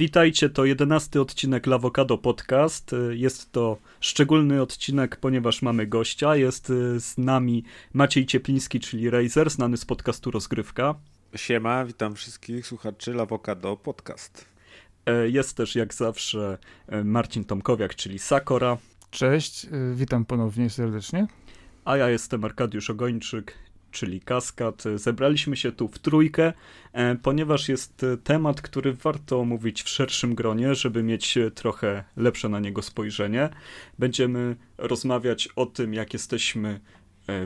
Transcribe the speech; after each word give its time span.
Witajcie, 0.00 0.50
to 0.50 0.64
jedenasty 0.64 1.20
odcinek 1.20 1.66
Lawokado 1.66 2.18
Podcast. 2.18 2.94
Jest 3.10 3.52
to 3.52 3.78
szczególny 4.00 4.62
odcinek, 4.62 5.16
ponieważ 5.16 5.62
mamy 5.62 5.86
gościa. 5.86 6.36
Jest 6.36 6.70
y, 6.70 7.00
z 7.00 7.18
nami 7.18 7.64
Maciej 7.92 8.26
Ciepliński, 8.26 8.80
czyli 8.80 9.10
Razer, 9.10 9.50
znany 9.50 9.76
z 9.76 9.84
podcastu 9.84 10.30
Rozgrywka. 10.30 10.94
Siema, 11.36 11.84
witam 11.84 12.14
wszystkich 12.14 12.66
słuchaczy 12.66 13.14
Lawokado 13.14 13.76
Podcast. 13.76 14.44
E, 15.06 15.28
jest 15.28 15.56
też 15.56 15.74
jak 15.74 15.94
zawsze 15.94 16.58
e, 16.88 17.04
Marcin 17.04 17.44
Tomkowiak, 17.44 17.94
czyli 17.94 18.18
Sakora. 18.18 18.78
Cześć, 19.10 19.64
y, 19.64 19.94
witam 19.94 20.24
ponownie 20.24 20.70
serdecznie. 20.70 21.26
A 21.84 21.96
ja 21.96 22.10
jestem 22.10 22.44
Arkadiusz 22.44 22.90
Ogończyk, 22.90 23.54
czyli 23.90 24.20
Kaskad. 24.20 24.84
Zebraliśmy 24.94 25.56
się 25.56 25.72
tu 25.72 25.88
w 25.88 25.98
trójkę, 25.98 26.52
e, 26.92 27.16
ponieważ 27.16 27.68
jest 27.68 28.06
temat, 28.24 28.60
który 28.60 28.92
warto 28.92 29.40
omówić 29.40 29.82
w 29.82 29.88
szerszym 29.88 30.34
gronie, 30.34 30.74
żeby 30.74 31.02
mieć 31.02 31.38
trochę 31.54 32.04
lepsze 32.16 32.48
na 32.48 32.60
niego 32.60 32.82
spojrzenie. 32.82 33.48
Będziemy 33.98 34.56
rozmawiać 34.78 35.48
o 35.56 35.66
tym, 35.66 35.94
jak 35.94 36.12
jesteśmy 36.12 36.80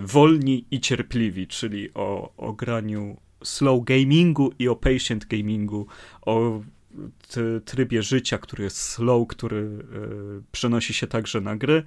wolni 0.01 0.67
i 0.71 0.81
cierpliwi, 0.81 1.47
czyli 1.47 1.95
o, 1.95 2.33
o 2.37 2.53
graniu 2.53 3.17
slow 3.45 3.85
gamingu 3.85 4.53
i 4.59 4.69
o 4.69 4.77
patient 4.77 5.25
gamingu, 5.25 5.87
o 6.23 6.63
trybie 7.65 8.03
życia, 8.03 8.39
który 8.39 8.65
jest 8.65 8.77
slow, 8.77 9.29
który 9.29 9.57
y, 9.59 9.81
przenosi 10.53 10.95
się 10.95 11.07
także 11.07 11.41
na 11.41 11.57
gry, 11.57 11.83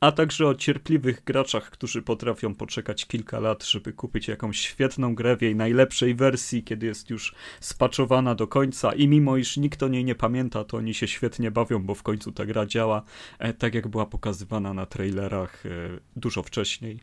a 0.00 0.12
także 0.12 0.46
o 0.46 0.54
cierpliwych 0.54 1.24
graczach, 1.24 1.70
którzy 1.70 2.02
potrafią 2.02 2.54
poczekać 2.54 3.06
kilka 3.06 3.40
lat, 3.40 3.64
żeby 3.64 3.92
kupić 3.92 4.28
jakąś 4.28 4.58
świetną 4.58 5.14
grę 5.14 5.36
w 5.36 5.42
jej 5.42 5.56
najlepszej 5.56 6.14
wersji, 6.14 6.64
kiedy 6.64 6.86
jest 6.86 7.10
już 7.10 7.34
spaczowana 7.60 8.34
do 8.34 8.46
końca 8.46 8.92
i 8.92 9.08
mimo 9.08 9.36
iż 9.36 9.56
nikt 9.56 9.82
o 9.82 9.88
niej 9.88 10.04
nie 10.04 10.14
pamięta, 10.14 10.64
to 10.64 10.76
oni 10.76 10.94
się 10.94 11.08
świetnie 11.08 11.50
bawią, 11.50 11.82
bo 11.82 11.94
w 11.94 12.02
końcu 12.02 12.32
ta 12.32 12.46
gra 12.46 12.66
działa 12.66 13.02
e, 13.38 13.54
tak, 13.54 13.74
jak 13.74 13.88
była 13.88 14.06
pokazywana 14.06 14.74
na 14.74 14.86
trailerach 14.86 15.66
e, 15.66 15.70
dużo 16.16 16.42
wcześniej, 16.42 17.00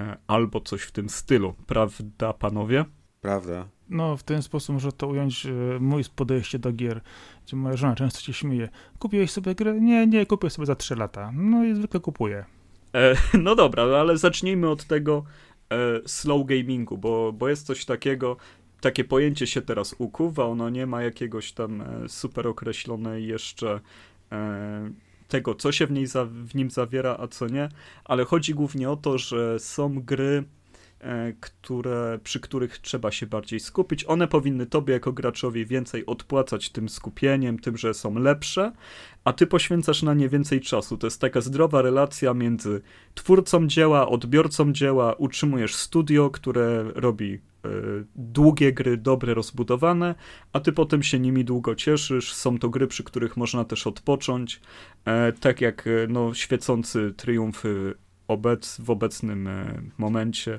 e, 0.00 0.16
albo 0.26 0.60
coś 0.60 0.82
w 0.82 0.92
tym 0.92 1.08
stylu, 1.08 1.54
prawda 1.66 2.32
panowie? 2.32 2.84
Prawda. 3.22 3.68
No, 3.88 4.16
w 4.16 4.22
ten 4.22 4.42
sposób 4.42 4.74
może 4.74 4.92
to 4.92 5.06
ująć 5.06 5.46
e, 5.46 5.50
mój 5.80 6.02
podejście 6.16 6.58
do 6.58 6.72
gier, 6.72 7.00
gdzie 7.46 7.56
moja 7.56 7.76
żona 7.76 7.94
często 7.94 8.20
się 8.20 8.32
śmieje. 8.32 8.68
Kupiłeś 8.98 9.30
sobie 9.30 9.54
grę? 9.54 9.80
Nie, 9.80 10.06
nie, 10.06 10.26
kupię 10.26 10.50
sobie 10.50 10.66
za 10.66 10.74
3 10.74 10.96
lata. 10.96 11.32
No 11.34 11.64
i 11.64 11.74
zwykle 11.74 12.00
kupuję. 12.00 12.44
E, 12.94 13.16
no 13.44 13.54
dobra, 13.54 13.82
ale 13.82 14.16
zacznijmy 14.16 14.70
od 14.70 14.84
tego 14.84 15.24
e, 15.70 15.76
slow 16.06 16.46
gamingu, 16.46 16.98
bo, 16.98 17.32
bo 17.32 17.48
jest 17.48 17.66
coś 17.66 17.84
takiego, 17.84 18.36
takie 18.80 19.04
pojęcie 19.04 19.46
się 19.46 19.62
teraz 19.62 19.94
ukuwa, 19.98 20.44
ono 20.44 20.70
nie 20.70 20.86
ma 20.86 21.02
jakiegoś 21.02 21.52
tam 21.52 21.80
e, 21.80 22.08
super 22.08 22.46
określonej 22.46 23.26
jeszcze 23.26 23.80
e, 24.32 24.90
tego, 25.28 25.54
co 25.54 25.72
się 25.72 25.86
w, 25.86 25.92
niej 25.92 26.06
za, 26.06 26.24
w 26.24 26.54
nim 26.54 26.70
zawiera, 26.70 27.16
a 27.20 27.28
co 27.28 27.46
nie, 27.48 27.68
ale 28.04 28.24
chodzi 28.24 28.54
głównie 28.54 28.90
o 28.90 28.96
to, 28.96 29.18
że 29.18 29.58
są 29.58 30.00
gry, 30.00 30.44
które, 31.40 32.18
przy 32.24 32.40
których 32.40 32.78
trzeba 32.78 33.10
się 33.10 33.26
bardziej 33.26 33.60
skupić. 33.60 34.04
One 34.04 34.28
powinny 34.28 34.66
tobie 34.66 34.92
jako 34.92 35.12
graczowi 35.12 35.66
więcej 35.66 36.06
odpłacać 36.06 36.70
tym 36.70 36.88
skupieniem, 36.88 37.58
tym, 37.58 37.76
że 37.76 37.94
są 37.94 38.18
lepsze, 38.18 38.72
a 39.24 39.32
ty 39.32 39.46
poświęcasz 39.46 40.02
na 40.02 40.14
nie 40.14 40.28
więcej 40.28 40.60
czasu. 40.60 40.98
To 40.98 41.06
jest 41.06 41.20
taka 41.20 41.40
zdrowa 41.40 41.82
relacja 41.82 42.34
między 42.34 42.82
twórcą 43.14 43.66
dzieła, 43.66 44.08
odbiorcą 44.08 44.72
dzieła, 44.72 45.14
utrzymujesz 45.14 45.74
studio, 45.74 46.30
które 46.30 46.84
robi 46.94 47.32
y, 47.34 47.40
długie 48.16 48.72
gry, 48.72 48.96
dobre, 48.96 49.34
rozbudowane, 49.34 50.14
a 50.52 50.60
ty 50.60 50.72
potem 50.72 51.02
się 51.02 51.18
nimi 51.18 51.44
długo 51.44 51.74
cieszysz. 51.74 52.32
Są 52.32 52.58
to 52.58 52.68
gry, 52.68 52.86
przy 52.86 53.04
których 53.04 53.36
można 53.36 53.64
też 53.64 53.86
odpocząć. 53.86 54.60
E, 55.04 55.32
tak 55.32 55.60
jak 55.60 55.88
no, 56.08 56.34
świecący 56.34 57.14
triumf 57.16 57.64
obec, 58.28 58.80
w 58.80 58.90
obecnym 58.90 59.48
momencie 59.98 60.58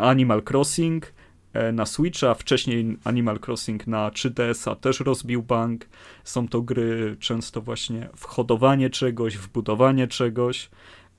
Animal 0.00 0.42
Crossing 0.50 1.12
e, 1.52 1.72
na 1.72 1.86
Switcha, 1.86 2.34
wcześniej 2.34 2.98
Animal 3.04 3.38
Crossing 3.46 3.86
na 3.86 4.10
3DS-a 4.10 4.74
też 4.76 5.00
rozbił 5.00 5.42
bank. 5.42 5.88
Są 6.24 6.48
to 6.48 6.62
gry 6.62 7.16
często 7.20 7.60
właśnie 7.60 8.08
w 8.16 8.24
hodowanie 8.24 8.90
czegoś, 8.90 9.36
w 9.36 9.48
budowanie 9.48 10.08
czegoś. 10.08 10.70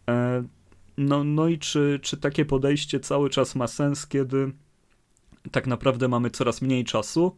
E, 0.10 0.44
no, 0.98 1.24
no 1.24 1.48
i 1.48 1.60
czy, 1.60 2.00
czy 2.02 2.18
takie 2.18 2.46
podejście 2.46 3.00
cały 3.00 3.30
czas 3.30 3.56
ma 3.56 3.68
sens, 3.68 4.08
kiedy 4.08 4.52
tak 5.52 5.68
naprawdę 5.68 6.08
mamy 6.08 6.30
coraz 6.30 6.62
mniej 6.62 6.84
czasu, 6.84 7.38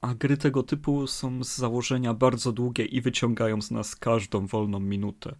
a 0.00 0.14
gry 0.14 0.36
tego 0.36 0.62
typu 0.62 1.06
są 1.06 1.44
z 1.44 1.56
założenia 1.56 2.14
bardzo 2.14 2.52
długie 2.52 2.84
i 2.84 3.00
wyciągają 3.00 3.62
z 3.62 3.70
nas 3.70 3.96
każdą 3.96 4.46
wolną 4.46 4.80
minutę 4.80 5.34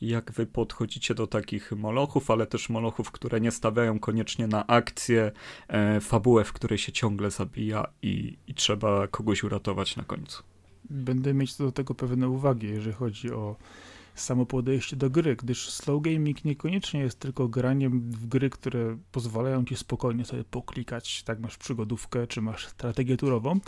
jak 0.00 0.32
wy 0.32 0.46
podchodzicie 0.46 1.14
do 1.14 1.26
takich 1.26 1.72
molochów, 1.72 2.30
ale 2.30 2.46
też 2.46 2.68
molochów, 2.68 3.10
które 3.10 3.40
nie 3.40 3.50
stawiają 3.50 3.98
koniecznie 3.98 4.46
na 4.46 4.66
akcję, 4.66 5.32
e, 5.68 6.00
fabułę, 6.00 6.44
w 6.44 6.52
której 6.52 6.78
się 6.78 6.92
ciągle 6.92 7.30
zabija 7.30 7.86
i, 8.02 8.36
i 8.48 8.54
trzeba 8.54 9.08
kogoś 9.08 9.44
uratować 9.44 9.96
na 9.96 10.04
końcu. 10.04 10.42
Będę 10.90 11.34
mieć 11.34 11.56
do 11.56 11.72
tego 11.72 11.94
pewne 11.94 12.28
uwagi, 12.28 12.66
jeżeli 12.66 12.96
chodzi 12.96 13.30
o 13.30 13.56
samo 14.14 14.46
podejście 14.46 14.96
do 14.96 15.10
gry, 15.10 15.36
gdyż 15.36 15.70
slow 15.70 16.02
gaming 16.02 16.44
niekoniecznie 16.44 17.00
jest 17.00 17.18
tylko 17.18 17.48
graniem 17.48 18.00
w 18.00 18.26
gry, 18.26 18.50
które 18.50 18.98
pozwalają 19.12 19.64
ci 19.64 19.76
spokojnie 19.76 20.24
sobie 20.24 20.44
poklikać, 20.44 21.22
tak 21.22 21.40
masz 21.40 21.56
przygodówkę, 21.56 22.26
czy 22.26 22.42
masz 22.42 22.66
strategię 22.66 23.16
turową, 23.16 23.60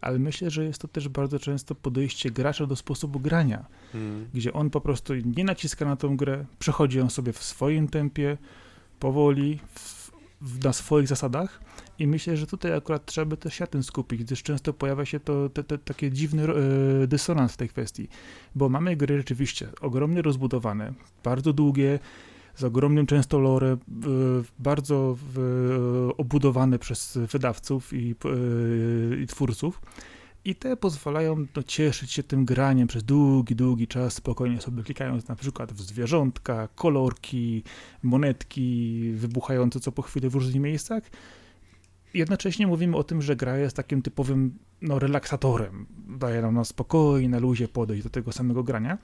ale 0.00 0.18
myślę, 0.18 0.50
że 0.50 0.64
jest 0.64 0.80
to 0.80 0.88
też 0.88 1.08
bardzo 1.08 1.38
często 1.38 1.74
podejście 1.74 2.30
gracza 2.30 2.66
do 2.66 2.76
sposobu 2.76 3.20
grania, 3.20 3.66
hmm. 3.92 4.28
gdzie 4.34 4.52
on 4.52 4.70
po 4.70 4.80
prostu 4.80 5.14
nie 5.14 5.44
naciska 5.44 5.84
na 5.84 5.96
tą 5.96 6.16
grę, 6.16 6.44
przechodzi 6.58 6.98
ją 6.98 7.10
sobie 7.10 7.32
w 7.32 7.42
swoim 7.42 7.88
tempie, 7.88 8.38
powoli, 9.00 9.58
w, 9.74 9.97
na 10.64 10.72
swoich 10.72 11.08
zasadach 11.08 11.60
i 11.98 12.06
myślę, 12.06 12.36
że 12.36 12.46
tutaj 12.46 12.74
akurat 12.74 13.06
trzeba 13.06 13.24
by 13.24 13.36
też 13.36 13.54
się 13.54 13.66
tym 13.66 13.82
skupić, 13.82 14.24
gdyż 14.24 14.42
często 14.42 14.72
pojawia 14.72 15.04
się 15.04 15.20
to 15.20 15.48
te, 15.48 15.64
te, 15.64 15.78
taki 15.78 16.12
dziwny 16.12 16.42
e, 16.42 17.06
dysonans 17.06 17.52
w 17.52 17.56
tej 17.56 17.68
kwestii, 17.68 18.08
bo 18.54 18.68
mamy 18.68 18.96
gry 18.96 19.16
rzeczywiście 19.16 19.68
ogromnie 19.80 20.22
rozbudowane, 20.22 20.92
bardzo 21.24 21.52
długie, 21.52 21.98
z 22.54 22.64
ogromnym 22.64 23.06
często 23.06 23.38
lore, 23.38 23.76
bardzo 24.58 25.16
obudowane 26.16 26.78
przez 26.78 27.18
wydawców 27.32 27.92
i, 27.92 28.14
i 29.22 29.26
twórców. 29.26 29.80
I 30.44 30.54
te 30.54 30.76
pozwalają 30.76 31.46
cieszyć 31.66 32.12
się 32.12 32.22
tym 32.22 32.44
graniem 32.44 32.88
przez 32.88 33.04
długi, 33.04 33.56
długi 33.56 33.86
czas, 33.86 34.14
spokojnie 34.14 34.60
sobie 34.60 34.82
klikając 34.82 35.28
na 35.28 35.36
przykład 35.36 35.72
w 35.72 35.80
zwierzątka, 35.80 36.68
kolorki, 36.74 37.62
monetki 38.02 39.10
wybuchające 39.14 39.80
co 39.80 39.92
po 39.92 40.02
chwili 40.02 40.28
w 40.28 40.34
różnych 40.34 40.62
miejscach 40.62 41.02
jednocześnie 42.14 42.66
mówimy 42.66 42.96
o 42.96 43.04
tym, 43.04 43.22
że 43.22 43.36
gra 43.36 43.58
jest 43.58 43.76
takim 43.76 44.02
typowym 44.02 44.58
no, 44.82 44.98
relaksatorem. 44.98 45.86
Daje 46.08 46.42
nam 46.42 46.54
na 46.54 46.64
na 47.28 47.38
luzie 47.38 47.68
podejść 47.68 48.02
do 48.02 48.10
tego 48.10 48.32
samego 48.32 48.62
grania, 48.62 48.98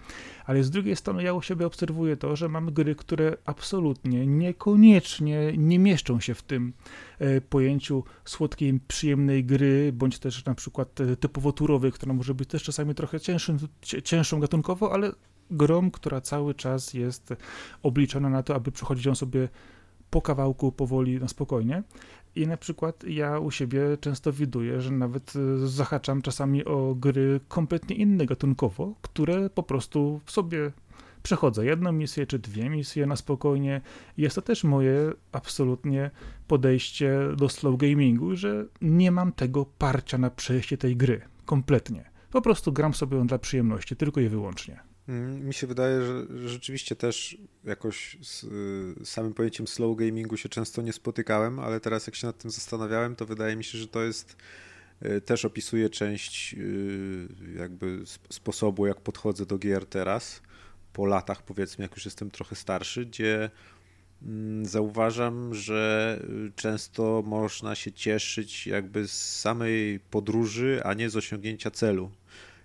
ale 0.46 0.64
z 0.64 0.70
drugiej 0.70 0.96
strony 0.96 1.22
ja 1.22 1.34
u 1.34 1.42
siebie 1.42 1.66
obserwuję 1.66 2.16
to, 2.16 2.36
że 2.36 2.48
mamy 2.48 2.72
gry, 2.72 2.94
które 2.94 3.36
absolutnie, 3.44 4.26
niekoniecznie 4.26 5.52
nie 5.56 5.78
mieszczą 5.78 6.20
się 6.20 6.34
w 6.34 6.42
tym 6.42 6.72
e, 7.18 7.40
pojęciu 7.40 8.04
słodkiej, 8.24 8.80
przyjemnej 8.88 9.44
gry, 9.44 9.92
bądź 9.92 10.18
też 10.18 10.44
na 10.44 10.54
przykład 10.54 11.00
e, 11.00 11.16
typowo 11.16 11.52
turowej, 11.52 11.92
która 11.92 12.12
może 12.12 12.34
być 12.34 12.48
też 12.48 12.62
czasami 12.62 12.94
trochę 12.94 13.20
cięższym, 13.20 13.58
cięższą 14.04 14.40
gatunkowo, 14.40 14.92
ale 14.92 15.12
grom, 15.50 15.90
która 15.90 16.20
cały 16.20 16.54
czas 16.54 16.94
jest 16.94 17.34
obliczona 17.82 18.28
na 18.28 18.42
to, 18.42 18.54
aby 18.54 18.72
przechodzić 18.72 19.06
ją 19.06 19.14
sobie 19.14 19.48
po 20.10 20.22
kawałku, 20.22 20.72
powoli, 20.72 21.20
na 21.20 21.28
spokojnie. 21.28 21.82
I 22.36 22.46
na 22.46 22.56
przykład 22.56 23.04
ja 23.04 23.38
u 23.38 23.50
siebie 23.50 23.80
często 24.00 24.32
widuję, 24.32 24.80
że 24.80 24.90
nawet 24.90 25.36
y, 25.36 25.68
zahaczam 25.68 26.22
czasami 26.22 26.64
o 26.64 26.94
gry 26.94 27.40
kompletnie 27.48 27.96
inne 27.96 28.26
gatunkowo, 28.26 28.94
które 29.02 29.50
po 29.50 29.62
prostu 29.62 30.20
sobie 30.26 30.72
przechodzę 31.22 31.66
jedną 31.66 31.92
misję 31.92 32.26
czy 32.26 32.38
dwie 32.38 32.70
misje 32.70 33.06
na 33.06 33.16
spokojnie. 33.16 33.80
Jest 34.16 34.34
to 34.36 34.42
też 34.42 34.64
moje 34.64 35.12
absolutnie 35.32 36.10
podejście 36.48 37.18
do 37.36 37.48
slow 37.48 37.76
gamingu, 37.76 38.36
że 38.36 38.66
nie 38.80 39.10
mam 39.10 39.32
tego 39.32 39.66
parcia 39.78 40.18
na 40.18 40.30
przejście 40.30 40.78
tej 40.78 40.96
gry. 40.96 41.20
Kompletnie. 41.44 42.10
Po 42.30 42.42
prostu 42.42 42.72
gram 42.72 42.94
sobie 42.94 43.16
ją 43.16 43.26
dla 43.26 43.38
przyjemności, 43.38 43.96
tylko 43.96 44.20
i 44.20 44.28
wyłącznie. 44.28 44.93
Mm, 45.08 45.46
mi 45.46 45.54
się 45.54 45.66
wydaje, 45.66 46.00
że 46.04 46.48
rzeczywiście 46.48 46.96
też 46.96 47.38
jakoś 47.64 48.16
z 48.22 48.44
y, 49.02 49.06
samym 49.06 49.34
pojęciem 49.34 49.66
slow 49.66 49.96
gamingu 49.96 50.36
się 50.36 50.48
często 50.48 50.82
nie 50.82 50.92
spotykałem, 50.92 51.58
ale 51.58 51.80
teraz 51.80 52.06
jak 52.06 52.16
się 52.16 52.26
nad 52.26 52.38
tym 52.38 52.50
zastanawiałem, 52.50 53.16
to 53.16 53.26
wydaje 53.26 53.56
mi 53.56 53.64
się, 53.64 53.78
że 53.78 53.88
to 53.88 54.02
jest 54.02 54.36
y, 55.02 55.20
też 55.20 55.44
opisuje 55.44 55.90
część 55.90 56.54
y, 56.54 57.28
jakby 57.58 58.02
sposobu, 58.30 58.86
jak 58.86 59.00
podchodzę 59.00 59.46
do 59.46 59.58
gier 59.58 59.86
teraz, 59.86 60.42
po 60.92 61.06
latach 61.06 61.42
powiedzmy, 61.42 61.82
jak 61.82 61.94
już 61.94 62.04
jestem 62.04 62.30
trochę 62.30 62.56
starszy, 62.56 63.06
gdzie 63.06 63.50
mm, 64.22 64.66
zauważam, 64.66 65.54
że 65.54 66.20
często 66.56 67.22
można 67.26 67.74
się 67.74 67.92
cieszyć 67.92 68.66
jakby 68.66 69.08
z 69.08 69.40
samej 69.40 70.00
podróży, 70.00 70.80
a 70.84 70.94
nie 70.94 71.10
z 71.10 71.16
osiągnięcia 71.16 71.70
celu. 71.70 72.10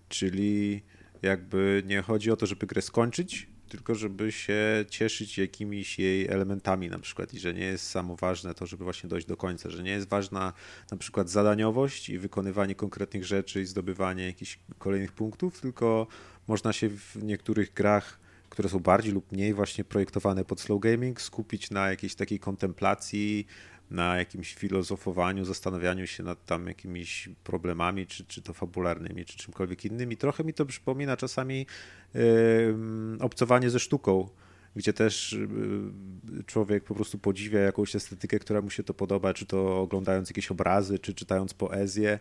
czyli 0.09 0.81
jakby 1.21 1.83
nie 1.85 2.01
chodzi 2.01 2.31
o 2.31 2.35
to, 2.35 2.45
żeby 2.45 2.67
grę 2.67 2.81
skończyć, 2.81 3.47
tylko 3.69 3.95
żeby 3.95 4.31
się 4.31 4.85
cieszyć 4.89 5.37
jakimiś 5.37 5.99
jej 5.99 6.27
elementami 6.27 6.89
na 6.89 6.99
przykład 6.99 7.33
i 7.33 7.39
że 7.39 7.53
nie 7.53 7.65
jest 7.65 7.89
samo 7.89 8.15
ważne 8.15 8.53
to, 8.53 8.65
żeby 8.65 8.83
właśnie 8.83 9.09
dojść 9.09 9.27
do 9.27 9.37
końca, 9.37 9.69
że 9.69 9.83
nie 9.83 9.91
jest 9.91 10.07
ważna 10.07 10.53
na 10.91 10.97
przykład 10.97 11.29
zadaniowość 11.29 12.09
i 12.09 12.19
wykonywanie 12.19 12.75
konkretnych 12.75 13.25
rzeczy 13.25 13.61
i 13.61 13.65
zdobywanie 13.65 14.25
jakichś 14.25 14.59
kolejnych 14.77 15.11
punktów, 15.11 15.61
tylko 15.61 16.07
można 16.47 16.73
się 16.73 16.89
w 16.89 17.15
niektórych 17.23 17.73
grach, 17.73 18.19
które 18.49 18.69
są 18.69 18.79
bardziej 18.79 19.13
lub 19.13 19.31
mniej 19.31 19.53
właśnie 19.53 19.83
projektowane 19.83 20.45
pod 20.45 20.61
slow 20.61 20.81
gaming, 20.81 21.21
skupić 21.21 21.71
na 21.71 21.89
jakiejś 21.89 22.15
takiej 22.15 22.39
kontemplacji, 22.39 23.47
na 23.91 24.17
jakimś 24.17 24.55
filozofowaniu, 24.55 25.45
zastanawianiu 25.45 26.07
się 26.07 26.23
nad 26.23 26.45
tam 26.45 26.67
jakimiś 26.67 27.29
problemami, 27.43 28.07
czy, 28.07 28.25
czy 28.25 28.41
to 28.41 28.53
fabularnymi, 28.53 29.25
czy 29.25 29.37
czymkolwiek 29.37 29.85
innym. 29.85 30.15
Trochę 30.15 30.43
mi 30.43 30.53
to 30.53 30.65
przypomina 30.65 31.17
czasami 31.17 31.65
yy, 32.13 32.75
obcowanie 33.19 33.69
ze 33.69 33.79
sztuką, 33.79 34.29
gdzie 34.75 34.93
też 34.93 35.31
yy, 35.31 36.43
człowiek 36.43 36.83
po 36.83 36.95
prostu 36.95 37.17
podziwia 37.17 37.59
jakąś 37.59 37.95
estetykę, 37.95 38.39
która 38.39 38.61
mu 38.61 38.69
się 38.69 38.83
to 38.83 38.93
podoba, 38.93 39.33
czy 39.33 39.45
to 39.45 39.81
oglądając 39.81 40.29
jakieś 40.29 40.51
obrazy, 40.51 40.99
czy 40.99 41.13
czytając 41.13 41.53
poezję, 41.53 42.19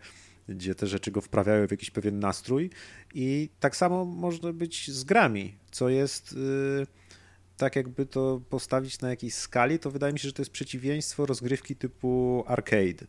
gdzie 0.49 0.75
te 0.75 0.87
rzeczy 0.87 1.11
go 1.11 1.21
wprawiają 1.21 1.67
w 1.67 1.71
jakiś 1.71 1.91
pewien 1.91 2.19
nastrój. 2.19 2.71
I 3.15 3.49
tak 3.61 3.77
samo 3.77 4.05
można 4.05 4.53
być 4.53 4.91
z 4.91 5.05
grami, 5.05 5.55
co 5.71 5.89
jest. 5.89 6.33
Yy, 6.33 6.87
tak 7.59 7.77
jakby 7.77 8.07
to 8.07 8.41
postawić 8.51 9.01
na 9.01 9.11
jakiejś 9.11 9.35
skali, 9.35 9.79
to 9.79 9.91
wydaje 9.91 10.13
mi 10.13 10.19
się, 10.19 10.29
że 10.29 10.35
to 10.35 10.43
jest 10.43 10.51
przeciwieństwo 10.51 11.27
rozgrywki 11.27 11.77
typu 11.77 12.45
arcade, 12.47 13.07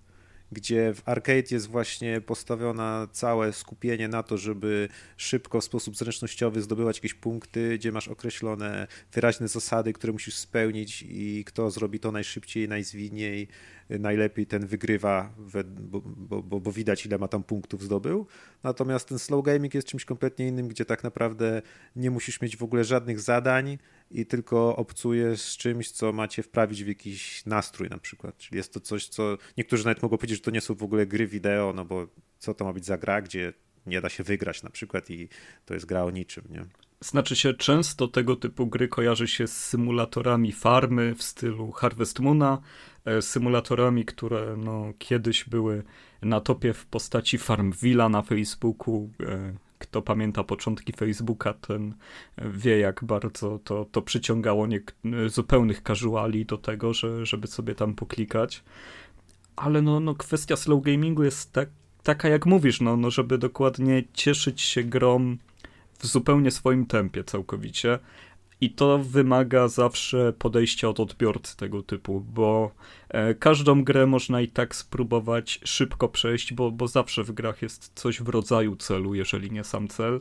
gdzie 0.51 0.93
w 0.93 1.09
arcade 1.09 1.43
jest 1.51 1.67
właśnie 1.67 2.21
postawiona 2.21 3.07
całe 3.11 3.53
skupienie 3.53 4.07
na 4.07 4.23
to, 4.23 4.37
żeby 4.37 4.89
szybko 5.17 5.61
w 5.61 5.63
sposób 5.63 5.95
zręcznościowy 5.95 6.61
zdobywać 6.61 6.97
jakieś 6.97 7.13
punkty, 7.13 7.77
gdzie 7.77 7.91
masz 7.91 8.07
określone 8.07 8.87
wyraźne 9.13 9.47
zasady, 9.47 9.93
które 9.93 10.13
musisz 10.13 10.35
spełnić 10.35 11.05
i 11.07 11.43
kto 11.45 11.71
zrobi 11.71 11.99
to 11.99 12.11
najszybciej, 12.11 12.67
najzwinniej, 12.67 13.47
najlepiej 13.89 14.47
ten 14.47 14.65
wygrywa, 14.65 15.33
bo, 15.67 16.01
bo, 16.41 16.59
bo, 16.59 16.71
widać 16.71 17.05
ile 17.05 17.17
ma 17.17 17.27
tam 17.27 17.43
punktów 17.43 17.83
zdobył. 17.83 18.27
Natomiast 18.63 19.07
ten 19.07 19.19
slow 19.19 19.45
gaming 19.45 19.73
jest 19.73 19.87
czymś 19.87 20.05
kompletnie 20.05 20.47
innym, 20.47 20.67
gdzie 20.67 20.85
tak 20.85 21.03
naprawdę 21.03 21.61
nie 21.95 22.11
musisz 22.11 22.41
mieć 22.41 22.57
w 22.57 22.63
ogóle 22.63 22.83
żadnych 22.83 23.19
zadań 23.19 23.77
i 24.11 24.25
tylko 24.25 24.75
obcujesz 24.75 25.41
z 25.41 25.57
czymś, 25.57 25.91
co 25.91 26.13
macie 26.13 26.43
wprawić 26.43 26.83
w 26.83 26.87
jakiś 26.87 27.45
nastrój 27.45 27.89
na 27.89 27.97
przykład. 27.97 28.37
Czyli 28.37 28.57
jest 28.57 28.73
to 28.73 28.79
coś, 28.79 29.07
co 29.07 29.37
niektórzy 29.57 29.85
nawet 29.85 30.03
mogą 30.03 30.17
powiedzieć, 30.17 30.37
że 30.37 30.43
to 30.43 30.51
nie 30.51 30.61
są 30.61 30.75
w 30.75 30.83
ogóle 30.83 31.07
gry 31.07 31.27
wideo, 31.27 31.73
no 31.75 31.85
bo 31.85 32.07
co 32.39 32.53
to 32.53 32.65
ma 32.65 32.73
być 32.73 32.85
za 32.85 32.97
gra, 32.97 33.21
gdzie 33.21 33.53
nie 33.85 34.01
da 34.01 34.09
się 34.09 34.23
wygrać 34.23 34.63
na 34.63 34.69
przykład 34.69 35.09
i 35.09 35.29
to 35.65 35.73
jest 35.73 35.85
gra 35.85 36.03
o 36.03 36.11
niczym, 36.11 36.43
nie? 36.49 36.65
Znaczy 37.01 37.35
się, 37.35 37.53
często 37.53 38.07
tego 38.07 38.35
typu 38.35 38.67
gry 38.67 38.87
kojarzy 38.87 39.27
się 39.27 39.47
z 39.47 39.65
symulatorami 39.65 40.51
farmy 40.51 41.15
w 41.15 41.23
stylu 41.23 41.71
Harvest 41.71 42.19
Moona, 42.19 42.61
symulatorami, 43.21 44.05
które 44.05 44.55
no, 44.57 44.85
kiedyś 44.97 45.43
były 45.43 45.83
na 46.21 46.41
topie 46.41 46.73
w 46.73 46.85
postaci 46.85 47.37
Farmvilla 47.37 48.09
na 48.09 48.21
Facebooku. 48.21 49.09
E, 49.19 49.53
kto 49.79 50.01
pamięta 50.01 50.43
początki 50.43 50.93
Facebooka, 50.93 51.53
ten 51.53 51.93
wie, 52.37 52.79
jak 52.79 53.03
bardzo 53.03 53.59
to, 53.63 53.85
to 53.91 54.01
przyciągało 54.01 54.67
nie, 54.67 54.79
zupełnych 55.27 55.81
casuali 55.81 56.45
do 56.45 56.57
tego, 56.57 56.93
że, 56.93 57.25
żeby 57.25 57.47
sobie 57.47 57.75
tam 57.75 57.95
poklikać. 57.95 58.63
Ale 59.55 59.81
no, 59.81 59.99
no 59.99 60.15
kwestia 60.15 60.55
slow 60.55 60.83
gamingu 60.83 61.23
jest 61.23 61.53
tak, 61.53 61.69
taka, 62.03 62.29
jak 62.29 62.45
mówisz, 62.45 62.81
no, 62.81 62.97
no, 62.97 63.11
żeby 63.11 63.37
dokładnie 63.37 64.03
cieszyć 64.13 64.61
się 64.61 64.83
grom 64.83 65.37
w 65.99 66.05
zupełnie 66.05 66.51
swoim 66.51 66.85
tempie 66.85 67.23
całkowicie. 67.23 67.99
I 68.61 68.69
to 68.69 68.99
wymaga 68.99 69.67
zawsze 69.67 70.33
podejścia 70.33 70.89
od 70.89 70.99
odbiorcy 70.99 71.57
tego 71.57 71.83
typu, 71.83 72.25
bo 72.33 72.71
e, 73.09 73.35
każdą 73.35 73.83
grę 73.83 74.05
można 74.05 74.41
i 74.41 74.47
tak 74.47 74.75
spróbować 74.75 75.59
szybko 75.63 76.09
przejść, 76.09 76.53
bo, 76.53 76.71
bo 76.71 76.87
zawsze 76.87 77.23
w 77.23 77.31
grach 77.31 77.61
jest 77.61 77.91
coś 77.95 78.21
w 78.21 78.29
rodzaju 78.29 78.75
celu, 78.75 79.15
jeżeli 79.15 79.51
nie 79.51 79.63
sam 79.63 79.87
cel. 79.87 80.19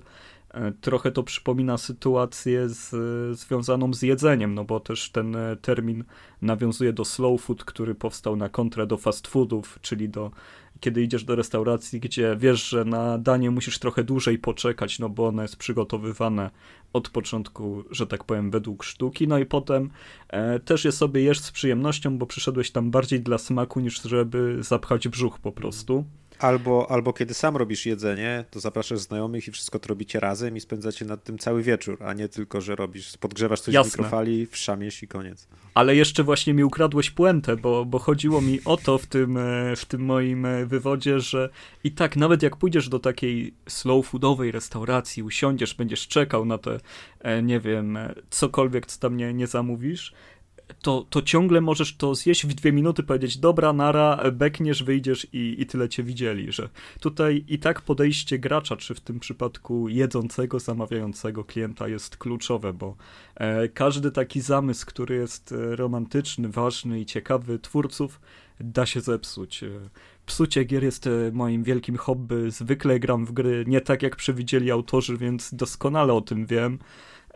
E, 0.51 0.73
trochę 0.73 1.13
to 1.13 1.23
przypomina 1.23 1.79
sytuację 1.79 2.69
z, 2.69 2.91
związaną 3.39 3.95
z 3.95 4.03
jedzeniem, 4.03 4.55
no 4.55 4.65
bo 4.65 4.81
też 4.81 5.11
ten 5.11 5.37
e, 5.37 5.57
termin 5.57 6.05
nawiązuje 6.43 6.93
do 6.93 7.05
slow 7.05 7.41
food, 7.41 7.65
który 7.65 7.95
powstał 7.95 8.37
na 8.37 8.49
kontrę 8.49 8.87
do 8.87 8.97
fast 8.97 9.27
foodów, 9.27 9.79
czyli 9.83 10.09
do 10.09 10.31
kiedy 10.81 11.03
idziesz 11.03 11.25
do 11.25 11.37
restauracji, 11.37 12.01
gdzie 12.01 12.37
wiesz, 12.39 12.69
że 12.69 12.85
na 12.85 13.19
danie 13.19 13.51
musisz 13.51 13.79
trochę 13.79 14.05
dłużej 14.05 14.39
poczekać, 14.39 14.99
no 14.99 15.09
bo 15.09 15.27
ono 15.27 15.43
jest 15.43 15.57
przygotowywane 15.57 16.51
od 16.93 17.09
początku, 17.09 17.85
że 17.91 18.07
tak 18.07 18.25
powiem, 18.25 18.51
według 18.51 18.85
sztuki, 18.85 19.29
no 19.29 19.39
i 19.39 19.47
potem 19.47 19.91
e, 20.29 20.61
też 20.61 20.85
je 20.85 20.93
sobie 20.93 21.23
jesz 21.23 21.41
z 21.41 21.51
przyjemnością, 21.51 22.19
bo 22.19 22.27
przyszedłeś 22.27 22.71
tam 22.71 22.91
bardziej 22.91 23.21
dla 23.21 23.39
smaku, 23.39 23.81
niż 23.81 24.03
żeby 24.03 24.57
zapchać 24.61 25.09
brzuch 25.09 25.39
po 25.39 25.53
prostu. 25.53 26.05
Albo, 26.39 26.91
albo 26.91 27.13
kiedy 27.13 27.35
sam 27.35 27.57
robisz 27.57 27.87
jedzenie, 27.87 28.45
to 28.51 28.61
zapraszasz 28.61 28.99
znajomych 28.99 29.49
i 29.49 29.51
wszystko 29.51 29.79
to 29.79 29.89
robicie 29.89 30.21
razem 30.21 30.57
i 30.57 30.61
spędzacie 30.61 31.05
nad 31.05 31.25
tym 31.25 31.39
cały 31.39 31.63
wieczór, 31.63 31.99
a 32.05 32.13
nie 32.13 32.29
tylko, 32.29 32.61
że 32.61 32.77
robisz, 32.77 33.17
podgrzewasz 33.17 33.61
coś 33.61 33.75
Jasne. 33.75 33.91
w 33.91 33.95
mikrofali, 33.95 34.47
wszamiesz 34.47 35.03
i 35.03 35.09
koniec. 35.09 35.49
Ale 35.75 35.97
jeszcze 35.97 36.25
właśnie 36.25 36.55
mi 36.55 36.65
ukradłeś 36.65 37.11
puentę, 37.11 37.57
bo, 37.57 37.85
bo 37.85 37.99
chodziło 37.99 38.41
mi 38.41 38.61
o 38.65 38.77
to 38.77 38.99
w 38.99 39.07
tym, 39.07 39.37
e, 39.37 39.77
w 39.77 39.85
tym 39.85 40.05
moim 40.05 40.47
e, 40.47 40.67
wywodzie, 40.67 41.21
że 41.21 41.49
i 41.85 41.93
tak 41.93 42.17
nawet 42.17 42.43
jak 42.43 42.57
pójdziesz 42.57 42.89
do 42.89 42.99
takiej 42.99 43.55
slow 43.69 44.07
foodowej 44.07 44.53
restauracji, 44.53 45.23
usiądziesz, 45.23 45.75
będziesz 45.75 46.09
czekał 46.09 46.45
na 46.45 46.59
te, 46.59 46.81
e, 47.21 47.43
nie 47.43 47.61
wiem, 47.61 47.99
cokolwiek, 48.31 48.87
co 48.87 49.01
tam 49.01 49.17
nie, 49.17 49.35
nie 49.35 49.47
zamówisz, 49.47 50.13
to, 50.83 51.07
to 51.11 51.23
ciągle 51.23 51.61
możesz 51.61 51.97
to 51.97 52.15
zjeść 52.15 52.47
w 52.47 52.55
dwie 52.55 52.73
minuty, 52.73 53.03
powiedzieć 53.03 53.39
dobra, 53.39 53.73
nara, 53.73 54.21
bekniesz, 54.33 54.83
wyjdziesz 54.83 55.27
i, 55.33 55.57
i 55.59 55.67
tyle 55.67 55.89
cię 55.89 56.03
widzieli, 56.03 56.53
że 56.53 56.69
tutaj 57.01 57.45
i 57.49 57.59
tak 57.59 57.81
podejście 57.81 58.39
gracza, 58.39 58.77
czy 58.77 58.95
w 58.95 59.01
tym 59.01 59.21
przypadku 59.21 59.89
jedzącego, 59.89 60.61
zamawiającego 60.61 61.45
klienta 61.45 61.89
jest 61.89 62.17
kluczowe, 62.17 62.73
bo 62.73 62.97
e, 63.35 63.69
każdy 63.69 64.11
taki 64.11 64.41
zamysł, 64.41 64.87
który 64.87 65.15
jest 65.15 65.53
e, 65.53 65.77
romantyczny, 65.77 66.49
ważny 66.49 67.01
i 67.01 67.07
ciekawy 67.07 67.59
twórców, 67.59 68.21
da 68.61 68.87
się 68.87 69.01
zepsuć. 69.01 69.63
E, 69.63 69.69
psucie 70.27 70.65
gier 70.65 70.85
jest 70.85 71.07
e, 71.07 71.11
moim 71.33 71.63
wielkim 71.63 71.97
hobby, 71.97 72.51
zwykle 72.51 73.01
gram 73.01 73.27
w 73.27 73.33
gry 73.33 73.65
nie 73.67 73.81
tak 73.81 74.03
jak 74.03 74.17
przewidzieli 74.17 74.71
autorzy, 74.71 75.17
więc 75.17 75.55
doskonale 75.55 76.13
o 76.13 76.21
tym 76.21 76.47
wiem. 76.47 76.79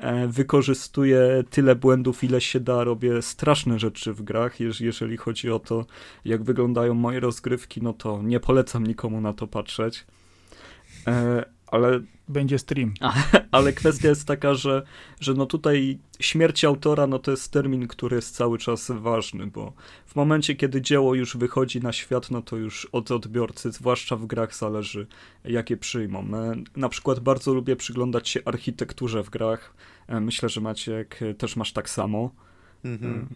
E, 0.02 0.28
wykorzystuję 0.28 1.44
tyle 1.50 1.74
błędów, 1.74 2.24
ile 2.24 2.40
się 2.40 2.60
da, 2.60 2.84
robię 2.84 3.22
straszne 3.22 3.78
rzeczy 3.78 4.12
w 4.12 4.22
grach. 4.22 4.60
Jeżeli 4.80 5.16
chodzi 5.16 5.50
o 5.50 5.58
to, 5.58 5.86
jak 6.24 6.42
wyglądają 6.42 6.94
moje 6.94 7.20
rozgrywki, 7.20 7.82
no 7.82 7.92
to 7.92 8.22
nie 8.22 8.40
polecam 8.40 8.86
nikomu 8.86 9.20
na 9.20 9.32
to 9.32 9.46
patrzeć. 9.46 10.06
E, 11.06 11.44
ale 11.66 12.00
będzie 12.32 12.58
stream. 12.58 12.94
Ale 13.50 13.72
kwestia 13.72 14.08
jest 14.08 14.26
taka, 14.26 14.54
że, 14.54 14.82
że 15.20 15.34
no 15.34 15.46
tutaj 15.46 15.98
śmierć 16.20 16.64
autora 16.64 17.06
no 17.06 17.18
to 17.18 17.30
jest 17.30 17.52
termin, 17.52 17.88
który 17.88 18.16
jest 18.16 18.36
cały 18.36 18.58
czas 18.58 18.90
ważny, 18.90 19.46
bo 19.46 19.72
w 20.06 20.16
momencie, 20.16 20.54
kiedy 20.54 20.82
dzieło 20.82 21.14
już 21.14 21.36
wychodzi 21.36 21.80
na 21.80 21.92
świat, 21.92 22.30
no 22.30 22.42
to 22.42 22.56
już 22.56 22.84
od 22.92 23.10
odbiorcy, 23.10 23.72
zwłaszcza 23.72 24.16
w 24.16 24.26
grach, 24.26 24.54
zależy, 24.54 25.06
jakie 25.44 25.76
przyjmą. 25.76 26.20
E, 26.20 26.54
na 26.76 26.88
przykład 26.88 27.20
bardzo 27.20 27.54
lubię 27.54 27.76
przyglądać 27.76 28.28
się 28.28 28.40
architekturze 28.44 29.22
w 29.22 29.30
grach. 29.30 29.74
E, 30.06 30.20
myślę, 30.20 30.48
że 30.48 30.60
Maciek 30.60 31.20
też 31.38 31.56
masz 31.56 31.72
tak 31.72 31.90
samo. 31.90 32.30
Mhm. 32.84 33.28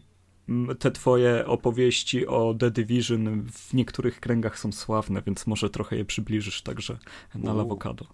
E, 0.70 0.74
te 0.74 0.90
twoje 0.90 1.46
opowieści 1.46 2.26
o 2.26 2.54
The 2.58 2.70
Division 2.70 3.42
w 3.52 3.74
niektórych 3.74 4.20
kręgach 4.20 4.58
są 4.58 4.72
sławne, 4.72 5.22
więc 5.26 5.46
może 5.46 5.70
trochę 5.70 5.96
je 5.96 6.04
przybliżysz 6.04 6.62
także 6.62 6.98
na 7.34 7.52
Lawokado. 7.52 8.06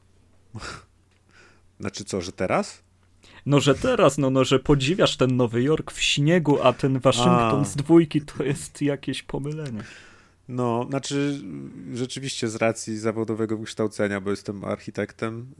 Znaczy 1.80 2.04
co, 2.04 2.20
że 2.20 2.32
teraz? 2.32 2.82
No, 3.46 3.60
że 3.60 3.74
teraz, 3.74 4.18
no, 4.18 4.30
no, 4.30 4.44
że 4.44 4.58
podziwiasz 4.58 5.16
ten 5.16 5.36
Nowy 5.36 5.62
Jork 5.62 5.92
w 5.92 6.02
śniegu, 6.02 6.62
a 6.62 6.72
ten 6.72 6.98
Waszyngton 6.98 7.60
a. 7.60 7.64
z 7.64 7.76
dwójki 7.76 8.20
to 8.20 8.44
jest 8.44 8.82
jakieś 8.82 9.22
pomylenie. 9.22 9.82
No, 10.48 10.86
znaczy 10.88 11.40
rzeczywiście 11.94 12.48
z 12.48 12.56
racji 12.56 12.98
zawodowego 12.98 13.58
wykształcenia, 13.58 14.20
bo 14.20 14.30
jestem 14.30 14.64
architektem, 14.64 15.54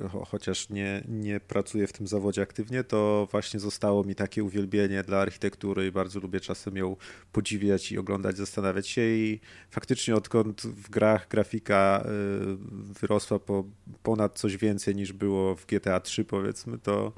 yy, 0.00 0.08
chociaż 0.26 0.70
nie, 0.70 1.04
nie 1.08 1.40
pracuję 1.40 1.86
w 1.86 1.92
tym 1.92 2.06
zawodzie 2.06 2.42
aktywnie, 2.42 2.84
to 2.84 3.28
właśnie 3.30 3.60
zostało 3.60 4.04
mi 4.04 4.14
takie 4.14 4.44
uwielbienie 4.44 5.02
dla 5.02 5.18
architektury 5.18 5.86
i 5.86 5.92
bardzo 5.92 6.20
lubię 6.20 6.40
czasem 6.40 6.76
ją 6.76 6.96
podziwiać 7.32 7.92
i 7.92 7.98
oglądać, 7.98 8.36
zastanawiać 8.36 8.88
się. 8.88 9.02
I 9.02 9.40
faktycznie 9.70 10.16
odkąd 10.16 10.62
w 10.62 10.90
grach 10.90 11.28
grafika 11.28 12.04
yy, 12.04 12.56
wyrosła 13.00 13.38
po 13.38 13.64
ponad 14.02 14.38
coś 14.38 14.56
więcej 14.56 14.94
niż 14.94 15.12
było 15.12 15.54
w 15.54 15.66
GTA 15.66 16.00
3 16.00 16.24
powiedzmy, 16.24 16.78
to 16.78 17.12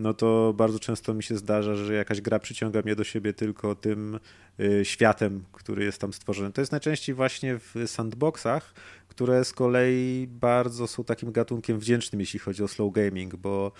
no 0.00 0.14
to 0.14 0.54
bardzo 0.56 0.78
często 0.78 1.14
mi 1.14 1.22
się 1.22 1.36
zdarza, 1.36 1.74
że 1.74 1.94
jakaś 1.94 2.20
gra 2.20 2.38
przyciąga 2.38 2.82
mnie 2.82 2.96
do 2.96 3.04
siebie 3.04 3.32
tylko 3.32 3.74
tym 3.74 4.20
y, 4.60 4.84
światem, 4.84 5.44
który 5.52 5.84
jest 5.84 6.00
tam 6.00 6.12
stworzony. 6.12 6.52
To 6.52 6.60
jest 6.60 6.72
najczęściej 6.72 7.14
właśnie 7.14 7.58
w 7.58 7.74
sandboxach, 7.86 8.74
które 9.08 9.44
z 9.44 9.52
kolei 9.52 10.26
bardzo 10.30 10.86
są 10.86 11.04
takim 11.04 11.32
gatunkiem 11.32 11.78
wdzięcznym, 11.78 12.20
jeśli 12.20 12.38
chodzi 12.38 12.62
o 12.62 12.68
slow 12.68 12.92
gaming, 12.92 13.36
bo 13.36 13.72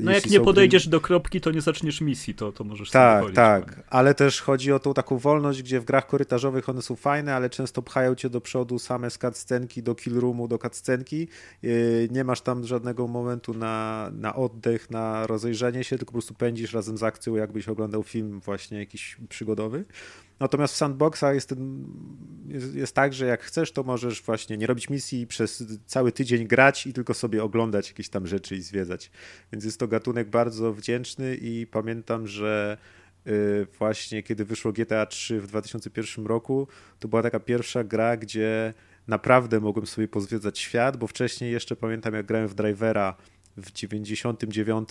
no 0.00 0.10
jak 0.12 0.30
nie 0.30 0.40
podejdziesz 0.40 0.82
gry... 0.82 0.90
do 0.90 1.00
kropki, 1.00 1.40
to 1.40 1.50
nie 1.50 1.60
zaczniesz 1.60 2.00
misji, 2.00 2.34
to, 2.34 2.52
to 2.52 2.64
możesz 2.64 2.90
Tak, 2.90 3.22
sobie 3.22 3.34
tak, 3.34 3.82
ale 3.90 4.14
też 4.14 4.40
chodzi 4.40 4.72
o 4.72 4.78
tą 4.78 4.94
taką 4.94 5.18
wolność, 5.18 5.62
gdzie 5.62 5.80
w 5.80 5.84
grach 5.84 6.06
korytarzowych 6.06 6.68
one 6.68 6.82
są 6.82 6.96
fajne, 6.96 7.34
ale 7.34 7.50
często 7.50 7.82
pchają 7.82 8.14
cię 8.14 8.30
do 8.30 8.40
przodu 8.40 8.78
same 8.78 9.10
z 9.10 9.18
cutscenki, 9.18 9.82
do 9.82 9.94
kill 9.94 10.20
roomu, 10.20 10.48
do 10.48 10.58
cutscenki, 10.58 11.28
yy, 11.62 12.08
nie 12.10 12.24
masz 12.24 12.40
tam 12.40 12.66
żadnego 12.66 13.08
momentu 13.08 13.54
na, 13.54 14.10
na 14.12 14.34
oddech, 14.34 14.90
na 14.90 15.26
rozejrzenie 15.26 15.84
się, 15.84 15.98
tylko 15.98 16.10
po 16.10 16.12
prostu 16.12 16.34
pędzisz 16.34 16.72
razem 16.72 16.98
z 16.98 17.02
akcją, 17.02 17.36
jakbyś 17.36 17.68
oglądał 17.68 18.02
film 18.02 18.40
właśnie 18.40 18.78
jakiś 18.78 19.16
przygodowy. 19.28 19.84
Natomiast 20.40 20.74
w 20.74 20.76
sandboxach 20.76 21.34
jest, 21.34 21.48
ten, 21.48 21.84
jest, 22.48 22.74
jest, 22.74 22.94
tak, 22.94 23.12
że 23.14 23.26
jak 23.26 23.42
chcesz, 23.42 23.72
to 23.72 23.82
możesz 23.82 24.22
właśnie 24.22 24.56
nie 24.56 24.66
robić 24.66 24.90
misji 24.90 25.20
i 25.20 25.26
przez 25.26 25.64
cały 25.86 26.12
tydzień 26.12 26.46
grać 26.46 26.86
i 26.86 26.92
tylko 26.92 27.14
sobie 27.14 27.44
oglądać 27.44 27.88
jakieś 27.88 28.08
tam 28.08 28.26
rzeczy 28.26 28.56
i 28.56 28.62
zwiedzać. 28.62 29.10
Więc 29.52 29.64
jest 29.64 29.80
to 29.80 29.88
gatunek 29.88 30.30
bardzo 30.30 30.72
wdzięczny 30.72 31.36
i 31.36 31.66
pamiętam, 31.66 32.26
że 32.26 32.78
y, 33.26 33.66
właśnie 33.78 34.22
kiedy 34.22 34.44
wyszło 34.44 34.72
GTA 34.72 35.06
3 35.06 35.40
w 35.40 35.46
2001 35.46 36.26
roku, 36.26 36.68
to 36.98 37.08
była 37.08 37.22
taka 37.22 37.40
pierwsza 37.40 37.84
gra, 37.84 38.16
gdzie 38.16 38.74
naprawdę 39.06 39.60
mogłem 39.60 39.86
sobie 39.86 40.08
pozwiedzać 40.08 40.58
świat, 40.58 40.96
bo 40.96 41.06
wcześniej 41.06 41.52
jeszcze 41.52 41.76
pamiętam 41.76 42.14
jak 42.14 42.26
grałem 42.26 42.48
w 42.48 42.54
Drivera 42.54 43.16
w 43.56 43.72
99 43.72 44.88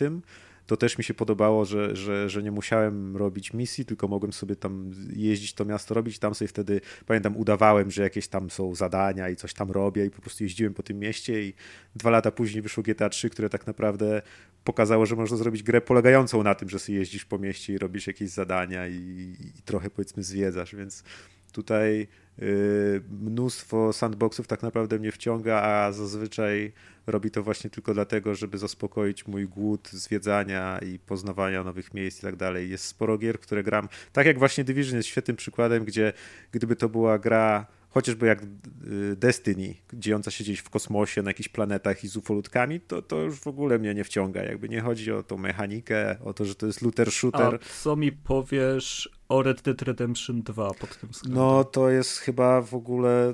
to 0.66 0.78
też 0.78 0.98
mi 0.98 1.04
się 1.04 1.14
podobało, 1.14 1.66
że, 1.66 1.96
że, 1.96 2.30
że 2.30 2.44
nie 2.44 2.52
musiałem 2.52 3.18
robić 3.18 3.54
misji, 3.54 3.86
tylko 3.86 4.08
mogłem 4.08 4.34
sobie 4.34 4.56
tam 4.56 4.92
jeździć 5.16 5.54
to 5.54 5.66
miasto 5.66 5.94
robić. 5.94 6.20
Tam 6.20 6.36
sobie 6.36 6.48
wtedy, 6.48 6.82
pamiętam, 7.06 7.38
udawałem, 7.38 7.92
że 7.92 8.04
jakieś 8.04 8.28
tam 8.28 8.50
są 8.50 8.76
zadania 8.76 9.30
i 9.30 9.36
coś 9.36 9.54
tam 9.54 9.72
robię 9.72 10.06
i 10.06 10.10
po 10.10 10.22
prostu 10.22 10.44
jeździłem 10.44 10.74
po 10.74 10.84
tym 10.84 11.00
mieście 11.00 11.44
i 11.44 11.54
dwa 11.96 12.10
lata 12.10 12.32
później 12.32 12.62
wyszło 12.62 12.84
GTA 12.84 13.10
3, 13.10 13.30
które 13.30 13.50
tak 13.50 13.68
naprawdę 13.68 14.22
pokazało, 14.64 15.06
że 15.06 15.16
można 15.16 15.38
zrobić 15.38 15.64
grę 15.64 15.82
polegającą 15.82 16.44
na 16.44 16.56
tym, 16.56 16.70
że 16.70 16.80
sobie 16.80 16.98
jeździsz 16.98 17.26
po 17.26 17.38
mieście 17.38 17.74
i 17.74 17.78
robisz 17.78 18.08
jakieś 18.08 18.30
zadania 18.30 18.88
i, 18.88 19.36
i 19.58 19.62
trochę 19.66 19.90
powiedzmy 19.90 20.24
zwiedzasz, 20.24 20.76
więc 20.76 21.04
tutaj 21.52 22.08
y, 22.40 23.02
mnóstwo 23.22 23.94
sandboxów 23.94 24.48
tak 24.48 24.64
naprawdę 24.64 25.00
mnie 25.00 25.12
wciąga, 25.12 25.62
a 25.62 25.92
zazwyczaj 25.92 26.74
robi 27.08 27.32
to 27.32 27.44
właśnie 27.44 27.70
tylko 27.70 27.94
dlatego, 27.94 28.36
żeby 28.36 28.58
zaspokoić 28.58 29.28
mój 29.28 29.48
głód 29.48 29.90
zwiedzania 29.90 30.80
i 30.80 31.00
poznawania 31.00 31.64
nowych 31.64 31.94
miejsc 31.94 32.20
i 32.20 32.22
tak 32.22 32.36
dalej. 32.36 32.70
Jest 32.70 32.86
sporo 32.86 33.18
gier, 33.18 33.40
które 33.40 33.64
gram, 33.64 33.90
tak 34.14 34.26
jak 34.26 34.40
właśnie 34.40 34.64
Division 34.64 34.98
jest 34.98 35.10
świetnym 35.10 35.38
przykładem, 35.38 35.86
gdzie 35.86 36.14
gdyby 36.52 36.76
to 36.76 36.90
była 36.90 37.20
gra 37.20 37.66
chociażby 37.96 38.28
jak 38.28 38.44
y, 38.44 39.16
Destiny, 39.16 39.76
dziejąca 39.94 40.32
się 40.32 40.44
gdzieś 40.44 40.60
w 40.60 40.70
kosmosie, 40.70 41.22
na 41.22 41.30
jakichś 41.30 41.50
planetach 41.50 42.04
i 42.04 42.08
z 42.08 42.18
ufolutkami, 42.18 42.80
to, 42.80 43.02
to 43.02 43.22
już 43.22 43.40
w 43.40 43.48
ogóle 43.48 43.80
mnie 43.80 43.94
nie 43.94 44.04
wciąga. 44.04 44.44
Jakby 44.44 44.70
nie 44.70 44.82
chodzi 44.82 45.12
o 45.12 45.24
tą 45.24 45.38
mechanikę, 45.38 46.16
o 46.24 46.34
to, 46.34 46.46
że 46.46 46.56
to 46.56 46.66
jest 46.66 46.82
looter 46.82 47.12
shooter. 47.12 47.56
A 47.56 47.82
co 47.84 47.96
mi 47.96 48.12
powiesz 48.12 49.10
o 49.30 49.44
Red 49.44 49.62
Dead 49.62 49.82
Redemption 49.82 50.42
2 50.42 50.74
pod 50.74 50.98
tym 51.00 51.10
względem? 51.10 51.44
No 51.44 51.64
to 51.64 51.90
jest 51.90 52.18
chyba 52.18 52.62
w 52.62 52.74
ogóle 52.74 53.30
y, 53.30 53.34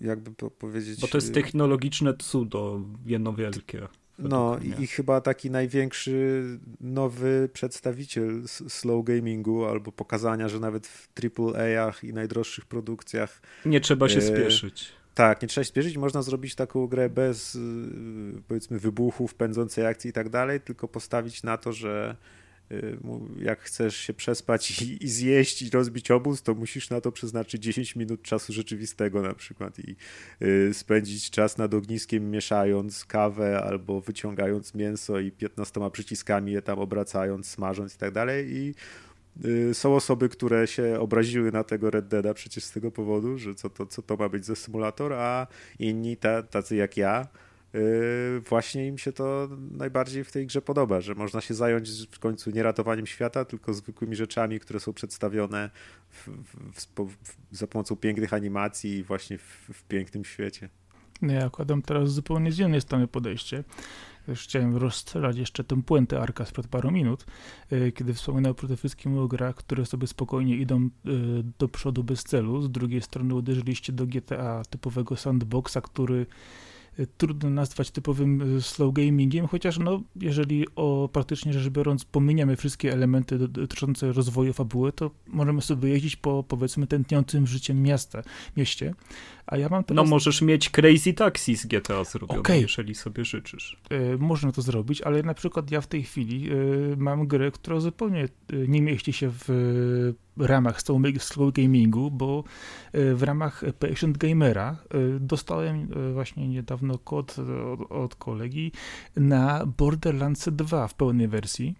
jakby 0.00 0.30
powiedzieć... 0.50 1.00
Bo 1.00 1.08
to 1.08 1.18
jest 1.18 1.34
technologiczne 1.34 2.14
cudo, 2.18 2.80
jedno 3.06 3.32
wielkie. 3.32 3.88
No 4.18 4.58
i, 4.58 4.82
i, 4.82 4.86
chyba 4.86 5.20
taki 5.20 5.50
największy 5.50 6.44
nowy 6.80 7.48
przedstawiciel 7.52 8.42
slow 8.46 9.04
gamingu 9.04 9.64
albo 9.64 9.92
pokazania, 9.92 10.48
że 10.48 10.60
nawet 10.60 10.86
w 10.86 11.08
AAA-ach 11.38 12.04
i 12.04 12.12
najdroższych 12.12 12.66
produkcjach 12.66 13.42
nie 13.66 13.80
trzeba 13.80 14.08
się 14.08 14.18
e, 14.18 14.22
spieszyć. 14.22 14.88
Tak, 15.14 15.42
nie 15.42 15.48
trzeba 15.48 15.64
się 15.64 15.68
spieszyć, 15.68 15.96
można 15.96 16.22
zrobić 16.22 16.54
taką 16.54 16.86
grę 16.86 17.10
bez 17.10 17.54
y, 17.54 17.58
powiedzmy 18.48 18.78
wybuchów, 18.78 19.34
pędzącej 19.34 19.86
akcji 19.86 20.10
i 20.10 20.12
tak 20.12 20.28
dalej, 20.28 20.60
tylko 20.60 20.88
postawić 20.88 21.42
na 21.42 21.56
to, 21.56 21.72
że 21.72 22.16
Y, 22.16 22.41
jak 23.38 23.60
chcesz 23.60 23.96
się 23.96 24.14
przespać 24.14 24.82
i, 24.82 25.04
i, 25.04 25.08
zjeść 25.08 25.62
i 25.62 25.70
rozbić 25.70 26.10
obóz, 26.10 26.42
to 26.42 26.54
musisz 26.54 26.90
na 26.90 27.00
to 27.00 27.12
przeznaczyć 27.12 27.62
10 27.62 27.96
minut 27.96 28.22
czasu 28.22 28.52
rzeczywistego 28.52 29.22
na 29.22 29.34
przykład 29.34 29.78
i 29.78 29.96
y, 30.42 30.74
spędzić 30.74 31.30
czas 31.30 31.58
nad 31.58 31.74
ogniskiem 31.74 32.30
mieszając 32.30 33.04
kawę 33.04 33.62
albo 33.62 34.00
wyciągając 34.00 34.74
mięso 34.74 35.20
i 35.20 35.30
15 35.30 35.90
przyciskami 35.90 36.52
je 36.52 36.62
tam 36.62 36.78
obracając, 36.78 37.46
smażąc 37.46 37.94
i 37.94 37.98
tak 37.98 38.12
dalej. 38.12 38.56
I 38.56 38.74
y, 39.44 39.74
są 39.74 39.94
osoby, 39.94 40.28
które 40.28 40.66
się 40.66 41.00
obraziły 41.00 41.52
na 41.52 41.64
tego 41.64 41.90
Red 41.90 42.08
Deada 42.08 42.34
przecież 42.34 42.64
z 42.64 42.72
tego 42.72 42.90
powodu, 42.90 43.38
że 43.38 43.54
co 43.54 43.70
to, 43.70 43.86
co 43.86 44.02
to 44.02 44.16
ma 44.16 44.28
być 44.28 44.46
za 44.46 44.56
symulator, 44.56 45.12
a 45.12 45.46
inni, 45.78 46.16
tacy 46.50 46.76
jak 46.76 46.96
ja, 46.96 47.28
właśnie 48.48 48.86
im 48.86 48.98
się 48.98 49.12
to 49.12 49.48
najbardziej 49.70 50.24
w 50.24 50.32
tej 50.32 50.46
grze 50.46 50.62
podoba, 50.62 51.00
że 51.00 51.14
można 51.14 51.40
się 51.40 51.54
zająć 51.54 51.90
w 52.10 52.18
końcu 52.18 52.50
nie 52.50 52.62
ratowaniem 52.62 53.06
świata, 53.06 53.44
tylko 53.44 53.74
zwykłymi 53.74 54.16
rzeczami, 54.16 54.60
które 54.60 54.80
są 54.80 54.92
przedstawione 54.92 55.70
w, 56.10 56.28
w, 56.74 56.86
w, 57.06 57.16
za 57.50 57.66
pomocą 57.66 57.96
pięknych 57.96 58.32
animacji 58.32 58.90
i 58.90 59.02
właśnie 59.02 59.38
w, 59.38 59.84
pięknym 59.88 60.24
świecie. 60.24 60.68
No 61.22 61.32
ja 61.32 61.46
układam 61.46 61.82
teraz 61.82 62.12
zupełnie 62.12 62.52
z 62.52 62.58
innej 62.58 62.80
strony 62.80 63.08
podejście. 63.08 63.64
Już 64.28 64.42
chciałem 64.42 64.76
rozstrzelać 64.76 65.36
jeszcze 65.36 65.64
tę 65.64 65.82
puentę 65.82 66.20
Arka 66.20 66.44
sprzed 66.44 66.68
paru 66.68 66.90
minut, 66.90 67.26
yy, 67.70 67.92
kiedy 67.92 68.14
wspominał 68.14 68.54
przede 68.54 68.76
wszystkim 68.76 69.18
o 69.18 69.28
grach, 69.28 69.54
które 69.54 69.86
sobie 69.86 70.06
spokojnie 70.06 70.56
idą 70.56 70.88
yy, 71.04 71.44
do 71.58 71.68
przodu 71.68 72.04
bez 72.04 72.24
celu. 72.24 72.62
Z 72.62 72.70
drugiej 72.70 73.00
strony 73.00 73.34
uderzyliście 73.34 73.92
do 73.92 74.06
GTA 74.06 74.62
typowego 74.70 75.16
sandboxa, 75.16 75.80
który 75.82 76.26
trudno 77.18 77.50
nazwać 77.50 77.90
typowym 77.90 78.56
y, 78.56 78.62
slow 78.62 78.94
gamingiem, 78.94 79.46
chociaż 79.46 79.78
no, 79.78 80.02
jeżeli 80.16 80.66
o 80.76 81.08
praktycznie 81.12 81.52
rzecz 81.52 81.68
biorąc 81.68 82.04
pominiamy 82.04 82.56
wszystkie 82.56 82.92
elementy 82.92 83.38
dotyczące 83.38 84.12
rozwoju 84.12 84.52
fabuły, 84.52 84.92
to 84.92 85.10
możemy 85.26 85.62
sobie 85.62 85.88
jeździć 85.88 86.16
po 86.16 86.42
powiedzmy 86.42 86.86
tętniącym 86.86 87.46
życiem 87.46 87.82
miasta, 87.82 88.22
mieście. 88.56 88.94
A 89.46 89.56
ja 89.56 89.68
mam 89.68 89.84
teraz... 89.84 90.04
No 90.04 90.10
możesz 90.10 90.42
mieć 90.42 90.70
Crazy 90.70 91.12
Taxi 91.12 91.56
z 91.56 91.66
GTA 91.66 92.04
zrobione, 92.04 92.40
okay. 92.40 92.60
jeżeli 92.60 92.94
sobie 92.94 93.24
życzysz. 93.24 93.80
Yy, 93.90 94.18
można 94.18 94.52
to 94.52 94.62
zrobić, 94.62 95.02
ale 95.02 95.22
na 95.22 95.34
przykład 95.34 95.70
ja 95.70 95.80
w 95.80 95.86
tej 95.86 96.02
chwili 96.02 96.42
yy, 96.42 96.94
mam 96.98 97.26
grę, 97.26 97.50
która 97.50 97.80
zupełnie 97.80 98.28
nie 98.68 98.82
mieści 98.82 99.12
się 99.12 99.30
w 99.30 100.14
ramach 100.36 100.82
slow 101.18 101.52
gamingu, 101.52 102.10
bo 102.10 102.44
w 102.92 103.22
ramach 103.22 103.62
Patient 103.78 104.18
Gamera 104.18 104.76
dostałem 105.20 105.88
właśnie 106.12 106.48
niedawno 106.48 106.98
kod 106.98 107.36
od, 107.38 107.92
od 107.92 108.14
kolegi 108.14 108.72
na 109.16 109.66
Borderlands 109.66 110.48
2 110.48 110.88
w 110.88 110.94
pełnej 110.94 111.28
wersji. 111.28 111.74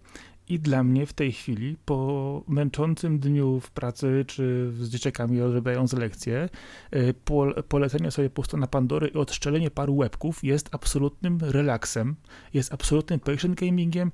I 0.49 0.59
dla 0.59 0.83
mnie 0.83 1.05
w 1.05 1.13
tej 1.13 1.31
chwili, 1.31 1.77
po 1.85 2.43
męczącym 2.47 3.19
dniu 3.19 3.59
w 3.59 3.71
pracy, 3.71 4.25
czy 4.27 4.71
z 4.79 4.89
dzieciakami 4.89 5.41
odbywając 5.41 5.93
lekcje, 5.93 6.49
e, 6.91 7.13
polecenie 7.63 8.11
sobie 8.11 8.29
prostu 8.29 8.57
na 8.57 8.67
Pandory 8.67 9.07
i 9.07 9.17
odszczelenie 9.17 9.71
paru 9.71 9.95
łebków 9.95 10.43
jest 10.43 10.75
absolutnym 10.75 11.37
relaksem, 11.41 12.15
jest 12.53 12.73
absolutnym 12.73 13.19
patient 13.19 13.59
gamingiem. 13.59 14.11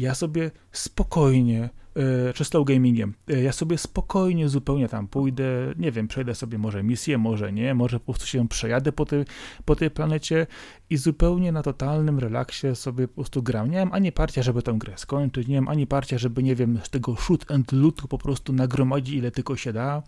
Ja 0.00 0.14
sobie 0.14 0.50
spokojnie 0.72 1.68
E, 1.96 2.32
czy 2.32 2.44
slow 2.44 2.66
gamingiem. 2.66 3.14
E, 3.28 3.42
ja 3.42 3.52
sobie 3.52 3.78
spokojnie 3.78 4.48
zupełnie 4.48 4.88
tam 4.88 5.08
pójdę, 5.08 5.44
nie 5.78 5.92
wiem, 5.92 6.08
przejdę 6.08 6.34
sobie 6.34 6.58
może 6.58 6.82
misję, 6.82 7.18
może 7.18 7.52
nie, 7.52 7.74
może 7.74 8.00
po 8.00 8.04
prostu 8.04 8.26
się 8.26 8.48
przejadę 8.48 8.92
po 8.92 9.06
tej, 9.06 9.24
po 9.64 9.76
tej 9.76 9.90
planecie 9.90 10.46
i 10.90 10.96
zupełnie 10.96 11.52
na 11.52 11.62
totalnym 11.62 12.18
relaksie 12.18 12.66
sobie 12.74 13.08
po 13.08 13.14
prostu 13.14 13.42
gram. 13.42 13.70
Nie 13.70 13.78
mam 13.78 13.92
ani 13.92 14.12
parcia, 14.12 14.42
żeby 14.42 14.62
tę 14.62 14.72
grę 14.78 14.92
skończyć, 14.96 15.48
nie 15.48 15.60
mam 15.60 15.68
ani 15.68 15.86
parcia, 15.86 16.18
żeby, 16.18 16.42
nie 16.42 16.54
wiem, 16.54 16.78
z 16.82 16.90
tego 16.90 17.16
shoot 17.16 17.50
and 17.50 17.72
loot 17.72 18.02
po 18.08 18.18
prostu 18.18 18.52
nagromadzić 18.52 19.14
ile 19.14 19.30
tylko 19.30 19.56
się 19.56 19.72
da. 19.72 20.02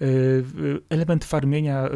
E, 0.00 0.06
element 0.88 1.24
farmienia 1.24 1.88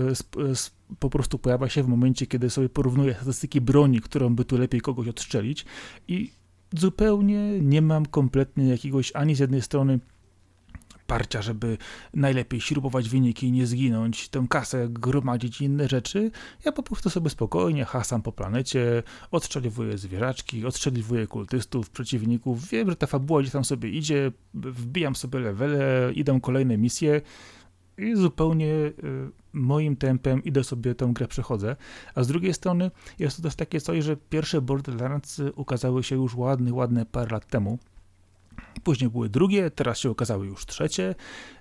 po 0.99 1.11
prostu 1.11 1.39
pojawia 1.39 1.69
się 1.69 1.83
w 1.83 1.89
momencie, 1.89 2.27
kiedy 2.27 2.51
sobie 2.51 2.69
porównuję 2.69 3.15
statystyki 3.15 3.61
broni, 3.61 4.01
którą 4.01 4.35
by 4.35 4.45
tu 4.45 4.59
lepiej 4.59 4.81
kogoś 4.81 5.09
odstrzelić 5.09 5.65
i 6.09 6.38
zupełnie 6.77 7.61
nie 7.61 7.83
mam 7.83 8.07
kompletnie 8.07 8.69
jakiegoś 8.69 9.13
ani 9.15 9.35
z 9.35 9.39
jednej 9.39 9.63
strony 9.63 9.99
parcia, 11.09 11.43
żeby 11.43 11.79
najlepiej 12.15 12.61
śrubować 12.61 13.09
wyniki 13.09 13.47
i 13.47 13.53
nie 13.53 13.67
zginąć, 13.67 14.29
tę 14.29 14.47
kasę 14.51 14.89
gromadzić 14.91 15.61
i 15.61 15.65
inne 15.65 15.89
rzeczy. 15.89 16.31
Ja 16.65 16.73
po 16.73 16.83
prostu 16.83 17.11
sobie 17.11 17.31
spokojnie 17.31 17.85
hasam 17.85 18.23
po 18.23 18.33
planecie, 18.33 19.03
odstrzeliwuję 19.31 19.99
zwierzaczki, 19.99 20.67
odstrzeliwuję 20.67 21.27
kultystów, 21.27 21.91
przeciwników. 21.91 22.69
Wiem, 22.69 22.91
że 22.91 22.97
ta 22.97 23.07
fabuła 23.07 23.41
gdzieś 23.41 23.53
tam 23.53 23.65
sobie 23.65 23.91
idzie, 23.91 24.33
wbijam 24.55 25.17
sobie 25.17 25.39
levele, 25.39 26.13
idą 26.15 26.41
kolejne 26.41 26.79
misje 26.79 27.21
i 27.99 28.17
zupełnie 28.17 28.67
y, 28.75 28.93
moim 29.53 29.97
tempem 29.97 30.45
idę 30.45 30.65
sobie 30.65 30.95
tę 30.95 31.11
grę 31.13 31.29
przechodzę, 31.29 31.77
a 32.15 32.25
z 32.25 32.29
drugiej 32.29 32.55
strony 32.55 32.91
jest 33.19 33.37
to 33.37 33.43
też 33.43 33.55
takie 33.55 33.81
coś, 33.81 34.05
że 34.05 34.17
pierwsze 34.17 34.61
Borderlands 34.61 35.43
ukazały 35.57 36.03
się 36.03 36.17
już 36.17 36.35
ładny, 36.35 36.73
ładne 36.73 37.07
parę 37.07 37.31
lat 37.31 37.47
temu, 37.47 37.79
Później 38.89 39.11
były 39.11 39.29
drugie, 39.29 39.71
teraz 39.71 39.99
się 39.99 40.11
okazały 40.11 40.47
już 40.47 40.67
trzecie. 40.67 41.15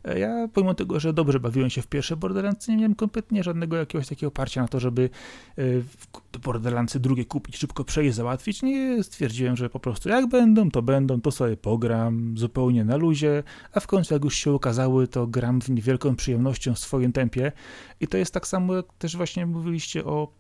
E, 0.04 0.20
ja 0.20 0.48
pomimo 0.54 0.74
tego, 0.74 1.00
że 1.00 1.14
dobrze 1.14 1.40
bawiłem 1.40 1.70
się 1.70 1.82
w 1.82 1.88
pierwsze 1.88 2.18
Borderlands, 2.18 2.68
nie 2.68 2.78
miałem 2.78 2.96
kompletnie 2.96 3.44
żadnego 3.44 3.78
jakiegoś 3.78 4.08
takiego 4.08 4.28
oparcia 4.28 4.62
na 4.62 4.68
to, 4.68 4.80
żeby 4.80 5.10
e, 5.58 6.40
Borderlandsy 6.40 7.00
drugie 7.00 7.26
kupić, 7.26 7.58
szybko 7.58 7.84
przejść, 7.84 8.16
załatwić. 8.16 8.62
Nie 8.64 9.04
stwierdziłem, 9.04 9.56
że 9.56 9.70
po 9.70 9.80
prostu 9.80 10.10
jak 10.10 10.28
będą, 10.28 10.72
to 10.72 10.82
będą, 10.82 11.22
to 11.22 11.32
sobie 11.32 11.58
pogram 11.58 12.38
zupełnie 12.38 12.86
na 12.86 12.96
luzie, 12.96 13.44
a 13.74 13.80
w 13.80 13.88
końcu 13.88 14.14
jak 14.14 14.24
już 14.24 14.36
się 14.36 14.52
okazały, 14.52 15.08
to 15.08 15.28
gram 15.28 15.62
w 15.62 15.70
niewielką 15.70 16.16
przyjemnością 16.16 16.74
w 16.74 16.80
swoim 16.80 17.14
tempie. 17.14 17.52
I 18.00 18.08
to 18.08 18.18
jest 18.18 18.34
tak 18.34 18.48
samo, 18.48 18.76
jak 18.76 18.86
też 19.00 19.18
właśnie 19.18 19.46
mówiliście 19.46 20.06
o 20.06 20.32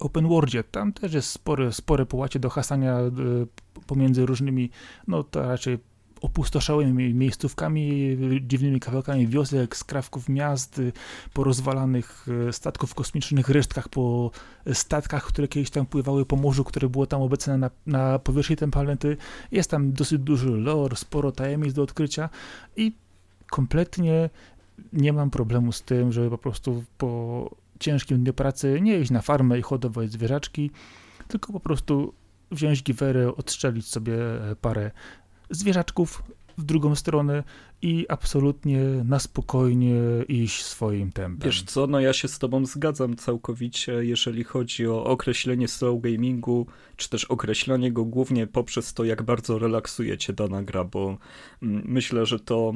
Open 0.00 0.28
Worldzie. 0.28 0.64
Tam 0.64 0.92
też 0.92 1.14
jest 1.14 1.28
spore, 1.28 1.72
spore 1.72 2.06
połacie 2.06 2.38
do 2.38 2.50
hasania 2.50 2.98
e, 2.98 3.10
pomiędzy 3.86 4.26
różnymi, 4.26 4.70
no 5.06 5.22
to 5.22 5.42
raczej 5.42 5.91
opustoszałymi 6.22 7.14
miejscówkami, 7.14 8.16
dziwnymi 8.40 8.80
kawałkami 8.80 9.26
wiosek, 9.28 9.76
skrawków 9.76 10.28
miast, 10.28 10.80
porozwalanych 11.32 12.26
e, 12.48 12.52
statków 12.52 12.94
kosmicznych, 12.94 13.48
resztkach 13.48 13.88
po 13.88 14.30
statkach, 14.72 15.24
które 15.24 15.48
kiedyś 15.48 15.70
tam 15.70 15.86
pływały 15.86 16.26
po 16.26 16.36
morzu, 16.36 16.64
które 16.64 16.88
było 16.88 17.06
tam 17.06 17.22
obecne 17.22 17.58
na, 17.58 17.70
na 17.86 18.18
powierzchni 18.18 18.56
tej 18.56 18.70
planety. 18.70 19.16
Jest 19.52 19.70
tam 19.70 19.92
dosyć 19.92 20.18
duży 20.18 20.50
lore, 20.50 20.96
sporo 20.96 21.32
tajemnic 21.32 21.72
do 21.74 21.82
odkrycia 21.82 22.28
i 22.76 22.92
kompletnie 23.50 24.30
nie 24.92 25.12
mam 25.12 25.30
problemu 25.30 25.72
z 25.72 25.82
tym, 25.82 26.12
żeby 26.12 26.30
po 26.30 26.38
prostu 26.38 26.84
po 26.98 27.50
ciężkim 27.80 28.22
dniu 28.22 28.32
pracy 28.32 28.78
nie 28.82 28.98
iść 28.98 29.10
na 29.10 29.22
farmę 29.22 29.58
i 29.58 29.62
hodować 29.62 30.12
zwierzaczki, 30.12 30.70
tylko 31.28 31.52
po 31.52 31.60
prostu 31.60 32.14
wziąć 32.50 32.82
giwerę, 32.82 33.36
odstrzelić 33.36 33.86
sobie 33.86 34.14
parę 34.60 34.90
zwierzaczków 35.52 36.22
w 36.58 36.64
drugą 36.64 36.94
stronę 36.94 37.44
i 37.82 38.06
absolutnie 38.08 38.80
na 39.04 39.18
spokojnie 39.18 39.94
iść 40.28 40.64
swoim 40.64 41.12
tempem. 41.12 41.46
Wiesz 41.46 41.62
co, 41.62 41.86
no 41.86 42.00
ja 42.00 42.12
się 42.12 42.28
z 42.28 42.38
tobą 42.38 42.66
zgadzam 42.66 43.16
całkowicie, 43.16 43.92
jeżeli 44.04 44.44
chodzi 44.44 44.86
o 44.86 45.04
określenie 45.04 45.68
slow 45.68 46.00
gamingu, 46.00 46.66
czy 46.96 47.10
też 47.10 47.24
określenie 47.24 47.92
go 47.92 48.04
głównie 48.04 48.46
poprzez 48.46 48.94
to, 48.94 49.04
jak 49.04 49.22
bardzo 49.22 49.58
relaksuje 49.58 50.18
cię 50.18 50.32
dana 50.32 50.62
gra, 50.62 50.84
bo 50.84 51.18
mm, 51.62 51.82
myślę, 51.86 52.26
że 52.26 52.40
to 52.40 52.72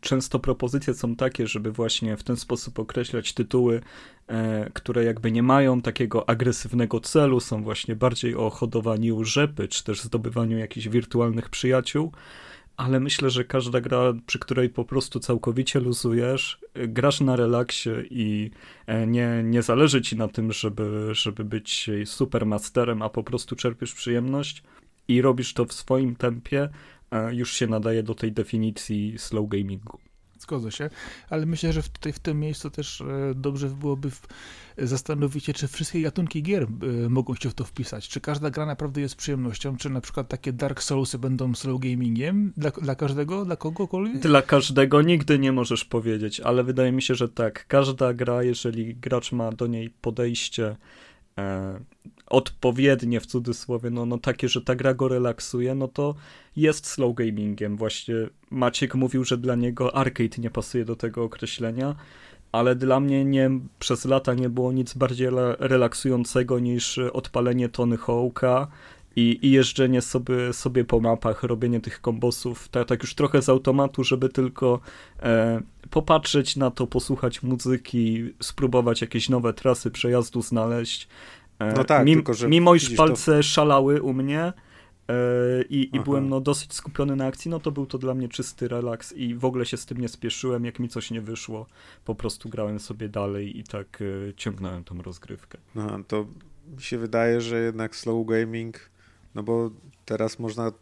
często 0.00 0.38
propozycje 0.38 0.94
są 0.94 1.16
takie, 1.16 1.46
żeby 1.46 1.72
właśnie 1.72 2.16
w 2.16 2.22
ten 2.22 2.36
sposób 2.36 2.78
określać 2.78 3.32
tytuły, 3.32 3.80
e, 4.28 4.70
które 4.74 5.04
jakby 5.04 5.32
nie 5.32 5.42
mają 5.42 5.82
takiego 5.82 6.28
agresywnego 6.28 7.00
celu, 7.00 7.40
są 7.40 7.62
właśnie 7.62 7.96
bardziej 7.96 8.34
o 8.34 8.50
hodowaniu 8.50 9.24
rzepy, 9.24 9.68
czy 9.68 9.84
też 9.84 10.02
zdobywaniu 10.02 10.58
jakichś 10.58 10.88
wirtualnych 10.88 11.48
przyjaciół, 11.48 12.12
ale 12.76 13.00
myślę, 13.00 13.30
że 13.30 13.44
każda 13.44 13.80
gra, 13.80 14.12
przy 14.26 14.38
której 14.38 14.68
po 14.68 14.84
prostu 14.84 15.20
całkowicie 15.20 15.80
luzujesz, 15.80 16.60
e, 16.74 16.88
grasz 16.88 17.20
na 17.20 17.36
relaksie 17.36 17.90
i 18.10 18.50
nie, 19.06 19.42
nie 19.44 19.62
zależy 19.62 20.02
ci 20.02 20.16
na 20.16 20.28
tym, 20.28 20.52
żeby, 20.52 21.08
żeby 21.12 21.44
być 21.44 21.90
super 22.04 22.46
masterem, 22.46 23.02
a 23.02 23.08
po 23.08 23.22
prostu 23.22 23.56
czerpiesz 23.56 23.94
przyjemność 23.94 24.62
i 25.08 25.22
robisz 25.22 25.54
to 25.54 25.64
w 25.64 25.72
swoim 25.72 26.16
tempie, 26.16 26.68
już 27.30 27.52
się 27.52 27.66
nadaje 27.66 28.02
do 28.02 28.14
tej 28.14 28.32
definicji 28.32 29.14
slow 29.18 29.48
gamingu. 29.48 29.98
Zgodzę 30.38 30.72
się, 30.72 30.90
ale 31.30 31.46
myślę, 31.46 31.72
że 31.72 31.82
tutaj 31.82 32.12
w 32.12 32.18
tym 32.18 32.40
miejscu 32.40 32.70
też 32.70 33.00
e, 33.00 33.34
dobrze 33.34 33.68
byłoby 33.68 34.10
zastanowić 34.78 35.44
się, 35.44 35.52
czy 35.52 35.68
wszystkie 35.68 36.02
gatunki 36.02 36.42
gier 36.42 36.62
e, 36.62 37.08
mogą 37.08 37.34
się 37.34 37.50
w 37.50 37.54
to 37.54 37.64
wpisać. 37.64 38.08
Czy 38.08 38.20
każda 38.20 38.50
gra 38.50 38.66
naprawdę 38.66 39.00
jest 39.00 39.16
przyjemnością, 39.16 39.76
czy 39.76 39.90
na 39.90 40.00
przykład 40.00 40.28
takie 40.28 40.52
Dark 40.52 40.82
Soulsy 40.82 41.18
będą 41.18 41.54
slow 41.54 41.80
gamingiem 41.80 42.52
dla, 42.56 42.70
dla 42.70 42.94
każdego, 42.94 43.44
dla 43.44 43.56
kogokolwiek? 43.56 44.18
Dla 44.18 44.42
każdego 44.42 45.02
nigdy 45.02 45.38
nie 45.38 45.52
możesz 45.52 45.84
powiedzieć, 45.84 46.40
ale 46.40 46.64
wydaje 46.64 46.92
mi 46.92 47.02
się, 47.02 47.14
że 47.14 47.28
tak. 47.28 47.66
Każda 47.66 48.14
gra, 48.14 48.42
jeżeli 48.42 48.94
gracz 48.94 49.32
ma 49.32 49.52
do 49.52 49.66
niej 49.66 49.90
podejście 49.90 50.76
e, 51.38 51.80
odpowiednie 52.30 53.20
w 53.20 53.26
cudzysłowie, 53.26 53.90
no, 53.90 54.06
no 54.06 54.18
takie, 54.18 54.48
że 54.48 54.60
ta 54.60 54.74
gra 54.74 54.94
go 54.94 55.08
relaksuje, 55.08 55.74
no 55.74 55.88
to 55.88 56.14
jest 56.56 56.86
slow 56.86 57.14
gamingiem. 57.14 57.76
Właśnie 57.76 58.14
Maciek 58.50 58.94
mówił, 58.94 59.24
że 59.24 59.38
dla 59.38 59.54
niego 59.54 59.96
arcade 59.96 60.38
nie 60.38 60.50
pasuje 60.50 60.84
do 60.84 60.96
tego 60.96 61.24
określenia, 61.24 61.94
ale 62.52 62.76
dla 62.76 63.00
mnie 63.00 63.24
nie, 63.24 63.50
przez 63.78 64.04
lata 64.04 64.34
nie 64.34 64.48
było 64.48 64.72
nic 64.72 64.94
bardziej 64.94 65.28
relaksującego 65.58 66.58
niż 66.58 66.98
odpalenie 66.98 67.68
Tony 67.68 67.96
Hawk'a 67.96 68.66
i, 69.16 69.38
i 69.42 69.50
jeżdżenie 69.50 70.02
sobie, 70.02 70.52
sobie 70.52 70.84
po 70.84 71.00
mapach, 71.00 71.42
robienie 71.42 71.80
tych 71.80 72.00
kombosów, 72.00 72.68
tak, 72.68 72.88
tak 72.88 73.02
już 73.02 73.14
trochę 73.14 73.42
z 73.42 73.48
automatu, 73.48 74.04
żeby 74.04 74.28
tylko 74.28 74.80
e, 75.22 75.60
popatrzeć 75.90 76.56
na 76.56 76.70
to, 76.70 76.86
posłuchać 76.86 77.42
muzyki, 77.42 78.34
spróbować 78.40 79.00
jakieś 79.00 79.28
nowe 79.28 79.52
trasy 79.52 79.90
przejazdu 79.90 80.42
znaleźć. 80.42 81.08
E, 81.58 81.72
no 81.72 81.84
tak, 81.84 82.06
Mim, 82.06 82.18
tylko 82.18 82.34
że 82.34 82.48
mimo 82.48 82.74
iż 82.74 82.90
palce 82.90 83.36
to... 83.36 83.42
szalały 83.42 84.02
u 84.02 84.12
mnie 84.12 84.40
e, 85.08 85.62
i, 85.68 85.96
i 85.96 86.00
byłem 86.00 86.28
no, 86.28 86.40
dosyć 86.40 86.74
skupiony 86.74 87.16
na 87.16 87.26
akcji, 87.26 87.50
no 87.50 87.60
to 87.60 87.72
był 87.72 87.86
to 87.86 87.98
dla 87.98 88.14
mnie 88.14 88.28
czysty 88.28 88.68
relaks 88.68 89.12
i 89.12 89.34
w 89.34 89.44
ogóle 89.44 89.66
się 89.66 89.76
z 89.76 89.86
tym 89.86 89.98
nie 89.98 90.08
spieszyłem, 90.08 90.64
jak 90.64 90.78
mi 90.78 90.88
coś 90.88 91.10
nie 91.10 91.20
wyszło, 91.20 91.66
po 92.04 92.14
prostu 92.14 92.48
grałem 92.48 92.80
sobie 92.80 93.08
dalej 93.08 93.58
i 93.58 93.64
tak 93.64 94.02
e, 94.02 94.34
ciągnąłem 94.34 94.84
tą 94.84 95.02
rozgrywkę. 95.02 95.58
No, 95.74 96.04
to 96.08 96.26
mi 96.76 96.82
się 96.82 96.98
wydaje, 96.98 97.40
że 97.40 97.60
jednak 97.60 97.96
slow 97.96 98.26
gaming, 98.26 98.90
no 99.34 99.42
bo 99.42 99.70
teraz 100.04 100.38
można, 100.38 100.72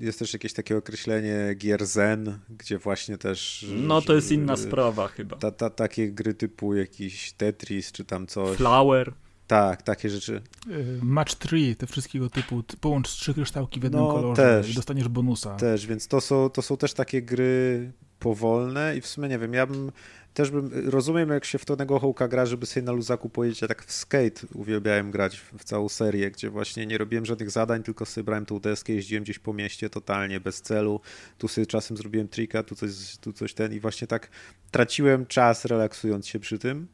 jest 0.00 0.18
też 0.18 0.32
jakieś 0.32 0.52
takie 0.52 0.76
określenie 0.76 1.54
gier 1.54 1.86
zen, 1.86 2.38
gdzie 2.58 2.78
właśnie 2.78 3.18
też... 3.18 3.66
No 3.82 4.02
to 4.02 4.14
jest 4.14 4.32
inna 4.32 4.56
sprawa 4.56 5.08
chyba. 5.08 5.36
Ta, 5.36 5.50
ta, 5.50 5.70
takie 5.70 6.12
gry 6.12 6.34
typu 6.34 6.74
jakiś 6.74 7.32
Tetris 7.32 7.92
czy 7.92 8.04
tam 8.04 8.26
coś. 8.26 8.56
Flower. 8.56 9.12
Tak, 9.46 9.82
takie 9.82 10.10
rzeczy. 10.10 10.42
Y, 10.70 10.98
match 11.02 11.34
3, 11.34 11.76
te 11.78 11.86
wszystkiego 11.86 12.30
typu, 12.30 12.62
połącz 12.80 13.08
trzy 13.08 13.34
kryształki 13.34 13.80
w 13.80 13.82
jednym 13.82 14.02
no, 14.02 14.12
kolorze 14.12 14.42
też, 14.42 14.70
i 14.70 14.74
dostaniesz 14.74 15.08
bonusa. 15.08 15.56
Też, 15.56 15.86
więc 15.86 16.08
to 16.08 16.20
są, 16.20 16.50
to 16.50 16.62
są 16.62 16.76
też 16.76 16.94
takie 16.94 17.22
gry 17.22 17.92
powolne 18.18 18.96
i 18.96 19.00
w 19.00 19.06
sumie 19.06 19.28
nie 19.28 19.38
wiem, 19.38 19.54
ja 19.54 19.66
bym 19.66 19.92
też 20.36 20.50
bym, 20.50 20.70
rozumiem 20.90 21.30
jak 21.30 21.44
się 21.44 21.58
w 21.58 21.64
Tonego 21.64 21.98
Hołka 21.98 22.28
gra, 22.28 22.46
żeby 22.46 22.66
sobie 22.66 22.86
na 22.86 22.92
luzaku 22.92 23.28
powiedzieć, 23.28 23.62
ja 23.62 23.68
tak 23.68 23.84
w 23.84 23.92
skate 23.92 24.46
uwielbiałem 24.54 25.10
grać 25.10 25.38
w, 25.40 25.58
w, 25.58 25.64
całą 25.64 25.88
serię, 25.88 26.30
gdzie 26.30 26.50
właśnie 26.50 26.86
nie 26.86 26.98
robiłem 26.98 27.26
żadnych 27.26 27.50
zadań, 27.50 27.82
tylko 27.82 28.06
sobie 28.06 28.24
brałem 28.24 28.46
tą 28.46 28.58
deskę, 28.58 28.92
jeździłem 28.92 29.24
gdzieś 29.24 29.38
po 29.38 29.52
mieście 29.52 29.90
totalnie, 29.90 30.40
bez 30.40 30.62
celu, 30.62 31.00
tu 31.38 31.48
sobie 31.48 31.66
czasem 31.66 31.96
zrobiłem 31.96 32.28
trika, 32.28 32.62
tu 32.62 32.74
coś, 32.74 33.16
tu 33.20 33.32
coś 33.32 33.54
ten 33.54 33.72
i 33.72 33.80
właśnie 33.80 34.06
tak 34.06 34.28
traciłem 34.70 35.26
czas 35.26 35.64
relaksując 35.64 36.28
się 36.28 36.38
przy 36.38 36.58
tym. 36.58 36.88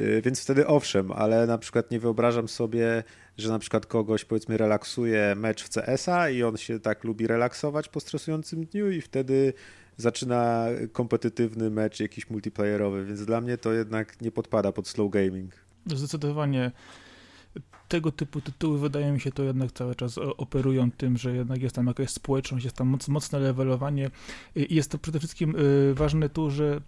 Y, 0.00 0.22
więc 0.24 0.40
wtedy 0.40 0.66
owszem, 0.66 1.12
ale 1.12 1.46
na 1.46 1.58
przykład 1.58 1.90
nie 1.90 2.00
wyobrażam 2.00 2.48
sobie, 2.48 3.04
że 3.38 3.48
na 3.48 3.58
przykład 3.58 3.86
kogoś 3.86 4.24
powiedzmy 4.24 4.56
relaksuje 4.56 5.34
mecz 5.36 5.64
w 5.64 5.68
CS-a 5.68 6.30
i 6.30 6.42
on 6.42 6.56
się 6.56 6.80
tak 6.80 7.04
lubi 7.04 7.26
relaksować 7.26 7.88
po 7.88 8.00
stresującym 8.00 8.64
dniu 8.64 8.90
i 8.90 9.00
wtedy 9.00 9.52
zaczyna 9.96 10.66
kompetytywny 10.92 11.70
mecz 11.70 12.00
jakiś 12.00 12.30
multiplayerowy, 12.30 13.04
więc 13.04 13.24
dla 13.24 13.40
mnie 13.40 13.58
to 13.58 13.72
jednak 13.72 14.20
nie 14.20 14.32
podpada 14.32 14.72
pod 14.72 14.88
slow 14.88 15.10
gaming. 15.10 15.52
Zdecydowanie 15.86 16.70
tego 17.88 18.12
typu 18.12 18.40
tytuły 18.40 18.78
wydaje 18.78 19.12
mi 19.12 19.20
się 19.20 19.32
to 19.32 19.42
jednak 19.42 19.72
cały 19.72 19.94
czas 19.94 20.18
operują 20.18 20.90
tym, 20.90 21.16
że 21.16 21.36
jednak 21.36 21.62
jest 21.62 21.74
tam 21.76 21.86
jakaś 21.86 22.10
społeczność, 22.10 22.64
jest 22.64 22.76
tam 22.76 22.98
mocne 23.08 23.38
levelowanie 23.38 24.10
i 24.56 24.74
jest 24.74 24.90
to 24.90 24.98
przede 24.98 25.18
wszystkim 25.18 25.56
y, 25.56 25.94
ważne 25.94 26.28
tu, 26.28 26.50
że 26.50 26.80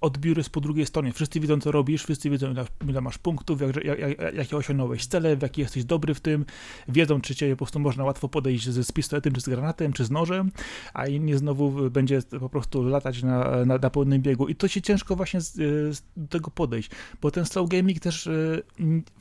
odbiór 0.00 0.38
jest 0.38 0.50
po 0.50 0.60
drugiej 0.60 0.86
stronie. 0.86 1.12
Wszyscy 1.12 1.40
widzą, 1.40 1.60
co 1.60 1.72
robisz, 1.72 2.04
wszyscy 2.04 2.30
wiedzą, 2.30 2.50
ile, 2.50 2.64
ile 2.88 3.00
masz 3.00 3.18
punktów, 3.18 3.60
jak, 3.60 3.84
jak, 3.84 4.34
jakie 4.34 4.56
osiągnąłeś 4.56 5.06
cele, 5.06 5.36
w 5.36 5.42
jaki 5.42 5.60
jesteś 5.60 5.84
dobry 5.84 6.14
w 6.14 6.20
tym. 6.20 6.44
Wiedzą, 6.88 7.20
czy 7.20 7.34
cię 7.34 7.50
po 7.50 7.56
prostu 7.56 7.80
można 7.80 8.04
łatwo 8.04 8.28
podejść 8.28 8.68
z, 8.68 8.86
z 8.86 8.92
pistoletem, 8.92 9.32
czy 9.32 9.40
z 9.40 9.48
granatem, 9.48 9.92
czy 9.92 10.04
z 10.04 10.10
nożem, 10.10 10.50
a 10.94 11.06
inni 11.06 11.36
znowu 11.36 11.90
będzie 11.90 12.22
po 12.40 12.48
prostu 12.48 12.82
latać 12.82 13.22
na, 13.22 13.64
na, 13.64 13.78
na 13.78 13.90
pełnym 13.90 14.22
biegu. 14.22 14.48
I 14.48 14.54
to 14.54 14.68
się 14.68 14.82
ciężko 14.82 15.16
właśnie 15.16 15.40
z, 15.40 15.52
z 15.96 16.02
tego 16.28 16.50
podejść, 16.50 16.90
bo 17.22 17.30
ten 17.30 17.44
slow 17.44 17.68
gaming 17.68 18.00
też 18.00 18.26
e, 18.26 18.30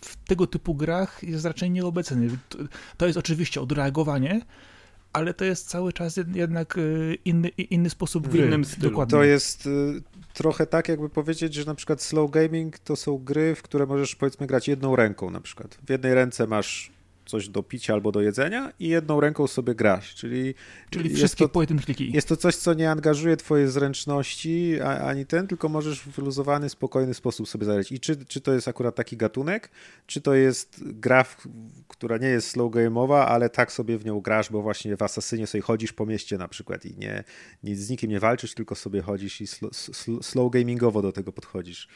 w 0.02 0.16
tego 0.28 0.48
typu 0.48 0.76
grach 0.76 1.24
jest 1.24 1.46
raczej 1.46 1.72
nieobecny. 1.72 2.30
To 2.98 3.08
jest 3.08 3.18
oczywiście 3.18 3.62
odreagowanie, 3.62 4.42
ale 5.14 5.34
to 5.34 5.46
jest 5.46 5.70
cały 5.70 5.94
czas 5.94 6.20
jednak 6.34 6.78
e, 6.78 6.82
inny, 7.26 7.50
inny 7.50 7.90
sposób 7.90 8.28
gry. 8.28 8.42
W 8.42 8.46
innym 8.46 8.66
stylu. 8.66 8.90
Dokładnie. 8.90 9.12
To 9.12 9.24
jest 9.24 9.70
trochę 10.34 10.66
tak, 10.66 10.90
jakby 10.90 11.10
powiedzieć, 11.10 11.54
że 11.54 11.66
na 11.66 11.76
przykład 11.76 12.02
slow 12.02 12.32
gaming 12.32 12.80
to 12.80 12.96
są 12.96 13.18
gry, 13.18 13.56
w 13.56 13.62
które 13.62 13.86
możesz 13.86 14.16
powiedzmy 14.16 14.48
grać 14.48 14.68
jedną 14.68 14.96
ręką 14.96 15.30
na 15.30 15.42
przykład. 15.42 15.78
W 15.88 15.90
jednej 15.90 16.14
ręce 16.14 16.48
masz 16.48 16.92
coś 17.30 17.50
do 17.50 17.64
picia 17.64 17.94
albo 17.94 18.12
do 18.12 18.22
jedzenia 18.22 18.74
i 18.80 18.88
jedną 18.88 19.20
ręką 19.20 19.48
sobie 19.48 19.76
grasz, 19.76 20.16
czyli... 20.16 20.56
Czyli 20.90 21.10
wszystkie 21.10 21.46
to, 21.46 21.50
po 21.50 21.62
kliki. 21.86 22.12
Jest 22.12 22.28
to 22.28 22.38
coś, 22.38 22.56
co 22.56 22.74
nie 22.74 22.92
angażuje 22.92 23.38
twojej 23.38 23.68
zręczności 23.68 24.82
ani 24.82 25.26
ten, 25.26 25.48
tylko 25.48 25.70
możesz 25.70 26.00
w 26.00 26.08
wyluzowany, 26.08 26.70
spokojny 26.70 27.14
sposób 27.14 27.48
sobie 27.48 27.66
zagrać. 27.66 27.92
I 27.92 28.00
czy, 28.00 28.26
czy 28.26 28.42
to 28.42 28.54
jest 28.54 28.68
akurat 28.68 28.96
taki 28.96 29.18
gatunek, 29.18 29.70
czy 30.06 30.22
to 30.22 30.34
jest 30.34 30.84
gra, 30.84 31.26
która 31.88 32.18
nie 32.18 32.28
jest 32.28 32.50
slow 32.50 32.72
game'owa, 32.72 33.26
ale 33.28 33.50
tak 33.50 33.72
sobie 33.72 33.98
w 33.98 34.06
nią 34.06 34.22
grasz, 34.22 34.50
bo 34.50 34.62
właśnie 34.62 34.98
w 34.98 35.02
Asasynie 35.02 35.48
sobie 35.48 35.62
chodzisz 35.62 35.94
po 35.94 36.06
mieście 36.06 36.38
na 36.38 36.48
przykład 36.48 36.86
i 36.86 36.98
nie, 36.98 37.24
nic 37.64 37.80
z 37.80 37.90
nikim 37.90 38.10
nie 38.10 38.20
walczysz, 38.20 38.54
tylko 38.54 38.76
sobie 38.76 39.02
chodzisz 39.02 39.42
i 39.42 39.48
slow, 39.48 39.72
slow 40.22 40.52
gamingowo 40.52 41.02
do 41.02 41.12
tego 41.12 41.32
podchodzisz. 41.32 41.88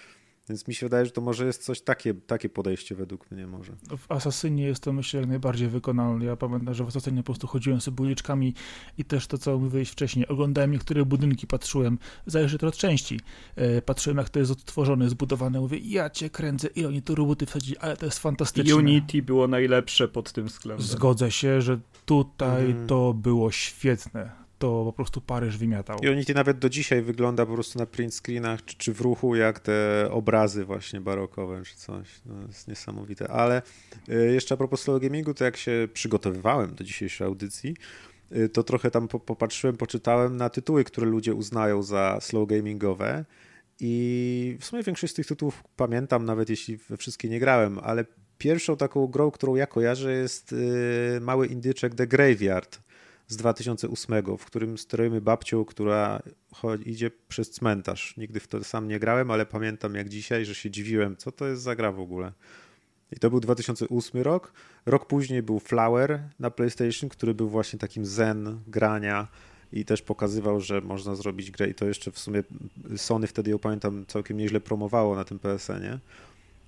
Więc 0.49 0.67
mi 0.67 0.73
się 0.73 0.85
wydaje, 0.85 1.05
że 1.05 1.11
to 1.11 1.21
może 1.21 1.45
jest 1.45 1.63
coś 1.63 1.81
takie, 1.81 2.13
takie 2.13 2.49
podejście 2.49 2.95
według 2.95 3.31
mnie 3.31 3.47
może. 3.47 3.73
W 3.97 4.11
Asasynie 4.11 4.63
jest 4.63 4.83
to 4.83 4.93
myślę 4.93 5.19
jak 5.19 5.29
najbardziej 5.29 5.69
wykonalne. 5.69 6.25
Ja 6.25 6.35
pamiętam, 6.35 6.73
że 6.73 6.83
w 6.83 6.87
Asasynie 6.87 7.17
po 7.17 7.25
prostu 7.25 7.47
chodziłem 7.47 7.81
sobie 7.81 8.03
uliczkami 8.03 8.53
i 8.97 9.05
też 9.05 9.27
to, 9.27 9.37
co 9.37 9.59
mówiłeś 9.59 9.89
wcześniej, 9.89 10.27
oglądałem 10.27 10.71
niektóre 10.71 11.05
budynki, 11.05 11.47
patrzyłem, 11.47 11.97
zależy 12.25 12.57
to 12.57 12.67
od 12.67 12.77
części, 12.77 13.19
e, 13.55 13.81
patrzyłem 13.81 14.17
jak 14.17 14.29
to 14.29 14.39
jest 14.39 14.51
odtworzone, 14.51 15.09
zbudowane, 15.09 15.59
mówię, 15.59 15.77
ja 15.77 16.09
cię 16.09 16.29
kręcę, 16.29 16.67
ile 16.67 16.87
oni 16.87 17.01
tu 17.01 17.15
roboty 17.15 17.45
wsadzili, 17.45 17.77
ale 17.77 17.97
to 17.97 18.05
jest 18.05 18.19
fantastyczne. 18.19 18.75
Unity 18.75 19.21
było 19.21 19.47
najlepsze 19.47 20.07
pod 20.07 20.31
tym 20.31 20.45
względem. 20.45 20.87
Zgodzę 20.87 21.31
się, 21.31 21.61
że 21.61 21.79
tutaj 22.05 22.65
mm. 22.65 22.87
to 22.87 23.13
było 23.13 23.51
świetne 23.51 24.42
to 24.63 24.83
po 24.85 24.93
prostu 24.93 25.21
Paryż 25.21 25.57
wymiatał. 25.57 25.99
I 25.99 26.09
Unity 26.09 26.33
nawet 26.33 26.59
do 26.59 26.69
dzisiaj 26.69 27.01
wygląda 27.01 27.45
po 27.45 27.53
prostu 27.53 27.79
na 27.79 27.85
print 27.85 28.13
screenach 28.13 28.65
czy, 28.65 28.77
czy 28.77 28.93
w 28.93 29.01
ruchu 29.01 29.35
jak 29.35 29.59
te 29.59 30.07
obrazy 30.11 30.65
właśnie 30.65 31.01
barokowe 31.01 31.61
czy 31.65 31.75
coś. 31.75 32.07
No, 32.25 32.35
jest 32.47 32.67
niesamowite. 32.67 33.27
Ale 33.27 33.61
y, 34.09 34.33
jeszcze 34.33 34.53
a 34.53 34.57
propos 34.57 34.81
slow 34.81 35.01
gamingu, 35.01 35.33
to 35.33 35.43
jak 35.45 35.57
się 35.57 35.87
przygotowywałem 35.93 36.75
do 36.75 36.83
dzisiejszej 36.83 37.27
audycji, 37.27 37.75
y, 38.35 38.49
to 38.49 38.63
trochę 38.63 38.91
tam 38.91 39.07
popatrzyłem, 39.07 39.77
poczytałem 39.77 40.37
na 40.37 40.49
tytuły, 40.49 40.83
które 40.83 41.07
ludzie 41.07 41.33
uznają 41.33 41.83
za 41.83 42.17
slow 42.21 42.47
gamingowe. 42.47 43.25
I 43.79 44.57
w 44.59 44.65
sumie 44.65 44.83
większość 44.83 45.13
z 45.13 45.15
tych 45.15 45.27
tytułów 45.27 45.63
pamiętam, 45.75 46.25
nawet 46.25 46.49
jeśli 46.49 46.77
we 46.77 46.97
wszystkie 46.97 47.29
nie 47.29 47.39
grałem, 47.39 47.79
ale 47.79 48.05
pierwszą 48.37 48.77
taką 48.77 49.07
grą, 49.07 49.31
którą 49.31 49.55
ja 49.55 49.67
kojarzę, 49.67 50.13
jest 50.13 50.53
y, 50.53 51.19
mały 51.21 51.47
indyczek 51.47 51.95
The 51.95 52.07
Graveyard 52.07 52.79
z 53.27 53.37
2008, 53.37 54.37
w 54.37 54.45
którym 54.45 54.77
sterujemy 54.77 55.21
babcią, 55.21 55.65
która 55.65 56.21
idzie 56.85 57.11
przez 57.27 57.51
cmentarz. 57.51 58.17
Nigdy 58.17 58.39
w 58.39 58.47
to 58.47 58.63
sam 58.63 58.87
nie 58.87 58.99
grałem, 58.99 59.31
ale 59.31 59.45
pamiętam 59.45 59.95
jak 59.95 60.09
dzisiaj, 60.09 60.45
że 60.45 60.55
się 60.55 60.71
dziwiłem, 60.71 61.17
co 61.17 61.31
to 61.31 61.47
jest 61.47 61.61
za 61.61 61.75
gra 61.75 61.91
w 61.91 61.99
ogóle. 61.99 62.31
I 63.11 63.15
to 63.15 63.29
był 63.29 63.39
2008 63.39 64.21
rok. 64.21 64.53
Rok 64.85 65.07
później 65.07 65.43
był 65.43 65.59
Flower 65.59 66.29
na 66.39 66.51
PlayStation, 66.51 67.09
który 67.09 67.33
był 67.33 67.49
właśnie 67.49 67.79
takim 67.79 68.05
zen 68.05 68.59
grania 68.67 69.27
i 69.73 69.85
też 69.85 70.01
pokazywał, 70.01 70.61
że 70.61 70.81
można 70.81 71.15
zrobić 71.15 71.51
grę 71.51 71.69
i 71.69 71.73
to 71.73 71.85
jeszcze 71.85 72.11
w 72.11 72.19
sumie 72.19 72.43
Sony 72.97 73.27
wtedy 73.27 73.51
ją 73.51 73.59
pamiętam 73.59 74.05
całkiem 74.07 74.37
nieźle 74.37 74.59
promowało 74.59 75.15
na 75.15 75.23
tym 75.23 75.39
PSN-ie, 75.39 75.99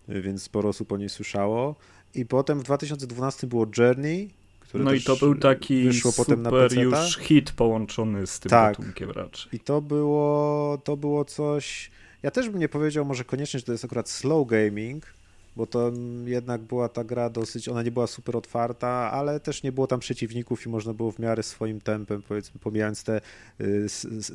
więc 0.07 0.43
sporo 0.43 0.69
osób 0.69 0.91
o 0.91 0.97
niej 0.97 1.09
słyszało. 1.09 1.75
I 2.15 2.25
potem 2.25 2.59
w 2.59 2.63
2012 2.63 3.47
było 3.47 3.67
Journey, 3.77 4.29
no 4.73 4.93
i 4.93 5.01
to 5.01 5.15
był 5.15 5.35
taki 5.35 5.89
na 6.37 6.49
już 6.79 7.17
hit 7.17 7.51
połączony 7.51 8.27
z 8.27 8.39
tym 8.39 8.49
tak. 8.49 8.77
gatunkiem 8.77 9.11
raczej. 9.11 9.55
I 9.55 9.59
to 9.59 9.81
było, 9.81 10.77
to 10.83 10.97
było 10.97 11.25
coś... 11.25 11.91
Ja 12.23 12.31
też 12.31 12.49
bym 12.49 12.59
nie 12.59 12.69
powiedział 12.69 13.05
może 13.05 13.23
koniecznie, 13.23 13.59
że 13.59 13.65
to 13.65 13.71
jest 13.71 13.85
akurat 13.85 14.09
slow 14.09 14.47
gaming, 14.47 15.05
bo 15.55 15.67
to 15.67 15.91
jednak 16.25 16.61
była 16.61 16.89
ta 16.89 17.03
gra 17.03 17.29
dosyć, 17.29 17.69
ona 17.69 17.83
nie 17.83 17.91
była 17.91 18.07
super 18.07 18.37
otwarta, 18.37 18.87
ale 18.87 19.39
też 19.39 19.63
nie 19.63 19.71
było 19.71 19.87
tam 19.87 19.99
przeciwników 19.99 20.65
i 20.65 20.69
można 20.69 20.93
było 20.93 21.11
w 21.11 21.19
miarę 21.19 21.43
swoim 21.43 21.81
tempem, 21.81 22.21
powiedzmy, 22.27 22.59
pomijając 22.59 23.03
te 23.03 23.21
y, 23.61 23.89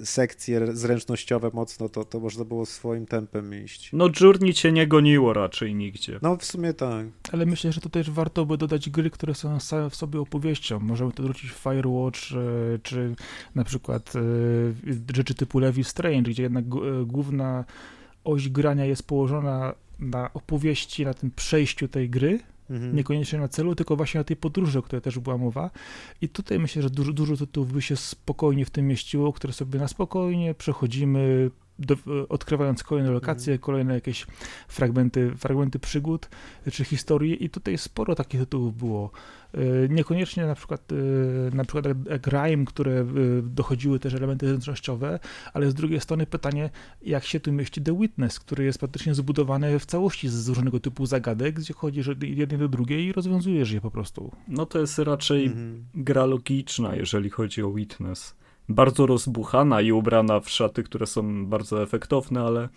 sekcje 0.04 0.76
zręcznościowe 0.76 1.50
mocno, 1.52 1.88
to, 1.88 2.04
to 2.04 2.20
można 2.20 2.44
było 2.44 2.66
swoim 2.66 3.06
tempem 3.06 3.64
iść. 3.64 3.90
No 3.92 4.08
Journey 4.20 4.54
cię 4.54 4.72
nie 4.72 4.86
goniło 4.86 5.32
raczej 5.32 5.74
nigdzie. 5.74 6.18
No 6.22 6.36
w 6.36 6.44
sumie 6.44 6.74
tak. 6.74 7.06
Ale 7.32 7.46
myślę, 7.46 7.72
że 7.72 7.80
to 7.80 7.88
też 7.88 8.10
warto 8.10 8.46
by 8.46 8.58
dodać 8.58 8.90
gry, 8.90 9.10
które 9.10 9.34
są 9.34 9.60
same 9.60 9.90
w 9.90 9.96
sobie 9.96 10.20
opowieścią. 10.20 10.80
Możemy 10.80 11.12
to 11.12 11.22
wrócić 11.22 11.50
w 11.50 11.54
Firewatch, 11.54 12.32
y, 12.32 12.78
czy 12.82 13.14
na 13.54 13.64
przykład 13.64 14.16
y, 14.16 15.14
rzeczy 15.14 15.34
typu 15.34 15.58
Levi 15.58 15.84
Strange, 15.84 16.30
gdzie 16.30 16.42
jednak 16.42 16.64
główna 17.06 17.64
oś 18.24 18.48
grania 18.48 18.84
jest 18.84 19.02
położona 19.02 19.74
na 20.00 20.32
opowieści, 20.32 21.04
na 21.04 21.14
tym 21.14 21.30
przejściu 21.30 21.88
tej 21.88 22.10
gry, 22.10 22.38
mhm. 22.70 22.96
niekoniecznie 22.96 23.38
na 23.38 23.48
celu, 23.48 23.74
tylko 23.74 23.96
właśnie 23.96 24.20
na 24.20 24.24
tej 24.24 24.36
podróży, 24.36 24.78
o 24.78 24.82
której 24.82 25.02
też 25.02 25.18
była 25.18 25.38
mowa. 25.38 25.70
I 26.20 26.28
tutaj 26.28 26.58
myślę, 26.58 26.82
że 26.82 26.90
dużo, 26.90 27.12
dużo 27.12 27.36
tytułów 27.36 27.72
by 27.72 27.82
się 27.82 27.96
spokojnie 27.96 28.64
w 28.64 28.70
tym 28.70 28.86
mieściło, 28.86 29.32
które 29.32 29.52
sobie 29.52 29.78
na 29.78 29.88
spokojnie 29.88 30.54
przechodzimy, 30.54 31.50
do, 31.80 31.96
odkrywając 32.28 32.82
kolejne 32.82 33.10
lokacje, 33.10 33.52
mhm. 33.52 33.62
kolejne 33.62 33.94
jakieś 33.94 34.26
fragmenty, 34.68 35.32
fragmenty 35.36 35.78
przygód 35.78 36.28
czy 36.72 36.84
historii 36.84 37.44
i 37.44 37.50
tutaj 37.50 37.78
sporo 37.78 38.14
takich 38.14 38.40
tytułów 38.40 38.76
było. 38.76 39.10
E, 39.54 39.88
niekoniecznie 39.88 40.46
na 40.46 40.54
przykład, 40.54 40.92
e, 40.92 41.56
na 41.56 41.64
przykład 41.64 41.84
jak 42.10 42.26
Rime, 42.26 42.64
które 42.64 42.92
e, 42.92 43.04
dochodziły 43.42 43.98
też 43.98 44.14
elementy 44.14 44.48
zręcznościowe, 44.48 45.18
ale 45.52 45.70
z 45.70 45.74
drugiej 45.74 46.00
strony 46.00 46.26
pytanie, 46.26 46.70
jak 47.02 47.24
się 47.24 47.40
tu 47.40 47.52
mieści 47.52 47.82
The 47.82 47.98
Witness, 47.98 48.40
który 48.40 48.64
jest 48.64 48.78
praktycznie 48.78 49.14
zbudowany 49.14 49.78
w 49.78 49.86
całości 49.86 50.28
z 50.28 50.48
różnego 50.48 50.80
typu 50.80 51.06
zagadek, 51.06 51.54
gdzie 51.54 51.74
chodzisz 51.74 52.08
od 52.08 52.22
jednej 52.22 52.58
do 52.58 52.68
drugiej 52.68 53.06
i 53.06 53.12
rozwiązujesz 53.12 53.70
je 53.70 53.80
po 53.80 53.90
prostu. 53.90 54.32
No 54.48 54.66
to 54.66 54.78
jest 54.78 54.98
raczej 54.98 55.46
mhm. 55.46 55.84
gra 55.94 56.24
logiczna, 56.24 56.96
jeżeli 56.96 57.30
chodzi 57.30 57.62
o 57.62 57.72
Witness 57.72 58.39
bardzo 58.70 59.06
rozbuchana 59.06 59.80
i 59.80 59.92
ubrana 59.92 60.40
w 60.40 60.50
szaty, 60.50 60.82
które 60.82 61.06
są 61.06 61.46
bardzo 61.46 61.82
efektowne, 61.82 62.40
ale 62.40 62.68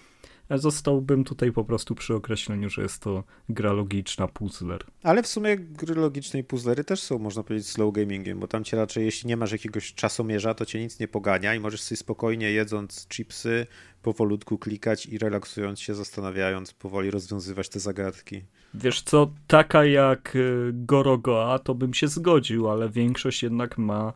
zostałbym 0.50 1.24
tutaj 1.24 1.52
po 1.52 1.66
prostu 1.66 1.96
przy 1.96 2.16
określeniu, 2.16 2.70
że 2.70 2.82
jest 2.82 3.00
to 3.00 3.24
gra 3.50 3.74
logiczna, 3.74 4.28
puzzler. 4.28 4.84
Ale 5.04 5.24
w 5.24 5.28
sumie 5.28 5.58
gry 5.58 5.96
logiczne 5.96 6.40
i 6.40 6.44
puzzlery 6.44 6.84
też 6.84 7.02
są, 7.02 7.20
można 7.20 7.44
powiedzieć, 7.44 7.70
slow 7.70 7.94
gamingiem, 7.94 8.40
bo 8.40 8.48
tam 8.48 8.64
cię 8.64 8.78
raczej, 8.78 9.06
jeśli 9.06 9.28
nie 9.28 9.38
masz 9.38 9.52
jakiegoś 9.52 9.94
czasomierza, 9.94 10.54
to 10.54 10.66
cię 10.66 10.80
nic 10.80 11.00
nie 11.00 11.08
pogania 11.08 11.56
i 11.56 11.60
możesz 11.60 11.82
sobie 11.82 11.98
spokojnie 11.98 12.52
jedząc 12.52 13.08
chipsy, 13.08 13.68
powolutku 14.02 14.58
klikać 14.58 15.06
i 15.06 15.18
relaksując 15.18 15.80
się, 15.80 15.96
zastanawiając, 15.96 16.74
powoli 16.74 17.12
rozwiązywać 17.12 17.70
te 17.70 17.80
zagadki. 17.80 18.42
Wiesz 18.74 19.02
co, 19.02 19.32
taka 19.48 19.86
jak 19.86 20.36
y, 20.36 20.72
Gorogoa, 20.74 21.60
to 21.60 21.76
bym 21.76 21.94
się 21.94 22.08
zgodził, 22.08 22.70
ale 22.70 22.90
większość 22.90 23.44
jednak 23.44 23.78
ma 23.78 24.14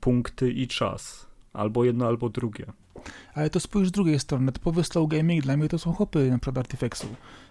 punkty 0.00 0.50
i 0.50 0.68
czas. 0.68 1.26
Albo 1.52 1.84
jedno, 1.84 2.06
albo 2.06 2.28
drugie. 2.28 2.66
Ale 3.34 3.50
to 3.50 3.60
spójrz 3.60 3.88
z 3.88 3.92
drugiej 3.92 4.20
strony, 4.20 4.52
typowy 4.52 4.84
slow 4.84 5.08
gaming 5.08 5.44
dla 5.44 5.56
mnie 5.56 5.68
to 5.68 5.78
są 5.78 5.92
hopy 5.92 6.30
na 6.30 6.38
przykład 6.38 6.58
Artifexu 6.58 7.06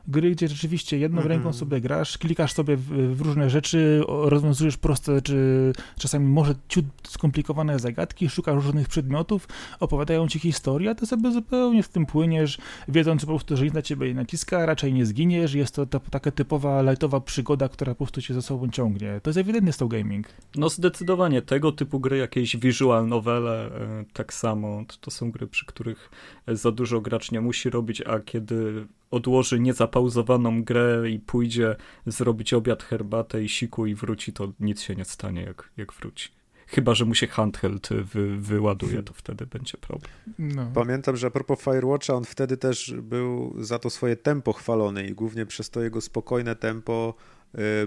gry, 0.08 0.32
gdzie 0.32 0.48
rzeczywiście 0.48 0.98
jedną 0.98 1.22
mm 1.22 1.28
-hmm. 1.28 1.30
ręką 1.30 1.54
sobie 1.54 1.82
grasz, 1.82 2.18
klikasz 2.18 2.54
sobie 2.54 2.78
w, 2.78 3.16
w, 3.16 3.22
różne 3.22 3.50
rzeczy, 3.50 4.02
rozwiązujesz 4.08 4.78
proste, 4.78 5.22
czy 5.22 5.74
czasami 6.00 6.26
może 6.26 6.56
ciut 6.68 6.86
skomplikowane 7.08 7.80
zagadki, 7.80 8.30
szukasz 8.30 8.66
różnych 8.66 8.88
przedmiotów, 8.88 9.48
opowiadają 9.80 10.28
ci 10.28 10.40
historię, 10.40 10.90
a 10.90 10.96
ty 10.96 11.06
sobie 11.06 11.32
zupełnie 11.32 11.84
w 11.84 11.90
tym 11.90 12.06
płyniesz, 12.06 12.58
wiedząc 12.88 13.22
po 13.22 13.28
prostu, 13.28 13.58
że 13.58 13.66
nic 13.66 13.74
na 13.74 13.82
ciebie 13.82 14.08
nie 14.08 14.14
naciska, 14.14 14.66
raczej 14.66 14.94
nie 14.94 15.06
zginiesz, 15.06 15.54
jest 15.54 15.76
to 15.76 15.86
ta, 15.86 16.00
taka 16.00 16.32
typowa, 16.32 16.82
lightowa 16.82 17.22
przygoda, 17.22 17.70
która 17.70 17.94
po 17.94 17.98
prostu 17.98 18.22
cię 18.22 18.34
za 18.34 18.42
sobą 18.42 18.70
ciągnie. 18.70 19.20
To 19.24 19.30
jest 19.30 19.38
ewidentnie 19.38 19.74
slow 19.74 19.90
gaming. 19.90 20.28
No 20.56 20.70
zdecydowanie, 20.70 21.42
tego 21.42 21.72
typu 21.72 22.00
gry, 22.00 22.18
jakieś 22.18 22.58
visual 22.58 23.08
novele, 23.08 23.66
e, 23.66 24.06
tak 24.14 24.34
samo, 24.34 24.84
to, 24.88 24.96
to 25.02 25.12
są 25.12 25.32
gry, 25.32 25.48
przy 25.48 25.66
których 25.66 26.10
za 26.48 26.72
dużo 26.72 27.02
gracz 27.02 27.32
nie 27.32 27.42
musi 27.42 27.70
robić, 27.70 28.02
a 28.02 28.20
kiedy 28.20 28.88
odłoży 29.14 29.60
niezapauzowaną 29.60 30.64
grę 30.64 31.04
i 31.10 31.20
pójdzie 31.20 31.76
zrobić 32.06 32.54
obiad, 32.54 32.84
herbatę 32.84 33.44
i 33.44 33.50
siku 33.50 33.86
i 33.86 33.96
wróci, 33.96 34.34
to 34.34 34.54
nic 34.60 34.82
się 34.82 34.96
nie 34.96 35.06
stanie, 35.06 35.42
jak, 35.42 35.70
jak 35.78 35.94
wróci. 35.94 36.30
Chyba, 36.68 36.96
że 36.96 37.06
mu 37.06 37.16
się 37.16 37.28
handheld 37.28 37.90
wy, 37.90 38.38
wyładuje, 38.38 39.04
to 39.04 39.14
wtedy 39.14 39.46
będzie 39.46 39.78
problem. 39.78 40.12
No. 40.40 40.72
Pamiętam, 40.74 41.18
że 41.18 41.28
a 41.28 41.30
propos 41.30 41.62
Firewatcha, 41.62 42.14
on 42.14 42.26
wtedy 42.26 42.58
też 42.58 42.94
był 43.02 43.56
za 43.64 43.80
to 43.80 43.90
swoje 43.90 44.16
tempo 44.16 44.54
chwalony 44.54 45.08
i 45.08 45.14
głównie 45.14 45.46
przez 45.46 45.70
to 45.70 45.82
jego 45.82 46.02
spokojne 46.02 46.56
tempo 46.56 47.14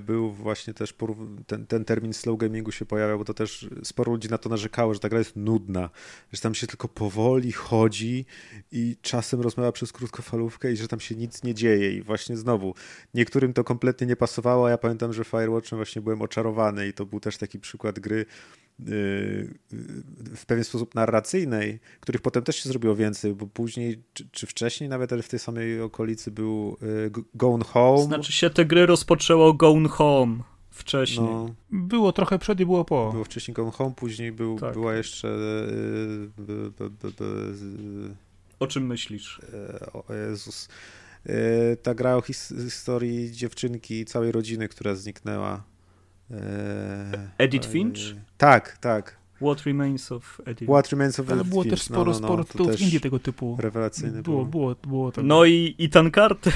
był 0.00 0.32
właśnie 0.32 0.74
też 0.74 0.94
ten, 1.46 1.66
ten 1.66 1.84
termin 1.84 2.12
slow 2.12 2.38
gamingu 2.38 2.72
się 2.72 2.84
pojawiał, 2.84 3.18
bo 3.18 3.24
to 3.24 3.34
też 3.34 3.68
sporo 3.84 4.12
ludzi 4.12 4.28
na 4.28 4.38
to 4.38 4.48
narzekało, 4.48 4.94
że 4.94 5.00
ta 5.00 5.08
gra 5.08 5.18
jest 5.18 5.36
nudna, 5.36 5.90
że 6.32 6.40
tam 6.40 6.54
się 6.54 6.66
tylko 6.66 6.88
powoli 6.88 7.52
chodzi 7.52 8.26
i 8.72 8.96
czasem 9.02 9.40
rozmawia 9.40 9.72
przez 9.72 9.92
krótkofalówkę 9.92 10.72
i 10.72 10.76
że 10.76 10.88
tam 10.88 11.00
się 11.00 11.14
nic 11.14 11.42
nie 11.42 11.54
dzieje. 11.54 11.92
I 11.92 12.02
właśnie 12.02 12.36
znowu 12.36 12.74
niektórym 13.14 13.52
to 13.52 13.64
kompletnie 13.64 14.06
nie 14.06 14.16
pasowało, 14.16 14.68
ja 14.68 14.78
pamiętam, 14.78 15.12
że 15.12 15.24
Firewatchem 15.24 15.78
właśnie 15.78 16.02
byłem 16.02 16.22
oczarowany 16.22 16.88
i 16.88 16.92
to 16.92 17.06
był 17.06 17.20
też 17.20 17.38
taki 17.38 17.58
przykład 17.58 17.98
gry, 17.98 18.26
w 18.78 20.44
pewien 20.46 20.64
sposób 20.64 20.94
narracyjnej, 20.94 21.80
których 22.00 22.22
potem 22.22 22.42
też 22.42 22.56
się 22.56 22.68
zrobiło 22.68 22.96
więcej, 22.96 23.34
bo 23.34 23.46
później, 23.46 24.02
czy, 24.14 24.28
czy 24.30 24.46
wcześniej 24.46 24.88
nawet 24.90 25.10
w 25.22 25.28
tej 25.28 25.38
samej 25.38 25.80
okolicy 25.80 26.30
był 26.30 26.76
y, 26.82 27.10
Gone 27.34 27.64
Home. 27.64 28.02
Znaczy 28.02 28.32
się 28.32 28.50
te 28.50 28.64
gry 28.64 28.86
rozpoczęło 28.86 29.54
Gone 29.54 29.88
Home 29.88 30.38
Wcześniej. 30.76 31.26
No, 31.30 31.54
było 31.70 32.12
trochę 32.12 32.38
przed 32.38 32.60
i 32.60 32.66
było 32.66 32.84
po. 32.84 33.12
Było 33.12 33.24
wcześniej 33.24 33.54
Gone 33.54 33.70
Home, 33.70 33.94
później 33.96 34.32
był, 34.32 34.58
tak. 34.58 34.72
była 34.72 34.94
jeszcze... 34.94 35.28
Yy, 36.48 38.14
o 38.58 38.66
czym 38.66 38.86
myślisz? 38.86 39.40
O 39.92 40.14
Jezus. 40.14 40.68
Ta 41.82 41.94
gra 41.94 42.16
o 42.16 42.22
his 42.22 42.54
historii 42.64 43.32
dziewczynki 43.32 44.00
i 44.00 44.04
całej 44.04 44.32
rodziny, 44.32 44.68
która 44.68 44.94
zniknęła. 44.94 45.64
Edith 47.38 47.68
Finch? 47.68 47.98
Tak, 48.38 48.78
tak. 48.78 49.16
What 49.40 49.62
Remains 49.62 50.12
of 50.12 50.40
Edith. 50.44 50.70
What 50.70 50.88
Remains 50.88 51.20
of 51.20 51.30
Ale 51.30 51.44
było 51.44 51.62
Finch. 51.62 51.74
też 51.74 51.82
sporo, 51.82 51.98
no, 51.98 52.04
no, 52.04 52.20
no, 52.20 52.26
sporo 52.26 52.44
tytułów 52.44 52.80
indie 52.80 53.00
tego 53.00 53.18
typu. 53.18 53.56
Rewelacyjne 53.60 54.22
było. 54.22 54.44
Było, 54.44 54.74
było, 54.82 55.10
było 55.10 55.12
No 55.22 55.44
i, 55.44 55.74
i 55.78 55.88
Tan 55.88 56.10
Carter. 56.12 56.52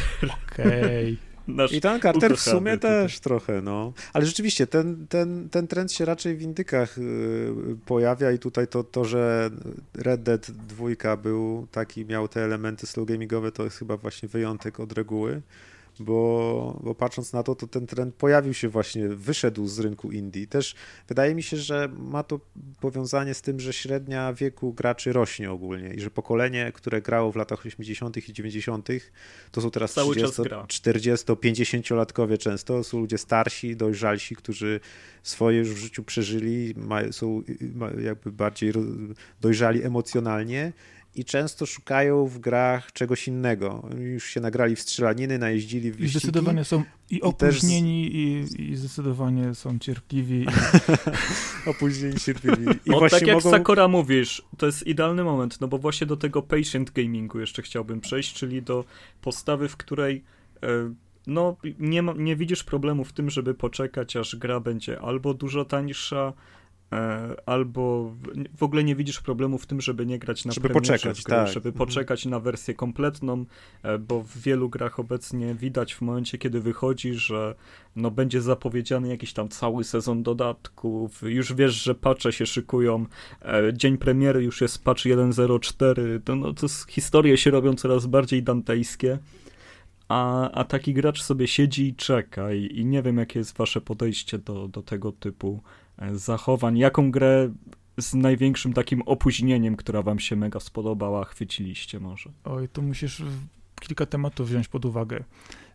Okej. 0.52 0.78
Okay. 0.78 1.30
I 1.72 1.80
ten 1.80 2.00
Carter 2.00 2.36
w 2.36 2.40
sumie 2.40 2.78
też 2.78 3.20
tutaj. 3.20 3.22
trochę, 3.22 3.62
no. 3.62 3.92
Ale 4.12 4.26
rzeczywiście 4.26 4.66
ten, 4.66 5.06
ten, 5.06 5.48
ten 5.48 5.66
trend 5.66 5.92
się 5.92 6.04
raczej 6.04 6.36
w 6.36 6.42
indykach 6.42 6.98
y, 6.98 7.52
pojawia 7.86 8.32
i 8.32 8.38
tutaj 8.38 8.68
to, 8.68 8.84
to, 8.84 9.04
że 9.04 9.50
Red 9.94 10.22
Dead 10.22 10.50
2 10.50 11.16
był 11.16 11.66
taki, 11.70 12.04
miał 12.04 12.28
te 12.28 12.44
elementy 12.44 12.86
slow 12.86 13.08
gamingowe, 13.08 13.52
to 13.52 13.64
jest 13.64 13.78
chyba 13.78 13.96
właśnie 13.96 14.28
wyjątek 14.28 14.80
od 14.80 14.92
reguły 14.92 15.42
bo, 16.00 16.80
bo 16.82 16.94
patrząc 16.94 17.32
na 17.32 17.42
to, 17.42 17.54
to 17.54 17.66
ten 17.66 17.86
trend 17.86 18.14
pojawił 18.14 18.54
się 18.54 18.68
właśnie, 18.68 19.08
wyszedł 19.08 19.66
z 19.66 19.78
rynku 19.78 20.12
indie. 20.12 20.46
Też 20.46 20.74
wydaje 21.08 21.34
mi 21.34 21.42
się, 21.42 21.56
że 21.56 21.88
ma 21.98 22.22
to 22.22 22.40
powiązanie 22.80 23.34
z 23.34 23.42
tym, 23.42 23.60
że 23.60 23.72
średnia 23.72 24.32
wieku 24.32 24.72
graczy 24.72 25.12
rośnie 25.12 25.50
ogólnie 25.50 25.94
i 25.94 26.00
że 26.00 26.10
pokolenie, 26.10 26.72
które 26.74 27.02
grało 27.02 27.32
w 27.32 27.36
latach 27.36 27.66
80. 27.66 28.28
i 28.28 28.32
90., 28.32 28.88
to 29.50 29.60
są 29.60 29.70
teraz 29.70 29.92
30, 29.92 30.42
40, 30.68 31.26
50-latkowie 31.26 32.38
często, 32.38 32.84
są 32.84 33.00
ludzie 33.00 33.18
starsi, 33.18 33.76
dojrzalsi, 33.76 34.36
którzy 34.36 34.80
swoje 35.22 35.58
już 35.58 35.70
w 35.70 35.76
życiu 35.76 36.04
przeżyli, 36.04 36.74
są 37.10 37.42
jakby 38.02 38.32
bardziej 38.32 38.72
dojrzali 39.40 39.82
emocjonalnie 39.82 40.72
i 41.20 41.24
często 41.24 41.66
szukają 41.66 42.26
w 42.26 42.38
grach 42.38 42.92
czegoś 42.92 43.28
innego. 43.28 43.88
Już 43.98 44.24
się 44.24 44.40
nagrali 44.40 44.76
w 44.76 44.80
strzelaniny, 44.80 45.38
najeździli 45.38 45.92
w 45.92 45.96
wyścigi. 45.96 46.16
I 46.16 46.20
zdecydowanie 46.20 46.64
są 46.64 46.84
i 47.10 47.22
opóźnieni, 47.22 48.06
i, 48.16 48.42
też... 48.42 48.60
i, 48.60 48.70
i 48.70 48.76
zdecydowanie 48.76 49.54
są 49.54 49.78
cierpliwi. 49.78 50.42
I... 50.42 50.46
opóźnieni, 51.70 52.16
cierpliwi. 52.16 52.66
I 52.86 52.90
o, 52.90 53.08
tak 53.08 53.26
jak 53.26 53.36
mogą... 53.36 53.50
Sakura 53.50 53.88
mówisz, 53.88 54.42
to 54.58 54.66
jest 54.66 54.86
idealny 54.86 55.24
moment, 55.24 55.60
no 55.60 55.68
bo 55.68 55.78
właśnie 55.78 56.06
do 56.06 56.16
tego 56.16 56.42
patient 56.42 56.90
gamingu 56.90 57.40
jeszcze 57.40 57.62
chciałbym 57.62 58.00
przejść, 58.00 58.34
czyli 58.34 58.62
do 58.62 58.84
postawy, 59.22 59.68
w 59.68 59.76
której 59.76 60.24
e, 60.62 60.68
no, 61.26 61.56
nie, 61.78 62.02
ma, 62.02 62.12
nie 62.12 62.36
widzisz 62.36 62.64
problemu 62.64 63.04
w 63.04 63.12
tym, 63.12 63.30
żeby 63.30 63.54
poczekać, 63.54 64.16
aż 64.16 64.36
gra 64.36 64.60
będzie 64.60 65.00
albo 65.00 65.34
dużo 65.34 65.64
tańsza, 65.64 66.32
albo 67.46 68.14
w 68.56 68.62
ogóle 68.62 68.84
nie 68.84 68.96
widzisz 68.96 69.20
problemu 69.20 69.58
w 69.58 69.66
tym, 69.66 69.80
żeby 69.80 70.06
nie 70.06 70.18
grać 70.18 70.44
na 70.44 70.52
żeby 70.52 70.68
poczekać, 70.68 71.22
grę, 71.22 71.36
tak. 71.36 71.48
żeby 71.48 71.68
mhm. 71.68 71.86
poczekać 71.86 72.26
na 72.26 72.40
wersję 72.40 72.74
kompletną, 72.74 73.44
e, 73.82 73.98
bo 73.98 74.22
w 74.22 74.38
wielu 74.38 74.68
grach 74.68 75.00
obecnie 75.00 75.54
widać 75.54 75.94
w 75.94 76.00
momencie, 76.00 76.38
kiedy 76.38 76.60
wychodzi, 76.60 77.14
że 77.14 77.54
no 77.96 78.10
będzie 78.10 78.40
zapowiedziany 78.40 79.08
jakiś 79.08 79.32
tam 79.32 79.48
cały 79.48 79.84
sezon 79.84 80.22
dodatków, 80.22 81.22
już 81.22 81.54
wiesz, 81.54 81.74
że 81.74 81.94
patche 81.94 82.32
się 82.32 82.46
szykują, 82.46 83.06
e, 83.42 83.72
dzień 83.74 83.98
premiery 83.98 84.42
już 84.42 84.60
jest 84.60 84.84
patch 84.84 85.02
1.04, 85.02 86.20
to, 86.24 86.36
no, 86.36 86.52
to 86.52 86.66
historie 86.88 87.36
się 87.36 87.50
robią 87.50 87.74
coraz 87.74 88.06
bardziej 88.06 88.42
dantejskie. 88.42 89.18
A, 90.08 90.50
a 90.50 90.64
taki 90.64 90.94
gracz 90.94 91.22
sobie 91.22 91.48
siedzi 91.48 91.88
i 91.88 91.94
czeka 91.94 92.52
i, 92.52 92.78
i 92.78 92.86
nie 92.86 93.02
wiem, 93.02 93.16
jakie 93.16 93.38
jest 93.38 93.56
wasze 93.56 93.80
podejście 93.80 94.38
do, 94.38 94.68
do 94.68 94.82
tego 94.82 95.12
typu 95.12 95.62
zachowań. 96.12 96.78
Jaką 96.78 97.10
grę 97.10 97.50
z 98.00 98.14
największym 98.14 98.72
takim 98.72 99.02
opóźnieniem, 99.02 99.76
która 99.76 100.02
wam 100.02 100.18
się 100.18 100.36
mega 100.36 100.60
spodobała, 100.60 101.24
chwyciliście 101.24 102.00
może? 102.00 102.30
Oj, 102.44 102.68
tu 102.68 102.82
musisz 102.82 103.22
kilka 103.80 104.06
tematów 104.06 104.48
wziąć 104.48 104.68
pod 104.68 104.84
uwagę. 104.84 105.24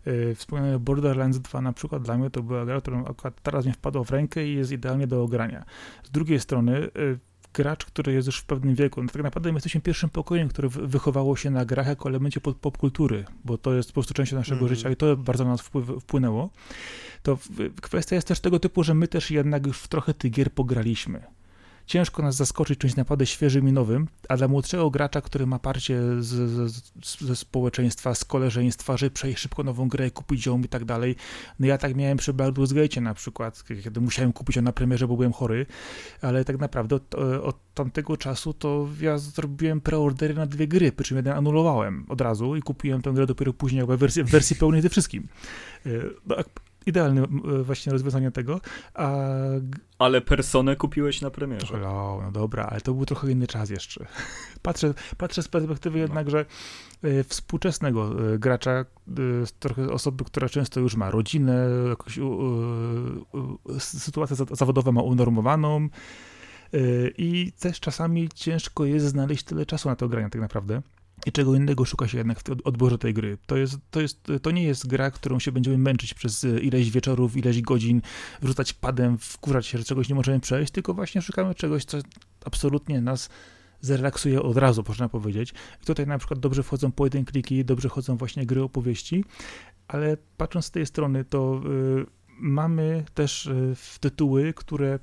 Yy, 0.06 0.36
wspomniane 0.36 0.80
Borderlands 0.80 1.40
2 1.40 1.62
na 1.62 1.74
przykład 1.74 2.04
dla 2.04 2.18
mnie 2.18 2.30
to 2.30 2.44
była 2.44 2.66
gra, 2.66 2.82
która 2.82 3.00
akurat 3.00 3.42
teraz 3.42 3.66
mi 3.66 3.74
wpadła 3.74 4.04
w 4.04 4.10
rękę 4.10 4.48
i 4.48 4.56
jest 4.56 4.72
idealnie 4.72 5.08
do 5.08 5.24
ogrania. 5.24 5.66
Z 6.04 6.12
drugiej 6.12 6.40
strony 6.40 6.90
yy, 6.96 7.20
gracz, 7.56 7.86
który 7.86 8.14
jest 8.14 8.26
już 8.26 8.38
w 8.38 8.46
pewnym 8.46 8.76
wieku, 8.76 9.04
no 9.04 9.10
tak 9.10 9.24
naprawdę 9.24 9.52
my 9.52 9.56
jesteśmy 9.56 9.82
pierwszym 9.82 10.10
pokojem, 10.10 10.48
które 10.48 10.70
wychowało 10.70 11.36
się 11.36 11.50
na 11.50 11.66
grach 11.66 11.88
jako 11.88 12.10
elemencie 12.10 12.42
popkultury, 12.42 13.26
bo 13.46 13.58
to 13.58 13.74
jest 13.74 13.90
po 13.90 13.94
prostu 13.94 14.14
częścią 14.14 14.36
naszego 14.36 14.66
mm. 14.66 14.76
życia 14.76 14.90
i 14.90 14.96
to 14.96 15.18
bardzo 15.18 15.44
na 15.44 15.50
nas 15.50 15.62
wpłynęło. 16.02 16.50
To 17.24 17.38
kwestia 17.82 18.16
jest 18.16 18.28
też 18.28 18.40
tego 18.40 18.60
typu, 18.60 18.84
że 18.84 18.94
my 18.94 19.08
też 19.08 19.32
jednak 19.32 19.68
już 19.68 19.80
w 19.80 19.88
trochę 19.88 20.14
tych 20.14 20.32
gier 20.32 20.52
pograliśmy 20.52 21.24
ciężko 21.86 22.24
nas 22.24 22.36
zaskoczyć 22.36 22.80
czymś 22.80 22.96
naprawdę 22.96 23.26
świeżym 23.26 23.68
i 23.68 23.72
nowym, 23.72 24.08
a 24.30 24.38
dla 24.38 24.48
młodszego 24.48 24.90
gracza, 24.90 25.22
który 25.22 25.46
ma 25.46 25.60
parcie 25.60 26.02
z, 26.20 26.28
z, 26.72 27.22
ze 27.22 27.36
społeczeństwa, 27.36 28.16
z 28.16 28.26
koleżeństwa, 28.26 28.98
że 28.98 29.10
przejść 29.10 29.40
szybko 29.40 29.64
nową 29.64 29.88
grę, 29.88 30.12
kupić 30.12 30.46
ją 30.46 30.62
i 30.62 30.68
tak 30.68 30.86
dalej. 30.86 31.16
No 31.60 31.68
ja 31.68 31.78
tak 31.78 31.96
miałem 31.96 32.18
przy 32.18 32.34
Baldur's 32.34 32.74
Gate 32.74 33.02
na 33.02 33.14
przykład, 33.14 33.64
kiedy 33.84 34.02
musiałem 34.02 34.34
kupić 34.34 34.56
ją 34.56 34.62
na 34.62 34.74
premierze, 34.74 35.08
bo 35.08 35.16
byłem 35.16 35.34
chory, 35.34 35.66
ale 36.22 36.46
tak 36.46 36.60
naprawdę 36.60 36.96
od, 36.96 37.16
od 37.44 37.74
tamtego 37.74 38.18
czasu 38.18 38.54
to 38.54 38.88
ja 39.02 39.18
zrobiłem 39.18 39.82
preordery 39.82 40.34
na 40.34 40.46
dwie 40.46 40.68
gry, 40.68 40.92
przy 40.92 41.04
czym 41.04 41.18
jeden 41.18 41.34
anulowałem 41.34 42.06
od 42.10 42.22
razu 42.22 42.56
i 42.56 42.62
kupiłem 42.62 43.02
tę 43.02 43.12
grę 43.12 43.26
dopiero 43.26 43.54
później 43.54 43.86
w 43.86 43.88
wersji, 43.88 44.24
w 44.24 44.30
wersji 44.30 44.56
pełnej 44.56 44.82
ze 44.82 44.90
wszystkim. 44.90 45.28
E, 45.86 45.90
no, 46.26 46.36
idealne 46.86 47.22
e, 47.22 47.64
właśnie 47.64 47.92
rozwiązanie 47.92 48.32
tego. 48.32 48.62
A... 48.94 49.12
Ale 50.00 50.22
personę 50.22 50.76
kupiłeś 50.76 51.22
na 51.22 51.30
premierze. 51.30 51.78
No, 51.82 52.20
no 52.24 52.32
dobra, 52.32 52.66
ale 52.66 52.82
to 52.82 52.94
był 52.94 53.06
trochę 53.06 53.32
inny 53.32 53.48
czas 53.48 53.70
jeszcze. 53.70 54.06
Patrzę, 54.62 54.94
patrzę 55.18 55.44
z 55.44 55.48
perspektywy 55.48 55.98
no. 55.98 56.04
jednak, 56.04 56.30
że 56.30 56.46
e, 57.04 57.24
współczesnego 57.24 58.34
e, 58.34 58.40
gracza, 58.40 58.86
trochę 59.60 59.90
osoby, 59.90 60.24
która 60.26 60.50
często 60.50 60.80
już 60.80 60.96
ma 60.96 61.12
rodzinę, 61.12 61.68
jakąś 61.90 62.20
sytuację 63.80 64.36
zawodową 64.52 64.92
ma 64.92 65.02
unormowaną 65.02 65.90
i 67.18 67.52
też 67.60 67.80
czasami 67.80 68.30
ciężko 68.30 68.86
jest 68.86 69.06
znaleźć 69.06 69.44
tyle 69.44 69.66
czasu 69.66 69.90
na 69.90 69.96
to 69.96 70.10
granie 70.10 70.30
tak 70.30 70.42
naprawdę 70.42 70.82
i 71.26 71.32
czego 71.32 71.56
innego 71.56 71.86
szuka 71.86 72.08
się 72.08 72.18
jednak 72.18 72.40
w 72.40 72.50
odborze 72.64 72.98
tej 72.98 73.14
gry. 73.14 73.38
To, 73.46 73.58
jest, 73.58 73.78
to, 73.92 74.02
jest, 74.02 74.28
to 74.42 74.52
nie 74.52 74.64
jest 74.64 74.88
gra, 74.88 75.12
którą 75.12 75.40
się 75.40 75.52
będziemy 75.52 75.78
męczyć 75.78 76.14
przez 76.14 76.44
ileś 76.44 76.92
wieczorów, 76.92 77.38
ileś 77.38 77.62
godzin, 77.62 78.02
wrzucać 78.42 78.74
padem, 78.74 79.18
wkurzać 79.18 79.68
się, 79.68 79.78
że 79.78 79.84
czegoś 79.84 80.10
nie 80.10 80.16
możemy 80.16 80.40
przejść, 80.40 80.72
tylko 80.72 80.94
właśnie 80.94 81.22
szukamy 81.22 81.56
czegoś, 81.56 81.86
co 81.86 81.98
absolutnie 82.46 83.02
nas 83.02 83.30
zrelaksuje 83.82 84.42
od 84.42 84.58
razu, 84.58 84.84
można 84.88 85.10
powiedzieć. 85.10 85.54
I 85.84 85.86
tutaj 85.86 86.08
na 86.08 86.18
przykład 86.18 86.40
dobrze 86.40 86.64
wchodzą 86.64 86.92
pojedynkliki, 86.92 87.66
dobrze 87.66 87.90
chodzą 87.90 88.18
właśnie 88.18 88.46
gry 88.46 88.64
opowieści, 88.64 89.24
ale 89.88 90.18
patrząc 90.38 90.66
z 90.66 90.72
tej 90.72 90.86
strony, 90.86 91.26
to 91.26 91.62
y, 92.02 92.06
mamy 92.40 93.06
też 93.14 93.46
y, 93.46 93.76
tytuły, 94.00 94.54
które 94.54 95.00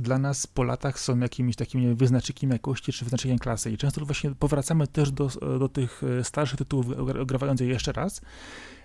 dla 0.00 0.18
nas 0.18 0.46
po 0.46 0.62
latach 0.62 1.00
są 1.00 1.18
jakimiś 1.18 1.56
takimi 1.56 1.94
wyznacznikiem 1.94 2.50
jakości 2.50 2.92
czy 2.92 3.04
wyznacznikiem 3.04 3.38
klasy. 3.38 3.70
I 3.70 3.76
często 3.76 4.04
właśnie 4.04 4.30
powracamy 4.30 4.86
też 4.86 5.10
do, 5.10 5.28
do 5.58 5.68
tych 5.68 6.02
e, 6.20 6.24
starszych 6.24 6.58
tytułów, 6.58 6.86
ograwając 7.20 7.60
je 7.60 7.66
jeszcze 7.66 7.92
raz. 7.92 8.20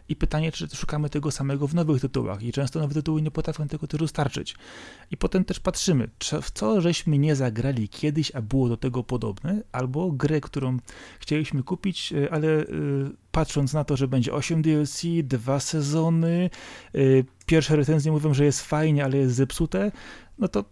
I 0.09 0.15
pytanie, 0.15 0.51
czy 0.51 0.67
szukamy 0.67 1.09
tego 1.09 1.31
samego 1.31 1.67
w 1.67 1.75
nowych 1.75 2.01
tytułach. 2.01 2.43
I 2.43 2.51
często 2.51 2.79
nowe 2.79 2.93
tytuły 2.93 3.21
nie 3.21 3.31
potrafią 3.31 3.67
tego 3.67 3.87
też 3.87 3.99
dostarczyć. 3.99 4.55
I 5.11 5.17
potem 5.17 5.45
też 5.45 5.59
patrzymy, 5.59 6.09
w 6.41 6.51
co 6.51 6.81
żeśmy 6.81 7.17
nie 7.17 7.35
zagrali 7.35 7.89
kiedyś, 7.89 8.35
a 8.35 8.41
było 8.41 8.69
do 8.69 8.77
tego 8.77 9.03
podobne, 9.03 9.61
albo 9.71 10.11
grę, 10.11 10.41
którą 10.41 10.77
chcieliśmy 11.19 11.63
kupić, 11.63 12.13
e, 12.13 12.33
ale 12.33 12.47
e, 12.47 12.65
patrząc 13.31 13.73
na 13.73 13.83
to, 13.83 13.97
że 13.97 14.07
będzie 14.07 14.33
8 14.33 14.61
DLC, 14.61 15.01
dwa 15.23 15.59
sezony, 15.59 16.49
pierwsze 17.45 17.75
recenzje 17.75 18.11
mówią, 18.11 18.33
że 18.33 18.45
jest 18.45 18.61
fajnie, 18.61 19.03
ale 19.03 19.17
jest 19.17 19.35
zepsute, 19.35 19.91
no 20.39 20.47
to 20.47 20.65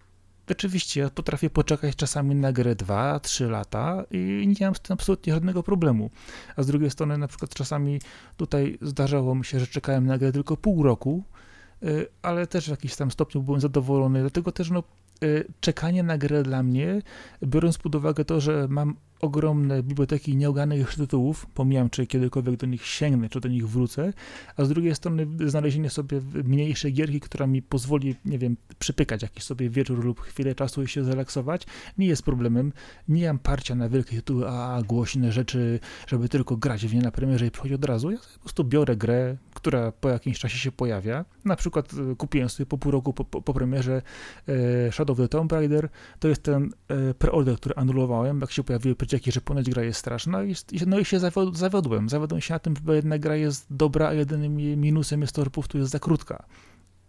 Rzeczywiście, 0.50 1.02
ja 1.02 1.10
potrafię 1.10 1.50
poczekać 1.50 1.96
czasami 1.96 2.36
na 2.36 2.52
grę 2.52 2.76
2-3 2.76 3.50
lata 3.50 4.04
i 4.12 4.54
nie 4.60 4.66
mam 4.66 4.76
z 4.76 4.80
tym 4.80 4.94
absolutnie 4.94 5.34
żadnego 5.34 5.64
problemu. 5.64 6.10
A 6.56 6.64
z 6.64 6.68
drugiej 6.68 6.90
strony, 6.90 7.18
na 7.18 7.28
przykład, 7.28 7.54
czasami 7.54 8.00
tutaj 8.38 8.78
zdarzało 8.82 9.36
mi 9.36 9.46
się, 9.46 9.60
że 9.60 9.68
czekałem 9.68 10.06
na 10.06 10.18
grę 10.18 10.32
tylko 10.32 10.58
pół 10.58 10.84
roku, 10.84 11.24
y, 11.84 12.08
ale 12.22 12.48
też 12.48 12.66
w 12.66 12.70
jakimś 12.70 12.96
tam 12.96 13.12
stopniu 13.12 13.44
byłem 13.44 13.62
zadowolony. 13.62 14.22
Dlatego 14.22 14.52
też 14.52 14.70
no, 14.70 14.84
y, 15.24 15.46
czekanie 15.62 16.04
na 16.04 16.18
grę 16.18 16.44
dla 16.44 16.64
mnie, 16.64 17.02
biorąc 17.44 17.78
pod 17.78 17.96
uwagę 17.96 18.26
to, 18.26 18.42
że 18.42 18.68
mam 18.70 18.96
ogromne 19.20 19.84
biblioteki 19.84 20.36
nieoganych 20.36 20.96
tytułów, 20.96 21.46
pomijam, 21.54 21.90
czy 21.90 22.08
kiedykolwiek 22.08 22.56
do 22.56 22.68
nich 22.68 22.86
sięgnę, 22.86 23.30
czy 23.30 23.40
do 23.40 23.50
nich 23.50 23.70
wrócę, 23.70 24.14
a 24.58 24.66
z 24.66 24.70
drugiej 24.70 24.96
strony 24.96 25.28
znalezienie 25.46 25.90
sobie 25.90 26.22
mniejszej 26.44 26.94
gierki, 26.94 27.20
która 27.20 27.48
mi 27.48 27.62
pozwoli, 27.62 28.16
nie 28.26 28.40
wiem, 28.40 28.58
przypykać 28.80 29.22
jakiś 29.22 29.44
sobie 29.44 29.70
wieczór 29.70 30.06
lub 30.06 30.22
chwilę 30.22 30.56
czasu 30.56 30.84
i 30.84 30.88
się 30.88 31.04
zrelaksować, 31.04 31.66
nie 31.98 32.08
jest 32.08 32.24
problemem. 32.24 32.74
Nie 33.08 33.28
mam 33.28 33.40
parcia 33.40 33.76
na 33.76 33.90
wielkie 33.90 34.16
tytuły, 34.16 34.50
a 34.50 34.82
głośne 34.88 35.32
rzeczy, 35.32 35.80
żeby 36.08 36.30
tylko 36.30 36.58
grać 36.58 36.86
w 36.86 36.94
nie 36.94 37.02
na 37.02 37.12
premierze 37.12 37.48
i 37.48 37.52
przychodzić 37.52 37.76
od 37.76 37.86
razu. 37.86 38.12
Ja 38.12 38.18
po 38.34 38.40
prostu 38.40 38.64
biorę 38.64 38.96
grę, 38.98 39.38
która 39.54 39.92
po 39.92 40.10
jakimś 40.10 40.40
czasie 40.40 40.58
się 40.58 40.72
pojawia. 40.72 41.26
Na 41.46 41.56
przykład 41.56 41.94
e, 42.12 42.16
kupiłem 42.16 42.50
sobie 42.50 42.66
po 42.66 42.78
pół 42.78 42.92
roku 42.92 43.14
po, 43.14 43.26
po, 43.26 43.42
po 43.42 43.54
premierze 43.54 44.02
e, 44.48 44.92
Shadow 44.92 45.20
of 45.20 45.26
the 45.26 45.28
Tomb 45.28 45.52
Raider. 45.52 45.90
To 46.20 46.28
jest 46.28 46.44
ten 46.44 46.70
e, 46.88 47.14
preorder, 47.14 47.56
który 47.56 47.76
anulowałem, 47.76 48.42
jak 48.42 48.52
się 48.52 48.64
pojawiły 48.64 48.96
przecieki, 49.10 49.32
że 49.32 49.42
ponoć 49.42 49.70
gra 49.70 49.84
jest 49.84 50.00
straszna. 50.00 50.44
I, 50.44 50.56
no 50.88 51.00
i 51.00 51.06
się 51.06 51.20
zawiodłem. 51.54 52.10
Zawiodłem 52.10 52.42
się 52.42 52.54
na 52.54 52.60
tym, 52.60 52.74
że 52.88 52.96
jednak 52.96 53.22
gra 53.22 53.36
jest 53.36 53.66
dobra, 53.70 54.08
a 54.08 54.14
jedynym 54.14 54.56
minusem 54.56 55.22
jest 55.22 55.36
to, 55.36 55.44
że 55.44 55.50
jest 55.80 55.92
za 55.92 56.00
krótka. 56.00 56.46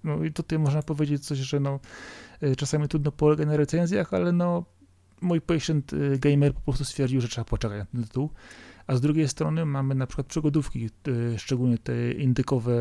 No 0.05 0.25
i 0.25 0.33
tutaj 0.33 0.59
można 0.59 0.83
powiedzieć 0.83 1.27
coś, 1.27 1.39
że 1.39 1.61
no, 1.61 1.81
e, 2.41 2.57
czasami 2.57 2.89
trudno 2.89 3.13
polega 3.13 3.47
na 3.47 3.57
recenzjach, 3.57 4.15
ale 4.15 4.33
no, 4.33 4.65
mój 5.21 5.41
patient 5.41 5.93
e, 5.93 6.19
gamer 6.19 6.55
po 6.55 6.61
prostu 6.61 6.85
stwierdził, 6.85 7.21
że 7.21 7.29
trzeba 7.29 7.45
poczekać 7.45 7.79
na 7.79 7.85
ten 7.85 8.05
tytuł. 8.05 8.31
A 8.87 8.97
z 8.97 9.01
drugiej 9.01 9.29
strony 9.29 9.67
mamy 9.67 9.95
na 9.95 10.07
przykład 10.07 10.27
przygodówki, 10.27 10.91
e, 11.35 11.39
szczególnie 11.39 11.79
te 11.79 12.13
indykowe 12.13 12.73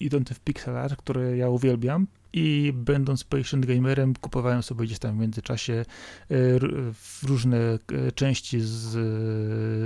idące 0.00 0.34
w 0.34 0.40
pixel 0.40 0.76
art, 0.76 0.96
które 0.96 1.36
ja 1.36 1.48
uwielbiam 1.48 2.06
i 2.32 2.72
będąc 2.74 3.24
patient 3.24 3.66
gamerem 3.66 4.14
kupowałem 4.20 4.62
sobie 4.62 4.84
gdzieś 4.84 4.98
tam 4.98 5.16
w 5.16 5.20
międzyczasie 5.20 5.84
różne 7.22 7.58
części 8.14 8.60
z, 8.60 8.92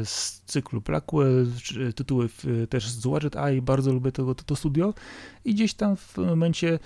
z 0.08 0.40
cyklu 0.46 0.80
Blackwell, 0.80 1.46
tytuły 1.94 2.28
też 2.68 2.88
z 2.88 3.06
Wadget 3.06 3.36
Eye, 3.36 3.62
bardzo 3.62 3.92
lubię 3.92 4.12
tego, 4.12 4.34
to, 4.34 4.44
to 4.44 4.56
studio. 4.56 4.94
I 5.44 5.54
gdzieś 5.54 5.74
tam 5.74 5.96
w 5.96 6.16
momencie 6.16 6.78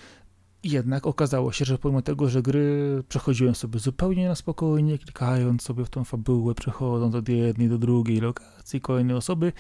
jednak 0.65 1.07
okazało 1.07 1.53
się, 1.53 1.65
że 1.65 1.79
pomimo 1.79 2.03
tego, 2.03 2.29
że 2.29 2.43
gry 2.43 3.03
przechodziłem 3.09 3.55
sobie 3.55 3.79
zupełnie 3.79 4.29
na 4.29 4.35
spokojnie, 4.35 4.99
klikając 4.99 5.63
sobie 5.63 5.85
w 5.85 5.91
tą 5.91 6.05
fabułę, 6.05 6.55
przechodząc 6.55 7.15
od 7.15 7.29
jednej 7.29 7.69
do 7.69 7.79
drugiej 7.79 8.21
lokacji, 8.21 8.81
kolejnej 8.81 9.17
osoby, 9.17 9.53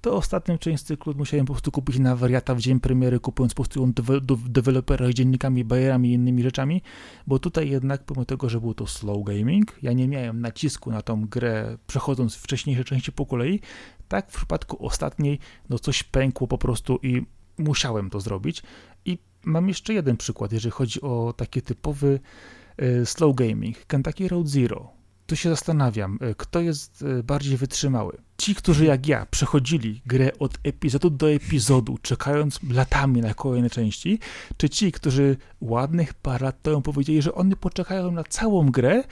to 0.00 0.16
ostatnią 0.16 0.58
część 0.58 0.82
cyklu 0.82 1.14
musiałem 1.16 1.46
po 1.46 1.52
prostu 1.52 1.72
kupić 1.72 1.98
na 1.98 2.16
wariata 2.16 2.54
w 2.54 2.60
dzień 2.60 2.80
premiery, 2.80 3.20
kupując 3.20 3.54
po 3.54 3.62
prostu 3.62 3.80
ją 3.80 3.92
do 4.22 4.36
dewelopera 4.36 5.12
dziennikami, 5.12 5.64
bajerami 5.64 6.08
i 6.08 6.12
innymi 6.12 6.42
rzeczami, 6.42 6.82
bo 7.26 7.38
tutaj 7.38 7.70
jednak 7.70 8.04
pomimo 8.04 8.24
tego, 8.24 8.48
że 8.48 8.60
był 8.60 8.74
to 8.74 8.86
slow 8.86 9.24
gaming, 9.24 9.78
ja 9.82 9.92
nie 9.92 10.08
miałem 10.08 10.40
nacisku 10.40 10.90
na 10.90 11.02
tą 11.02 11.26
grę 11.26 11.78
przechodząc 11.86 12.34
wcześniejsze 12.34 12.84
części 12.84 13.12
po 13.12 13.26
kolei, 13.26 13.60
tak 14.08 14.30
w 14.30 14.36
przypadku 14.36 14.86
ostatniej, 14.86 15.38
no 15.68 15.78
coś 15.78 16.02
pękło 16.02 16.46
po 16.46 16.58
prostu 16.58 16.98
i 17.02 17.22
musiałem 17.58 18.10
to 18.10 18.20
zrobić 18.20 18.62
i 19.04 19.18
mam 19.44 19.68
jeszcze 19.68 19.94
jeden 19.94 20.16
przykład, 20.16 20.52
jeżeli 20.52 20.70
chodzi 20.70 21.00
o 21.00 21.34
taki 21.36 21.62
typowy 21.62 22.20
e, 22.76 23.06
slow 23.06 23.36
gaming. 23.36 23.86
Kentucky 23.86 24.28
Road 24.28 24.48
Zero. 24.48 24.90
Tu 25.26 25.36
się 25.36 25.50
zastanawiam, 25.50 26.18
e, 26.20 26.34
kto 26.34 26.60
jest 26.60 27.04
e, 27.18 27.22
bardziej 27.22 27.56
wytrzymały. 27.56 28.18
Ci, 28.38 28.54
którzy 28.54 28.84
jak 28.84 29.06
ja 29.06 29.26
przechodzili 29.26 30.02
grę 30.06 30.30
od 30.38 30.58
epizodu 30.64 31.10
do 31.10 31.30
epizodu, 31.30 31.98
czekając 32.02 32.60
latami 32.70 33.20
na 33.20 33.34
kolejne 33.34 33.70
części, 33.70 34.18
czy 34.56 34.68
ci, 34.68 34.92
którzy 34.92 35.36
ładnych 35.60 36.14
parę 36.14 36.44
lat 36.44 36.62
temu 36.62 36.82
powiedzieli, 36.82 37.22
że 37.22 37.34
oni 37.34 37.56
poczekają 37.56 38.10
na 38.10 38.24
całą 38.24 38.70
grę 38.70 39.04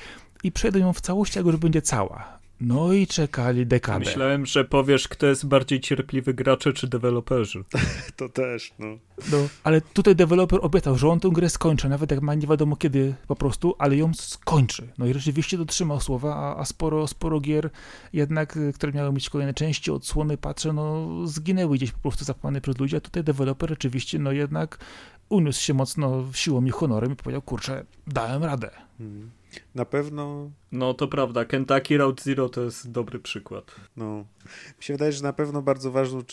i 0.43 0.53
przejdą 0.53 0.79
ją 0.79 0.93
w 0.93 1.01
całości, 1.01 1.39
jak 1.39 1.47
już 1.47 1.57
będzie 1.57 1.83
cała. 1.83 2.40
No 2.61 2.93
i 2.93 3.07
czekali 3.07 3.67
dekadę. 3.67 3.99
Myślałem, 3.99 4.47
że 4.47 4.65
powiesz, 4.65 5.09
kto 5.09 5.27
jest 5.27 5.47
bardziej 5.47 5.81
cierpliwy, 5.81 6.35
gracze 6.35 6.73
czy 6.73 6.89
deweloperzy. 6.89 7.65
to 8.17 8.29
też, 8.29 8.73
no. 8.79 8.87
no. 9.33 9.39
Ale 9.65 9.81
tutaj 9.81 10.17
deweloper 10.17 10.59
obiecał, 10.63 10.99
że 10.99 11.09
on 11.09 11.21
tę 11.21 11.29
grę 11.33 11.51
skończy, 11.51 11.89
nawet 11.89 12.11
jak 12.11 12.23
ma 12.23 12.35
nie 12.35 12.47
wiadomo 12.47 12.77
kiedy 12.77 13.15
po 13.27 13.37
prostu, 13.37 13.75
ale 13.79 13.97
ją 13.97 14.15
skończy. 14.15 14.89
No 14.99 15.07
i 15.07 15.15
rzeczywiście 15.15 15.59
dotrzymał 15.59 16.01
słowa, 16.01 16.37
a, 16.37 16.61
a 16.61 16.65
sporo, 16.65 17.07
sporo 17.07 17.41
gier 17.41 17.71
jednak, 18.13 18.59
które 18.75 18.93
miały 18.93 19.13
mieć 19.13 19.31
kolejne 19.31 19.55
części, 19.55 19.91
odsłony, 19.91 20.37
patrzę, 20.37 20.73
no 20.73 21.09
zginęły 21.27 21.77
gdzieś 21.77 21.93
po 21.93 21.99
prostu 21.99 22.25
zapłane 22.25 22.61
przez 22.61 22.79
ludzi, 22.79 22.97
a 22.97 23.01
tutaj 23.01 23.25
deweloper 23.25 23.71
rzeczywiście, 23.71 24.19
no 24.19 24.33
jednak 24.33 24.79
uniósł 25.29 25.63
się 25.63 25.75
mocno 25.75 26.25
siłą 26.33 26.65
i 26.65 26.71
honorem 26.71 27.13
i 27.13 27.17
powiedział, 27.17 27.43
kurczę, 27.43 27.85
dałem 28.07 28.45
radę. 28.45 28.71
Hmm. 28.99 29.31
Na 29.75 29.85
pewno. 29.85 30.51
No 30.73 30.95
to 30.95 31.09
prawda, 31.09 31.45
Kentucky 31.45 31.97
Route 31.97 32.23
Zero 32.23 32.49
to 32.49 32.65
jest 32.65 32.91
dobry 32.91 33.19
przykład. 33.19 33.75
No. 33.97 34.27
Mi 34.79 34.85
się 34.85 34.95
wydaje, 34.95 35.13
że 35.13 35.23
na 35.23 35.33
pewno 35.33 35.63
bardzo 35.63 35.91
ważnym 35.91 36.25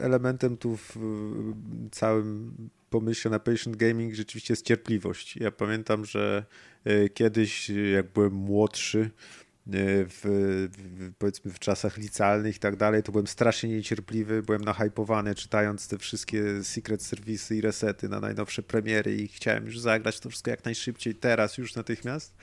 elementem 0.00 0.56
tu 0.56 0.76
w 0.76 0.96
całym 1.92 2.56
pomyśle 2.90 3.30
na 3.30 3.38
patient 3.38 3.76
gaming 3.76 4.14
rzeczywiście 4.14 4.52
jest 4.52 4.66
cierpliwość. 4.66 5.36
Ja 5.36 5.50
pamiętam, 5.50 6.04
że 6.04 6.44
e, 6.84 7.08
kiedyś, 7.08 7.70
jak 7.70 8.12
byłem 8.12 8.32
młodszy, 8.32 9.10
E, 9.66 10.04
w, 10.04 10.20
w, 10.72 11.12
powiedzmy 11.18 11.52
w 11.52 11.58
czasach 11.58 11.96
licealnych 11.98 12.56
i 12.56 12.58
tak 12.58 12.76
dalej, 12.76 13.02
to 13.02 13.12
byłem 13.12 13.26
strasznie 13.26 13.68
niecierpliwy, 13.68 14.42
byłem 14.42 14.64
nahypowany 14.64 15.34
czytając 15.34 15.88
te 15.88 15.98
wszystkie 15.98 16.64
secret 16.64 17.02
serwisy 17.02 17.56
i 17.56 17.60
resety 17.60 18.08
na 18.08 18.20
najnowsze 18.20 18.62
premiery 18.62 19.16
i 19.16 19.28
chciałem 19.28 19.66
już 19.66 19.78
zagrać 19.78 20.20
to 20.20 20.30
wszystko 20.30 20.50
jak 20.50 20.64
najszybciej, 20.64 21.14
teraz 21.14 21.58
już 21.58 21.74
natychmiast. 21.74 22.34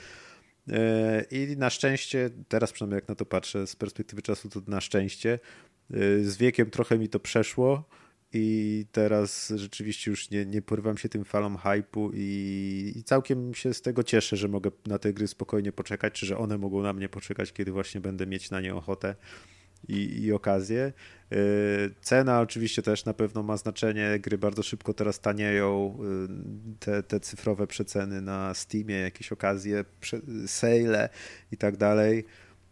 E, 0.70 1.26
I 1.32 1.58
na 1.58 1.70
szczęście, 1.70 2.30
teraz 2.48 2.72
przynajmniej 2.72 2.98
jak 2.98 3.08
na 3.08 3.16
to 3.16 3.26
patrzę 3.26 3.68
z 3.68 3.76
perspektywy 3.76 4.22
czasu, 4.22 4.50
to 4.50 4.62
na 4.68 4.82
szczęście, 4.82 5.40
e, 5.94 5.98
z 6.24 6.38
wiekiem 6.38 6.70
trochę 6.70 6.98
mi 6.98 7.10
to 7.10 7.20
przeszło 7.20 7.90
i 8.34 8.86
teraz 8.92 9.54
rzeczywiście 9.56 10.12
już 10.12 10.30
nie, 10.30 10.46
nie 10.46 10.62
porywam 10.62 10.98
się 10.98 11.10
tym 11.10 11.26
falą 11.26 11.58
hypu 11.58 12.12
i, 12.14 12.94
i, 12.96 13.04
całkiem 13.04 13.54
się 13.54 13.74
z 13.74 13.82
tego 13.82 14.04
cieszę, 14.04 14.38
że 14.38 14.48
mogę 14.48 14.72
na 14.88 15.00
te 15.00 15.14
gry 15.14 15.28
spokojnie 15.28 15.72
poczekać, 15.72 16.14
czy 16.14 16.26
że 16.26 16.38
one 16.38 16.58
mogą 16.58 16.82
na 16.82 16.94
mnie 16.94 17.10
poczekać, 17.10 17.54
kiedy 17.54 17.72
właśnie 17.72 18.02
będę 18.02 18.28
mieć 18.28 18.52
na 18.52 18.62
nie 18.62 18.76
ochotę 18.76 19.16
i, 19.88 20.24
i 20.24 20.34
okazję. 20.34 20.94
Yy, 21.32 21.38
cena 22.02 22.42
oczywiście 22.42 22.82
też 22.82 23.06
na 23.06 23.14
pewno 23.14 23.44
ma 23.44 23.58
znaczenie, 23.58 24.20
gry 24.20 24.38
bardzo 24.38 24.64
szybko 24.64 24.94
teraz 24.94 25.20
tanieją, 25.20 25.98
yy, 26.02 26.76
te, 26.80 27.04
te 27.04 27.20
cyfrowe 27.20 27.68
przeceny 27.68 28.22
na 28.22 28.54
Steamie, 28.54 28.96
jakieś 28.96 29.32
okazje, 29.32 29.86
sale 30.48 31.10
i 31.52 31.58
tak 31.58 31.78
dalej. 31.78 32.26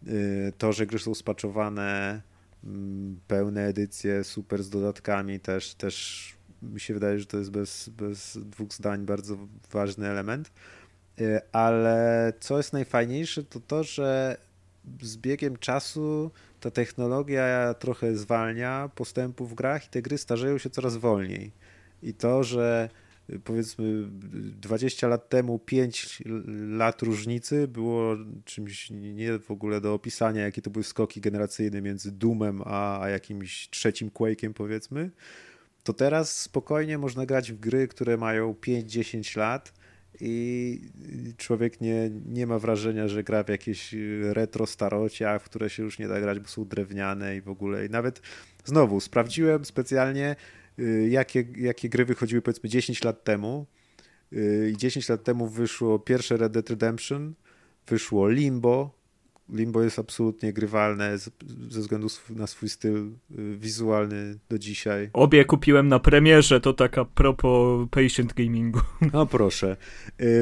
Yy, 0.04 0.54
to, 0.58 0.74
że 0.74 0.86
gry 0.86 1.00
są 1.00 1.16
spaczowane 1.16 2.22
Mm, 2.64 3.20
pełne 3.28 3.66
edycje, 3.66 4.24
super 4.24 4.64
z 4.64 4.70
dodatkami 4.70 5.40
też, 5.40 5.74
też 5.74 6.28
mi 6.62 6.80
się 6.80 6.94
wydaje, 6.94 7.20
że 7.20 7.26
to 7.26 7.38
jest 7.38 7.52
bez, 7.52 7.90
bez 7.90 8.38
dwóch 8.42 8.74
zdań 8.74 9.06
bardzo 9.06 9.38
ważny 9.72 10.08
element. 10.08 10.52
Y, 11.22 11.40
ale 11.52 12.34
co 12.40 12.58
jest 12.58 12.74
najfajniejsze, 12.74 13.44
to 13.44 13.60
to, 13.60 13.84
że 13.84 14.38
z 15.02 15.18
biegiem 15.18 15.58
czasu 15.58 16.32
ta 16.62 16.72
technologia 16.72 17.74
trochę 17.74 18.16
zwalnia 18.16 18.90
postępu 18.96 19.46
w 19.46 19.54
grach 19.54 19.86
i 19.86 19.90
te 19.90 20.02
gry 20.02 20.18
starzeją 20.18 20.58
się 20.58 20.70
coraz 20.70 20.98
wolniej. 20.98 21.52
I 22.04 22.14
to, 22.14 22.44
że 22.44 22.90
powiedzmy 23.44 24.04
20 24.62 25.08
lat 25.08 25.30
temu 25.30 25.60
5 25.60 26.24
lat 26.68 27.02
różnicy 27.02 27.68
było 27.68 28.16
czymś 28.46 28.90
nie 28.90 29.40
w 29.40 29.52
ogóle 29.52 29.82
do 29.82 29.94
opisania, 29.94 30.42
jakie 30.42 30.62
to 30.62 30.70
były 30.70 30.84
skoki 30.84 31.22
generacyjne 31.22 31.82
między 31.82 32.12
Doomem 32.12 32.62
a, 32.66 33.02
a 33.02 33.10
jakimś 33.10 33.70
trzecim 33.70 34.10
Quake'iem 34.10 34.54
powiedzmy, 34.54 35.12
to 35.84 35.94
teraz 35.94 36.42
spokojnie 36.42 36.98
można 36.98 37.26
grać 37.26 37.52
w 37.52 37.60
gry, 37.60 37.88
które 37.88 38.18
mają 38.18 38.54
5-10 38.54 39.38
lat 39.38 39.74
i 40.22 40.82
człowiek 41.38 41.82
nie, 41.82 42.10
nie 42.26 42.48
ma 42.48 42.60
wrażenia, 42.60 43.08
że 43.08 43.24
gra 43.24 43.44
w 43.44 43.50
jakieś 43.50 43.96
retro 44.22 44.66
starocia, 44.66 45.40
w 45.40 45.44
które 45.44 45.70
się 45.70 45.84
już 45.84 46.00
nie 46.00 46.08
da 46.08 46.22
grać, 46.22 46.40
bo 46.40 46.48
są 46.48 46.66
drewniane 46.66 47.36
i 47.36 47.42
w 47.42 47.50
ogóle. 47.50 47.86
I 47.86 47.90
nawet 47.90 48.22
znowu 48.66 49.00
sprawdziłem 49.00 49.66
specjalnie, 49.66 50.36
Y, 50.80 51.10
jakie, 51.10 51.46
jakie 51.58 51.90
gry 51.90 52.06
wychodziły 52.06 52.42
powiedzmy 52.42 52.70
10 52.70 53.04
lat 53.04 53.24
temu. 53.24 53.66
Y, 54.34 54.72
I 54.74 54.78
10 54.78 55.10
lat 55.10 55.24
temu 55.24 55.48
wyszło 55.48 56.00
pierwsze 56.00 56.38
Red 56.38 56.52
Dead 56.52 56.70
Redemption, 56.70 57.34
wyszło 57.88 58.30
Limbo. 58.30 59.01
Limbo 59.52 59.84
jest 59.84 60.00
absolutnie 60.00 60.54
grywalne 60.54 61.18
ze 61.70 61.80
względu 61.80 62.08
na 62.30 62.48
swój 62.48 62.70
styl 62.70 63.12
y, 63.40 63.58
wizualny 63.58 64.40
do 64.50 64.60
dzisiaj. 64.60 65.10
Obie 65.14 65.46
kupiłem 65.46 65.88
na 65.88 66.00
premierze, 66.00 66.62
to 66.62 66.74
taka 66.74 67.06
propos 67.06 67.88
patient 67.92 68.34
gamingu. 68.34 68.80
No 69.14 69.26
proszę. 69.26 69.78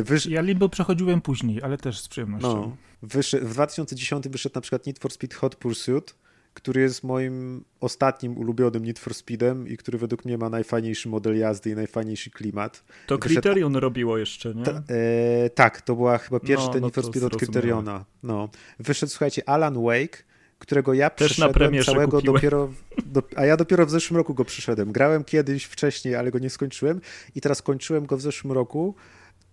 Wysz... 0.04 0.26
Ja 0.26 0.42
Limbo 0.42 0.70
przechodziłem 0.70 1.22
później, 1.22 1.62
ale 1.62 1.78
też 1.78 2.00
z 2.00 2.08
przyjemnością. 2.08 2.48
No. 2.48 2.78
Wyszedł, 3.02 3.48
w 3.48 3.54
2010 3.54 4.30
wyszedł 4.30 4.56
na 4.56 4.62
przykład 4.62 4.86
Need 4.86 5.00
for 5.00 5.12
Speed 5.12 5.36
Hot 5.36 5.56
Pursuit, 5.56 6.16
który 6.60 6.82
jest 6.82 7.04
moim 7.04 7.64
ostatnim 7.80 8.38
ulubionym 8.38 8.86
Need 8.86 9.00
for 9.00 9.14
Speedem 9.14 9.68
i 9.68 9.78
który 9.78 9.98
według 9.98 10.26
mnie 10.26 10.38
ma 10.38 10.50
najfajniejszy 10.50 11.10
model 11.10 11.38
jazdy 11.38 11.70
i 11.70 11.76
najfajniejszy 11.76 12.30
klimat. 12.30 12.84
To 13.08 13.18
Criterion 13.18 13.76
robiło 13.76 14.18
jeszcze, 14.18 14.56
nie? 14.56 14.64
Ta, 14.64 14.72
e, 14.72 15.50
tak, 15.50 15.82
to 15.82 15.96
była 15.96 16.18
chyba 16.18 16.40
pierwszy 16.40 16.68
no, 16.68 16.74
ten 16.74 16.82
no 16.82 16.88
Need 16.88 16.96
for 16.96 17.04
Speed 17.06 17.26
od 17.26 17.38
Criteriona. 17.38 18.06
No. 18.24 18.50
Wyszedł, 18.80 19.10
słuchajcie, 19.12 19.50
Alan 19.50 19.84
Wake, 19.84 20.24
którego 20.60 20.94
ja 20.94 21.10
Też 21.10 21.34
przeszedłem 21.34 21.84
całego 21.84 22.18
kupiłem. 22.18 22.36
dopiero, 22.36 22.70
do, 23.06 23.24
a 23.36 23.46
ja 23.46 23.58
dopiero 23.58 23.86
w 23.86 23.90
zeszłym 23.90 24.18
roku 24.18 24.34
go 24.34 24.46
przyszedłem. 24.46 24.92
Grałem 24.92 25.24
kiedyś 25.24 25.64
wcześniej, 25.64 26.16
ale 26.16 26.32
go 26.32 26.40
nie 26.40 26.50
skończyłem 26.50 27.02
i 27.36 27.42
teraz 27.42 27.62
kończyłem 27.62 28.06
go 28.06 28.18
w 28.18 28.22
zeszłym 28.22 28.54
roku 28.54 28.96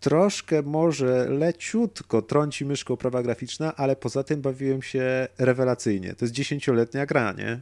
troszkę 0.00 0.62
może 0.62 1.26
leciutko 1.28 2.22
trąci 2.22 2.64
myszką 2.64 2.96
prawa 2.96 3.22
graficzna, 3.22 3.76
ale 3.76 3.96
poza 3.96 4.24
tym 4.24 4.40
bawiłem 4.40 4.82
się 4.82 5.28
rewelacyjnie. 5.38 6.14
To 6.14 6.24
jest 6.24 6.34
dziesięcioletnia 6.34 7.06
gra, 7.06 7.32
nie? 7.32 7.60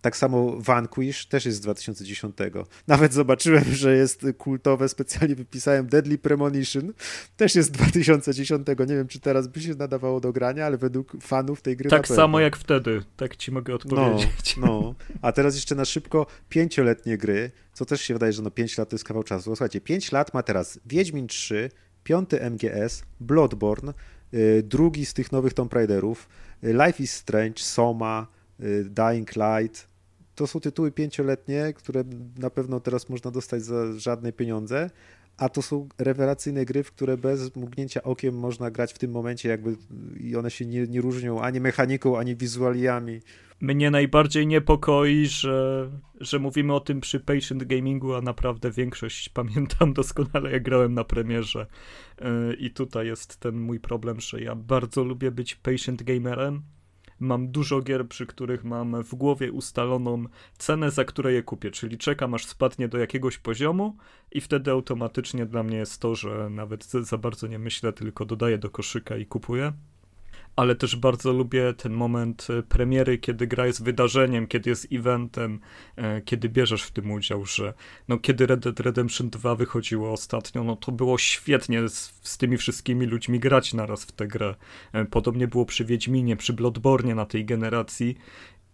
Tak 0.00 0.16
samo 0.16 0.56
Vanquish 0.60 1.26
też 1.26 1.46
jest 1.46 1.58
z 1.58 1.60
2010. 1.60 2.36
Nawet 2.86 3.12
zobaczyłem, 3.12 3.64
że 3.64 3.96
jest 3.96 4.26
kultowe, 4.38 4.88
specjalnie 4.88 5.34
wypisałem 5.34 5.86
Deadly 5.86 6.18
Premonition, 6.18 6.92
też 7.36 7.54
jest 7.54 7.68
z 7.68 7.72
2010. 7.72 8.66
Nie 8.66 8.86
wiem, 8.86 9.08
czy 9.08 9.20
teraz 9.20 9.48
by 9.48 9.60
się 9.60 9.74
nadawało 9.74 10.20
do 10.20 10.32
grania, 10.32 10.66
ale 10.66 10.78
według 10.78 11.16
fanów 11.22 11.62
tej 11.62 11.76
gry 11.76 11.90
Tak 11.90 12.08
samo 12.08 12.40
jak 12.40 12.56
wtedy, 12.56 13.02
tak 13.16 13.36
ci 13.36 13.52
mogę 13.52 13.74
odpowiedzieć. 13.74 14.56
No, 14.56 14.66
no. 14.66 14.94
A 15.22 15.32
teraz 15.32 15.54
jeszcze 15.54 15.74
na 15.74 15.84
szybko 15.84 16.26
pięcioletnie 16.48 17.18
gry, 17.18 17.50
co 17.72 17.84
też 17.84 18.00
się 18.00 18.14
wydaje, 18.14 18.32
że 18.32 18.42
no 18.42 18.50
5 18.50 18.78
lat 18.78 18.88
to 18.88 18.94
jest 18.94 19.04
kawał 19.04 19.22
czasu. 19.22 19.42
Słuchajcie, 19.44 19.80
5 19.80 20.12
lat 20.12 20.34
ma 20.34 20.42
teraz 20.42 20.80
Wiedźmin 20.86 21.26
3, 21.26 21.70
piąty 22.04 22.50
MGS, 22.50 23.02
Bloodborne, 23.20 23.94
yy, 24.32 24.62
drugi 24.62 25.06
z 25.06 25.14
tych 25.14 25.32
nowych 25.32 25.54
Tomb 25.54 25.72
Raiderów, 25.72 26.28
yy, 26.62 26.72
Life 26.72 27.02
is 27.02 27.12
Strange, 27.12 27.58
Soma, 27.58 28.26
yy, 28.58 28.84
Dying 28.84 29.30
Light, 29.36 29.89
to 30.40 30.46
są 30.46 30.60
tytuły 30.60 30.92
pięcioletnie, 30.92 31.72
które 31.72 32.04
na 32.38 32.50
pewno 32.50 32.80
teraz 32.80 33.08
można 33.08 33.30
dostać 33.30 33.62
za 33.62 33.98
żadne 33.98 34.32
pieniądze, 34.32 34.90
a 35.36 35.48
to 35.48 35.62
są 35.62 35.88
rewelacyjne 35.98 36.64
gry, 36.64 36.82
w 36.82 36.92
które 36.92 37.16
bez 37.16 37.56
mgnięcia 37.56 38.02
okiem 38.02 38.34
można 38.34 38.70
grać 38.70 38.92
w 38.92 38.98
tym 38.98 39.10
momencie, 39.10 39.48
jakby 39.48 39.76
i 40.20 40.36
one 40.36 40.50
się 40.50 40.66
nie, 40.66 40.86
nie 40.86 41.00
różnią 41.00 41.40
ani 41.40 41.60
mechaniką, 41.60 42.18
ani 42.18 42.36
wizualiami. 42.36 43.20
Mnie 43.60 43.90
najbardziej 43.90 44.46
niepokoi, 44.46 45.26
że, 45.26 45.90
że 46.20 46.38
mówimy 46.38 46.74
o 46.74 46.80
tym 46.80 47.00
przy 47.00 47.20
Patient 47.20 47.64
Gamingu, 47.64 48.14
a 48.14 48.20
naprawdę 48.20 48.70
większość 48.70 49.28
pamiętam 49.40 49.92
doskonale, 49.92 50.52
jak 50.52 50.62
grałem 50.62 50.94
na 50.94 51.04
premierze. 51.04 51.66
Yy, 52.20 52.54
I 52.54 52.70
tutaj 52.70 53.06
jest 53.06 53.36
ten 53.36 53.60
mój 53.60 53.80
problem, 53.80 54.20
że 54.20 54.40
ja 54.40 54.54
bardzo 54.54 55.04
lubię 55.04 55.30
być 55.30 55.54
patient 55.54 56.02
gamerem, 56.02 56.62
mam 57.20 57.48
dużo 57.48 57.80
gier, 57.80 58.08
przy 58.08 58.26
których 58.26 58.64
mam 58.64 59.02
w 59.04 59.14
głowie 59.14 59.52
ustaloną 59.52 60.24
cenę, 60.58 60.90
za 60.90 61.04
które 61.04 61.32
je 61.32 61.42
kupię, 61.42 61.70
czyli 61.70 61.98
czekam 61.98 62.34
aż 62.34 62.46
spadnie 62.46 62.88
do 62.88 62.98
jakiegoś 62.98 63.38
poziomu 63.38 63.96
i 64.32 64.40
wtedy 64.40 64.70
automatycznie 64.70 65.46
dla 65.46 65.62
mnie 65.62 65.76
jest 65.76 66.00
to, 66.00 66.14
że 66.14 66.50
nawet 66.50 66.84
za 66.84 67.18
bardzo 67.18 67.46
nie 67.46 67.58
myślę, 67.58 67.92
tylko 67.92 68.24
dodaję 68.24 68.58
do 68.58 68.70
koszyka 68.70 69.16
i 69.16 69.26
kupuję 69.26 69.72
ale 70.60 70.74
też 70.74 70.96
bardzo 70.96 71.32
lubię 71.32 71.74
ten 71.74 71.92
moment 71.92 72.46
e, 72.50 72.62
premiery, 72.62 73.18
kiedy 73.18 73.46
gra 73.46 73.66
jest 73.66 73.84
wydarzeniem, 73.84 74.46
kiedy 74.46 74.70
jest 74.70 74.86
eventem, 74.92 75.60
e, 75.96 76.20
kiedy 76.20 76.48
bierzesz 76.48 76.82
w 76.82 76.90
tym 76.90 77.10
udział, 77.10 77.46
że 77.46 77.74
no 78.08 78.18
kiedy 78.18 78.46
Red 78.46 78.60
Dead 78.60 78.80
Redemption 78.80 79.30
2 79.30 79.54
wychodziło 79.54 80.12
ostatnio, 80.12 80.64
no 80.64 80.76
to 80.76 80.92
było 80.92 81.18
świetnie 81.18 81.88
z, 81.88 82.12
z 82.22 82.38
tymi 82.38 82.56
wszystkimi 82.56 83.06
ludźmi 83.06 83.40
grać 83.40 83.74
naraz 83.74 84.04
w 84.04 84.12
tę 84.12 84.26
grę. 84.26 84.54
E, 84.92 85.04
podobnie 85.04 85.48
było 85.48 85.64
przy 85.64 85.84
Wiedźminie, 85.84 86.36
przy 86.36 86.52
Bloodborne 86.52 87.14
na 87.14 87.26
tej 87.26 87.44
generacji 87.44 88.16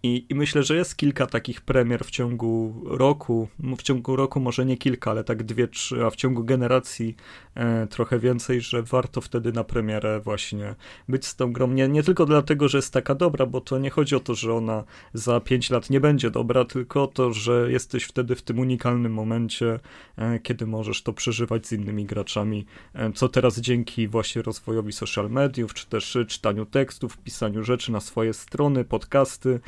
i, 0.07 0.27
I, 0.29 0.35
myślę, 0.35 0.63
że 0.63 0.77
jest 0.77 0.97
kilka 0.97 1.27
takich 1.27 1.61
premier 1.61 2.05
w 2.05 2.11
ciągu 2.11 2.83
roku. 2.85 3.49
W 3.79 3.83
ciągu 3.83 4.17
roku 4.17 4.41
może 4.41 4.67
nie 4.67 4.77
kilka, 4.77 5.11
ale 5.11 5.25
tak 5.25 5.43
dwie, 5.43 5.69
trzy, 5.69 6.05
a 6.05 6.11
w 6.11 6.17
ciągu 6.17 6.45
generacji 6.45 7.17
e, 7.55 7.87
trochę 7.87 8.19
więcej, 8.19 8.61
że 8.61 8.83
warto 8.83 9.21
wtedy 9.21 9.53
na 9.53 9.65
premierę 9.65 10.21
właśnie 10.21 10.75
być 11.09 11.27
z 11.27 11.37
tą 11.37 11.53
grą. 11.53 11.69
Nie, 11.69 11.89
nie 11.89 12.03
tylko 12.03 12.27
dlatego, 12.27 12.69
że 12.69 12.79
jest 12.79 12.93
taka 12.93 13.15
dobra, 13.15 13.47
bo 13.47 13.61
to 13.61 13.79
nie 13.79 13.91
chodzi 13.91 14.17
o 14.17 14.21
to, 14.21 14.35
że 14.35 14.55
ona 14.55 14.85
za 15.15 15.41
pięć 15.41 15.71
lat 15.71 15.91
nie 15.91 16.01
będzie 16.01 16.31
dobra, 16.31 16.65
tylko 16.65 17.03
o 17.03 17.07
to, 17.07 17.33
że 17.33 17.73
jesteś 17.73 18.05
wtedy 18.05 18.35
w 18.35 18.43
tym 18.43 18.59
unikalnym 18.59 19.13
momencie, 19.13 19.81
e, 20.17 20.39
kiedy 20.39 20.67
możesz 20.67 21.03
to 21.03 21.13
przeżywać 21.13 21.67
z 21.67 21.73
innymi 21.73 22.05
graczami. 22.05 22.67
E, 22.95 23.13
co 23.13 23.29
teraz 23.29 23.61
dzięki 23.61 24.09
właśnie 24.09 24.43
rozwojowi 24.43 24.93
social 24.93 25.31
mediów, 25.31 25.75
czy 25.75 25.87
też 25.87 26.19
czytaniu 26.29 26.67
tekstów, 26.67 27.19
pisaniu 27.19 27.65
rzeczy 27.65 27.93
na 27.93 28.01
swoje 28.01 28.35
strony, 28.35 28.85
podcasty, 28.85 29.61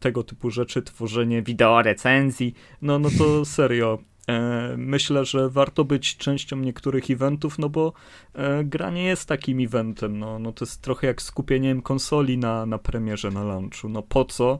tego 0.00 0.22
typu 0.22 0.50
rzeczy, 0.50 0.82
tworzenie 0.82 1.42
wideo 1.42 1.82
recenzji, 1.82 2.54
no, 2.82 2.98
no 2.98 3.08
to 3.18 3.44
serio. 3.44 3.98
E, 4.28 4.74
myślę, 4.76 5.24
że 5.24 5.50
warto 5.50 5.84
być 5.84 6.16
częścią 6.16 6.56
niektórych 6.56 7.10
eventów, 7.10 7.58
no 7.58 7.68
bo 7.68 7.92
e, 8.34 8.64
gra 8.64 8.90
nie 8.90 9.04
jest 9.04 9.28
takim 9.28 9.60
eventem. 9.60 10.18
No, 10.18 10.38
no 10.38 10.52
to 10.52 10.64
jest 10.64 10.82
trochę 10.82 11.06
jak 11.06 11.22
skupieniem 11.22 11.82
konsoli 11.82 12.38
na, 12.38 12.66
na 12.66 12.78
premierze, 12.78 13.30
na 13.30 13.44
launchu. 13.44 13.88
No 13.88 14.02
po 14.02 14.24
co? 14.24 14.58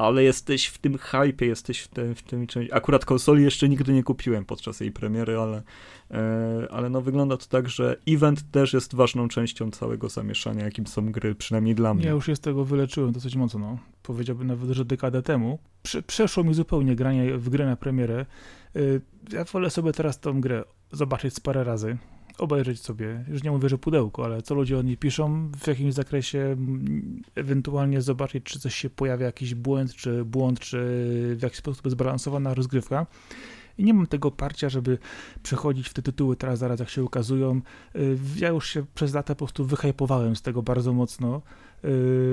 Ale 0.00 0.22
jesteś 0.22 0.66
w 0.66 0.78
tym 0.78 0.98
hype, 0.98 1.46
jesteś 1.46 1.80
w, 1.80 1.88
te, 1.88 2.14
w 2.14 2.22
tym 2.22 2.46
części. 2.46 2.74
Akurat 2.74 3.04
konsoli 3.04 3.44
jeszcze 3.44 3.68
nigdy 3.68 3.92
nie 3.92 4.02
kupiłem 4.02 4.44
podczas 4.44 4.80
jej 4.80 4.92
premiery, 4.92 5.38
ale, 5.38 5.62
e, 6.10 6.66
ale 6.70 6.90
no 6.90 7.00
wygląda 7.00 7.36
to 7.36 7.46
tak, 7.46 7.68
że 7.68 7.96
event 8.08 8.50
też 8.50 8.72
jest 8.72 8.94
ważną 8.94 9.28
częścią 9.28 9.70
całego 9.70 10.08
zamieszania, 10.08 10.64
jakim 10.64 10.86
są 10.86 11.12
gry, 11.12 11.34
przynajmniej 11.34 11.74
dla 11.74 11.94
mnie. 11.94 12.04
Ja 12.04 12.10
już 12.10 12.26
się 12.26 12.36
z 12.36 12.40
tego 12.40 12.64
wyleczyłem 12.64 13.12
dosyć 13.12 13.36
mocno, 13.36 13.60
no. 13.60 13.78
powiedziałbym 14.02 14.46
nawet, 14.46 14.70
że 14.70 14.84
dekadę 14.84 15.22
temu. 15.22 15.58
Prze 15.82 16.02
przeszło 16.02 16.44
mi 16.44 16.54
zupełnie 16.54 16.96
granie 16.96 17.38
w 17.38 17.48
grę 17.48 17.66
na 17.66 17.76
premierę. 17.76 18.26
E, 18.76 18.80
ja 19.32 19.44
wolę 19.44 19.70
sobie 19.70 19.92
teraz 19.92 20.20
tą 20.20 20.40
grę 20.40 20.64
zobaczyć 20.92 21.40
parę 21.40 21.64
razy, 21.64 21.98
obejrzeć 22.40 22.80
sobie, 22.80 23.24
już 23.28 23.42
nie 23.42 23.50
mówię, 23.50 23.68
że 23.68 23.78
pudełko, 23.78 24.24
ale 24.24 24.42
co 24.42 24.54
ludzie 24.54 24.78
o 24.78 24.82
niej 24.82 24.96
piszą, 24.96 25.50
w 25.60 25.66
jakimś 25.66 25.94
zakresie, 25.94 26.56
ewentualnie 27.34 28.02
zobaczyć, 28.02 28.44
czy 28.44 28.60
coś 28.60 28.74
się 28.74 28.90
pojawia, 28.90 29.26
jakiś 29.26 29.54
błęd, 29.54 29.94
czy 29.94 30.24
błąd, 30.24 30.60
czy 30.60 30.78
w 31.36 31.42
jakiś 31.42 31.58
sposób 31.58 31.84
jest 31.84 31.96
zbalansowana 31.96 32.54
rozgrywka. 32.54 33.06
I 33.78 33.84
nie 33.84 33.94
mam 33.94 34.06
tego 34.06 34.30
parcia, 34.30 34.68
żeby 34.68 34.98
przechodzić 35.42 35.88
w 35.88 35.94
te 35.94 36.02
tytuły 36.02 36.36
teraz, 36.36 36.58
zaraz 36.58 36.80
jak 36.80 36.88
się 36.88 37.04
ukazują. 37.04 37.60
Y, 37.96 38.18
ja 38.36 38.48
już 38.48 38.68
się 38.68 38.84
przez 38.94 39.14
lata 39.14 39.34
po 39.34 39.38
prostu 39.38 39.64
wyhypowałem 39.64 40.36
z 40.36 40.42
tego 40.42 40.62
bardzo 40.62 40.92
mocno, 40.92 41.42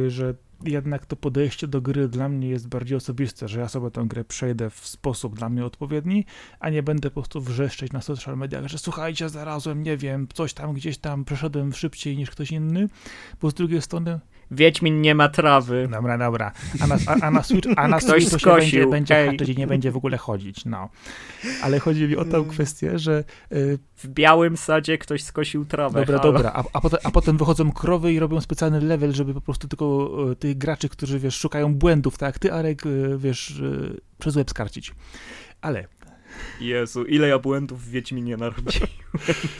że 0.07 0.33
jednak 0.63 1.05
to 1.05 1.15
podejście 1.15 1.67
do 1.67 1.81
gry 1.81 2.07
dla 2.07 2.29
mnie 2.29 2.49
jest 2.49 2.67
bardziej 2.67 2.97
osobiste, 2.97 3.47
że 3.47 3.59
ja 3.59 3.67
sobie 3.67 3.91
tę 3.91 4.05
grę 4.07 4.25
przejdę 4.25 4.69
w 4.69 4.87
sposób 4.87 5.35
dla 5.35 5.49
mnie 5.49 5.65
odpowiedni, 5.65 6.25
a 6.59 6.69
nie 6.69 6.83
będę 6.83 7.09
po 7.09 7.13
prostu 7.13 7.41
wrzeszczeć 7.41 7.91
na 7.91 8.01
social 8.01 8.37
mediach, 8.37 8.67
że 8.67 8.77
słuchajcie, 8.77 9.29
zarazem, 9.29 9.83
nie 9.83 9.97
wiem, 9.97 10.27
coś 10.33 10.53
tam 10.53 10.73
gdzieś 10.73 10.97
tam 10.97 11.25
przeszedłem 11.25 11.73
szybciej 11.73 12.17
niż 12.17 12.31
ktoś 12.31 12.51
inny, 12.51 12.89
bo 13.41 13.51
z 13.51 13.53
drugiej 13.53 13.81
strony 13.81 14.19
Wiedźmin 14.51 15.01
nie 15.01 15.15
ma 15.15 15.29
trawy. 15.29 15.87
Dobra, 15.91 16.17
dobra. 16.17 16.51
A 16.81 16.87
na, 16.87 16.97
a, 17.07 17.15
a 17.21 17.31
na 17.31 17.43
Switch, 17.43 17.69
a 17.75 17.87
na 17.87 17.99
Switch 17.99 18.29
to 18.29 18.61
się 18.61 18.87
będzie, 18.87 18.87
będzie 18.87 19.25
haczyć 19.25 19.49
i 19.49 19.57
nie 19.57 19.67
będzie 19.67 19.91
w 19.91 19.97
ogóle 19.97 20.17
chodzić, 20.17 20.65
no. 20.65 20.89
Ale 21.61 21.79
chodzi 21.79 22.07
mi 22.07 22.15
o 22.15 22.25
tę 22.25 22.45
kwestię, 22.49 22.99
że... 22.99 23.23
Y, 23.51 23.79
w 23.97 24.07
białym 24.07 24.57
sadzie 24.57 24.97
ktoś 24.97 25.23
skosił 25.23 25.65
trawę. 25.65 25.99
Dobra, 25.99 26.19
halo. 26.19 26.33
dobra. 26.33 26.51
A, 26.53 26.63
a, 26.73 26.81
potem, 26.81 26.99
a 27.03 27.11
potem 27.11 27.37
wychodzą 27.37 27.71
krowy 27.71 28.13
i 28.13 28.19
robią 28.19 28.41
specjalny 28.41 28.81
level, 28.81 29.13
żeby 29.13 29.33
po 29.33 29.41
prostu 29.41 29.67
tylko 29.67 30.09
y, 30.31 30.35
tych 30.35 30.57
graczy, 30.57 30.89
którzy, 30.89 31.19
wiesz, 31.19 31.35
szukają 31.35 31.75
błędów, 31.75 32.17
tak 32.17 32.27
jak 32.27 32.39
ty, 32.39 32.53
Arek, 32.53 32.85
y, 32.85 33.17
wiesz, 33.17 33.61
przez 34.17 34.35
łeb 34.35 34.49
skarcić. 34.49 34.93
Ale 35.61 35.87
Jezu, 36.59 37.05
ile 37.05 37.27
ja 37.27 37.39
błędów 37.39 37.85
w 37.85 37.89
Wiedźminie 37.89 38.37
narobiłem, 38.37 38.87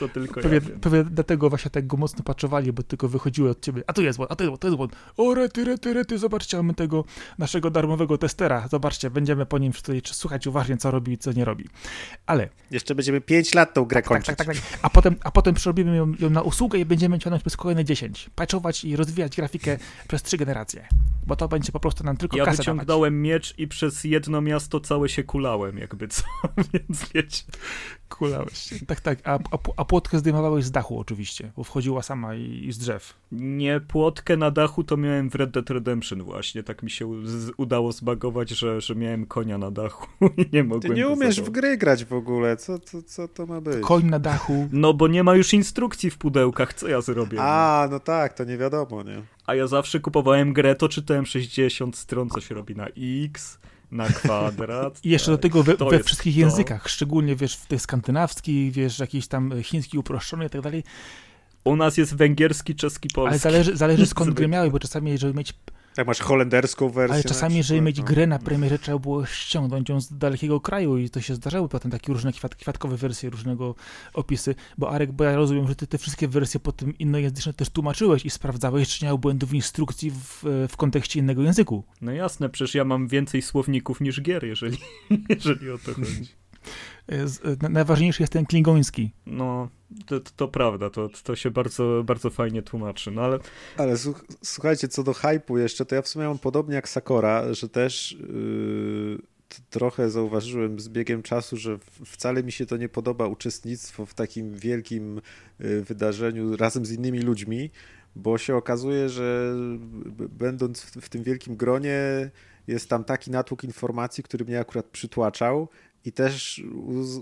to 0.00 0.08
tylko 0.08 0.40
pewnie, 0.40 0.56
ja 0.72 0.78
pewnie 0.80 1.04
dlatego 1.04 1.48
właśnie 1.48 1.70
tak 1.70 1.86
go 1.86 1.96
mocno 1.96 2.24
paczowali, 2.24 2.72
bo 2.72 2.82
tylko 2.82 3.08
wychodziły 3.08 3.50
od 3.50 3.60
ciebie, 3.60 3.82
a 3.86 3.92
tu 3.92 4.02
jest 4.02 4.18
błąd, 4.18 4.32
a 4.32 4.36
tu 4.36 4.44
jest 4.44 4.50
błąd, 4.50 4.60
to 4.60 4.68
jest 4.68 4.76
błąd. 4.76 4.96
O, 5.16 5.34
rety, 5.34 5.64
rety, 5.64 5.94
rety, 5.94 6.18
zobaczcie, 6.18 6.56
mamy 6.56 6.74
tego 6.74 7.04
naszego 7.38 7.70
darmowego 7.70 8.18
testera, 8.18 8.68
zobaczcie, 8.68 9.10
będziemy 9.10 9.46
po 9.46 9.58
nim 9.58 9.72
tutaj 9.72 10.02
słuchać 10.04 10.46
uważnie, 10.46 10.76
co 10.76 10.90
robi 10.90 11.12
i 11.12 11.18
co 11.18 11.32
nie 11.32 11.44
robi. 11.44 11.64
Ale... 12.26 12.48
Jeszcze 12.70 12.94
będziemy 12.94 13.20
5 13.20 13.54
lat 13.54 13.74
tą 13.74 13.84
grę 13.84 14.02
tak, 14.02 14.08
kończyć. 14.08 14.26
Tak, 14.26 14.36
tak, 14.36 14.46
tak, 14.46 14.56
tak. 14.70 14.80
A 14.82 14.90
potem, 14.90 15.16
a 15.24 15.30
potem 15.30 15.54
przerobimy 15.54 15.96
ją, 15.96 16.12
ją 16.20 16.30
na 16.30 16.42
usługę 16.42 16.78
i 16.78 16.84
będziemy 16.84 17.18
ciągnąć 17.18 17.42
przez 17.42 17.56
kolejne 17.56 17.84
10. 17.84 18.30
Patchować 18.34 18.84
i 18.84 18.96
rozwijać 18.96 19.36
grafikę 19.36 19.78
przez 20.08 20.22
trzy 20.22 20.36
generacje, 20.36 20.88
bo 21.28 21.36
to 21.36 21.48
będzie 21.48 21.72
po 21.72 21.80
prostu 21.80 22.04
nam 22.04 22.16
tylko 22.16 22.36
ja 22.36 22.44
kasę 22.44 22.54
Ja 22.54 22.56
wyciągnąłem 22.56 23.22
miecz 23.22 23.54
i 23.58 23.68
przez 23.68 24.04
jedno 24.04 24.40
miasto 24.40 24.80
całe 24.80 25.08
się 25.08 25.24
kulałem, 25.24 25.78
jakby 25.78 26.08
co, 26.08 26.22
więc 26.72 27.08
wiecie. 27.14 27.42
Kulałeś 28.08 28.58
się. 28.58 28.86
Tak, 28.86 29.00
tak. 29.00 29.18
A, 29.24 29.34
a, 29.34 29.58
a 29.76 29.84
płotkę 29.84 30.18
zdejmowałeś 30.18 30.64
z 30.64 30.70
dachu 30.70 30.98
oczywiście, 30.98 31.52
bo 31.56 31.64
wchodziła 31.64 32.02
sama 32.02 32.34
i, 32.34 32.64
i, 32.66 32.72
z 32.72 32.78
drzew. 32.78 33.14
Nie, 33.32 33.80
płotkę 33.80 34.36
na 34.36 34.50
dachu 34.50 34.84
to 34.84 34.96
miałem 34.96 35.30
w 35.30 35.34
Red 35.34 35.50
Dead 35.50 35.70
Redemption 35.70 36.22
właśnie. 36.22 36.62
Tak 36.62 36.82
mi 36.82 36.90
się 36.90 37.26
z, 37.26 37.50
udało 37.56 37.92
zbagować, 37.92 38.50
że, 38.50 38.80
że 38.80 38.94
miałem 38.94 39.26
konia 39.26 39.58
na 39.58 39.70
dachu 39.70 40.06
i 40.36 40.46
nie 40.52 40.64
mogłem 40.64 40.82
Ty 40.82 40.88
nie 40.88 41.08
umiesz 41.08 41.40
w 41.40 41.50
gry 41.50 41.76
grać 41.76 42.04
w 42.04 42.12
ogóle. 42.12 42.56
Co, 42.56 42.78
co, 42.78 43.02
co 43.02 43.28
to 43.28 43.46
ma 43.46 43.60
być? 43.60 43.80
Koń 43.80 44.04
na 44.04 44.18
dachu. 44.18 44.68
No 44.72 44.94
bo 44.94 45.08
nie 45.08 45.24
ma 45.24 45.34
już 45.34 45.52
instrukcji 45.54 46.10
w 46.10 46.18
pudełkach. 46.18 46.74
Co 46.74 46.88
ja 46.88 47.00
zrobię? 47.00 47.38
A, 47.40 47.86
no, 47.90 47.92
no 47.92 48.00
tak, 48.00 48.34
to 48.34 48.44
nie 48.44 48.58
wiadomo, 48.58 49.02
nie? 49.02 49.22
A 49.48 49.54
ja 49.54 49.66
zawsze 49.66 50.00
kupowałem 50.00 50.52
grę, 50.52 50.74
to 50.74 50.88
czytałem 50.88 51.26
60 51.26 51.96
stron, 51.96 52.30
co 52.30 52.40
się 52.40 52.54
robi 52.54 52.76
na 52.76 52.86
X 53.24 53.58
na 53.90 54.06
kwadrat. 54.08 55.04
I 55.04 55.10
jeszcze 55.10 55.26
tak. 55.26 55.34
do 55.34 55.42
tego 55.42 55.62
we, 55.62 55.76
we 55.90 56.04
wszystkich 56.04 56.34
to. 56.34 56.40
językach, 56.40 56.88
szczególnie 56.88 57.36
wiesz, 57.36 57.56
w 57.56 57.66
tych 57.66 57.82
skandynawskich, 57.82 58.72
wiesz, 58.72 58.98
jakiś 58.98 59.28
tam 59.28 59.62
chiński 59.62 59.98
uproszczony 59.98 60.46
i 60.46 60.50
tak 60.50 60.60
dalej. 60.60 60.84
U 61.64 61.76
nas 61.76 61.96
jest 61.96 62.16
węgierski, 62.16 62.74
czeski, 62.74 63.08
polski. 63.14 63.30
Ale 63.30 63.38
zależy, 63.38 63.76
zależy 63.76 64.06
skąd 64.06 64.34
gry 64.36 64.48
miały, 64.48 64.70
bo 64.70 64.78
czasami, 64.78 65.18
żeby 65.18 65.34
mieć 65.34 65.54
Tak, 65.98 66.06
masz 66.06 66.20
holenderską 66.20 66.88
wersję. 66.88 67.14
Ale 67.14 67.24
czasami, 67.24 67.56
jeżeli 67.56 67.82
mieć 67.82 67.98
no. 67.98 68.04
grę 68.04 68.26
na 68.26 68.38
premierze, 68.38 68.78
trzeba 68.78 68.98
było 68.98 69.26
ściągnąć 69.26 69.88
ją 69.88 70.00
z 70.00 70.18
dalekiego 70.18 70.60
kraju 70.60 70.96
i 70.96 71.10
to 71.10 71.20
się 71.20 71.34
zdarzały 71.34 71.68
potem 71.68 71.90
takie 71.90 72.12
różne 72.12 72.32
kwiat, 72.32 72.54
kwiatkowe 72.54 72.96
wersje, 72.96 73.30
różnego 73.30 73.74
opisy. 74.14 74.54
Bo 74.78 74.90
Arek, 74.90 75.12
bo 75.12 75.24
ja 75.24 75.36
rozumiem, 75.36 75.68
że 75.68 75.76
ty 75.76 75.86
te 75.86 75.98
wszystkie 75.98 76.28
wersje 76.28 76.60
potem 76.60 76.98
innojęzyczne 76.98 77.52
też 77.52 77.70
tłumaczyłeś 77.70 78.26
i 78.26 78.30
sprawdzałeś, 78.30 78.88
czy 78.88 79.04
nie 79.04 79.08
miał 79.08 79.18
błędów 79.18 79.54
instrukcji 79.54 80.10
w, 80.10 80.44
w 80.68 80.76
kontekście 80.76 81.20
innego 81.20 81.42
języku. 81.42 81.84
No 82.00 82.12
jasne, 82.12 82.48
przecież 82.48 82.74
ja 82.74 82.84
mam 82.84 83.08
więcej 83.08 83.42
słowników 83.42 84.00
niż 84.00 84.20
gier, 84.20 84.44
jeżeli, 84.44 84.78
jeżeli 85.44 85.70
o 85.70 85.78
to 85.78 85.94
chodzi. 85.94 86.28
E, 87.08 87.68
najważniejszy 87.68 88.22
jest 88.22 88.32
ten 88.32 88.46
klingoński. 88.46 89.12
No, 89.26 89.68
to, 90.06 90.20
to 90.20 90.48
prawda, 90.48 90.90
to, 90.90 91.08
to 91.24 91.36
się 91.36 91.50
bardzo, 91.50 92.02
bardzo 92.04 92.30
fajnie 92.30 92.62
tłumaczy, 92.62 93.10
no 93.10 93.22
ale... 93.22 93.38
Ale 93.76 93.94
słuchajcie, 94.42 94.88
co 94.88 95.02
do 95.02 95.12
hype'u 95.12 95.58
jeszcze, 95.58 95.86
to 95.86 95.94
ja 95.94 96.02
w 96.02 96.08
sumie 96.08 96.26
mam 96.26 96.38
podobnie 96.38 96.74
jak 96.74 96.88
Sakora, 96.88 97.54
że 97.54 97.68
też 97.68 98.12
yy, 98.12 99.18
trochę 99.70 100.10
zauważyłem 100.10 100.80
z 100.80 100.88
biegiem 100.88 101.22
czasu, 101.22 101.56
że 101.56 101.78
wcale 102.04 102.42
mi 102.42 102.52
się 102.52 102.66
to 102.66 102.76
nie 102.76 102.88
podoba 102.88 103.26
uczestnictwo 103.26 104.06
w 104.06 104.14
takim 104.14 104.54
wielkim 104.54 105.20
yy, 105.58 105.82
wydarzeniu 105.82 106.56
razem 106.56 106.86
z 106.86 106.92
innymi 106.92 107.20
ludźmi, 107.20 107.70
bo 108.16 108.38
się 108.38 108.56
okazuje, 108.56 109.08
że 109.08 109.54
będąc 110.16 110.80
w, 110.80 110.96
w 111.00 111.08
tym 111.08 111.22
wielkim 111.22 111.56
gronie 111.56 112.30
jest 112.66 112.88
tam 112.88 113.04
taki 113.04 113.30
natłok 113.30 113.64
informacji, 113.64 114.24
który 114.24 114.44
mnie 114.44 114.60
akurat 114.60 114.86
przytłaczał 114.86 115.68
i 116.08 116.12
też 116.12 116.62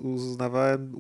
uznawałem 0.03 0.93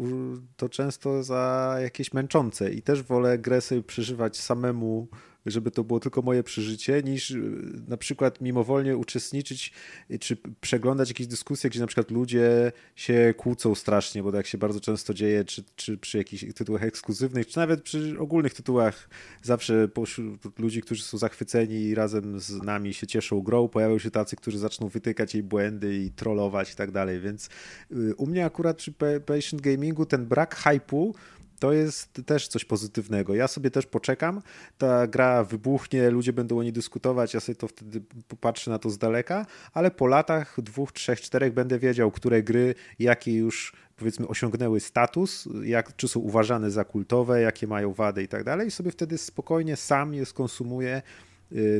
to 0.56 0.68
często 0.68 1.22
za 1.22 1.76
jakieś 1.82 2.12
męczące. 2.12 2.70
I 2.70 2.82
też 2.82 3.02
wolę 3.02 3.38
sobie 3.60 3.82
przeżywać 3.82 4.36
samemu 4.40 5.08
żeby 5.46 5.70
to 5.70 5.84
było 5.84 6.00
tylko 6.00 6.22
moje 6.22 6.42
przeżycie, 6.42 7.02
niż 7.02 7.30
y, 7.30 7.40
na 7.88 7.96
przykład 7.96 8.40
mimowolnie 8.40 8.96
uczestniczyć 8.96 9.72
czy 10.20 10.36
przeglądać 10.60 11.08
jakieś 11.08 11.26
dyskusje, 11.26 11.70
gdzie 11.70 11.80
na 11.80 11.86
przykład 11.86 12.10
ludzie 12.10 12.72
się 12.96 13.34
kłócą 13.36 13.74
strasznie, 13.74 14.22
bo 14.22 14.32
tak 14.32 14.46
się 14.46 14.58
bardzo 14.58 14.80
często 14.80 15.14
dzieje, 15.14 15.44
czy, 15.44 15.64
czy 15.76 15.98
przy 15.98 16.18
jakichś 16.18 16.44
tytułach 16.54 16.82
ekskluzywnych, 16.82 17.46
czy 17.46 17.58
nawet 17.58 17.82
przy 17.82 18.16
ogólnych 18.18 18.54
tytułach 18.54 19.08
zawsze 19.42 19.88
pośród 19.88 20.58
ludzi, 20.58 20.82
którzy 20.82 21.02
są 21.02 21.18
zachwyceni 21.18 21.74
i 21.74 21.94
razem 21.94 22.40
z 22.40 22.62
nami 22.62 22.94
się 22.94 23.06
cieszą 23.06 23.40
grą, 23.40 23.68
pojawią 23.68 23.98
się 23.98 24.10
tacy, 24.10 24.36
którzy 24.36 24.58
zaczną 24.58 24.88
wytykać 24.88 25.34
jej 25.34 25.42
błędy 25.42 25.96
i 25.96 26.10
trollować 26.10 26.72
i 26.72 26.76
tak 26.76 26.90
dalej, 26.90 27.20
więc 27.20 27.48
y, 27.92 28.14
u 28.14 28.26
mnie 28.26 28.44
akurat 28.44 28.76
przy 28.76 28.92
Patient 29.26 29.62
Gamingu 29.62 30.06
ten 30.06 30.26
brak 30.26 30.56
hypu 30.56 31.14
to 31.58 31.72
jest 31.72 32.20
też 32.26 32.48
coś 32.48 32.64
pozytywnego. 32.64 33.34
Ja 33.34 33.48
sobie 33.48 33.70
też 33.70 33.86
poczekam, 33.86 34.42
ta 34.78 35.06
gra 35.06 35.44
wybuchnie, 35.44 36.10
ludzie 36.10 36.32
będą 36.32 36.58
o 36.58 36.62
niej 36.62 36.72
dyskutować, 36.72 37.34
ja 37.34 37.40
sobie 37.40 37.56
to 37.56 37.68
wtedy 37.68 38.02
popatrzę 38.28 38.70
na 38.70 38.78
to 38.78 38.90
z 38.90 38.98
daleka, 38.98 39.46
ale 39.72 39.90
po 39.90 40.06
latach 40.06 40.60
dwóch, 40.60 40.92
trzech, 40.92 41.20
czterech 41.20 41.52
będę 41.52 41.78
wiedział, 41.78 42.10
które 42.10 42.42
gry, 42.42 42.74
jakie 42.98 43.34
już 43.34 43.72
powiedzmy 43.96 44.28
osiągnęły 44.28 44.80
status, 44.80 45.48
jak, 45.62 45.96
czy 45.96 46.08
są 46.08 46.20
uważane 46.20 46.70
za 46.70 46.84
kultowe, 46.84 47.40
jakie 47.40 47.66
mają 47.66 47.92
wady 47.92 48.22
i 48.22 48.28
tak 48.28 48.44
dalej 48.44 48.68
i 48.68 48.70
sobie 48.70 48.90
wtedy 48.90 49.18
spokojnie 49.18 49.76
sam 49.76 50.14
je 50.14 50.26
skonsumuję 50.26 51.02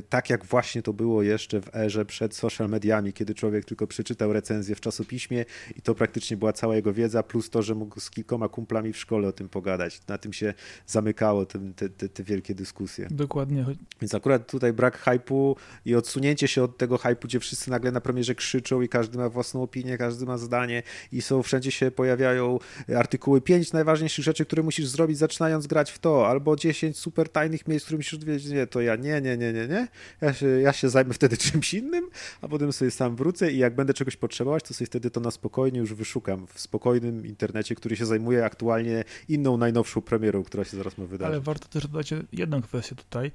tak 0.09 0.31
jak 0.31 0.45
właśnie 0.45 0.83
to 0.83 0.93
było 0.93 1.23
jeszcze 1.23 1.61
w 1.61 1.77
erze 1.77 2.05
przed 2.05 2.35
social 2.35 2.69
mediami, 2.69 3.13
kiedy 3.13 3.35
człowiek 3.35 3.65
tylko 3.65 3.87
przeczytał 3.87 4.33
recenzję 4.33 4.75
w 4.75 4.81
czasopiśmie 4.81 5.45
i 5.77 5.83
to 5.83 5.95
praktycznie 5.95 6.37
była 6.37 6.53
cała 6.53 6.77
jego 6.77 6.93
wiedza, 6.93 7.23
plus 7.23 7.51
to, 7.51 7.63
że 7.63 7.75
mógł 7.75 8.01
z 8.01 8.11
kilkoma 8.11 8.49
kumplami 8.49 8.93
w 8.93 8.99
szkole 8.99 9.29
o 9.29 9.33
tym 9.33 9.49
pogadać. 9.49 10.07
Na 10.09 10.19
tym 10.19 10.33
się 10.33 10.55
zamykało 10.87 11.47
te, 11.47 11.59
te, 11.89 12.09
te 12.09 12.23
wielkie 12.23 12.55
dyskusje. 12.55 13.09
Dokładnie. 13.11 13.65
Więc 14.01 14.15
akurat 14.15 14.51
tutaj 14.51 14.73
brak 14.73 14.99
hypu 14.99 15.57
i 15.85 15.95
odsunięcie 15.95 16.49
się 16.49 16.63
od 16.63 16.79
tego 16.79 16.99
hypu, 16.99 17.29
gdzie 17.29 17.41
wszyscy 17.41 17.71
nagle 17.71 17.93
na 17.93 18.01
premierze 18.01 18.35
krzyczą 18.35 18.83
i 18.83 18.89
każdy 18.89 19.19
ma 19.19 19.29
własną 19.29 19.63
opinię, 19.63 19.99
każdy 19.99 20.27
ma 20.27 20.39
zdanie 20.39 20.83
i 21.13 21.23
są, 21.23 21.43
wszędzie 21.43 21.71
się 21.71 21.91
pojawiają 21.91 22.59
artykuły, 22.97 23.41
pięć 23.41 23.73
najważniejszych 23.73 24.25
rzeczy, 24.25 24.45
które 24.45 24.63
musisz 24.63 24.87
zrobić 24.87 25.19
zaczynając 25.19 25.67
grać 25.67 25.91
w 25.91 25.99
to, 25.99 26.29
albo 26.29 26.57
dziesięć 26.57 26.99
super 26.99 27.29
tajnych 27.29 27.69
miejsc, 27.69 27.85
które 27.85 27.97
musisz 27.97 28.15
odwiedzić. 28.15 28.53
Nie, 28.53 28.67
to 28.67 28.81
ja 28.81 28.97
nie, 28.97 29.21
nie, 29.21 29.37
nie, 29.37 29.53
nie, 29.53 29.56
nie. 29.57 29.89
Ja 30.21 30.33
się, 30.33 30.47
ja 30.47 30.73
się 30.73 30.89
zajmę 30.89 31.15
wtedy 31.15 31.37
czymś 31.47 31.75
innym, 31.75 32.11
a 32.43 32.49
potem 32.49 32.73
sobie 32.73 32.91
sam 32.91 33.17
wrócę 33.17 33.53
i 33.53 33.59
jak 33.59 33.75
będę 33.75 33.95
czegoś 33.95 34.17
potrzebować, 34.17 34.63
to 34.63 34.75
sobie 34.75 34.87
wtedy 34.87 35.11
to 35.11 35.21
na 35.21 35.31
spokojnie 35.31 35.79
już 35.79 35.95
wyszukam 35.95 36.47
w 36.47 36.61
spokojnym 36.61 37.27
internecie, 37.27 37.75
który 37.75 37.97
się 37.97 38.07
zajmuje 38.07 38.45
aktualnie 38.45 39.05
inną, 39.29 39.57
najnowszą 39.57 40.01
premierą, 40.01 40.45
która 40.45 40.65
się 40.65 40.77
zaraz 40.77 40.99
ma 40.99 41.07
wydarzyć. 41.07 41.33
Ale 41.33 41.41
warto 41.41 41.69
też 41.69 41.87
dodać 41.87 42.15
jedną 42.33 42.63
kwestię 42.63 42.95
tutaj. 42.95 43.33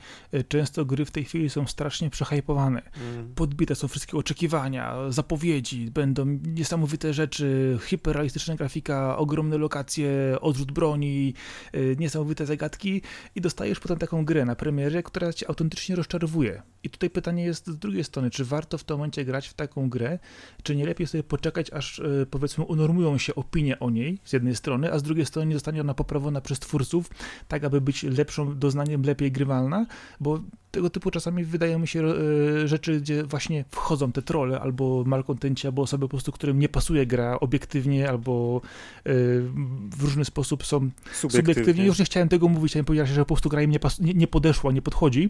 Często 0.47 0.85
gry 0.85 1.05
w 1.05 1.11
tej 1.11 1.23
chwili 1.23 1.49
są 1.49 1.67
strasznie 1.67 2.09
przehajpowane. 2.09 2.81
Mm. 2.81 3.33
Podbite 3.35 3.75
są 3.75 3.87
wszystkie 3.87 4.17
oczekiwania, 4.17 4.95
zapowiedzi, 5.09 5.91
będą 5.91 6.25
niesamowite 6.45 7.13
rzeczy, 7.13 7.77
hiperrealistyczna 7.85 8.55
grafika, 8.55 9.17
ogromne 9.17 9.57
lokacje, 9.57 10.37
odrzut 10.41 10.71
broni, 10.71 11.33
y, 11.75 11.95
niesamowite 11.99 12.45
zagadki 12.45 13.01
i 13.35 13.41
dostajesz 13.41 13.79
potem 13.79 13.97
taką 13.97 14.25
grę 14.25 14.45
na 14.45 14.55
premierze, 14.55 15.03
która 15.03 15.33
cię 15.33 15.49
autentycznie 15.49 15.95
rozczaruje 15.95 16.10
rozczarowuje. 16.11 16.61
I 16.83 16.89
tutaj 16.89 17.09
pytanie 17.09 17.43
jest 17.43 17.67
z 17.67 17.77
drugiej 17.77 18.03
strony, 18.03 18.29
czy 18.29 18.45
warto 18.45 18.77
w 18.77 18.83
tym 18.83 18.97
momencie 18.97 19.25
grać 19.25 19.47
w 19.47 19.53
taką 19.53 19.89
grę, 19.89 20.19
czy 20.63 20.75
nie 20.75 20.85
lepiej 20.85 21.07
sobie 21.07 21.23
poczekać, 21.23 21.71
aż 21.73 21.99
e, 21.99 22.25
powiedzmy 22.25 22.63
unormują 22.63 23.17
się 23.17 23.35
opinie 23.35 23.79
o 23.79 23.89
niej 23.89 24.19
z 24.23 24.33
jednej 24.33 24.55
strony, 24.55 24.93
a 24.93 24.99
z 24.99 25.03
drugiej 25.03 25.25
strony 25.25 25.47
nie 25.47 25.55
zostanie 25.55 25.81
ona 25.81 25.93
poprawiona 25.93 26.41
przez 26.41 26.59
twórców, 26.59 27.09
tak 27.47 27.63
aby 27.63 27.81
być 27.81 28.03
lepszą 28.03 28.59
doznaniem, 28.59 29.03
lepiej 29.03 29.31
grywalna, 29.31 29.85
bo 30.19 30.39
tego 30.71 30.89
typu 30.89 31.11
czasami 31.11 31.43
wydają 31.43 31.79
mi 31.79 31.87
się 31.87 32.03
e, 32.03 32.67
rzeczy, 32.67 33.01
gdzie 33.01 33.23
właśnie 33.23 33.65
wchodzą 33.71 34.11
te 34.11 34.21
trolle 34.21 34.59
albo 34.59 35.03
malkontenci, 35.03 35.67
albo 35.67 35.81
osoby 35.81 36.05
po 36.05 36.09
prostu, 36.09 36.31
którym 36.31 36.59
nie 36.59 36.69
pasuje 36.69 37.05
gra 37.05 37.39
obiektywnie, 37.39 38.09
albo 38.09 38.61
e, 38.97 39.01
w 39.89 40.01
różny 40.01 40.25
sposób 40.25 40.65
są 40.65 40.79
subiektywnie. 40.79 41.53
subiektywnie. 41.53 41.85
Już 41.85 41.99
nie 41.99 42.05
chciałem 42.05 42.29
tego 42.29 42.47
mówić, 42.47 42.71
chciałem 42.71 42.85
powiedzieć, 42.85 43.07
że 43.07 43.21
po 43.21 43.25
prostu 43.25 43.49
gra 43.49 43.61
im 43.61 43.71
nie, 43.71 43.79
nie, 43.99 44.13
nie 44.13 44.27
podeszła, 44.27 44.71
nie 44.71 44.81
podchodzi, 44.81 45.29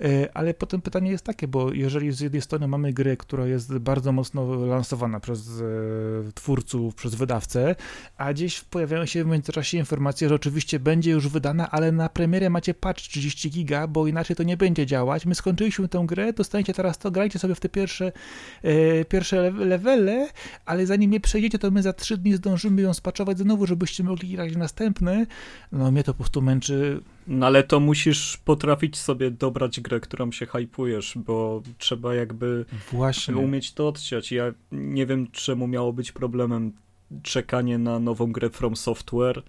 e, 0.00 0.36
ale 0.36 0.54
potem 0.54 0.80
pytanie 0.80 1.10
jest 1.10 1.24
takie, 1.24 1.48
bo 1.48 1.72
jeżeli 1.72 2.12
z 2.12 2.20
jednej 2.20 2.42
strony 2.42 2.68
mamy 2.68 2.92
grę, 2.92 3.16
która 3.16 3.46
jest 3.46 3.78
bardzo 3.78 4.12
mocno 4.12 4.66
lansowana 4.66 5.20
przez 5.20 5.62
twórców, 6.34 6.94
przez 6.94 7.14
wydawcę, 7.14 7.76
a 8.16 8.32
gdzieś 8.32 8.60
pojawiają 8.60 9.06
się 9.06 9.24
w 9.24 9.26
międzyczasie 9.26 9.78
informacje, 9.78 10.28
że 10.28 10.34
oczywiście 10.34 10.80
będzie 10.80 11.10
już 11.10 11.28
wydana, 11.28 11.70
ale 11.70 11.92
na 11.92 12.08
premierę 12.08 12.50
macie 12.50 12.74
patch 12.74 13.00
30 13.00 13.50
giga, 13.50 13.86
bo 13.86 14.06
inaczej 14.06 14.36
to 14.36 14.42
nie 14.42 14.56
będzie 14.56 14.71
będzie 14.72 14.86
działać. 14.86 15.26
My 15.26 15.34
skończyliśmy 15.34 15.88
tę 15.88 16.04
grę, 16.06 16.32
dostaniecie 16.32 16.74
teraz 16.74 16.98
to, 16.98 17.10
grajcie 17.10 17.38
sobie 17.38 17.54
w 17.54 17.60
te 17.60 17.68
pierwsze, 17.68 18.12
e, 18.62 19.04
pierwsze 19.04 19.50
levele, 19.50 20.28
ale 20.66 20.86
zanim 20.86 21.10
nie 21.10 21.20
przejdziecie, 21.20 21.58
to 21.58 21.70
my 21.70 21.82
za 21.82 21.92
trzy 21.92 22.16
dni 22.16 22.34
zdążymy 22.34 22.82
ją 22.82 22.94
spaczować 22.94 23.38
znowu, 23.38 23.66
żebyście 23.66 24.04
mogli 24.04 24.28
grać 24.28 24.56
następny. 24.56 25.26
No 25.72 25.90
mnie 25.90 26.04
to 26.04 26.12
po 26.14 26.18
prostu 26.18 26.42
męczy. 26.42 27.00
No 27.26 27.46
ale 27.46 27.62
to 27.62 27.80
musisz 27.80 28.36
potrafić 28.36 28.96
sobie 28.96 29.30
dobrać 29.30 29.80
grę, 29.80 30.00
którą 30.00 30.32
się 30.32 30.46
hypujesz, 30.46 31.18
bo 31.26 31.62
trzeba 31.78 32.14
jakby 32.14 32.64
Właśnie. 32.90 33.36
umieć 33.36 33.72
to 33.72 33.88
odciąć. 33.88 34.32
Ja 34.32 34.52
nie 34.72 35.06
wiem, 35.06 35.30
czemu 35.32 35.66
miało 35.66 35.92
być 35.92 36.12
problemem 36.12 36.72
czekanie 37.22 37.78
na 37.78 37.98
nową 37.98 38.32
grę 38.32 38.50
From 38.50 38.76
Software, 38.76 39.42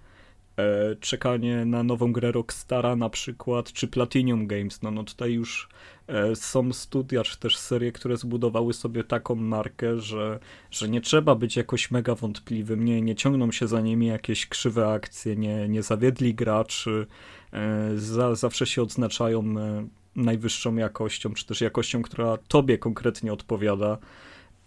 e, 0.57 0.95
czekanie 0.95 1.65
na 1.65 1.83
nową 1.83 2.13
grę 2.13 2.31
Rockstara 2.31 2.95
na 2.95 3.09
przykład, 3.09 3.73
czy 3.73 3.87
Platinum 3.87 4.47
Games, 4.47 4.81
no, 4.81 4.91
no 4.91 5.03
tutaj 5.03 5.33
już 5.33 5.69
e, 6.07 6.35
są 6.35 6.73
studia, 6.73 7.23
czy 7.23 7.39
też 7.39 7.57
serie, 7.57 7.91
które 7.91 8.17
zbudowały 8.17 8.73
sobie 8.73 9.03
taką 9.03 9.35
markę, 9.35 9.99
że, 9.99 10.39
że 10.71 10.89
nie 10.89 11.01
trzeba 11.01 11.35
być 11.35 11.55
jakoś 11.55 11.91
mega 11.91 12.15
wątpliwym, 12.15 12.85
nie, 12.85 13.01
nie 13.01 13.15
ciągną 13.15 13.51
się 13.51 13.67
za 13.67 13.81
nimi 13.81 14.07
jakieś 14.07 14.47
krzywe 14.47 14.87
akcje, 14.87 15.35
nie, 15.35 15.69
nie 15.69 15.83
zawiedli 15.83 16.35
graczy, 16.35 17.07
e, 17.53 17.91
za, 17.95 18.35
zawsze 18.35 18.65
się 18.65 18.81
odznaczają 18.81 19.39
e, 19.41 19.87
najwyższą 20.15 20.75
jakością, 20.75 21.33
czy 21.33 21.45
też 21.45 21.61
jakością, 21.61 22.01
która 22.01 22.37
tobie 22.37 22.77
konkretnie 22.77 23.33
odpowiada. 23.33 23.97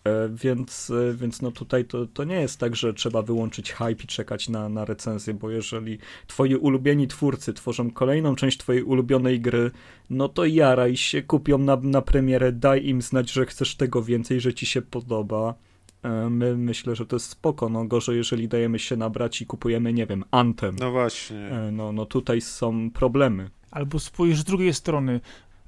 E, 0.07 0.28
więc, 0.28 0.90
e, 0.90 1.14
więc 1.14 1.42
no 1.42 1.50
tutaj 1.50 1.84
to, 1.84 2.07
to 2.07 2.24
nie 2.24 2.40
jest 2.40 2.61
tak, 2.61 2.76
że 2.76 2.94
trzeba 2.94 3.22
wyłączyć 3.22 3.72
hype 3.72 3.92
i 3.92 4.07
czekać 4.07 4.48
na, 4.48 4.68
na 4.68 4.84
recenzję, 4.84 5.34
bo 5.34 5.50
jeżeli 5.50 5.98
twoi 6.26 6.54
ulubieni 6.54 7.09
twórcy 7.09 7.52
tworzą 7.52 7.90
kolejną 7.90 8.34
część 8.34 8.59
twojej 8.59 8.82
ulubionej 8.82 9.40
gry, 9.40 9.70
no 10.11 10.28
to 10.28 10.44
jaraj 10.44 10.96
się, 10.96 11.22
kupią 11.22 11.59
na, 11.59 11.76
na 11.76 12.02
premierę, 12.02 12.52
daj 12.52 12.86
im 12.86 13.02
znać, 13.02 13.32
że 13.32 13.46
chcesz 13.46 13.76
tego 13.76 14.02
więcej, 14.02 14.40
że 14.40 14.54
ci 14.54 14.66
się 14.66 14.82
podoba. 14.82 15.54
E, 16.02 16.30
my 16.30 16.57
myślę, 16.57 16.96
że 16.96 17.07
to 17.07 17.16
jest 17.16 17.28
spoko, 17.28 17.68
no 17.68 17.84
gorzej 17.84 18.16
jeżeli 18.16 18.48
dajemy 18.48 18.78
się 18.78 18.96
nabrać 18.96 19.42
i 19.42 19.46
kupujemy, 19.46 19.92
nie 19.92 20.07
wiem, 20.07 20.24
Anthem. 20.30 20.76
No 20.80 20.90
właśnie. 20.90 21.50
No, 21.72 21.92
no 21.92 22.07
tutaj 22.07 22.40
są 22.40 22.90
problemy. 22.90 23.50
Albo 23.70 23.98
spójrz 23.98 24.38
z 24.38 24.44
drugiej 24.44 24.74
strony, 24.74 25.20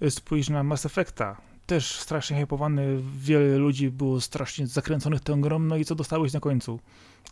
spójrz 0.08 0.48
na 0.48 0.62
Mass 0.62 0.86
Effecta 0.86 1.47
też 1.68 1.86
strasznie 1.92 2.36
hypowany, 2.36 2.98
wiele 3.16 3.56
ludzi 3.56 3.90
było 3.90 4.20
strasznie 4.20 4.66
zakręconych 4.66 5.20
tą 5.20 5.40
grą, 5.40 5.58
no 5.58 5.76
i 5.76 5.84
co 5.84 5.94
dostałeś 5.94 6.32
na 6.32 6.40
końcu? 6.40 6.80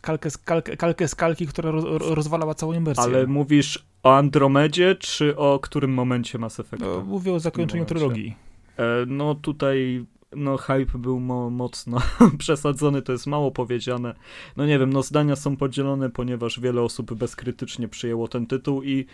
Kalkę 0.01 0.29
z, 0.29 0.37
kalkę, 0.37 0.77
kalkę 0.77 1.07
z 1.07 1.15
kalki, 1.15 1.47
która 1.47 1.71
roz, 1.71 1.85
rozwalała 2.01 2.53
całą 2.53 2.73
imersję. 2.73 3.03
Ale 3.03 3.27
mówisz 3.27 3.85
o 4.03 4.15
Andromedzie, 4.15 4.95
czy 4.95 5.37
o 5.37 5.59
którym 5.59 5.93
momencie 5.93 6.37
Mass 6.37 6.59
Effectu? 6.59 6.85
No, 6.85 7.05
mówię 7.05 7.33
o 7.33 7.39
zakończeniu 7.39 7.85
trylogii. 7.85 8.35
E, 8.77 8.83
no 9.07 9.35
tutaj 9.35 10.05
no 10.35 10.57
hype 10.57 10.97
był 10.97 11.19
mo 11.19 11.49
mocno 11.49 11.97
przesadzony, 12.37 13.01
to 13.01 13.11
jest 13.11 13.27
mało 13.27 13.51
powiedziane. 13.51 14.15
No 14.57 14.65
nie 14.65 14.79
wiem, 14.79 14.93
no 14.93 15.03
zdania 15.03 15.35
są 15.35 15.57
podzielone, 15.57 16.09
ponieważ 16.09 16.59
wiele 16.59 16.81
osób 16.81 17.13
bezkrytycznie 17.13 17.87
przyjęło 17.87 18.27
ten 18.27 18.47
tytuł 18.47 18.83
i 18.83 19.05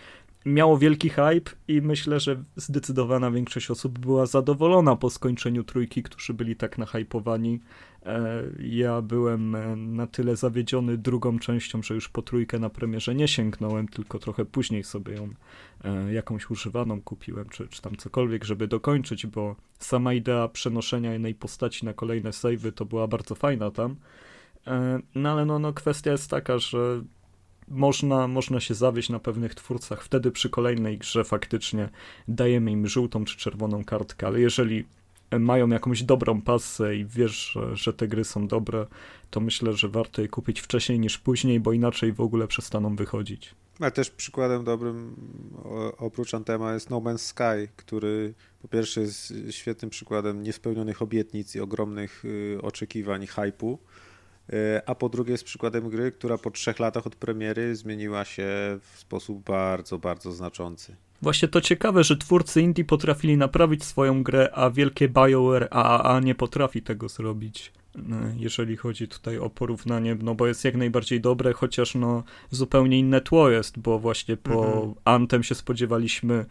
miało 0.45 0.78
wielki 0.78 1.09
hype 1.09 1.51
i 1.68 1.82
myślę, 1.82 2.20
że 2.20 2.43
zdecydowana 2.55 3.32
większość 3.32 3.72
osób 3.72 3.99
była 3.99 4.26
zadowolona 4.26 4.95
po 4.95 5.09
skończeniu 5.09 5.64
trójki, 5.64 6.03
którzy 6.03 6.34
byli 6.34 6.55
tak 6.55 6.78
nahypowani. 6.78 7.59
E, 8.06 8.43
ja 8.60 9.01
byłem 9.01 9.56
e, 9.56 9.76
na 9.76 10.08
tyle 10.08 10.36
zawiedziony 10.36 10.97
drugą 10.97 11.39
częścią, 11.39 11.84
że 11.84 11.93
już 11.93 12.10
po 12.10 12.22
trójkę 12.22 12.60
na 12.60 12.70
premierze 12.70 13.16
nie 13.16 13.28
sięgnąłem, 13.28 13.88
tylko 13.88 14.20
trochę 14.20 14.45
później 14.45 14.84
sobie 14.84 15.14
ją 15.14 15.30
e, 15.84 16.14
jakąś 16.14 16.49
używaną 16.49 17.01
kupiłem, 17.01 17.49
czy, 17.49 17.68
czy 17.68 17.82
tam 17.82 17.95
cokolwiek, 17.95 18.43
żeby 18.43 18.68
dokończyć, 18.68 19.28
bo 19.28 19.56
sama 19.80 20.14
idea 20.14 20.47
przenoszenia 20.47 21.14
jednej 21.14 21.36
postaci 21.36 21.86
na 21.86 21.93
kolejne 21.93 22.34
savey 22.34 22.72
to 22.72 22.86
była 22.86 23.08
bardzo 23.08 23.36
fajna 23.36 23.72
tam. 23.72 23.95
No 25.16 25.32
ale 25.32 25.45
no, 25.45 25.60
no 25.60 25.74
kwestia 25.74 26.12
jest 26.12 26.30
taka, 26.30 26.60
że 26.60 27.04
można, 27.68 28.28
można 28.28 28.60
się 28.60 28.74
zawieść 28.74 29.10
na 29.10 29.20
pewnych 29.20 29.56
twórcach. 29.56 30.04
Wtedy 30.04 30.32
przy 30.32 30.49
kolejnej 30.49 30.97
grze 30.97 31.24
faktycznie 31.24 31.89
dajemy 32.28 32.72
im 32.72 32.88
żółtą 32.88 33.26
czy 33.26 33.38
czerwoną 33.38 33.84
kartkę, 33.84 34.28
ale 34.28 34.39
jeżeli 34.39 34.86
mają 35.40 35.70
jakąś 35.70 36.04
dobrą 36.04 36.42
pasę 36.42 36.96
i 36.96 37.06
wiesz, 37.06 37.58
że, 37.74 37.94
te 37.94 38.08
gry 38.08 38.24
są 38.24 38.48
dobre, 38.48 38.88
to 39.30 39.40
myślę, 39.40 39.74
że 39.74 39.90
warto 39.90 40.22
je 40.22 40.28
kupić 40.28 40.62
wcześniej 40.62 41.00
niż 41.00 41.18
później, 41.18 41.60
bo 41.60 41.74
inaczej 41.74 42.14
w 42.14 42.22
ogóle 42.22 42.48
przestaną 42.48 42.96
wychodzić. 42.96 43.56
Ale 43.80 43.92
też 43.92 44.10
przykładem 44.10 44.64
dobrym 44.64 45.16
oprócz 45.98 46.34
Antema 46.34 46.74
jest 46.74 46.90
No 46.90 46.98
Man's 46.98 47.18
Sky, 47.18 47.68
który 47.76 48.34
po 48.62 48.68
pierwsze 48.68 49.02
jest 49.02 49.34
świetnym 49.50 49.90
przykładem 49.90 50.44
niespełnionych 50.44 51.02
obietnic 51.02 51.56
i 51.56 51.60
ogromnych 51.60 52.26
y, 52.26 52.60
oczekiwań, 52.62 53.28
hypu, 53.28 53.80
y, 54.50 54.56
a 54.86 54.96
po 54.96 55.10
drugie 55.10 55.32
jest 55.32 55.44
przykładem 55.44 55.90
gry, 55.90 56.12
która 56.12 56.38
po 56.38 56.52
trzech 56.52 56.80
latach 56.80 57.08
od 57.08 57.16
premiery 57.16 57.76
zmieniła 57.76 58.26
się 58.26 58.48
w 58.82 59.00
sposób 59.00 59.44
bardzo, 59.44 59.98
bardzo 60.00 60.32
znaczący. 60.32 60.96
Właśnie 61.24 61.48
to 61.48 61.62
ciekawe, 61.62 62.04
że 62.04 62.18
twórcy 62.18 62.62
indie 62.62 62.86
potrafili 62.86 63.38
naprawić 63.38 63.84
swoją 63.84 64.24
grę, 64.24 64.50
a 64.54 64.70
wielkie 64.70 65.10
BioWare 65.10 65.68
AAA 65.72 66.20
nie 66.20 66.36
potrafi 66.36 66.82
tego 66.82 67.10
zrobić. 67.10 67.72
No, 67.96 68.16
jeżeli 68.38 68.78
chodzi 68.78 69.08
tutaj 69.08 69.38
o 69.38 69.50
porównanie, 69.50 70.16
no 70.22 70.36
bo 70.36 70.48
jest 70.48 70.66
jak 70.66 70.76
najbardziej 70.76 71.22
dobre, 71.22 71.54
chociaż 71.54 71.96
no 71.96 72.24
zupełnie 72.52 73.00
inne 73.00 73.22
tło 73.22 73.50
jest, 73.50 73.80
bo 73.80 74.00
właśnie 74.00 74.38
po 74.38 74.66
mhm. 74.66 74.94
Anthem 75.06 75.44
się 75.44 75.56
spodziewaliśmy 75.56 76.46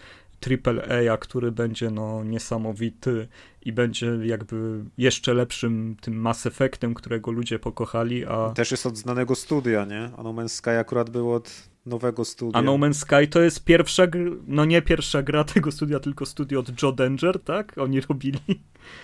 AAA, 0.66 1.16
który 1.16 1.52
będzie 1.52 1.90
no 1.90 2.24
niesamowity 2.24 3.28
i 3.62 3.72
będzie 3.72 4.18
jakby 4.22 4.84
jeszcze 4.98 5.34
lepszym 5.34 5.96
tym 6.00 6.14
Mass 6.14 6.46
Effectem, 6.46 6.94
którego 6.94 7.30
ludzie 7.30 7.58
pokochali, 7.58 8.26
a... 8.26 8.50
Też 8.50 8.70
jest 8.70 8.86
od 8.86 8.96
znanego 8.96 9.34
studia, 9.34 9.84
nie? 9.84 10.10
A 10.16 10.22
No 10.22 10.32
Man's 10.32 10.48
Sky 10.48 10.70
akurat 10.70 11.10
był 11.10 11.32
od 11.32 11.71
nowego 11.86 12.24
studia. 12.24 12.58
A 12.58 12.62
No 12.62 12.74
Man's 12.78 12.94
Sky 12.94 13.28
to 13.30 13.40
jest 13.40 13.64
pierwsza, 13.64 14.06
no 14.46 14.64
nie 14.64 14.82
pierwsza 14.82 15.22
gra 15.22 15.44
tego 15.44 15.72
studia, 15.72 16.00
tylko 16.00 16.26
studio 16.26 16.60
od 16.60 16.82
Joe 16.82 16.92
Danger, 16.92 17.40
tak? 17.40 17.78
Oni 17.78 18.00
robili. 18.00 18.40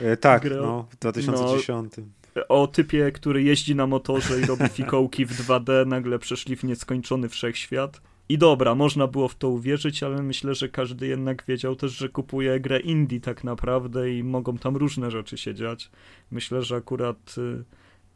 E, 0.01 0.17
tak, 0.17 0.43
grę, 0.43 0.57
no, 0.57 0.87
w 0.91 0.97
2010. 0.97 1.93
No, 1.97 2.05
o 2.49 2.67
typie, 2.67 3.13
który 3.13 3.43
jeździ 3.43 3.75
na 3.75 3.87
motorze 3.87 4.41
i 4.41 4.45
robi 4.45 4.69
fikołki 4.69 5.27
w 5.27 5.31
2D, 5.31 5.87
nagle 5.87 6.19
przeszli 6.19 6.57
w 6.57 6.65
nieskończony 6.65 7.29
wszechświat. 7.29 8.01
I 8.29 8.39
dobra, 8.39 8.75
można 8.75 9.07
było 9.07 9.29
w 9.29 9.35
to 9.35 9.49
uwierzyć, 9.49 10.03
ale 10.03 10.23
myślę, 10.23 10.55
że 10.55 10.69
każdy 10.69 11.07
jednak 11.07 11.45
wiedział 11.49 11.77
też, 11.77 11.93
że 11.93 12.09
kupuje 12.09 12.61
grę 12.61 12.81
indie 12.81 13.21
tak 13.21 13.45
naprawdę 13.45 14.15
i 14.15 14.25
mogą 14.25 14.59
tam 14.59 14.77
różne 14.77 15.11
rzeczy 15.11 15.39
się 15.39 15.55
dziać. 15.55 15.91
Myślę, 16.31 16.63
że 16.63 16.77
akurat 16.77 17.35
y, 17.39 17.65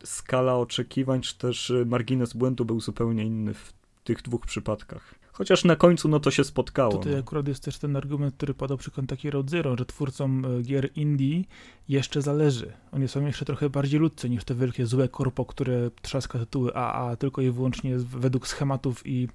skala 0.05 0.57
oczekiwań, 0.57 1.21
czy 1.21 1.39
też 1.39 1.71
y, 1.71 1.87
margines 1.87 2.33
błędu 2.33 2.65
był 2.65 2.81
zupełnie 2.81 3.25
inny 3.25 3.55
w 3.55 3.73
tych 4.05 4.23
dwóch 4.23 4.47
przypadkach. 4.47 5.15
Chociaż 5.33 5.65
na 5.65 5.77
końcu 5.77 6.09
no 6.09 6.21
to 6.21 6.31
się 6.31 6.45
spotkało. 6.45 6.93
Tutaj 6.93 7.13
no. 7.13 7.19
akurat 7.19 7.49
jest 7.49 7.65
też 7.65 7.79
ten 7.79 7.97
argument, 7.97 8.35
który 8.35 8.55
padał 8.55 8.79
przy 8.79 8.91
Kentucky 8.91 9.31
Road 9.31 9.51
Zero, 9.51 9.77
że 9.77 9.87
twórcom 9.87 10.45
e, 10.45 10.63
gier 10.63 10.91
indie 10.97 11.45
jeszcze 11.89 12.23
zależy. 12.23 12.73
Oni 12.93 13.09
są 13.09 13.27
jeszcze 13.27 13.45
trochę 13.45 13.71
bardziej 13.71 14.01
ludcy 14.01 14.31
niż 14.31 14.45
te 14.45 14.55
wielkie 14.55 14.87
złe 14.87 15.09
korpo, 15.09 15.45
które 15.45 15.91
trzaska 16.03 16.39
tytuły 16.39 16.77
AA 16.77 17.17
tylko 17.17 17.43
i 17.43 17.51
wyłącznie 17.51 17.97
według 17.99 18.49
schematów 18.49 19.07
i 19.07 19.29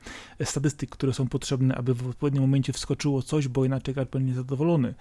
statystyk, 0.43 0.89
które 0.89 1.13
są 1.13 1.27
potrzebne, 1.27 1.75
aby 1.75 1.93
w 1.93 2.09
odpowiednim 2.09 2.43
momencie 2.43 2.73
wskoczyło 2.73 3.21
coś, 3.21 3.47
bo 3.47 3.65
inaczej 3.65 3.93
gracz 3.93 4.09
będzie 4.09 4.33
zadowolony. 4.33 4.93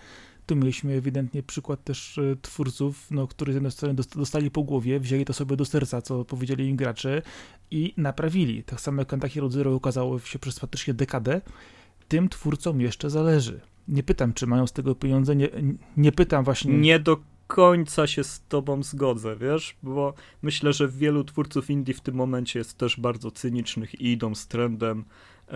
Tu 0.47 0.57
mieliśmy 0.57 0.93
ewidentnie 0.93 1.43
przykład 1.43 1.85
też 1.85 2.19
e, 2.19 2.37
twórców, 2.43 3.11
no, 3.11 3.27
którzy 3.27 3.53
z 3.53 3.55
jednej 3.55 3.73
strony 3.73 3.95
dostali 4.17 4.51
po 4.51 4.63
głowie, 4.63 5.01
wzięli 5.01 5.25
to 5.25 5.33
sobie 5.33 5.57
do 5.57 5.65
serca, 5.65 6.03
co 6.03 6.25
powiedzieli 6.25 6.69
im 6.69 6.77
gracze 6.77 7.23
i 7.71 7.95
naprawili. 7.97 8.63
Tak 8.63 8.81
samo 8.81 9.01
jak 9.01 9.09
Kentucky 9.09 9.41
Road 9.41 9.53
Zero 9.53 9.75
ukazało 9.75 10.19
się 10.19 10.39
przez 10.39 10.59
faktycznie 10.59 10.95
dekadę, 10.95 11.41
tym 12.09 12.29
twórcom 12.29 12.81
jeszcze 12.81 13.11
zależy. 13.11 13.61
Nie 13.89 14.03
pytam, 14.03 14.33
czy 14.33 14.47
mają 14.47 14.67
z 14.67 14.73
tego 14.73 14.95
pieniądze, 14.95 15.37
nie, 15.37 15.49
nie 15.97 16.13
pytam 16.13 16.45
właśnie... 16.45 16.79
Nie 16.79 16.99
do 16.99 17.19
końca 17.47 18.07
się 18.07 18.25
z 18.25 18.43
tobą 18.49 18.83
zgodzę, 18.83 19.37
wiesz, 19.37 19.77
bo 19.83 20.15
myślę, 20.43 20.73
że 20.73 20.89
wielu 20.89 21.25
twórców 21.25 21.71
indie 21.71 21.95
w 21.95 22.01
tym 22.01 22.15
momencie 22.15 22.59
jest 22.59 22.79
też 22.79 23.01
bardzo 23.01 23.31
cynicznych 23.31 24.01
i 24.01 24.13
idą 24.13 24.35
z 24.35 24.47
trendem 24.47 25.05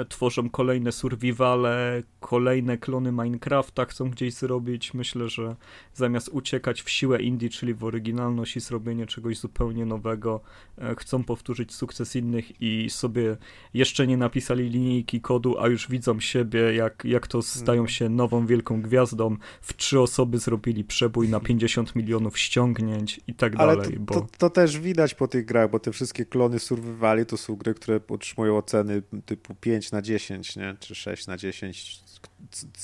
tworzą 0.09 0.51
kolejne 0.51 0.93
survivale, 0.93 2.03
kolejne 2.21 2.79
klony 2.79 3.13
Minecrafta 3.13 3.85
chcą 3.85 4.11
gdzieś 4.11 4.35
zrobić. 4.35 4.95
Myślę, 4.95 5.29
że 5.29 5.57
zamiast 5.95 6.29
uciekać 6.29 6.83
w 6.83 6.91
siłę 6.91 7.23
indie, 7.23 7.49
czyli 7.49 7.75
w 7.75 7.85
oryginalność 7.85 8.57
i 8.57 8.61
zrobienie 8.61 9.07
czegoś 9.07 9.39
zupełnie 9.39 9.87
nowego, 9.87 10.41
e, 10.79 10.95
chcą 10.95 11.25
powtórzyć 11.25 11.75
sukces 11.75 12.17
innych 12.17 12.63
i 12.63 12.91
sobie 12.91 13.37
jeszcze 13.75 14.07
nie 14.07 14.17
napisali 14.17 14.69
linijki 14.69 15.21
kodu, 15.21 15.59
a 15.59 15.69
już 15.69 15.89
widzą 15.89 16.21
siebie, 16.21 16.75
jak, 16.75 17.05
jak 17.05 17.27
to 17.27 17.43
stają 17.43 17.87
się 17.87 18.09
nową 18.09 18.47
wielką 18.47 18.83
gwiazdą. 18.83 19.37
W 19.61 19.77
trzy 19.77 20.01
osoby 20.01 20.39
zrobili 20.39 20.85
przebój 20.85 21.29
na 21.29 21.41
50 21.41 21.97
milionów 21.97 22.39
ściągnięć 22.39 23.21
i 23.27 23.35
tak 23.35 23.53
Ale 23.57 23.77
dalej. 23.77 23.95
To, 23.95 24.01
bo... 24.01 24.15
to, 24.15 24.27
to, 24.39 24.51
też 24.51 24.79
widać 24.79 25.15
po 25.15 25.29
tych 25.29 25.45
grach, 25.45 25.71
bo 25.71 25.81
te 25.81 25.93
wszystkie 25.93 26.27
klony 26.27 26.59
survivali 26.59 27.27
to 27.27 27.37
są 27.37 27.57
gry, 27.57 27.75
które 27.75 28.01
otrzymują 28.09 28.57
oceny 28.57 29.03
typu 29.27 29.55
5 29.55 29.80
5 29.81 29.93
na 29.93 30.03
10, 30.03 30.57
nie? 30.57 30.77
Czy 30.81 30.95
6 30.95 31.27
na 31.27 31.37
10. 31.37 32.01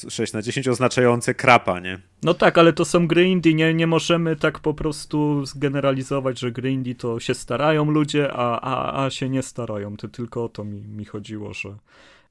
6 0.09 0.33
na 0.33 0.43
10 0.43 0.69
oznaczające 0.69 1.35
krapa, 1.35 1.81
nie? 1.81 1.99
No 2.23 2.35
tak, 2.35 2.59
ale 2.59 2.73
to 2.73 2.85
są 2.85 3.07
gry 3.07 3.29
indie, 3.29 3.55
nie, 3.55 3.75
nie 3.75 3.87
możemy 3.87 4.37
tak 4.37 4.61
po 4.61 4.75
prostu 4.75 5.47
zgeneralizować, 5.47 6.39
że 6.39 6.53
gry 6.53 6.73
indie 6.73 6.95
to 6.95 7.21
się 7.21 7.35
starają 7.35 7.91
ludzie, 7.91 8.33
a, 8.33 8.61
a, 8.61 9.05
a 9.05 9.11
się 9.11 9.29
nie 9.29 9.43
starają. 9.43 9.97
To 9.97 10.09
tylko 10.09 10.45
o 10.45 10.49
to 10.49 10.65
mi, 10.65 10.81
mi 10.81 11.05
chodziło, 11.05 11.55
że 11.55 11.77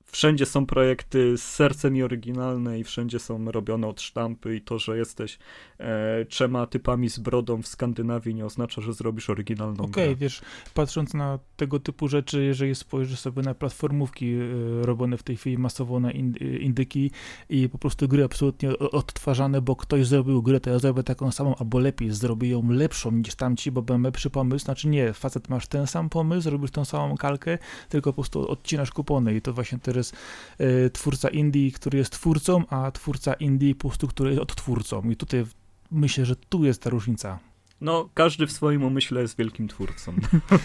wszędzie 0.05 0.45
są 0.45 0.65
projekty 0.65 1.37
z 1.37 1.43
sercem 1.43 1.97
i 1.97 2.03
oryginalne 2.03 2.79
i 2.79 2.83
wszędzie 2.83 3.19
są 3.19 3.51
robione 3.51 3.87
od 3.87 4.01
sztampy 4.01 4.55
i 4.55 4.61
to, 4.61 4.79
że 4.79 4.97
jesteś 4.97 5.39
e, 5.77 6.25
trzema 6.25 6.67
typami 6.67 7.09
z 7.09 7.19
brodą 7.19 7.61
w 7.61 7.67
Skandynawii 7.67 8.35
nie 8.35 8.45
oznacza, 8.45 8.81
że 8.81 8.93
zrobisz 8.93 9.29
oryginalną 9.29 9.83
Okej, 9.83 10.03
okay, 10.03 10.15
wiesz, 10.15 10.41
patrząc 10.73 11.13
na 11.13 11.39
tego 11.55 11.79
typu 11.79 12.07
rzeczy, 12.07 12.43
jeżeli 12.43 12.75
spojrzysz 12.75 13.19
sobie 13.19 13.41
na 13.41 13.53
platformówki 13.53 14.33
e, 14.33 14.85
robione 14.85 15.17
w 15.17 15.23
tej 15.23 15.37
chwili 15.37 15.57
masowo 15.57 15.99
na 15.99 16.11
indyki 16.59 17.11
i 17.49 17.69
po 17.69 17.77
prostu 17.77 18.07
gry 18.07 18.23
absolutnie 18.23 18.79
odtwarzane, 18.79 19.61
bo 19.61 19.75
ktoś 19.75 20.07
zrobił 20.07 20.41
grę, 20.43 20.59
to 20.59 20.69
ja 20.69 20.79
zrobię 20.79 21.03
taką 21.03 21.31
samą, 21.31 21.55
albo 21.55 21.79
lepiej, 21.79 22.11
zrobię 22.11 22.49
ją 22.49 22.69
lepszą 22.69 23.11
niż 23.11 23.35
tamci, 23.35 23.71
bo 23.71 23.83
mam 23.89 24.03
lepszy 24.03 24.29
pomysł, 24.29 24.65
znaczy 24.65 24.87
nie, 24.87 25.13
facet 25.13 25.49
masz 25.49 25.67
ten 25.67 25.87
sam 25.87 26.09
pomysł, 26.09 26.49
robisz 26.49 26.71
tą 26.71 26.85
samą 26.85 27.17
kalkę, 27.17 27.57
tylko 27.89 28.13
po 28.13 28.21
prostu 28.21 28.51
odcinasz 28.51 28.91
kupony 28.91 29.35
i 29.35 29.41
to 29.41 29.53
właśnie 29.53 29.79
teraz 29.95 30.11
jest 30.11 30.15
y, 30.61 30.89
twórca 30.89 31.29
indie, 31.29 31.71
który 31.71 31.97
jest 31.97 32.11
twórcą, 32.11 32.63
a 32.67 32.91
twórca 32.91 33.33
indie 33.33 33.75
po 33.75 33.87
prostu, 33.87 34.07
który 34.07 34.29
jest 34.29 34.41
odtwórcą. 34.41 35.09
I 35.09 35.15
tutaj 35.15 35.45
myślę, 35.91 36.25
że 36.25 36.35
tu 36.35 36.65
jest 36.65 36.81
ta 36.81 36.89
różnica. 36.89 37.39
No, 37.81 38.09
każdy 38.13 38.47
w 38.47 38.51
swoim 38.51 38.83
umyśle 38.83 39.21
jest 39.21 39.37
wielkim 39.37 39.67
twórcą. 39.67 40.13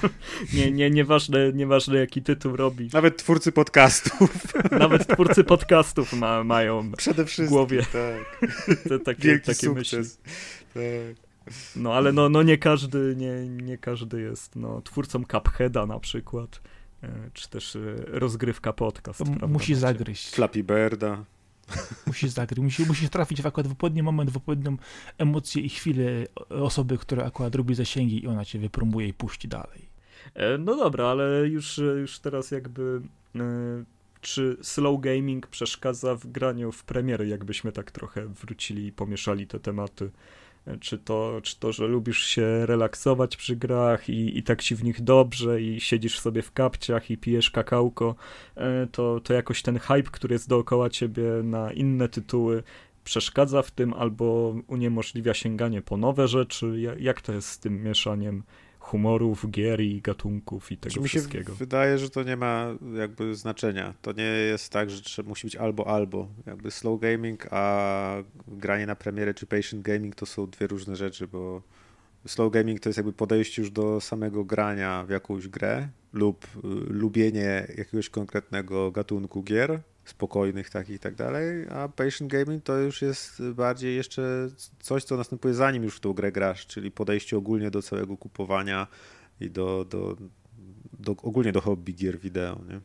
nie, 0.54 0.70
nie, 0.70 0.90
nieważne, 0.90 1.52
nieważne 1.52 1.98
jaki 1.98 2.22
tytuł 2.22 2.56
robi. 2.56 2.90
Nawet 2.92 3.16
twórcy 3.16 3.52
podcastów. 3.52 4.30
Nawet 4.78 5.06
twórcy 5.06 5.44
podcastów 5.44 6.12
ma, 6.12 6.44
mają 6.44 6.92
Przede 6.92 7.24
wszystkim, 7.24 7.46
w 7.46 7.50
głowie 7.50 7.86
tak. 7.92 8.50
te, 8.88 8.98
takie, 8.98 9.22
Wielki 9.22 9.46
takie 9.46 9.66
sukces. 9.66 9.98
myśli. 9.98 10.32
Tak. 10.74 11.30
No, 11.76 11.94
ale 11.94 12.12
no, 12.12 12.28
no 12.28 12.42
nie 12.42 12.58
każdy, 12.58 13.14
nie, 13.16 13.48
nie 13.48 13.78
każdy 13.78 14.20
jest 14.20 14.56
no, 14.56 14.82
twórcą 14.82 15.24
Cupheada 15.24 15.86
na 15.86 16.00
przykład. 16.00 16.60
E, 17.02 17.30
czy 17.34 17.48
też 17.48 17.76
e, 17.76 17.80
rozgrywka 18.06 18.72
podcast. 18.72 19.22
Musi 19.48 19.74
zagryźć. 19.74 20.30
Flappy 20.30 20.64
Birda. 20.64 21.24
Musi 22.06 22.28
zagryźć, 22.28 22.62
musi, 22.62 22.86
musi 22.86 23.08
trafić 23.08 23.42
w 23.42 23.46
akurat 23.46 23.66
w 23.68 23.72
odpowiedni 23.72 24.02
moment, 24.02 24.30
w 24.30 24.36
odpowiednią 24.36 24.76
emocję 25.18 25.62
i 25.62 25.68
chwilę 25.68 26.26
osoby, 26.48 26.98
która 26.98 27.24
akurat 27.24 27.54
robi 27.54 27.74
zasięgi 27.74 28.24
i 28.24 28.26
ona 28.26 28.44
cię 28.44 28.58
wypromuje 28.58 29.08
i 29.08 29.14
puści 29.14 29.48
dalej. 29.48 29.88
E, 30.34 30.58
no 30.58 30.76
dobra, 30.76 31.06
ale 31.06 31.48
już, 31.48 31.78
już 31.78 32.18
teraz 32.18 32.50
jakby 32.50 33.00
czy 34.20 34.56
slow 34.62 35.00
gaming 35.00 35.46
przeszkadza 35.46 36.14
w 36.14 36.26
graniu 36.26 36.72
w 36.72 36.84
premiery, 36.84 37.28
jakbyśmy 37.28 37.72
tak 37.72 37.90
trochę 37.90 38.26
wrócili 38.26 38.86
i 38.86 38.92
pomieszali 38.92 39.46
te 39.46 39.60
tematy. 39.60 40.10
Czy 40.80 40.98
to, 40.98 41.40
czy 41.42 41.58
to, 41.58 41.72
że 41.72 41.86
lubisz 41.86 42.24
się 42.24 42.66
relaksować 42.66 43.36
przy 43.36 43.56
grach 43.56 44.08
i, 44.08 44.38
i 44.38 44.42
tak 44.42 44.62
ci 44.62 44.76
w 44.76 44.84
nich 44.84 45.00
dobrze 45.00 45.62
i 45.62 45.80
siedzisz 45.80 46.20
sobie 46.20 46.42
w 46.42 46.52
kapciach 46.52 47.10
i 47.10 47.18
pijesz 47.18 47.50
kakałko, 47.50 48.14
e, 48.56 48.86
to, 48.86 49.20
to 49.20 49.34
jakoś 49.34 49.62
ten 49.62 49.78
hype, 49.78 50.02
który 50.02 50.32
jest 50.32 50.48
dookoła 50.48 50.90
ciebie 50.90 51.22
na 51.42 51.72
inne 51.72 52.08
tytuły 52.08 52.62
przeszkadza 53.04 53.62
w 53.62 53.70
tym 53.70 53.94
albo 53.94 54.54
uniemożliwia 54.66 55.34
sięganie 55.34 55.82
po 55.82 55.96
nowe 55.96 56.28
rzeczy. 56.28 56.96
Jak 56.98 57.20
to 57.20 57.32
jest 57.32 57.48
z 57.48 57.58
tym 57.58 57.82
mieszaniem 57.82 58.42
humorów, 58.80 59.50
gier 59.50 59.80
i 59.80 60.00
gatunków 60.02 60.72
i 60.72 60.76
tego 60.76 61.02
mi 61.02 61.08
się 61.08 61.18
wszystkiego. 61.18 61.54
Wydaje, 61.54 61.98
że 61.98 62.10
to 62.10 62.22
nie 62.22 62.36
ma 62.36 62.66
jakby 62.94 63.34
znaczenia. 63.34 63.94
To 64.02 64.12
nie 64.12 64.22
jest 64.22 64.72
tak, 64.72 64.90
że 64.90 65.22
musi 65.22 65.46
być 65.46 65.56
albo 65.56 65.86
albo. 65.86 66.28
Jakby 66.46 66.70
slow 66.70 67.00
gaming, 67.00 67.46
a 67.50 68.14
granie 68.48 68.86
na 68.86 68.96
premierę 68.96 69.34
czy 69.34 69.46
patient 69.46 69.82
gaming 69.82 70.14
to 70.14 70.26
są 70.26 70.46
dwie 70.46 70.66
różne 70.66 70.96
rzeczy, 70.96 71.26
bo 71.26 71.62
slow 72.26 72.52
gaming 72.52 72.80
to 72.80 72.88
jest 72.88 72.96
jakby 72.96 73.12
podejście 73.12 73.62
już 73.62 73.70
do 73.70 74.00
samego 74.00 74.44
grania 74.44 75.04
w 75.06 75.10
jakąś 75.10 75.48
grę 75.48 75.88
lub 76.12 76.44
y, 76.44 76.58
lubienie 76.88 77.66
jakiegoś 77.76 78.08
konkretnego 78.08 78.90
gatunku 78.90 79.42
gier 79.42 79.80
spokojnych 80.04 80.70
takich 80.70 80.96
i 80.96 80.98
tak 80.98 81.14
dalej, 81.14 81.66
a 81.68 81.88
patient 81.88 82.32
gaming 82.32 82.64
to 82.64 82.78
już 82.78 83.02
jest 83.02 83.42
bardziej 83.42 83.96
jeszcze 83.96 84.48
coś, 84.80 85.04
co 85.04 85.16
następuje 85.16 85.54
zanim 85.54 85.82
już 85.82 85.96
w 85.96 86.00
tą 86.00 86.12
grę 86.12 86.32
grasz, 86.32 86.66
czyli 86.66 86.90
podejście 86.90 87.36
ogólnie 87.36 87.70
do 87.70 87.82
całego 87.82 88.16
kupowania 88.16 88.86
i 89.40 89.50
do, 89.50 89.84
do, 89.84 90.16
do 90.92 91.12
ogólnie 91.12 91.52
do 91.52 91.60
hobby 91.60 91.94
gier 91.94 92.18
wideo, 92.18 92.60
nie? 92.68 92.80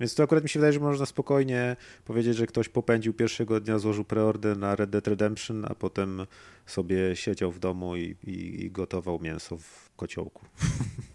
Więc 0.00 0.14
to 0.14 0.22
akurat 0.22 0.42
mi 0.44 0.48
się 0.50 0.58
wydaje, 0.58 0.72
że 0.72 0.80
można 0.80 1.06
spokojnie 1.06 1.76
powiedzieć, 2.04 2.36
że 2.36 2.46
ktoś 2.46 2.68
popędził 2.68 3.14
pierwszego 3.14 3.60
dnia, 3.60 3.78
złożył 3.78 4.04
preorder 4.04 4.58
na 4.58 4.76
Red 4.76 4.90
Dead 4.90 5.08
Redemption, 5.08 5.64
a 5.64 5.74
potem 5.74 6.26
sobie 6.66 7.16
siedział 7.16 7.52
w 7.52 7.58
domu 7.58 7.96
i, 7.96 8.16
i, 8.24 8.64
i 8.64 8.70
gotował 8.70 9.20
mięso 9.20 9.56
w 9.56 9.90
kociołku. 9.96 10.46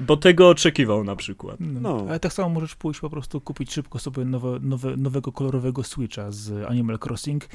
Bo 0.00 0.16
tego 0.16 0.48
oczekiwał 0.48 1.04
na 1.04 1.16
przykład. 1.16 1.56
No. 1.60 1.80
no. 1.80 2.06
Ale 2.08 2.20
tak 2.20 2.32
samo 2.32 2.48
możesz 2.48 2.74
pójść 2.74 3.00
po 3.00 3.10
prostu 3.10 3.40
kupić 3.40 3.72
szybko 3.72 3.98
sobie 3.98 4.24
nowe, 4.24 4.58
nowe, 4.60 4.96
nowego 4.96 5.32
kolorowego 5.32 5.82
Switcha 5.82 6.30
z 6.30 6.64
Animal 6.68 6.98
Crossing 7.04 7.48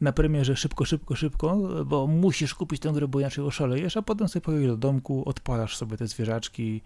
na 0.00 0.12
premierze 0.12 0.56
szybko, 0.56 0.84
szybko, 0.84 1.16
szybko, 1.16 1.56
bo 1.86 2.06
musisz 2.06 2.54
kupić 2.54 2.80
tę 2.80 2.92
grę, 2.92 3.08
bo 3.08 3.20
inaczej 3.20 3.44
oszalejesz, 3.44 3.96
a 3.96 4.02
potem 4.02 4.28
sobie 4.28 4.40
pojedziesz 4.40 4.70
do 4.70 4.76
domku, 4.76 5.22
odpalasz 5.28 5.76
sobie 5.76 5.96
te 5.96 6.06
zwierzaczki 6.06 6.82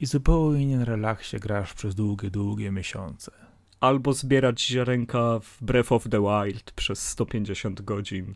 i 0.00 0.06
zupełnie 0.06 0.78
na 0.78 0.84
relaksie 0.84 1.36
grasz 1.36 1.74
przez 1.74 1.94
długie, 1.94 2.30
długie 2.30 2.70
miesiące. 2.70 3.32
Albo 3.80 4.12
zbierać 4.12 4.66
ziarenka 4.66 5.38
w 5.42 5.64
Breath 5.64 5.92
of 5.92 6.08
the 6.08 6.20
Wild 6.20 6.72
przez 6.72 7.08
150 7.08 7.82
godzin. 7.82 8.34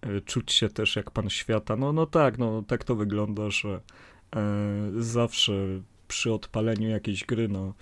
E, 0.00 0.20
czuć 0.20 0.52
się 0.52 0.68
też 0.68 0.96
jak 0.96 1.10
pan 1.10 1.30
świata. 1.30 1.76
No, 1.76 1.92
no 1.92 2.06
tak, 2.06 2.38
no 2.38 2.62
tak 2.62 2.84
to 2.84 2.96
wygląda, 2.96 3.50
że 3.50 3.80
zawsze 4.98 5.52
przy 6.08 6.32
odpaleniu 6.32 6.88
jakiejś 6.88 7.24
gry, 7.24 7.48
no 7.48 7.74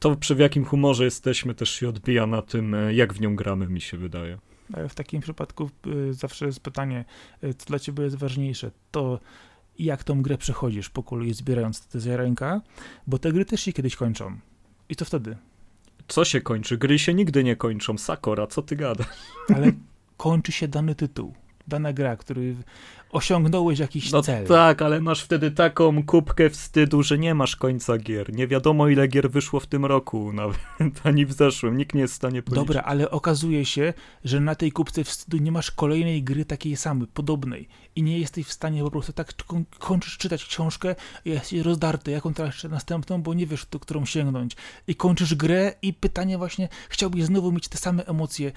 to 0.00 0.16
przy 0.16 0.34
w 0.34 0.38
jakim 0.38 0.64
humorze 0.64 1.04
jesteśmy 1.04 1.54
też 1.54 1.70
się 1.70 1.88
odbija 1.88 2.26
na 2.26 2.42
tym, 2.42 2.74
e, 2.74 2.94
jak 2.94 3.14
w 3.14 3.20
nią 3.20 3.36
gramy, 3.36 3.68
mi 3.68 3.80
się 3.80 3.96
wydaje. 3.96 4.38
Ale 4.72 4.88
w 4.88 4.94
takim 4.94 5.20
przypadku 5.20 5.70
e, 5.86 6.12
zawsze 6.12 6.46
jest 6.46 6.60
pytanie, 6.60 7.04
co 7.58 7.66
dla 7.66 7.78
ciebie 7.78 8.04
jest 8.04 8.16
ważniejsze? 8.16 8.70
To 8.90 9.20
jak 9.78 10.04
tą 10.04 10.22
grę 10.22 10.38
przechodzisz 10.38 10.90
po 10.90 11.02
kolei 11.02 11.34
zbierając 11.34 11.86
te 11.86 12.00
ziarenka, 12.00 12.60
bo 13.06 13.18
te 13.18 13.32
gry 13.32 13.44
też 13.44 13.60
się 13.60 13.72
kiedyś 13.72 13.96
kończą. 13.96 14.38
I 14.88 14.96
co 14.96 15.04
wtedy? 15.04 15.36
Co 16.08 16.24
się 16.24 16.40
kończy? 16.40 16.78
Gry 16.78 16.98
się 16.98 17.14
nigdy 17.14 17.44
nie 17.44 17.56
kończą. 17.56 17.98
Sakora, 17.98 18.46
co 18.46 18.62
ty 18.62 18.76
gadasz? 18.76 19.06
Ale 19.54 19.72
kończy 20.16 20.52
się 20.52 20.68
dany 20.68 20.94
tytuł 20.94 21.34
dana 21.70 21.92
gra, 21.92 22.16
który 22.16 22.56
osiągnąłeś 23.12 23.78
jakiś 23.78 24.12
no 24.12 24.22
cel. 24.22 24.46
tak, 24.46 24.82
ale 24.82 25.00
masz 25.00 25.22
wtedy 25.22 25.50
taką 25.50 26.04
kubkę 26.04 26.50
wstydu, 26.50 27.02
że 27.02 27.18
nie 27.18 27.34
masz 27.34 27.56
końca 27.56 27.98
gier. 27.98 28.34
Nie 28.34 28.46
wiadomo 28.46 28.88
ile 28.88 29.08
gier 29.08 29.30
wyszło 29.30 29.60
w 29.60 29.66
tym 29.66 29.84
roku, 29.84 30.32
nawet 30.32 30.60
ani 31.04 31.26
w 31.26 31.32
zeszłym. 31.32 31.76
Nikt 31.76 31.94
nie 31.94 32.00
jest 32.00 32.14
w 32.14 32.16
stanie 32.16 32.42
policzyć. 32.42 32.66
Dobra, 32.66 32.82
ale 32.82 33.10
okazuje 33.10 33.64
się, 33.64 33.94
że 34.24 34.40
na 34.40 34.54
tej 34.54 34.72
kubce 34.72 35.04
wstydu 35.04 35.36
nie 35.36 35.52
masz 35.52 35.70
kolejnej 35.70 36.22
gry 36.22 36.44
takiej 36.44 36.76
samej, 36.76 37.06
podobnej 37.06 37.68
i 37.96 38.02
nie 38.02 38.18
jesteś 38.18 38.46
w 38.46 38.52
stanie 38.52 38.82
po 38.82 38.90
prostu 38.90 39.12
tak 39.12 39.32
kończysz 39.78 40.18
czytać 40.18 40.44
książkę 40.44 40.94
i 41.24 41.30
jesteś 41.30 41.60
rozdarty, 41.60 42.10
jaką 42.10 42.34
teraz 42.34 42.54
jeszcze 42.54 42.68
następną, 42.68 43.22
bo 43.22 43.34
nie 43.34 43.46
wiesz, 43.46 43.66
do 43.66 43.80
którą 43.80 44.04
sięgnąć. 44.04 44.56
I 44.86 44.94
kończysz 44.94 45.34
grę 45.34 45.74
i 45.82 45.94
pytanie 45.94 46.38
właśnie, 46.38 46.68
chciałbyś 46.88 47.24
znowu 47.24 47.52
mieć 47.52 47.68
te 47.68 47.78
same 47.78 48.06
emocje 48.06 48.52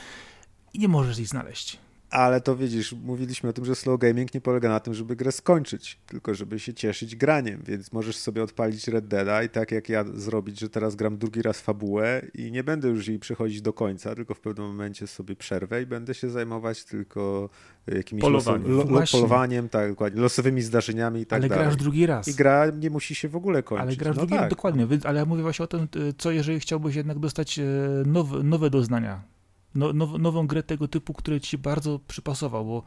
i 0.73 0.79
nie 0.79 0.87
możesz 0.87 1.19
ich 1.19 1.27
znaleźć. 1.27 1.79
Ale 2.13 2.41
to 2.41 2.55
widzisz, 2.55 2.93
mówiliśmy 2.93 3.49
o 3.49 3.53
tym, 3.53 3.65
że 3.65 3.75
slow 3.75 3.99
gaming 3.99 4.33
nie 4.33 4.41
polega 4.41 4.69
na 4.69 4.79
tym, 4.79 4.93
żeby 4.93 5.15
grę 5.15 5.31
skończyć, 5.31 5.99
tylko 6.05 6.35
żeby 6.35 6.59
się 6.59 6.73
cieszyć 6.73 7.15
graniem, 7.15 7.61
więc 7.67 7.91
możesz 7.91 8.17
sobie 8.17 8.43
odpalić 8.43 8.87
Red 8.87 9.07
Deada 9.07 9.43
i 9.43 9.49
tak 9.49 9.71
jak 9.71 9.89
ja 9.89 10.05
zrobić, 10.13 10.59
że 10.59 10.69
teraz 10.69 10.95
gram 10.95 11.17
drugi 11.17 11.41
raz 11.41 11.61
fabułę 11.61 12.21
i 12.33 12.51
nie 12.51 12.63
będę 12.63 12.87
już 12.87 13.07
jej 13.07 13.19
przechodzić 13.19 13.61
do 13.61 13.73
końca, 13.73 14.15
tylko 14.15 14.33
w 14.33 14.39
pewnym 14.39 14.67
momencie 14.67 15.07
sobie 15.07 15.35
przerwę 15.35 15.81
i 15.81 15.85
będę 15.85 16.13
się 16.13 16.29
zajmować 16.29 16.83
tylko 16.83 17.49
jakimś 17.87 18.21
polowaniem, 18.21 18.71
lo, 18.71 18.83
lo, 18.83 19.01
polowaniem 19.11 19.69
tak, 19.69 19.89
dokładnie, 19.89 20.21
losowymi 20.21 20.61
zdarzeniami 20.61 21.21
i 21.21 21.25
tak 21.25 21.39
ale 21.39 21.49
dalej. 21.49 21.63
Ale 21.63 21.71
grasz 21.71 21.83
drugi 21.83 22.05
raz. 22.05 22.27
I 22.27 22.33
gra 22.33 22.65
nie 22.79 22.89
musi 22.89 23.15
się 23.15 23.29
w 23.29 23.35
ogóle 23.35 23.63
kończyć. 23.63 23.87
Ale 23.87 23.95
grasz 23.95 24.15
no 24.15 24.21
drugi 24.21 24.33
raz, 24.33 24.41
tak. 24.41 24.49
dokładnie, 24.49 24.87
ale 25.03 25.19
ja 25.19 25.25
mówię 25.25 25.41
właśnie 25.41 25.65
o 25.65 25.67
tym, 25.67 25.87
co 26.17 26.31
jeżeli 26.31 26.59
chciałbyś 26.59 26.95
jednak 26.95 27.19
dostać 27.19 27.59
e, 27.59 27.63
nowe, 28.05 28.43
nowe 28.43 28.69
doznania 28.69 29.32
no, 29.75 29.93
now, 29.93 30.19
nową 30.19 30.47
grę 30.47 30.63
tego 30.63 30.87
typu, 30.87 31.13
który 31.13 31.41
ci 31.41 31.57
bardzo 31.57 31.99
przypasował, 32.07 32.65
bo 32.65 32.83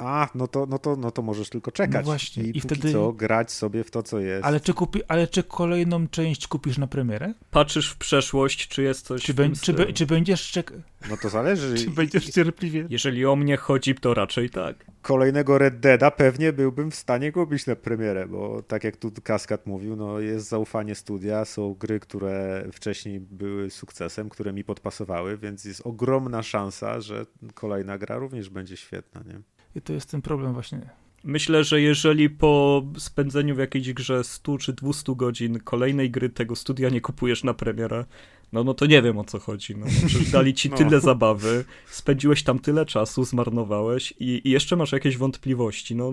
a, 0.00 0.28
no 0.34 0.48
to, 0.48 0.66
no 0.66 0.78
to, 0.78 0.96
no 0.96 1.10
to 1.10 1.22
możesz 1.22 1.48
tylko 1.48 1.72
czekać. 1.72 2.06
No 2.06 2.12
właśnie. 2.12 2.42
I, 2.42 2.58
I 2.58 2.60
wtedy 2.60 2.92
co, 2.92 3.12
grać 3.12 3.52
sobie 3.52 3.84
w 3.84 3.90
to, 3.90 4.02
co 4.02 4.20
jest. 4.20 4.44
Ale 4.44 4.60
czy, 4.60 4.74
kupi, 4.74 5.04
ale 5.08 5.26
czy 5.26 5.42
kolejną 5.42 6.08
część 6.08 6.46
kupisz 6.46 6.78
na 6.78 6.86
premierę? 6.86 7.34
Patrzysz 7.50 7.90
w 7.90 7.96
przeszłość, 7.96 8.68
czy 8.68 8.82
jest 8.82 9.06
coś 9.06 9.22
czy, 9.22 9.34
be, 9.34 9.50
czy, 9.62 9.72
be, 9.72 9.92
czy 9.92 10.06
będziesz 10.06 10.50
czekał? 10.50 10.78
No 11.10 11.16
to 11.16 11.28
zależy. 11.28 11.74
czy 11.84 11.90
będziesz 11.90 12.30
cierpliwie? 12.30 12.86
Jeżeli 12.90 13.26
o 13.26 13.36
mnie 13.36 13.56
chodzi, 13.56 13.94
to 13.94 14.14
raczej 14.14 14.50
tak. 14.50 14.84
Kolejnego 15.02 15.58
Red 15.58 15.80
Deada 15.80 16.10
pewnie 16.10 16.52
byłbym 16.52 16.90
w 16.90 16.94
stanie 16.94 17.32
kupić 17.32 17.66
na 17.66 17.76
premierę, 17.76 18.26
bo 18.26 18.62
tak 18.62 18.84
jak 18.84 18.96
tu 18.96 19.12
Kaskad 19.22 19.66
mówił, 19.66 19.96
no 19.96 20.20
jest 20.20 20.48
zaufanie 20.48 20.94
studia, 20.94 21.44
są 21.44 21.74
gry, 21.74 22.00
które 22.00 22.64
wcześniej 22.72 23.20
były 23.20 23.70
sukcesem, 23.70 24.28
które 24.28 24.52
mi 24.52 24.64
podpasowały, 24.64 25.38
więc 25.38 25.64
jest 25.64 25.86
ogromna 25.86 26.42
szansa, 26.42 27.00
że 27.00 27.26
kolejna 27.54 27.98
gra 27.98 28.16
również 28.16 28.50
będzie 28.50 28.76
świetna, 28.76 29.22
nie? 29.26 29.40
I 29.76 29.80
to 29.80 29.92
jest 29.92 30.10
ten 30.10 30.22
problem 30.22 30.52
właśnie. 30.52 30.80
Myślę, 31.24 31.64
że 31.64 31.80
jeżeli 31.80 32.30
po 32.30 32.82
spędzeniu 32.98 33.54
w 33.54 33.58
jakiejś 33.58 33.92
grze 33.92 34.24
100 34.24 34.58
czy 34.58 34.72
200 34.72 35.14
godzin 35.16 35.58
kolejnej 35.58 36.10
gry 36.10 36.28
tego 36.28 36.56
studia 36.56 36.88
nie 36.88 37.00
kupujesz 37.00 37.44
na 37.44 37.54
premierę, 37.54 38.04
no, 38.52 38.64
no 38.64 38.74
to 38.74 38.86
nie 38.86 39.02
wiem 39.02 39.18
o 39.18 39.24
co 39.24 39.38
chodzi. 39.38 39.76
No, 39.76 39.86
przecież 40.06 40.30
dali 40.30 40.54
ci 40.54 40.70
no. 40.70 40.76
tyle 40.76 41.00
zabawy, 41.00 41.64
spędziłeś 41.90 42.42
tam 42.42 42.58
tyle 42.58 42.86
czasu, 42.86 43.24
zmarnowałeś 43.24 44.14
i, 44.20 44.40
i 44.44 44.50
jeszcze 44.50 44.76
masz 44.76 44.92
jakieś 44.92 45.16
wątpliwości. 45.16 45.96
No, 45.96 46.12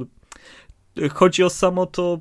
chodzi 1.13 1.43
o 1.43 1.49
samo 1.49 1.85
to 1.85 2.19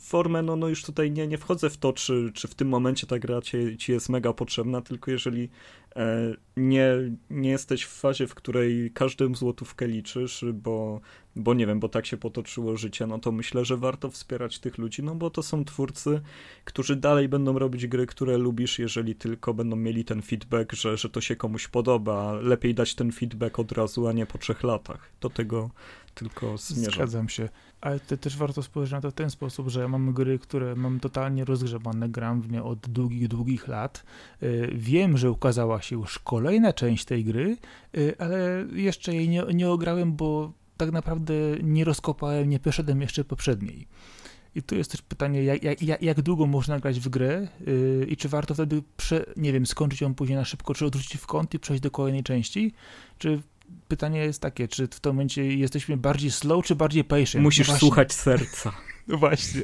formę, 0.00 0.42
no, 0.42 0.56
no 0.56 0.68
już 0.68 0.84
tutaj 0.84 1.10
nie, 1.10 1.26
nie 1.26 1.38
wchodzę 1.38 1.70
w 1.70 1.76
to, 1.76 1.92
czy, 1.92 2.30
czy 2.34 2.48
w 2.48 2.54
tym 2.54 2.68
momencie 2.68 3.06
ta 3.06 3.18
gra 3.18 3.42
ci, 3.42 3.76
ci 3.76 3.92
jest 3.92 4.08
mega 4.08 4.32
potrzebna, 4.32 4.80
tylko 4.80 5.10
jeżeli 5.10 5.48
e, 5.96 6.34
nie, 6.56 6.92
nie 7.30 7.50
jesteś 7.50 7.84
w 7.84 7.92
fazie, 8.00 8.26
w 8.26 8.34
której 8.34 8.90
każdą 8.94 9.34
złotówkę 9.34 9.86
liczysz, 9.86 10.44
bo, 10.54 11.00
bo 11.36 11.54
nie 11.54 11.66
wiem, 11.66 11.80
bo 11.80 11.88
tak 11.88 12.06
się 12.06 12.16
potoczyło 12.16 12.76
życie, 12.76 13.06
no 13.06 13.18
to 13.18 13.32
myślę, 13.32 13.64
że 13.64 13.76
warto 13.76 14.10
wspierać 14.10 14.58
tych 14.58 14.78
ludzi, 14.78 15.02
no 15.02 15.14
bo 15.14 15.30
to 15.30 15.42
są 15.42 15.64
twórcy, 15.64 16.20
którzy 16.64 16.96
dalej 16.96 17.28
będą 17.28 17.58
robić 17.58 17.86
gry, 17.86 18.06
które 18.06 18.38
lubisz, 18.38 18.78
jeżeli 18.78 19.14
tylko 19.14 19.54
będą 19.54 19.76
mieli 19.76 20.04
ten 20.04 20.22
feedback, 20.22 20.72
że, 20.72 20.96
że 20.96 21.08
to 21.08 21.20
się 21.20 21.36
komuś 21.36 21.68
podoba. 21.68 22.32
Lepiej 22.32 22.74
dać 22.74 22.94
ten 22.94 23.12
feedback 23.12 23.58
od 23.58 23.72
razu, 23.72 24.08
a 24.08 24.12
nie 24.12 24.26
po 24.26 24.38
trzech 24.38 24.62
latach. 24.62 25.10
Do 25.20 25.30
tego 25.30 25.70
tylko. 26.18 26.58
Zgadzam 26.58 27.28
się. 27.28 27.48
Ale 27.80 28.00
też 28.00 28.36
warto 28.36 28.62
spojrzeć 28.62 28.92
na 28.92 29.00
to 29.00 29.10
w 29.10 29.14
ten 29.14 29.30
sposób, 29.30 29.68
że 29.68 29.88
mam 29.88 30.12
gry, 30.12 30.38
które 30.38 30.76
mam 30.76 31.00
totalnie 31.00 31.44
rozgrzebane, 31.44 32.08
gram 32.08 32.40
w 32.40 32.50
nie 32.50 32.62
od 32.62 32.88
długich, 32.88 33.28
długich 33.28 33.68
lat. 33.68 34.04
Y, 34.42 34.70
wiem, 34.74 35.18
że 35.18 35.30
ukazała 35.30 35.82
się 35.82 35.96
już 35.96 36.18
kolejna 36.18 36.72
część 36.72 37.04
tej 37.04 37.24
gry, 37.24 37.56
y, 37.96 38.14
ale 38.18 38.66
jeszcze 38.72 39.14
jej 39.14 39.28
nie, 39.28 39.42
nie 39.54 39.70
ograłem, 39.70 40.16
bo 40.16 40.52
tak 40.76 40.92
naprawdę 40.92 41.34
nie 41.62 41.84
rozkopałem, 41.84 42.48
nie 42.48 42.58
przeszedłem 42.58 43.00
jeszcze 43.00 43.24
poprzedniej. 43.24 43.86
I 44.54 44.62
tu 44.62 44.74
jest 44.74 44.90
też 44.90 45.02
pytanie, 45.02 45.44
jak, 45.44 45.82
jak, 45.82 46.02
jak 46.02 46.22
długo 46.22 46.46
można 46.46 46.80
grać 46.80 47.00
w 47.00 47.08
grę 47.08 47.48
yy, 47.66 48.06
i 48.08 48.16
czy 48.16 48.28
warto 48.28 48.54
wtedy, 48.54 48.82
prze, 48.96 49.24
nie 49.36 49.52
wiem, 49.52 49.66
skończyć 49.66 50.00
ją 50.00 50.14
później 50.14 50.38
na 50.38 50.44
szybko, 50.44 50.74
czy 50.74 50.86
odrzucić 50.86 51.20
w 51.20 51.26
kąt 51.26 51.54
i 51.54 51.58
przejść 51.58 51.82
do 51.82 51.90
kolejnej 51.90 52.22
części, 52.22 52.72
czy 53.18 53.42
pytanie 53.88 54.20
jest 54.20 54.42
takie, 54.42 54.68
czy 54.68 54.86
w 54.86 55.00
tym 55.00 55.12
momencie 55.12 55.46
jesteśmy 55.46 55.96
bardziej 55.96 56.30
slow, 56.30 56.64
czy 56.64 56.74
bardziej 56.74 57.04
patient? 57.04 57.42
Musisz 57.42 57.68
no 57.68 57.76
słuchać 57.76 58.12
serca. 58.12 58.72
No 59.08 59.18
właśnie. 59.18 59.62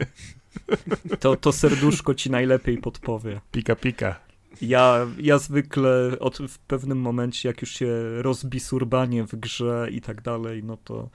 To, 1.20 1.36
to 1.36 1.52
serduszko 1.52 2.14
ci 2.14 2.30
najlepiej 2.30 2.78
podpowie. 2.78 3.40
Pika, 3.52 3.76
pika. 3.76 4.20
Ja, 4.60 5.06
ja 5.18 5.38
zwykle 5.38 6.18
od, 6.20 6.38
w 6.38 6.58
pewnym 6.58 7.00
momencie, 7.00 7.48
jak 7.48 7.60
już 7.60 7.70
się 7.70 7.86
rozbisurbanie 8.22 9.24
w 9.24 9.36
grze 9.36 9.88
i 9.90 10.00
tak 10.00 10.22
dalej, 10.22 10.64
no 10.64 10.76
to 10.76 11.10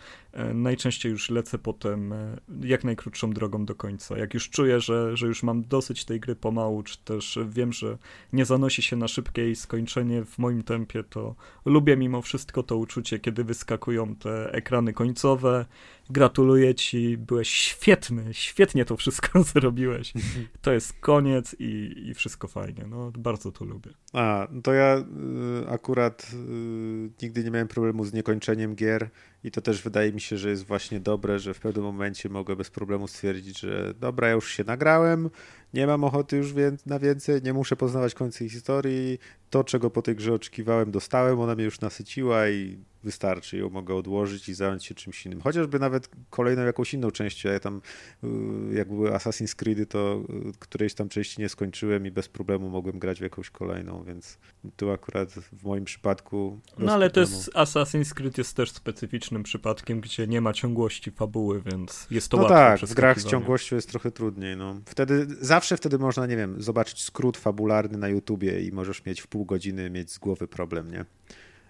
najczęściej 0.54 1.12
już 1.12 1.30
lecę 1.30 1.58
potem 1.58 2.14
e, 2.14 2.38
jak 2.64 2.84
najkrótszą 2.84 3.32
drogą 3.32 3.66
do 3.66 3.76
końca. 3.76 4.18
Jak 4.18 4.34
już 4.34 4.50
czuję, 4.50 4.80
że, 4.80 5.18
że 5.18 5.28
już 5.28 5.44
mam 5.44 5.64
dosyć 5.64 6.06
tej 6.06 6.20
gry 6.20 6.36
pomału, 6.36 6.84
czy 6.84 6.98
też 6.98 7.40
wiem, 7.50 7.74
że 7.74 7.98
nie 8.34 8.46
zanosi 8.46 8.82
się 8.82 8.96
na 8.96 9.08
szybkie 9.08 9.42
jej 9.42 9.56
skończenie 9.56 10.26
w 10.26 10.38
moim 10.38 10.64
tempie, 10.64 11.04
to 11.04 11.36
lubię 11.66 11.98
mimo 11.98 12.22
wszystko 12.22 12.64
to 12.64 12.78
uczucie, 12.78 13.20
kiedy 13.20 13.44
wyskakują 13.44 14.16
te 14.16 14.52
ekrany 14.54 14.94
końcowe. 14.94 15.66
Gratuluję 16.10 16.76
ci, 16.76 17.18
byłeś 17.18 17.50
świetny, 17.50 18.24
świetnie 18.32 18.86
to 18.86 18.98
wszystko 18.98 19.44
zrobiłeś. 19.54 20.14
To 20.62 20.72
jest 20.72 20.94
koniec 20.94 21.56
i, 21.60 21.94
i 22.08 22.14
wszystko 22.14 22.48
fajnie. 22.48 22.86
No, 22.90 23.12
bardzo 23.18 23.52
to 23.52 23.66
lubię. 23.66 23.92
A, 24.14 24.48
no 24.52 24.62
to 24.62 24.74
ja 24.74 24.98
y, 24.98 25.70
akurat 25.70 26.32
y, 26.34 27.10
nigdy 27.22 27.44
nie 27.44 27.52
miałem 27.52 27.68
problemu 27.68 28.06
z 28.06 28.14
niekończeniem 28.14 28.76
gier 28.76 29.10
i 29.44 29.52
to 29.52 29.62
też 29.62 29.82
wydaje 29.82 30.14
mi 30.14 30.22
się, 30.22 30.38
że 30.38 30.50
jest 30.50 30.66
właśnie 30.66 31.00
dobre, 31.00 31.40
że 31.40 31.54
w 31.54 31.60
pewnym 31.60 31.84
momencie 31.84 32.30
mogę 32.30 32.56
bez 32.56 32.70
problemu 32.70 33.08
stwierdzić, 33.08 33.60
że 33.60 33.94
dobra, 34.00 34.28
ja 34.28 34.34
już 34.34 34.52
się 34.52 34.64
nagrałem, 34.64 35.30
nie 35.74 35.88
mam 35.88 36.04
ochoty 36.04 36.38
już 36.38 36.54
na 36.86 37.00
więcej, 37.00 37.42
nie 37.44 37.54
muszę 37.54 37.76
poznawać 37.76 38.14
końca 38.14 38.50
historii, 38.50 39.20
to 39.50 39.64
czego 39.64 39.90
po 39.90 40.02
tej 40.02 40.16
grze 40.16 40.34
oczekiwałem 40.34 40.92
dostałem, 40.92 41.40
ona 41.40 41.56
mnie 41.56 41.64
już 41.64 41.82
nasyciła 41.82 42.50
i 42.50 42.78
wystarczy, 43.04 43.58
ją 43.58 43.70
mogę 43.70 43.96
odłożyć 43.96 44.50
i 44.50 44.54
zająć 44.54 44.86
się 44.86 44.96
czymś 44.96 45.26
innym. 45.26 45.42
Chociażby 45.42 45.80
nawet 45.80 46.10
kolejną 46.30 46.64
jakąś 46.64 46.94
inną 46.94 47.12
częścią. 47.12 47.50
Ja 47.50 47.60
tam, 47.60 47.82
y, 48.24 48.28
jak 48.74 48.88
były 48.88 49.10
Assassin's 49.10 49.56
Creed, 49.56 49.90
to 49.90 50.24
y, 50.50 50.52
którejś 50.60 50.94
tam 50.94 51.10
części 51.10 51.42
nie 51.42 51.50
skończyłem 51.50 52.06
i 52.06 52.12
bez 52.12 52.30
problemu 52.30 52.70
mogłem 52.70 53.00
grać 53.00 53.20
w 53.20 53.22
jakąś 53.22 53.50
kolejną, 53.50 54.04
więc 54.04 54.38
tu 54.76 54.92
akurat 54.92 55.30
w 55.32 55.64
moim 55.64 55.86
przypadku. 55.86 56.60
No 56.78 56.94
ale 56.94 57.10
to 57.10 57.20
jest 57.20 57.54
Assassin's 57.54 58.14
Creed 58.14 58.38
jest 58.38 58.56
też 58.56 58.72
specyficznym 58.72 59.44
przypadkiem, 59.44 60.02
gdzie 60.02 60.28
nie 60.28 60.42
ma 60.42 60.54
ciągłości 60.54 61.12
fabuły, 61.12 61.62
więc 61.66 62.08
jest 62.12 62.30
to 62.30 62.38
no 62.38 62.44
łatwe. 62.44 62.56
tak, 62.56 62.90
w 62.90 62.94
grach 62.94 63.22
z 63.22 63.26
ciągłością 63.26 63.76
jest 63.76 63.90
trochę 63.90 64.12
trudniej. 64.12 64.58
No. 64.58 64.82
Wtedy, 64.86 65.28
zawsze 65.60 65.78
wtedy 65.78 66.00
można, 66.00 66.26
nie 66.26 66.38
wiem, 66.38 66.62
zobaczyć 66.62 67.02
skrót 67.04 67.38
fabularny 67.38 67.98
na 67.98 68.08
YouTubie 68.08 68.62
i 68.62 68.72
możesz 68.72 69.06
mieć 69.06 69.22
w 69.22 69.28
pół 69.28 69.46
godziny 69.46 69.90
mieć 69.90 70.12
z 70.12 70.18
głowy 70.18 70.48
problem, 70.48 70.92
nie? 70.92 71.06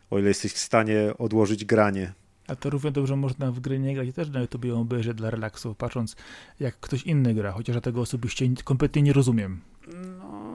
o 0.09 0.19
ile 0.19 0.27
jesteś 0.27 0.53
w 0.53 0.57
stanie 0.57 1.13
odłożyć 1.17 1.65
granie. 1.65 2.13
A 2.47 2.55
to 2.55 2.69
równie 2.69 2.91
dobrze 2.91 3.15
można 3.15 3.51
w 3.51 3.59
gry 3.59 3.79
nie 3.79 3.95
grać 3.95 4.07
i 4.07 4.13
też 4.13 4.29
na 4.29 4.41
YouTube 4.41 4.65
ją 4.65 4.81
obejrzeć 4.81 5.17
dla 5.17 5.29
relaksu, 5.29 5.75
patrząc 5.75 6.15
jak 6.59 6.79
ktoś 6.79 7.03
inny 7.03 7.33
gra, 7.33 7.51
chociaż 7.51 7.75
ja 7.75 7.81
tego 7.81 8.01
osobiście 8.01 8.45
kompletnie 8.63 9.01
nie 9.01 9.13
rozumiem. 9.13 9.61
No, 10.19 10.48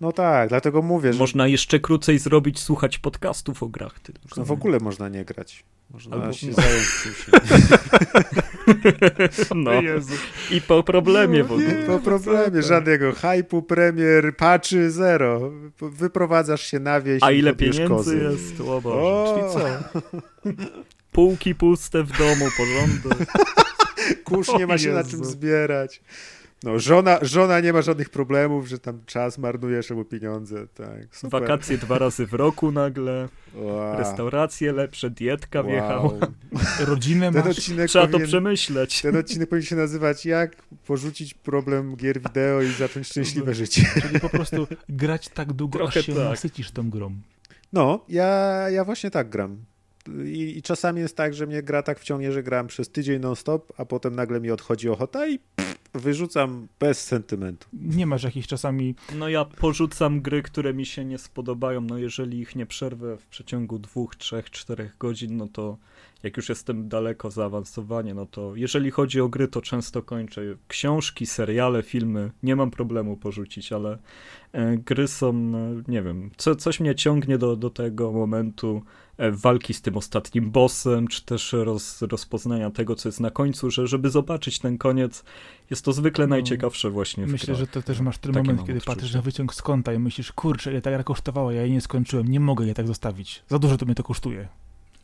no 0.00 0.12
tak, 0.12 0.48
dlatego 0.48 0.82
mówię, 0.82 1.12
że... 1.12 1.18
Można 1.18 1.46
jeszcze 1.46 1.80
krócej 1.80 2.18
zrobić, 2.18 2.60
słuchać 2.60 2.98
podcastów 2.98 3.62
o 3.62 3.68
grach. 3.68 4.00
Ty, 4.00 4.12
no 4.36 4.44
w 4.44 4.52
ogóle 4.52 4.78
można 4.80 5.08
nie 5.08 5.24
grać. 5.24 5.64
Można 5.90 6.16
Albo, 6.16 6.32
się 6.32 6.46
no. 6.46 6.52
zająć 6.52 6.86
czymś. 7.02 7.26
no. 9.54 9.72
Jezu. 9.72 10.14
I 10.50 10.60
po 10.60 10.82
problemie 10.82 11.44
w 11.44 11.52
ogóle. 11.52 11.74
po 11.86 11.98
problemie, 11.98 12.62
żadnego 12.62 13.12
hypu, 13.12 13.62
premier, 13.62 14.36
patchy, 14.36 14.90
zero. 14.90 15.52
Wyprowadzasz 15.80 16.62
się 16.62 16.80
na 16.80 17.00
wieś 17.00 17.22
A 17.22 17.32
ile 17.32 17.54
pieniędzy 17.54 17.88
kozy. 17.88 18.18
jest? 18.18 18.60
O 18.60 18.80
Boże. 18.80 19.00
O! 19.00 19.38
Czyli 19.38 19.52
co? 19.52 20.00
Półki 21.12 21.54
puste 21.54 22.02
w 22.02 22.18
domu, 22.18 22.46
porządek. 22.56 23.28
Kurz 24.24 24.48
nie 24.58 24.66
ma 24.66 24.78
się 24.78 24.92
na 24.92 25.04
czym 25.04 25.24
zbierać. 25.24 26.00
No, 26.62 26.78
żona, 26.78 27.18
żona 27.22 27.60
nie 27.60 27.72
ma 27.72 27.82
żadnych 27.82 28.10
problemów, 28.10 28.68
że 28.68 28.78
tam 28.78 29.04
czas 29.06 29.38
marnujesz 29.38 29.90
albo 29.90 30.04
pieniądze, 30.04 30.66
tak. 30.66 31.16
Super. 31.16 31.40
Wakacje 31.40 31.78
dwa 31.78 31.98
razy 31.98 32.26
w 32.26 32.34
roku 32.34 32.72
nagle, 32.72 33.28
wow. 33.54 33.98
restauracje 33.98 34.72
lepsze, 34.72 35.10
dietka 35.10 35.60
wow. 35.60 35.70
wjechała, 35.70 36.18
rodzinę 36.88 37.32
ten 37.32 37.44
masz, 37.44 37.56
trzeba 37.56 38.06
powinien, 38.06 38.10
to 38.10 38.28
przemyśleć. 38.28 39.02
Ten 39.02 39.16
odcinek 39.16 39.48
powinien 39.48 39.66
się 39.66 39.76
nazywać 39.76 40.26
jak 40.26 40.62
porzucić 40.86 41.34
problem 41.34 41.96
gier 41.96 42.20
wideo 42.20 42.62
i 42.62 42.72
zacząć 42.72 43.06
szczęśliwe 43.06 43.54
życie. 43.54 43.82
Czyli 44.02 44.20
po 44.20 44.28
prostu 44.28 44.66
grać 44.88 45.28
tak 45.28 45.52
długo, 45.52 45.78
Trochę 45.78 46.00
aż 46.00 46.06
się 46.06 46.14
tak. 46.14 46.24
nasycisz 46.24 46.70
tą 46.70 46.90
grą. 46.90 47.14
No, 47.72 48.04
ja, 48.08 48.26
ja 48.70 48.84
właśnie 48.84 49.10
tak 49.10 49.30
gram. 49.30 49.64
I, 50.24 50.58
I, 50.58 50.62
czasami 50.62 51.00
jest 51.00 51.16
tak, 51.16 51.34
że 51.34 51.46
mnie 51.46 51.62
gra 51.62 51.82
tak 51.82 52.00
wciągnie, 52.00 52.32
że 52.32 52.42
gram 52.42 52.66
przez 52.66 52.90
tydzień 52.90 53.20
non-stop, 53.20 53.72
a 53.76 53.84
potem 53.84 54.14
nagle 54.14 54.40
mi 54.40 54.50
odchodzi 54.50 54.88
ochota 54.88 55.26
i 55.26 55.38
pff, 55.38 55.78
wyrzucam 55.94 56.68
bez 56.80 57.04
sentymentu. 57.04 57.68
Nie 57.72 58.06
masz 58.06 58.22
jakichś 58.22 58.46
czasami... 58.48 58.94
No 59.14 59.28
ja 59.28 59.44
porzucam 59.44 60.20
gry, 60.20 60.42
które 60.42 60.74
mi 60.74 60.86
się 60.86 61.04
nie 61.04 61.18
spodobają, 61.18 61.80
no 61.80 61.98
jeżeli 61.98 62.38
ich 62.38 62.56
nie 62.56 62.66
przerwę 62.66 63.16
w 63.16 63.26
przeciągu 63.26 63.78
dwóch, 63.78 64.16
trzech, 64.16 64.50
czterech 64.50 64.96
godzin, 64.98 65.36
no 65.36 65.48
to 65.48 65.78
jak 66.22 66.36
już 66.36 66.48
jestem 66.48 66.88
daleko 66.88 67.30
zaawansowanie, 67.30 68.14
no 68.14 68.26
to 68.26 68.56
jeżeli 68.56 68.90
chodzi 68.90 69.20
o 69.20 69.28
gry, 69.28 69.48
to 69.48 69.62
często 69.62 70.02
kończę 70.02 70.42
książki, 70.68 71.26
seriale, 71.26 71.82
filmy, 71.82 72.30
nie 72.42 72.56
mam 72.56 72.70
problemu 72.70 73.16
porzucić, 73.16 73.72
ale 73.72 73.98
e, 74.52 74.76
gry 74.76 75.08
są, 75.08 75.32
no, 75.32 75.58
nie 75.88 76.02
wiem, 76.02 76.30
co, 76.36 76.56
coś 76.56 76.80
mnie 76.80 76.94
ciągnie 76.94 77.38
do, 77.38 77.56
do 77.56 77.70
tego 77.70 78.12
momentu 78.12 78.82
e, 79.16 79.30
walki 79.30 79.74
z 79.74 79.82
tym 79.82 79.96
ostatnim 79.96 80.50
bossem, 80.50 81.08
czy 81.08 81.24
też 81.24 81.52
roz, 81.52 82.02
rozpoznania 82.02 82.70
tego, 82.70 82.94
co 82.94 83.08
jest 83.08 83.20
na 83.20 83.30
końcu, 83.30 83.70
że 83.70 83.86
żeby 83.86 84.10
zobaczyć 84.10 84.58
ten 84.58 84.78
koniec, 84.78 85.24
jest 85.70 85.84
to 85.84 85.92
zwykle 85.92 86.26
no, 86.26 86.30
najciekawsze 86.30 86.90
właśnie 86.90 87.26
w 87.26 87.32
Myślę, 87.32 87.46
grach. 87.46 87.58
że 87.58 87.66
to 87.66 87.82
też 87.82 88.00
masz 88.00 88.18
ten 88.18 88.32
Takie 88.32 88.46
moment, 88.46 88.66
kiedy 88.66 88.78
odczucie. 88.78 88.94
patrzysz 88.94 89.14
na 89.14 89.22
wyciąg 89.22 89.54
z 89.54 89.62
konta 89.62 89.92
i 89.92 89.98
myślisz, 89.98 90.32
kurczę, 90.32 90.70
ile 90.70 90.80
ta 90.82 90.90
gra 90.90 91.04
kosztowała, 91.04 91.52
ja 91.52 91.62
jej 91.62 91.72
nie 91.72 91.80
skończyłem, 91.80 92.28
nie 92.28 92.40
mogę 92.40 92.64
jej 92.64 92.74
tak 92.74 92.86
zostawić, 92.86 93.42
za 93.48 93.58
dużo 93.58 93.76
to 93.76 93.86
mnie 93.86 93.94
to 93.94 94.02
kosztuje. 94.02 94.48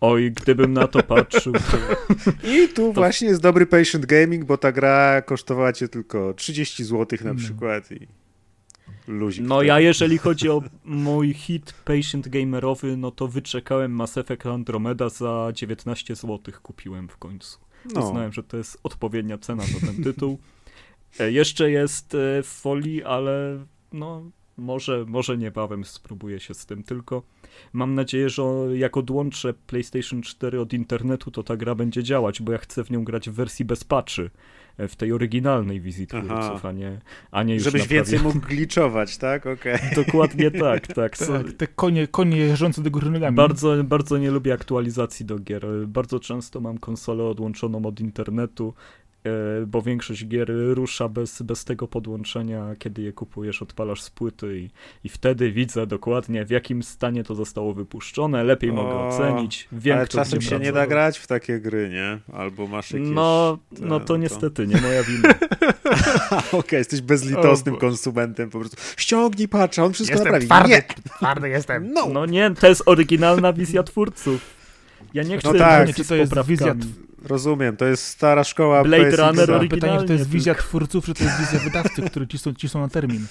Oj, 0.01 0.33
gdybym 0.33 0.73
na 0.73 0.89
to 0.89 1.03
patrzył. 1.03 1.53
To... 1.53 1.77
I 2.55 2.69
tu 2.69 2.75
to... 2.75 2.93
właśnie 2.93 3.29
jest 3.29 3.43
dobry 3.43 3.67
patient 3.67 4.07
gaming, 4.07 4.45
bo 4.45 4.59
ta 4.59 4.73
gra 4.73 5.23
kosztowała 5.23 5.73
cię 5.73 5.89
tylko 5.89 6.35
30 6.35 6.85
zł 6.85 7.19
na 7.25 7.31
mm. 7.31 7.37
przykład 7.37 7.93
i 7.93 8.09
luzik. 9.09 9.45
No 9.47 9.63
ja 9.63 9.81
jeżeli 9.81 10.19
chodzi 10.19 10.49
o 10.49 10.63
mój 10.85 11.35
hit 11.35 11.75
patient 11.85 12.29
gamerowy, 12.29 12.97
no 12.97 13.11
to 13.11 13.29
wyczekałem 13.29 13.93
Mass 13.93 14.19
Effect 14.19 14.47
Andromeda 14.47 15.09
za 15.09 15.53
19 15.55 16.15
zł 16.17 16.41
kupiłem 16.63 17.09
w 17.09 17.17
końcu. 17.17 17.59
No. 17.95 18.09
Uznałem, 18.09 18.33
że 18.33 18.43
to 18.43 18.57
jest 18.57 18.79
odpowiednia 18.83 19.39
cena 19.39 19.63
za 19.63 19.87
ten 19.87 20.05
tytuł. 20.05 20.39
E, 21.21 21.33
jeszcze 21.33 21.71
jest 21.71 22.15
e, 22.15 22.43
w 22.43 22.47
folii, 22.47 23.05
ale 23.05 23.65
no 23.93 24.31
może, 24.57 25.05
może 25.09 25.39
niebawem 25.39 25.85
spróbuję 25.85 26.41
się 26.41 26.55
z 26.55 26.67
tym 26.67 26.83
tylko. 26.83 27.23
Mam 27.73 27.95
nadzieję, 27.95 28.29
że 28.29 28.43
jak 28.75 28.97
odłączę 28.97 29.55
PlayStation 29.67 30.23
4 30.23 30.61
od 30.61 30.73
internetu, 30.73 31.31
to 31.31 31.43
ta 31.43 31.57
gra 31.57 31.75
będzie 31.75 32.03
działać, 32.03 32.43
bo 32.43 32.53
ja 32.53 32.59
chcę 32.59 32.85
w 32.85 32.91
nią 32.91 33.05
grać 33.05 33.31
w 33.31 33.33
wersji 33.33 33.65
bez 33.65 33.85
patchy 33.85 34.31
e, 34.77 34.89
w 34.89 34.97
tej 34.97 35.13
oryginalnej 35.13 35.81
wizji 35.81 36.07
twórców, 36.07 36.65
a 36.65 36.73
nie, 36.73 37.01
a 37.31 37.43
nie 37.43 37.55
już 37.55 37.63
Żebyś 37.63 37.83
naprawia... 37.83 38.03
więcej 38.03 38.21
mógł 38.21 38.47
gliczować, 38.49 39.17
tak? 39.19 39.47
Okay. 39.47 39.79
Dokładnie 39.97 40.51
tak, 40.51 40.87
tak. 40.95 41.17
tak 41.17 41.53
te 41.53 41.67
konie, 41.67 42.09
konie 42.09 42.37
jeżdżące 42.37 42.83
do 42.83 42.91
góry 42.91 43.11
nogami. 43.11 43.37
Bardzo, 43.37 43.85
bardzo 43.85 44.19
nie 44.19 44.31
lubię 44.31 44.53
aktualizacji 44.53 45.27
do 45.27 45.39
gier. 45.39 45.67
Bardzo 45.87 46.21
często 46.21 46.61
mam 46.61 46.79
konsolę 46.79 47.25
odłączoną 47.25 47.87
od 47.87 48.01
internetu 48.01 48.75
bo 49.67 49.83
większość 49.83 50.27
gier 50.27 50.53
rusza 50.75 51.09
bez, 51.09 51.43
bez 51.43 51.65
tego 51.65 51.89
podłączenia, 51.89 52.75
kiedy 52.79 53.03
je 53.03 53.13
kupujesz, 53.13 53.63
odpalasz 53.63 54.03
z 54.03 54.11
płyty 54.11 54.59
i, 54.59 54.71
i 55.05 55.09
wtedy 55.09 55.53
widzę 55.53 55.87
dokładnie 55.87 56.45
w 56.45 56.51
jakim 56.51 56.83
stanie 56.83 57.25
to 57.25 57.35
zostało 57.35 57.75
wypuszczone, 57.75 58.45
lepiej 58.45 58.71
o, 58.71 58.75
mogę 58.75 58.95
ocenić, 58.95 59.69
wiem 59.73 59.97
Ale 59.99 60.09
czasem 60.09 60.41
się 60.41 60.59
nie 60.59 60.73
da 60.73 60.87
grać 60.87 61.19
w 61.19 61.27
takie 61.27 61.61
gry, 61.61 61.91
nie? 61.91 62.19
Albo 62.35 62.67
masz 62.67 62.91
jakieś... 62.91 63.09
No, 63.09 63.59
te, 63.77 63.87
no 63.87 64.01
to 64.01 64.17
niestety, 64.17 64.67
nie 64.67 64.81
moja 64.81 65.03
wina. 65.03 65.29
Okej, 66.37 66.61
okay, 66.61 66.79
jesteś 66.79 67.01
bezlitosnym 67.01 67.75
o, 67.75 67.79
konsumentem 67.79 68.51
po 68.51 68.59
prostu. 68.59 68.77
Ściągnij 68.97 69.49
patrz, 69.49 69.79
on 69.79 69.93
wszystko 69.93 70.15
jestem 70.15 70.33
naprawi. 70.33 70.47
Twardy, 70.47 70.69
nie. 70.69 71.11
twardy 71.17 71.49
jestem. 71.49 71.93
No. 71.93 72.09
no 72.09 72.27
nie, 72.27 72.51
to 72.51 72.69
jest 72.69 72.83
oryginalna 72.87 73.53
wizja 73.53 73.83
twórców. 73.83 74.55
Ja 75.15 75.23
nie 75.23 75.39
chcę 75.39 75.53
no 75.53 75.59
tak, 75.59 75.95
czy 75.95 76.05
to 76.05 76.15
jest 76.15 76.47
wizja 76.47 76.75
Rozumiem, 77.25 77.77
to 77.77 77.85
jest 77.85 78.07
stara 78.07 78.45
szkoła 78.45 78.85
Blade. 78.85 79.17
Runner. 79.17 79.69
Pytanie, 79.69 80.01
czy 80.01 80.07
to 80.07 80.13
jest 80.13 80.29
wizja 80.29 80.55
twórców, 80.55 81.07
czy 81.07 81.15
to 81.15 81.25
jest 81.25 81.41
wizja 81.41 81.59
wydawcy, 81.59 82.03
który 82.03 82.27
cisną, 82.27 82.55
cisną 82.55 82.81
na 82.81 82.89
termin. 82.89 83.27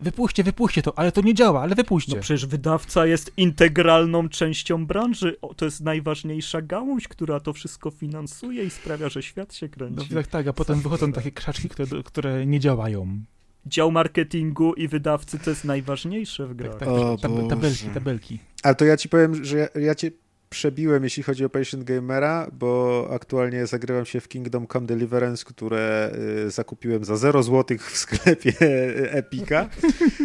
Wypuśćcie, 0.00 0.44
wypuśćcie 0.44 0.82
to, 0.82 0.98
ale 0.98 1.12
to 1.12 1.20
nie 1.20 1.34
działa, 1.34 1.62
ale 1.62 1.74
wypuśćcie. 1.74 2.16
No 2.16 2.22
przecież 2.22 2.46
wydawca 2.46 3.06
jest 3.06 3.32
integralną 3.36 4.28
częścią 4.28 4.86
branży. 4.86 5.36
O, 5.42 5.54
to 5.54 5.64
jest 5.64 5.80
najważniejsza 5.80 6.62
gałąź, 6.62 7.08
która 7.08 7.40
to 7.40 7.52
wszystko 7.52 7.90
finansuje 7.90 8.64
i 8.64 8.70
sprawia, 8.70 9.08
że 9.08 9.22
świat 9.22 9.54
się 9.54 9.68
kręci. 9.68 10.06
No 10.10 10.16
tak, 10.16 10.26
tak, 10.26 10.46
a 10.46 10.52
potem 10.52 10.80
wychodzą 10.80 11.12
takie 11.12 11.32
krzaczki, 11.32 11.68
które, 11.68 11.86
które 12.04 12.46
nie 12.46 12.60
działają. 12.60 13.20
Dział 13.66 13.92
marketingu 13.92 14.74
i 14.74 14.88
wydawcy 14.88 15.38
to 15.38 15.50
jest 15.50 15.64
najważniejsze 15.64 16.46
w 16.46 16.54
grach. 16.54 16.78
Tak, 16.78 16.88
tak, 16.88 17.20
tab 17.20 17.32
tabelki, 17.48 17.86
tabelki. 17.94 18.38
Ale 18.62 18.74
to 18.74 18.84
ja 18.84 18.96
ci 18.96 19.08
powiem, 19.08 19.44
że 19.44 19.58
ja, 19.58 19.68
ja 19.80 19.94
cię 19.94 20.10
przebiłem, 20.52 21.04
jeśli 21.04 21.22
chodzi 21.22 21.44
o 21.44 21.48
Patient 21.48 21.84
Gamera, 21.84 22.50
bo 22.52 23.08
aktualnie 23.10 23.66
zagrywam 23.66 24.06
się 24.06 24.20
w 24.20 24.28
Kingdom 24.28 24.66
Come 24.66 24.86
Deliverance, 24.86 25.44
które 25.44 26.12
y, 26.46 26.50
zakupiłem 26.50 27.04
za 27.04 27.16
0 27.16 27.42
zł 27.42 27.78
w 27.78 27.96
sklepie 27.96 28.52
Epika. 29.20 29.68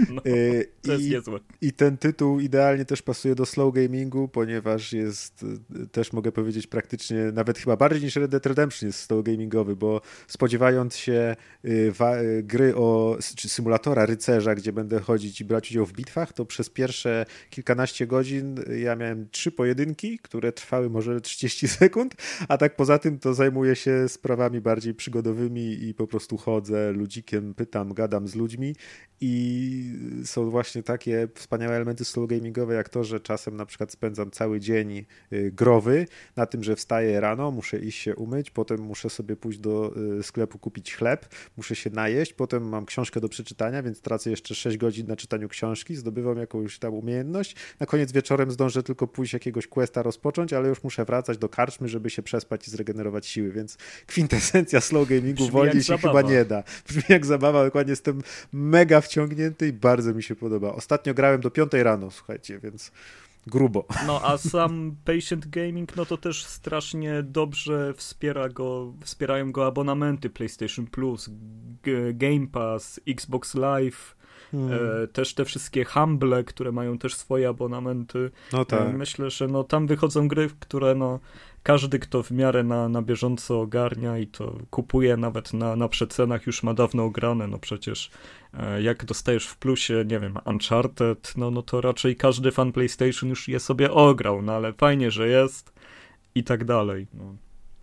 No, 0.10 0.22
to 0.22 0.92
jest 0.92 1.04
I, 1.04 1.10
niezłe. 1.10 1.40
I 1.62 1.74
ten 1.74 1.98
tytuł 1.98 2.40
idealnie 2.40 2.86
też 2.86 3.02
pasuje 3.02 3.36
do 3.36 3.46
slow 3.46 3.74
gamingu, 3.74 4.28
ponieważ 4.28 4.94
jest, 4.94 5.46
też 5.92 6.14
mogę 6.14 6.32
powiedzieć, 6.32 6.68
praktycznie 6.68 7.18
nawet 7.18 7.58
chyba 7.58 7.78
bardziej 7.78 8.04
niż 8.04 8.16
Red 8.16 8.32
Dead 8.32 8.46
Redemption 8.46 8.88
jest 8.88 9.00
slow 9.00 9.24
gamingowy, 9.26 9.76
bo 9.76 10.02
spodziewając 10.28 10.96
się 10.96 11.36
gry 12.44 12.76
o, 12.76 13.18
czy 13.36 13.50
symulatora 13.50 14.06
rycerza, 14.06 14.56
gdzie 14.56 14.74
będę 14.74 15.00
chodzić 15.00 15.42
i 15.42 15.46
brać 15.46 15.72
udział 15.72 15.86
w 15.86 15.94
bitwach, 15.94 16.34
to 16.34 16.46
przez 16.46 16.70
pierwsze 16.70 17.26
kilkanaście 17.50 18.08
godzin 18.08 18.56
ja 18.78 18.96
miałem 18.96 19.30
trzy 19.30 19.52
pojedynki, 19.52 20.17
które 20.20 20.52
trwały 20.52 20.90
może 20.90 21.22
30 21.22 21.68
sekund, 21.80 22.16
a 22.48 22.58
tak 22.58 22.76
poza 22.76 23.00
tym 23.00 23.20
to 23.20 23.34
zajmuję 23.34 23.76
się 23.76 24.10
sprawami 24.10 24.62
bardziej 24.62 24.94
przygodowymi 24.94 25.84
i 25.84 25.94
po 25.94 26.08
prostu 26.08 26.38
chodzę 26.38 26.92
ludzikiem, 26.92 27.54
pytam, 27.54 27.94
gadam 27.94 28.28
z 28.28 28.36
ludźmi 28.36 28.76
i 29.22 30.24
są 30.26 30.50
właśnie 30.50 30.84
takie 30.84 31.28
wspaniałe 31.36 31.76
elementy 31.76 32.06
slow 32.06 32.30
gamingowe, 32.30 32.76
jak 32.76 32.90
to, 32.90 33.04
że 33.04 33.20
czasem 33.20 33.56
na 33.56 33.66
przykład 33.66 33.92
spędzam 33.92 34.32
cały 34.32 34.60
dzień 34.60 35.06
y, 35.34 35.52
growy 35.52 36.08
na 36.36 36.46
tym, 36.46 36.64
że 36.64 36.76
wstaję 36.76 37.20
rano, 37.20 37.52
muszę 37.52 37.80
iść 37.80 38.00
się 38.00 38.16
umyć, 38.16 38.52
potem 38.52 38.82
muszę 38.82 39.10
sobie 39.10 39.36
pójść 39.36 39.60
do 39.60 39.94
y, 40.20 40.24
sklepu 40.24 40.60
kupić 40.60 40.96
chleb, 40.96 41.36
muszę 41.58 41.76
się 41.76 41.90
najeść, 41.90 42.34
potem 42.34 42.70
mam 42.70 42.86
książkę 42.86 43.20
do 43.20 43.30
przeczytania, 43.30 43.84
więc 43.84 44.02
tracę 44.02 44.30
jeszcze 44.30 44.56
6 44.56 44.78
godzin 44.78 45.08
na 45.08 45.16
czytaniu 45.16 45.50
książki, 45.50 45.96
zdobywam 45.96 46.38
jakąś 46.38 46.80
tam 46.80 46.94
umiejętność. 46.94 47.56
Na 47.80 47.86
koniec 47.86 48.12
wieczorem 48.12 48.52
zdążę 48.52 48.84
tylko 48.84 49.08
pójść 49.08 49.34
jakiegoś 49.34 49.68
questa 49.68 50.04
rozpocząć, 50.08 50.54
ale 50.54 50.70
już 50.70 50.84
muszę 50.84 51.06
wracać 51.06 51.38
do 51.38 51.50
karczmy, 51.50 51.88
żeby 51.88 52.10
się 52.10 52.22
przespać 52.22 52.68
i 52.68 52.72
zregenerować 52.72 53.28
siły, 53.28 53.52
więc 53.52 53.78
kwintesencja 54.08 54.82
slow 54.82 55.08
gamingu 55.10 55.34
Brzmi 55.34 55.52
wolniej 55.52 55.84
się 55.84 55.98
zabawa. 55.98 56.20
chyba 56.20 56.34
nie 56.34 56.46
da. 56.46 56.64
Brzmi 56.88 57.04
jak 57.10 57.26
zabawa, 57.26 57.66
dokładnie 57.66 57.92
jestem 57.92 58.22
mega 58.54 59.02
wciągnięty 59.02 59.68
i 59.68 59.74
bardzo 59.74 60.14
mi 60.14 60.24
się 60.24 60.36
podoba. 60.36 60.74
Ostatnio 60.74 61.14
grałem 61.14 61.42
do 61.42 61.52
5 61.52 61.72
rano, 61.74 62.12
słuchajcie, 62.12 62.60
więc 62.60 62.92
grubo. 63.48 63.86
No 64.08 64.22
a 64.24 64.38
sam 64.38 64.96
Patient 65.06 65.48
Gaming, 65.48 65.96
no 65.96 66.06
to 66.06 66.18
też 66.18 66.46
strasznie 66.46 67.24
dobrze 67.24 67.94
wspiera 67.98 68.50
go, 68.50 68.94
wspierają 69.04 69.52
go 69.52 69.66
abonamenty 69.68 70.30
PlayStation 70.30 70.88
Plus, 70.88 71.30
Game 72.14 72.48
Pass, 72.48 73.00
Xbox 73.08 73.56
Live, 73.56 74.17
Hmm. 74.52 74.80
e, 75.04 75.08
też 75.08 75.34
te 75.34 75.46
wszystkie 75.46 75.86
Humble, 75.86 76.44
które 76.44 76.72
mają 76.72 76.98
też 76.98 77.16
swoje 77.16 77.50
abonamenty. 77.50 78.32
No 78.54 78.66
tak. 78.66 78.82
E, 78.82 78.94
Myślę, 78.94 79.30
że 79.30 79.48
no 79.48 79.64
tam 79.64 79.88
wychodzą 79.88 80.28
gry, 80.28 80.50
które 80.60 80.96
no 80.96 81.20
każdy, 81.64 82.00
kto 82.00 82.24
w 82.24 82.32
miarę 82.32 82.64
na, 82.64 82.90
na 82.90 83.02
bieżąco 83.02 83.62
ogarnia 83.62 84.18
i 84.18 84.28
to 84.28 84.56
kupuje 84.70 85.18
nawet 85.18 85.54
na, 85.54 85.76
na 85.76 85.88
przecenach, 85.88 86.48
już 86.48 86.64
ma 86.64 86.74
dawno 86.74 87.04
ograne. 87.04 87.48
No 87.48 87.60
przecież 87.60 88.12
e, 88.54 88.82
jak 88.82 89.06
dostajesz 89.06 89.48
w 89.48 89.58
plusie, 89.58 90.06
nie 90.08 90.20
wiem, 90.20 90.38
Uncharted, 90.46 91.34
no, 91.38 91.52
no 91.52 91.62
to 91.62 91.82
raczej 91.82 92.16
każdy 92.16 92.52
fan 92.52 92.72
PlayStation 92.72 93.30
już 93.30 93.48
je 93.48 93.60
sobie 93.60 93.92
ograł, 93.92 94.42
no 94.42 94.54
ale 94.54 94.74
fajnie, 94.74 95.12
że 95.12 95.28
jest 95.28 95.74
i 96.36 96.44
tak 96.44 96.66
dalej. 96.66 97.08
No. 97.14 97.36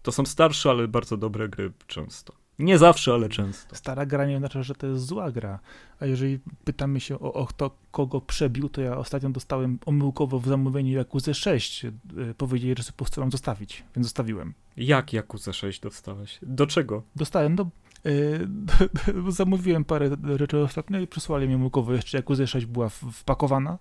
To 0.02 0.12
są 0.12 0.26
starsze, 0.26 0.70
ale 0.70 0.88
bardzo 0.88 1.16
dobre 1.16 1.48
gry 1.48 1.72
często. 1.86 2.43
Nie 2.58 2.78
zawsze, 2.78 3.12
ale 3.12 3.28
często. 3.28 3.76
Stara 3.76 4.06
gra 4.06 4.26
nie 4.26 4.38
znaczy, 4.38 4.62
że 4.62 4.74
to 4.74 4.86
jest 4.86 5.06
zła 5.06 5.30
gra. 5.30 5.58
A 6.00 6.06
jeżeli 6.06 6.38
pytamy 6.64 7.00
się 7.00 7.20
o, 7.20 7.32
o 7.32 7.46
kto 7.46 7.70
kogo 7.90 8.20
przebił, 8.20 8.68
to 8.68 8.80
ja 8.80 8.96
ostatnio 8.96 9.30
dostałem 9.30 9.78
omyłkowo 9.86 10.40
w 10.40 10.46
zamówieniu 10.48 11.00
Yakuza 11.00 11.34
6. 11.34 11.84
Yy, 11.84 11.90
Powiedzieli, 12.38 12.74
że 12.78 12.82
sobie 12.82 12.96
po 12.96 13.04
prostu 13.04 13.20
mam 13.20 13.30
zostawić, 13.30 13.84
więc 13.96 14.06
zostawiłem. 14.06 14.54
Jak 14.76 15.12
Yakuza 15.12 15.52
6 15.52 15.80
dostałeś? 15.80 16.38
Do 16.42 16.66
czego? 16.66 17.02
Dostałem, 17.16 17.54
no, 17.54 17.70
yy, 18.04 18.48
zamówiłem 19.32 19.84
parę 19.84 20.10
rzeczy 20.38 20.58
ostatnio 20.58 21.00
i 21.00 21.06
przysłali 21.06 21.48
mi 21.48 21.54
omyłkowo. 21.54 21.92
Jeszcze 21.92 22.18
Yakuza 22.18 22.46
6 22.46 22.66
była 22.66 22.88
wpakowana. 22.88 23.78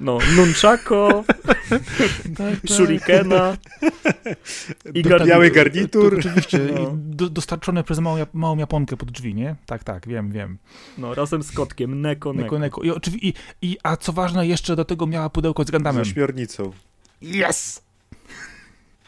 No, 0.00 0.18
Nunchako, 0.36 1.24
Tak, 2.38 2.54
Shurikena 2.70 3.56
i 4.94 5.02
Biały 5.02 5.50
garnitur. 5.50 5.50
garnitur. 5.50 6.10
To, 6.12 6.18
oczywiście, 6.18 6.58
No. 6.74 6.80
i 6.80 6.86
do, 6.94 7.30
dostarczone 7.30 7.84
przez 7.84 7.98
małą, 7.98 8.26
małą 8.32 8.56
Japonkę 8.58 8.96
pod 8.96 9.10
drzwi, 9.10 9.34
nie? 9.34 9.56
Tak, 9.66 9.84
tak, 9.84 10.08
wiem, 10.08 10.32
wiem. 10.32 10.58
No, 10.98 11.14
razem 11.14 11.42
z 11.42 11.52
kotkiem, 11.52 12.00
Neko, 12.00 12.32
Neko, 12.32 12.42
Neko. 12.44 12.58
neko. 12.58 12.82
I, 12.82 12.90
oczywi- 12.90 13.18
i, 13.22 13.34
i, 13.62 13.76
a 13.82 13.96
co 13.96 14.12
ważne, 14.12 14.46
jeszcze 14.46 14.76
do 14.76 14.84
tego 14.84 15.06
miała 15.06 15.30
pudełko 15.30 15.64
z 15.64 15.66
Z 15.66 15.70
Gundamem. 15.70 16.02
ośmiornicą. 16.02 16.72
Yes! 17.22 17.82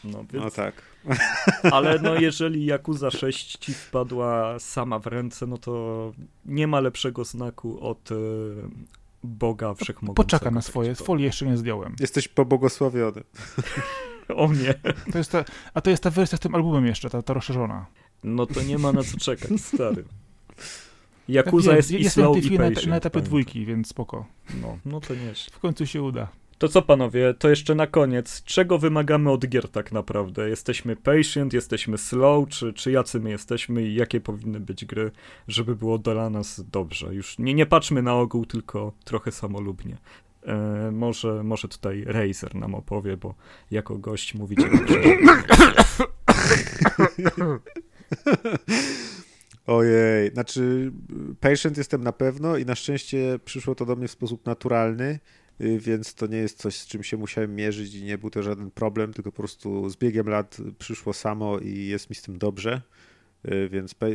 No, 0.03 0.25
więc, 0.33 0.45
No 0.45 0.51
tak. 0.51 0.73
ale 1.71 1.99
no, 1.99 2.15
jeżeli 2.15 2.65
Yakuza 2.65 3.11
6 3.11 3.57
ci 3.57 3.73
wpadła 3.73 4.59
sama 4.59 4.99
w 4.99 5.07
ręce, 5.07 5.47
no 5.47 5.57
to 5.57 6.13
nie 6.45 6.67
ma 6.67 6.79
lepszego 6.79 7.23
znaku 7.23 7.79
od 7.89 8.11
e, 8.11 8.15
Boga 9.25 9.73
Wszechmogącego. 9.73 10.23
Poczeka 10.23 10.51
na 10.51 10.61
tak 10.61 10.67
swoje, 10.69 10.95
folii 10.95 11.25
jeszcze 11.25 11.45
nie 11.45 11.57
zdjąłem. 11.57 11.95
Jesteś 11.99 12.27
pobłogosławiony. 12.27 13.23
O 14.35 14.53
nie, 14.53 14.73
To 15.11 15.17
jest 15.17 15.31
ta, 15.31 15.45
a 15.73 15.81
to 15.81 15.89
jest 15.89 16.03
ta 16.03 16.09
wersja 16.09 16.37
z 16.37 16.41
tym 16.41 16.55
albumem 16.55 16.85
jeszcze, 16.85 17.09
ta, 17.09 17.21
ta 17.21 17.33
rozszerzona. 17.33 17.85
no 18.23 18.45
to 18.45 18.61
nie 18.63 18.77
ma 18.77 18.91
na 18.91 19.03
co 19.03 19.17
czekać, 19.17 19.61
stary. 19.73 20.03
Yakuza 21.29 21.71
Ja 21.71 21.77
jest 21.77 21.91
i 21.91 22.03
jestem 22.03 22.23
slow 22.23 22.31
w 22.31 22.33
tej 22.33 22.41
i 22.43 22.45
chwili 22.45 22.59
na, 22.59 22.95
etapie 22.95 23.09
pamiętaj. 23.09 23.21
dwójki, 23.21 23.65
więc 23.65 23.87
spoko. 23.87 24.25
No, 24.61 24.77
no 24.85 24.99
to 25.01 25.15
nieźle. 25.15 25.53
W 25.55 25.59
końcu 25.59 25.85
się 25.85 26.01
uda. 26.03 26.27
To 26.57 26.67
co 26.69 26.81
panowie, 26.81 27.33
to 27.33 27.49
jeszcze 27.49 27.75
na 27.75 27.87
koniec, 27.87 28.43
czego 28.43 28.77
wymagamy 28.77 29.31
od 29.31 29.47
gier 29.47 29.69
tak 29.69 29.91
naprawdę? 29.91 30.49
Jesteśmy 30.49 30.95
patient, 30.95 31.53
jesteśmy 31.53 31.97
slow, 31.97 32.49
czy, 32.49 32.73
czy 32.73 32.91
jacy 32.91 33.19
my 33.19 33.29
jesteśmy 33.29 33.83
i 33.83 33.95
jakie 33.95 34.21
powinny 34.21 34.59
być 34.59 34.85
gry, 34.85 35.11
żeby 35.47 35.75
było 35.75 35.97
dla 35.97 36.29
nas 36.29 36.61
dobrze? 36.71 37.15
Już 37.15 37.39
nie, 37.39 37.53
nie 37.53 37.65
patrzmy 37.65 38.01
na 38.01 38.15
ogół, 38.15 38.45
tylko 38.45 38.93
trochę 39.03 39.31
samolubnie. 39.31 39.97
E, 40.43 40.91
może, 40.91 41.43
może 41.43 41.67
tutaj 41.67 42.03
Razer 42.07 42.55
nam 42.55 42.75
opowie, 42.75 43.17
bo 43.17 43.35
jako 43.71 43.97
gość 43.97 44.33
mówicie. 44.33 44.69
Ojej, 49.67 50.31
znaczy 50.31 50.91
patient 51.39 51.77
jestem 51.77 52.03
na 52.03 52.11
pewno 52.11 52.57
i 52.57 52.65
na 52.65 52.75
szczęście 52.75 53.39
przyszło 53.45 53.75
to 53.75 53.85
do 53.85 53.95
mnie 53.95 54.07
w 54.07 54.11
sposób 54.11 54.45
naturalny, 54.45 55.19
więc 55.59 56.13
to 56.13 56.27
nie 56.27 56.37
jest 56.37 56.57
coś, 56.57 56.75
z 56.75 56.87
czym 56.87 57.03
się 57.03 57.17
musiałem 57.17 57.55
mierzyć 57.55 57.95
i 57.95 58.03
nie 58.03 58.17
był 58.17 58.29
to 58.29 58.43
żaden 58.43 58.71
problem, 58.71 59.13
tylko 59.13 59.31
po 59.31 59.37
prostu 59.37 59.89
z 59.89 59.95
biegiem 59.97 60.29
lat 60.29 60.57
przyszło 60.79 61.13
samo 61.13 61.59
i 61.59 61.85
jest 61.85 62.09
mi 62.09 62.15
z 62.15 62.21
tym 62.21 62.37
dobrze, 62.37 62.81
y, 63.45 63.69
więc 63.69 63.93
pa 63.93 64.05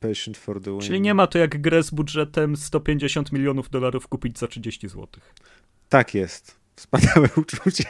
patient 0.00 0.36
for 0.36 0.62
the 0.62 0.70
win. 0.70 0.80
Czyli 0.80 1.00
nie 1.00 1.14
ma 1.14 1.26
to 1.26 1.38
jak 1.38 1.60
grę 1.60 1.82
z 1.82 1.90
budżetem 1.90 2.56
150 2.56 3.32
milionów 3.32 3.70
dolarów 3.70 4.08
kupić 4.08 4.38
za 4.38 4.46
30 4.46 4.88
zł. 4.88 5.06
Tak 5.88 6.14
jest. 6.14 6.65
Wspaniałe 6.76 7.28
uczucie, 7.42 7.84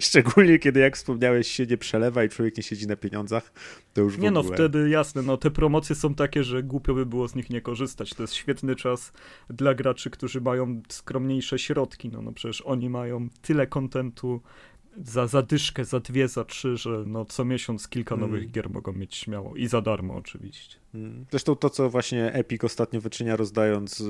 szczególnie 0.00 0.58
kiedy 0.58 0.80
jak 0.80 0.96
wspomniałeś 0.96 1.48
się 1.48 1.66
nie 1.66 1.76
przelewa 1.78 2.24
i 2.24 2.28
człowiek 2.28 2.56
nie 2.56 2.62
siedzi 2.62 2.86
na 2.86 2.96
pieniądzach, 2.96 3.52
to 3.94 4.00
już 4.00 4.16
w 4.16 4.18
Nie 4.18 4.30
no, 4.30 4.40
ogóle. 4.40 4.54
wtedy 4.56 4.90
jasne, 4.90 5.22
no 5.22 5.36
te 5.36 5.50
promocje 5.50 5.96
są 5.96 6.14
takie, 6.14 6.44
że 6.44 6.62
głupio 6.62 6.94
by 6.94 7.06
było 7.06 7.28
z 7.28 7.34
nich 7.34 7.50
nie 7.50 7.60
korzystać. 7.60 8.14
To 8.14 8.22
jest 8.22 8.34
świetny 8.34 8.76
czas 8.76 9.12
dla 9.50 9.74
graczy, 9.74 10.10
którzy 10.10 10.40
mają 10.40 10.82
skromniejsze 10.88 11.58
środki. 11.58 12.08
No, 12.08 12.22
no 12.22 12.32
przecież 12.32 12.60
oni 12.60 12.90
mają 12.90 13.28
tyle 13.42 13.66
kontentu 13.66 14.40
za 15.04 15.26
zadyszkę, 15.26 15.84
za 15.84 16.00
dwie, 16.00 16.28
za 16.28 16.44
trzy, 16.44 16.76
że 16.76 17.04
no 17.06 17.24
co 17.24 17.44
miesiąc 17.44 17.88
kilka 17.88 18.14
Mm. 18.14 18.30
nowych 18.30 18.50
gier 18.50 18.70
mogą 18.70 18.92
mieć 18.92 19.14
śmiało. 19.14 19.56
I 19.56 19.66
za 19.66 19.80
darmo 19.80 20.14
oczywiście. 20.14 20.76
Mm. 20.94 21.26
Zresztą 21.30 21.56
to, 21.56 21.70
co 21.70 21.90
właśnie 21.90 22.32
Epic 22.32 22.64
ostatnio 22.64 23.00
wyczynia, 23.00 23.36
rozdając 23.36 24.00
y, 24.00 24.06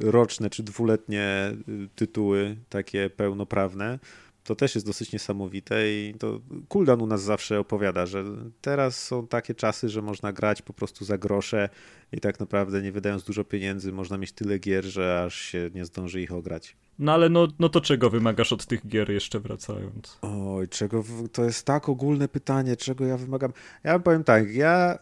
roczne 0.00 0.50
czy 0.50 0.62
dwuletnie 0.62 1.52
y, 1.68 1.88
tytuły 1.94 2.56
takie 2.68 3.10
pełnoprawne, 3.10 3.98
to 4.44 4.54
też 4.54 4.74
jest 4.74 4.86
dosyć 4.86 5.12
niesamowite 5.12 5.92
i 5.92 6.14
to 6.18 6.40
Kuldan 6.68 7.02
u 7.02 7.06
nas 7.06 7.22
zawsze 7.22 7.60
opowiada, 7.60 8.06
że 8.06 8.24
teraz 8.60 9.02
są 9.04 9.26
takie 9.26 9.54
czasy, 9.54 9.88
że 9.88 10.02
można 10.02 10.32
grać 10.32 10.62
po 10.62 10.72
prostu 10.72 11.04
za 11.04 11.18
grosze 11.18 11.68
i 12.12 12.20
tak 12.20 12.40
naprawdę 12.40 12.82
nie 12.82 12.92
wydając 12.92 13.24
dużo 13.24 13.44
pieniędzy 13.44 13.92
można 13.92 14.18
mieć 14.18 14.32
tyle 14.32 14.58
gier, 14.58 14.84
że 14.84 15.22
aż 15.26 15.40
się 15.40 15.70
nie 15.74 15.84
zdąży 15.84 16.22
ich 16.22 16.32
ograć. 16.32 16.76
No 16.98 17.12
ale 17.12 17.28
no, 17.28 17.48
no 17.58 17.68
to 17.68 17.80
czego 17.80 18.10
wymagasz 18.10 18.52
od 18.52 18.66
tych 18.66 18.86
gier 18.86 19.10
jeszcze 19.10 19.40
wracając? 19.40 20.18
Oj, 20.22 20.68
czego 20.68 21.04
to 21.32 21.44
jest 21.44 21.66
tak 21.66 21.88
ogólne 21.88 22.28
pytanie, 22.28 22.76
czego 22.76 23.04
ja 23.04 23.16
wymagam. 23.16 23.52
Ja 23.84 23.98
powiem 23.98 24.24
tak, 24.24 24.54
ja 24.54 24.98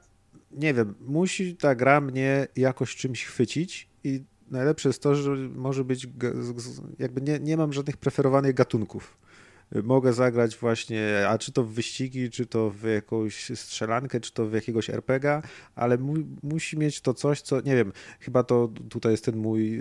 nie 0.50 0.74
wiem, 0.74 0.94
musi 1.00 1.56
ta 1.56 1.74
gra 1.74 2.00
mnie 2.00 2.48
jakoś 2.56 2.96
czymś 2.96 3.24
chwycić 3.24 3.88
i 4.04 4.24
najlepsze 4.50 4.88
jest 4.88 5.02
to, 5.02 5.14
że 5.14 5.36
może 5.36 5.84
być 5.84 6.08
jakby 6.98 7.20
nie, 7.20 7.38
nie 7.38 7.56
mam 7.56 7.72
żadnych 7.72 7.96
preferowanych 7.96 8.54
gatunków. 8.54 9.18
Mogę 9.82 10.12
zagrać 10.12 10.56
właśnie, 10.56 11.28
a 11.28 11.38
czy 11.38 11.52
to 11.52 11.64
w 11.64 11.72
wyścigi, 11.72 12.30
czy 12.30 12.46
to 12.46 12.70
w 12.70 12.82
jakąś 12.84 13.50
strzelankę, 13.54 14.20
czy 14.20 14.32
to 14.32 14.46
w 14.46 14.52
jakiegoś 14.52 14.90
RPGa, 14.90 15.42
ale 15.74 15.98
mu, 15.98 16.14
musi 16.42 16.78
mieć 16.78 17.00
to 17.00 17.14
coś, 17.14 17.40
co, 17.40 17.60
nie 17.60 17.76
wiem, 17.76 17.92
chyba 18.20 18.42
to 18.42 18.70
tutaj 18.88 19.12
jest 19.12 19.24
ten 19.24 19.36
mój 19.36 19.80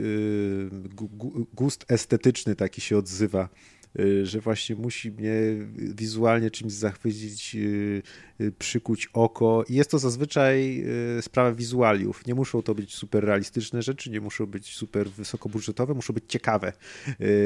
gu- 0.96 1.46
gust 1.54 1.86
estetyczny 1.88 2.56
taki 2.56 2.82
się 2.82 2.98
odzywa, 2.98 3.50
y, 3.83 3.83
że 4.24 4.40
właśnie 4.40 4.76
musi 4.76 5.12
mnie 5.12 5.34
wizualnie 5.76 6.52
czymś 6.52 6.74
zachwycić, 6.74 7.56
y, 7.56 8.02
y, 8.42 8.52
przykuć 8.52 9.10
oko. 9.14 9.64
I 9.70 9.76
jest 9.76 9.92
to 9.92 10.00
zazwyczaj 10.00 10.86
sprawa 11.22 11.52
wizualiów. 11.52 12.28
Nie 12.28 12.36
muszą 12.36 12.62
to 12.62 12.76
być 12.76 12.96
super 12.96 13.24
realistyczne 13.24 13.82
rzeczy, 13.82 14.10
nie 14.10 14.22
muszą 14.22 14.46
być 14.46 14.76
super 14.76 15.10
wysokobudżetowe, 15.10 15.94
muszą 15.94 16.14
być 16.14 16.24
ciekawe. 16.28 16.74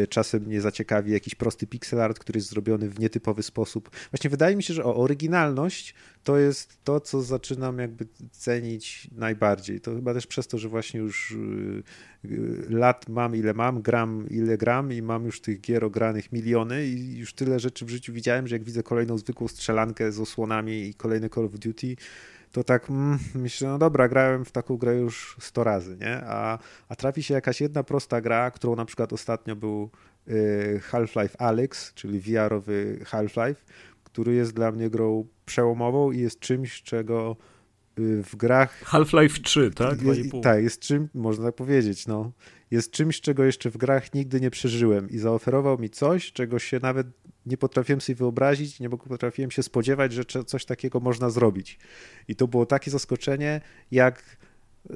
Czasem 0.09 0.43
mnie 0.43 0.61
zaciekawi 0.61 1.11
jakiś 1.11 1.35
prosty 1.35 1.67
pixel 1.67 2.01
art, 2.01 2.19
który 2.19 2.37
jest 2.37 2.49
zrobiony 2.49 2.89
w 2.89 2.99
nietypowy 2.99 3.43
sposób. 3.43 3.89
Właśnie 4.11 4.29
wydaje 4.29 4.55
mi 4.55 4.63
się, 4.63 4.73
że 4.73 4.83
o 4.83 4.95
oryginalność 4.95 5.93
to 6.27 6.37
jest 6.37 6.83
to, 6.83 6.99
co 6.99 7.21
zaczynam 7.21 7.79
jakby 7.79 8.05
cenić 8.31 9.07
najbardziej. 9.11 9.81
To 9.81 9.95
chyba 9.95 10.13
też 10.13 10.27
przez 10.27 10.47
to, 10.47 10.57
że 10.57 10.69
właśnie 10.69 10.99
już 10.99 11.35
lat 12.69 13.09
mam 13.09 13.35
ile 13.35 13.53
mam, 13.53 13.81
gram 13.81 14.25
ile 14.29 14.57
gram 14.57 14.93
i 14.93 15.01
mam 15.01 15.25
już 15.25 15.41
tych 15.41 15.61
gier 15.61 15.83
ogranych 15.83 16.31
miliony 16.31 16.85
i 16.85 17.17
już 17.17 17.33
tyle 17.33 17.59
rzeczy 17.59 17.85
w 17.85 17.89
życiu 17.89 18.13
widziałem, 18.13 18.47
że 18.47 18.55
jak 18.55 18.63
widzę 18.63 18.83
kolejną 18.83 19.17
zwykłą 19.17 19.47
strzelankę 19.47 20.11
z 20.11 20.19
osłonami 20.19 20.87
i 20.87 20.93
kolejny 20.93 21.29
Call 21.29 21.45
of 21.45 21.51
Duty, 21.51 21.95
to 22.51 22.63
tak 22.63 22.89
mm, 22.89 23.19
myślę, 23.35 23.69
no 23.69 23.77
dobra, 23.77 24.07
grałem 24.07 24.45
w 24.45 24.51
taką 24.51 24.77
grę 24.77 24.95
już 24.95 25.37
100 25.39 25.63
razy, 25.63 25.97
nie? 25.97 26.21
A, 26.25 26.59
a 26.89 26.95
trafi 26.95 27.23
się 27.23 27.33
jakaś 27.33 27.61
jedna 27.61 27.83
prosta 27.83 28.21
gra, 28.21 28.51
którą 28.51 28.75
na 28.75 28.85
przykład 28.85 29.13
ostatnio 29.13 29.55
był 29.55 29.89
y, 30.27 30.81
Half-Life 30.91 31.41
Alyx, 31.41 31.93
czyli 31.93 32.19
VR-owy 32.19 32.99
Half-Life, 33.05 33.61
który 34.17 34.35
jest 34.35 34.53
dla 34.53 34.71
mnie 34.71 34.89
grą 34.89 35.27
przełomową 35.45 36.11
i 36.11 36.19
jest 36.19 36.39
czymś, 36.39 36.81
czego 36.81 37.37
y, 37.99 38.23
w 38.23 38.35
grach. 38.35 38.83
Half-Life 38.83 39.41
3, 39.41 39.71
tak? 39.71 40.01
Jest, 40.01 40.29
tak, 40.43 40.63
jest 40.63 40.79
czym, 40.79 41.09
można 41.13 41.45
tak 41.45 41.55
powiedzieć, 41.55 42.07
no. 42.07 42.31
Jest 42.71 42.91
czymś, 42.91 43.21
czego 43.21 43.43
jeszcze 43.43 43.69
w 43.69 43.77
grach 43.77 44.13
nigdy 44.13 44.41
nie 44.41 44.49
przeżyłem 44.49 45.09
i 45.09 45.17
zaoferował 45.17 45.79
mi 45.79 45.89
coś, 45.89 46.31
czego 46.31 46.59
się 46.59 46.79
nawet 46.81 47.07
nie 47.45 47.57
potrafiłem 47.57 48.01
sobie 48.01 48.15
wyobrazić, 48.15 48.79
nie 48.79 48.89
potrafiłem 48.89 49.51
się 49.51 49.63
spodziewać, 49.63 50.13
że 50.13 50.25
coś 50.25 50.65
takiego 50.65 50.99
można 50.99 51.29
zrobić. 51.29 51.79
I 52.27 52.35
to 52.35 52.47
było 52.47 52.65
takie 52.65 52.91
zaskoczenie, 52.91 53.61
jak 53.91 54.37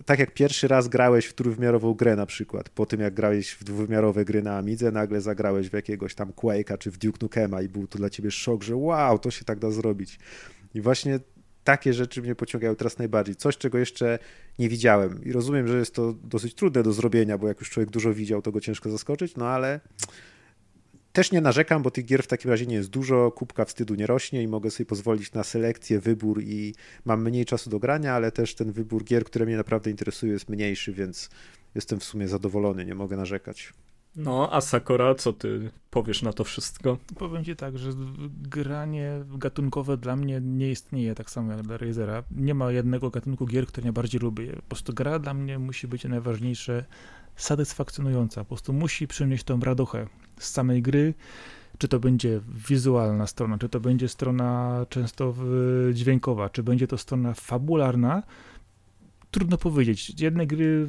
tak 0.05 0.19
jak 0.19 0.33
pierwszy 0.33 0.67
raz 0.67 0.87
grałeś 0.87 1.25
w 1.25 1.33
trójwymiarową 1.33 1.93
grę 1.93 2.15
na 2.15 2.25
przykład, 2.25 2.69
po 2.69 2.85
tym 2.85 3.01
jak 3.01 3.13
grałeś 3.13 3.51
w 3.51 3.63
dwuwymiarowe 3.63 4.25
gry 4.25 4.41
na 4.41 4.57
Amidze, 4.57 4.91
nagle 4.91 5.21
zagrałeś 5.21 5.69
w 5.69 5.73
jakiegoś 5.73 6.15
tam 6.15 6.31
Quake'a 6.31 6.77
czy 6.77 6.91
w 6.91 6.97
Duke 6.97 7.17
Nukema 7.21 7.61
i 7.61 7.69
był 7.69 7.87
to 7.87 7.97
dla 7.97 8.09
ciebie 8.09 8.31
szok, 8.31 8.63
że 8.63 8.75
wow, 8.75 9.19
to 9.19 9.31
się 9.31 9.45
tak 9.45 9.59
da 9.59 9.71
zrobić. 9.71 10.19
I 10.73 10.81
właśnie 10.81 11.19
takie 11.63 11.93
rzeczy 11.93 12.21
mnie 12.21 12.35
pociągają 12.35 12.75
teraz 12.75 12.97
najbardziej. 12.97 13.35
Coś, 13.35 13.57
czego 13.57 13.77
jeszcze 13.77 14.19
nie 14.59 14.69
widziałem. 14.69 15.23
I 15.23 15.31
rozumiem, 15.31 15.67
że 15.67 15.77
jest 15.77 15.95
to 15.95 16.13
dosyć 16.13 16.55
trudne 16.55 16.83
do 16.83 16.93
zrobienia, 16.93 17.37
bo 17.37 17.47
jak 17.47 17.59
już 17.59 17.69
człowiek 17.69 17.89
dużo 17.89 18.13
widział, 18.13 18.41
to 18.41 18.51
go 18.51 18.61
ciężko 18.61 18.89
zaskoczyć, 18.89 19.35
no 19.35 19.47
ale 19.47 19.79
też 21.13 21.31
nie 21.31 21.41
narzekam, 21.41 21.83
bo 21.83 21.91
tych 21.91 22.05
gier 22.05 22.23
w 22.23 22.27
takim 22.27 22.51
razie 22.51 22.65
nie 22.65 22.75
jest 22.75 22.89
dużo, 22.89 23.31
kubka 23.31 23.65
wstydu 23.65 23.95
nie 23.95 24.07
rośnie 24.07 24.43
i 24.43 24.47
mogę 24.47 24.71
sobie 24.71 24.85
pozwolić 24.85 25.33
na 25.33 25.43
selekcję, 25.43 25.99
wybór 25.99 26.41
i 26.41 26.73
mam 27.05 27.23
mniej 27.23 27.45
czasu 27.45 27.69
do 27.69 27.79
grania, 27.79 28.13
ale 28.13 28.31
też 28.31 28.55
ten 28.55 28.71
wybór 28.71 29.03
gier, 29.03 29.25
które 29.25 29.45
mnie 29.45 29.57
naprawdę 29.57 29.89
interesują 29.89 30.33
jest 30.33 30.49
mniejszy, 30.49 30.93
więc 30.93 31.29
jestem 31.75 31.99
w 31.99 32.03
sumie 32.03 32.27
zadowolony, 32.27 32.85
nie 32.85 32.95
mogę 32.95 33.17
narzekać. 33.17 33.73
No, 34.15 34.49
a 34.51 34.61
Sakura, 34.61 35.15
co 35.15 35.33
ty 35.33 35.71
powiesz 35.89 36.21
na 36.21 36.33
to 36.33 36.43
wszystko? 36.43 36.97
Powiem 37.17 37.43
ci 37.43 37.55
tak, 37.55 37.77
że 37.77 37.89
granie 38.41 39.25
gatunkowe 39.37 39.97
dla 39.97 40.15
mnie 40.15 40.41
nie 40.41 40.71
istnieje 40.71 41.15
tak 41.15 41.29
samo 41.29 41.51
jak 41.51 41.61
dla 41.61 41.77
Razera. 41.77 42.23
Nie 42.31 42.53
ma 42.53 42.71
jednego 42.71 43.09
gatunku 43.09 43.45
gier, 43.45 43.67
który 43.67 43.83
najbardziej 43.83 44.21
lubię. 44.21 44.53
Po 44.55 44.61
prostu 44.61 44.93
gra 44.93 45.19
dla 45.19 45.33
mnie 45.33 45.59
musi 45.59 45.87
być 45.87 46.03
najważniejsze, 46.03 46.85
satysfakcjonująca. 47.35 48.41
Po 48.41 48.47
prostu 48.47 48.73
musi 48.73 49.07
przynieść 49.07 49.43
tą 49.43 49.59
radochę 49.59 50.07
z 50.41 50.51
samej 50.51 50.81
gry, 50.81 51.13
czy 51.77 51.87
to 51.87 51.99
będzie 51.99 52.41
wizualna 52.67 53.27
strona, 53.27 53.57
czy 53.57 53.69
to 53.69 53.79
będzie 53.79 54.07
strona 54.07 54.85
często 54.89 55.33
dźwiękowa, 55.93 56.49
czy 56.49 56.63
będzie 56.63 56.87
to 56.87 56.97
strona 56.97 57.33
fabularna, 57.33 58.23
trudno 59.31 59.57
powiedzieć. 59.57 60.21
Jedne 60.21 60.47
gry 60.47 60.87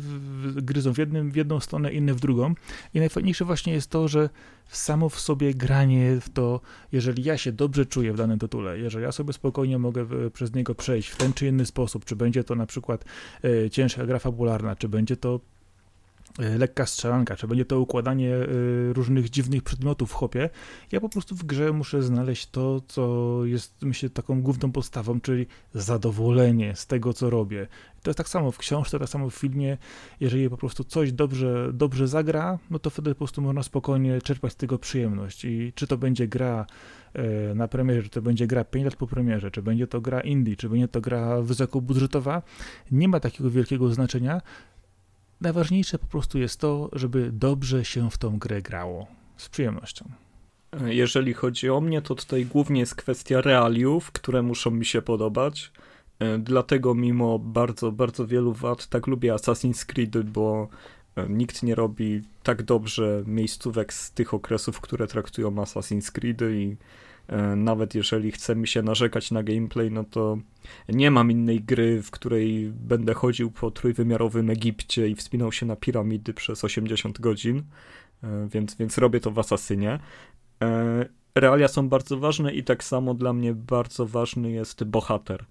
gryzą 0.56 0.94
w, 0.94 0.98
jednym, 0.98 1.30
w 1.30 1.36
jedną 1.36 1.60
stronę, 1.60 1.92
inne 1.92 2.14
w 2.14 2.20
drugą. 2.20 2.54
I 2.94 2.98
najfajniejsze 2.98 3.44
właśnie 3.44 3.72
jest 3.72 3.90
to, 3.90 4.08
że 4.08 4.30
samo 4.68 5.08
w 5.08 5.20
sobie 5.20 5.54
granie 5.54 6.20
w 6.20 6.30
to, 6.30 6.60
jeżeli 6.92 7.24
ja 7.24 7.38
się 7.38 7.52
dobrze 7.52 7.86
czuję 7.86 8.12
w 8.12 8.16
danym 8.16 8.38
tytule, 8.38 8.78
jeżeli 8.78 9.04
ja 9.04 9.12
sobie 9.12 9.32
spokojnie 9.32 9.78
mogę 9.78 10.06
przez 10.30 10.54
niego 10.54 10.74
przejść 10.74 11.08
w 11.08 11.16
ten 11.16 11.32
czy 11.32 11.46
inny 11.46 11.66
sposób, 11.66 12.04
czy 12.04 12.16
będzie 12.16 12.44
to 12.44 12.54
na 12.54 12.66
przykład 12.66 13.04
e, 13.44 13.70
ciężka 13.70 14.06
gra 14.06 14.18
fabularna, 14.18 14.76
czy 14.76 14.88
będzie 14.88 15.16
to 15.16 15.40
E, 15.40 15.61
lekka 16.38 16.86
strzelanka, 16.86 17.36
czy 17.36 17.48
będzie 17.48 17.64
to 17.64 17.80
układanie 17.80 18.34
e, 18.34 18.46
różnych 18.92 19.30
dziwnych 19.30 19.62
przedmiotów 19.62 20.10
w 20.10 20.14
hopie. 20.14 20.50
Ja 20.92 21.00
po 21.00 21.08
prostu 21.08 21.34
w 21.36 21.44
grze 21.44 21.72
muszę 21.72 22.02
znaleźć 22.02 22.46
to, 22.46 22.80
co 22.88 23.40
jest 23.44 23.82
myślę 23.82 24.10
taką 24.10 24.42
główną 24.42 24.72
podstawą, 24.72 25.20
czyli 25.20 25.46
zadowolenie 25.74 26.76
z 26.76 26.86
tego, 26.86 27.12
co 27.12 27.30
robię. 27.30 27.66
To 28.02 28.10
jest 28.10 28.18
tak 28.18 28.28
samo 28.28 28.50
w 28.50 28.58
książce, 28.58 28.98
tak 28.98 29.08
samo 29.08 29.30
w 29.30 29.34
filmie. 29.34 29.78
Jeżeli 30.20 30.50
po 30.50 30.56
prostu 30.56 30.84
coś 30.84 31.12
dobrze, 31.12 31.70
dobrze 31.72 32.08
zagra, 32.08 32.58
no 32.70 32.78
to 32.78 32.90
wtedy 32.90 33.10
po 33.10 33.18
prostu 33.18 33.42
można 33.42 33.62
spokojnie 33.62 34.22
czerpać 34.22 34.52
z 34.52 34.56
tego 34.56 34.78
przyjemność. 34.78 35.44
I 35.44 35.72
czy 35.74 35.86
to 35.86 35.98
będzie 35.98 36.28
gra 36.28 36.66
e, 37.14 37.54
na 37.54 37.68
premierze, 37.68 38.02
czy 38.02 38.10
to 38.10 38.22
będzie 38.22 38.46
gra 38.46 38.64
5 38.64 38.84
lat 38.84 38.96
po 38.96 39.06
premierze, 39.06 39.50
czy 39.50 39.62
będzie 39.62 39.86
to 39.86 40.00
gra 40.00 40.20
indie, 40.20 40.56
czy 40.56 40.68
będzie 40.68 40.88
to 40.88 41.00
gra 41.00 41.42
wysokobudżetowa, 41.42 42.42
nie 42.90 43.08
ma 43.08 43.20
takiego 43.20 43.50
wielkiego 43.50 43.94
znaczenia. 43.94 44.40
Najważniejsze 45.42 45.98
po 45.98 46.06
prostu 46.06 46.38
jest 46.38 46.60
to, 46.60 46.90
żeby 46.92 47.30
dobrze 47.32 47.84
się 47.84 48.10
w 48.10 48.18
tą 48.18 48.38
grę 48.38 48.62
grało. 48.62 49.06
Z 49.36 49.48
przyjemnością. 49.48 50.04
Jeżeli 50.86 51.32
chodzi 51.32 51.70
o 51.70 51.80
mnie, 51.80 52.02
to 52.02 52.14
tutaj 52.14 52.46
głównie 52.46 52.80
jest 52.80 52.94
kwestia 52.94 53.40
realiów, 53.40 54.12
które 54.12 54.42
muszą 54.42 54.70
mi 54.70 54.84
się 54.84 55.02
podobać. 55.02 55.72
E, 56.18 56.38
dlatego 56.38 56.94
mimo 56.94 57.38
bardzo, 57.38 57.92
bardzo 57.92 58.26
wielu 58.26 58.52
wad 58.52 58.86
tak 58.86 59.06
lubię 59.06 59.34
Assassin's 59.34 59.86
Creed, 59.86 60.30
bo 60.30 60.68
e, 61.16 61.28
nikt 61.28 61.62
nie 61.62 61.74
robi 61.74 62.22
tak 62.42 62.62
dobrze 62.62 63.22
miejscówek 63.26 63.92
z 63.92 64.12
tych 64.12 64.34
okresów, 64.34 64.80
które 64.80 65.06
traktują 65.06 65.50
Assassin's 65.50 66.12
Creed 66.12 66.42
i 66.42 66.76
nawet 67.56 67.94
jeżeli 67.94 68.32
chce 68.32 68.56
mi 68.56 68.68
się 68.68 68.82
narzekać 68.82 69.30
na 69.30 69.42
gameplay, 69.42 69.90
no 69.90 70.04
to 70.04 70.38
nie 70.88 71.10
mam 71.10 71.30
innej 71.30 71.60
gry, 71.60 72.02
w 72.02 72.10
której 72.10 72.72
będę 72.74 73.14
chodził 73.14 73.50
po 73.50 73.70
trójwymiarowym 73.70 74.50
Egipcie 74.50 75.08
i 75.08 75.14
wspinał 75.14 75.52
się 75.52 75.66
na 75.66 75.76
piramidy 75.76 76.34
przez 76.34 76.64
80 76.64 77.20
godzin, 77.20 77.62
e, 78.22 78.48
więc, 78.52 78.74
więc 78.74 78.98
robię 78.98 79.20
to 79.20 79.30
w 79.30 79.38
Asasynie. 79.38 79.98
E, 80.62 81.04
realia 81.34 81.68
są 81.68 81.88
bardzo 81.88 82.18
ważne 82.18 82.54
i 82.54 82.64
tak 82.64 82.84
samo 82.84 83.14
dla 83.14 83.32
mnie 83.32 83.54
bardzo 83.54 84.06
ważny 84.06 84.50
jest 84.50 84.84
bohater. 84.84 85.44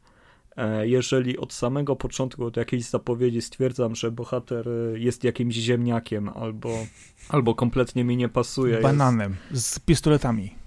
Jeżeli 0.82 1.38
od 1.38 1.53
samego 1.53 1.95
początku, 1.95 2.45
od 2.45 2.57
jakiejś 2.57 2.86
zapowiedzi 2.86 3.41
stwierdzam, 3.41 3.95
że 3.95 4.11
bohater 4.11 4.69
jest 4.93 5.23
jakimś 5.23 5.55
ziemniakiem 5.55 6.29
albo, 6.29 6.69
albo 7.29 7.55
kompletnie 7.55 8.03
mi 8.03 8.17
nie 8.17 8.29
pasuje. 8.29 8.82
Bananem, 8.82 9.36
jest... 9.51 9.65
z 9.65 9.79
pistoletami 9.79 10.61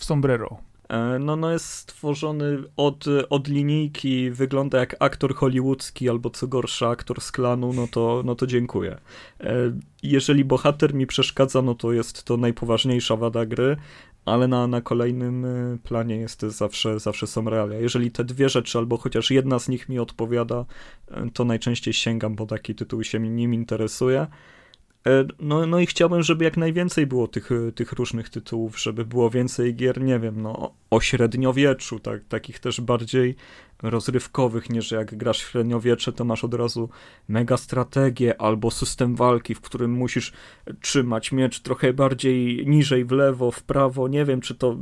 w 0.00 0.04
sombrero. 0.04 0.58
E, 0.88 1.18
no, 1.18 1.36
no 1.36 1.52
jest 1.52 1.66
stworzony 1.66 2.58
od, 2.76 3.04
od 3.30 3.48
linijki, 3.48 4.30
wygląda 4.30 4.78
jak 4.78 4.96
aktor 4.98 5.34
hollywoodzki 5.34 6.08
albo 6.08 6.30
co 6.30 6.46
gorsza 6.48 6.88
aktor 6.88 7.20
z 7.20 7.32
klanu, 7.32 7.72
no 7.72 7.88
to, 7.88 8.22
no 8.24 8.34
to 8.34 8.46
dziękuję. 8.46 8.98
E, 9.40 9.54
jeżeli 10.02 10.44
bohater 10.44 10.94
mi 10.94 11.06
przeszkadza, 11.06 11.62
no 11.62 11.74
to 11.74 11.92
jest 11.92 12.24
to 12.24 12.36
najpoważniejsza 12.36 13.16
wada 13.16 13.46
gry, 13.46 13.76
ale 14.24 14.48
na, 14.48 14.66
na 14.66 14.80
kolejnym 14.80 15.44
e, 15.44 15.78
planie 15.78 16.16
jest 16.16 16.42
zawsze, 16.42 17.00
zawsze 17.00 17.26
są 17.26 17.50
realia. 17.50 17.78
Jeżeli 17.78 18.10
te 18.10 18.24
dwie 18.24 18.48
rzeczy, 18.48 18.78
albo 18.78 18.96
chociaż 18.96 19.30
jedna 19.30 19.58
z 19.58 19.68
nich 19.68 19.88
mi 19.88 19.98
odpowiada, 19.98 20.64
to 21.32 21.44
najczęściej 21.44 21.94
sięgam, 21.94 22.34
bo 22.34 22.46
taki 22.46 22.74
tytuł 22.74 23.04
się 23.04 23.20
nim 23.20 23.54
interesuje. 23.54 24.26
E, 25.06 25.24
no, 25.40 25.66
no 25.66 25.80
i 25.80 25.86
chciałbym, 25.86 26.22
żeby 26.22 26.44
jak 26.44 26.56
najwięcej 26.56 27.06
było 27.06 27.28
tych, 27.28 27.52
e, 27.52 27.72
tych 27.72 27.92
różnych 27.92 28.28
tytułów, 28.28 28.80
żeby 28.80 29.04
było 29.04 29.30
więcej 29.30 29.74
gier, 29.74 30.02
nie 30.02 30.18
wiem, 30.18 30.42
no, 30.42 30.74
o 30.90 31.00
średniowieczu, 31.00 32.00
tak, 32.00 32.24
takich 32.24 32.58
też 32.58 32.80
bardziej 32.80 33.36
rozrywkowych, 33.82 34.70
niż 34.70 34.90
jak 34.90 35.14
grasz 35.14 35.44
w 35.44 35.50
średniowiecze, 35.50 36.12
to 36.12 36.24
masz 36.24 36.44
od 36.44 36.54
razu 36.54 36.88
mega 37.28 37.56
strategię 37.56 38.40
albo 38.40 38.70
system 38.70 39.16
walki, 39.16 39.54
w 39.54 39.60
którym 39.60 39.92
musisz 39.92 40.32
trzymać 40.80 41.32
miecz 41.32 41.60
trochę 41.60 41.92
bardziej 41.92 42.66
niżej 42.66 43.04
w 43.04 43.10
lewo, 43.10 43.50
w 43.50 43.62
prawo. 43.62 44.08
Nie 44.08 44.24
wiem, 44.24 44.40
czy 44.40 44.54
to 44.54 44.76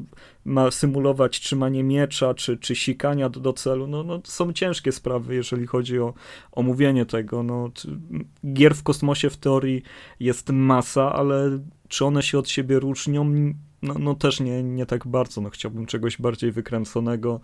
ma 0.45 0.71
symulować 0.71 1.41
trzymanie 1.41 1.85
miecza, 1.85 2.35
czy, 2.35 2.59
czy 2.59 2.77
sikania 2.77 3.29
do, 3.29 3.41
do 3.41 3.53
celu. 3.53 3.87
No, 3.87 4.03
no, 4.03 4.21
są 4.25 4.53
ciężkie 4.53 4.93
sprawy, 4.93 5.35
jeżeli 5.35 5.67
chodzi 5.67 5.99
o 5.99 6.15
omówienie 6.53 7.07
tego. 7.07 7.43
No, 7.43 7.71
gier 8.53 8.75
w 8.75 8.83
kosmosie 8.83 9.31
w 9.31 9.37
teorii 9.37 9.83
jest 10.21 10.51
masa, 10.51 11.13
ale 11.13 11.59
czy 11.89 12.05
one 12.05 12.23
się 12.23 12.39
od 12.39 12.49
siebie 12.49 12.79
różnią? 12.79 13.25
No, 13.83 13.95
no 13.99 14.15
też 14.15 14.41
nie, 14.41 14.63
nie 14.63 14.87
tak 14.87 15.07
bardzo. 15.07 15.41
No, 15.41 15.51
chciałbym 15.51 15.87
czegoś 15.87 16.17
bardziej 16.17 16.53
wykręconego 16.53 17.41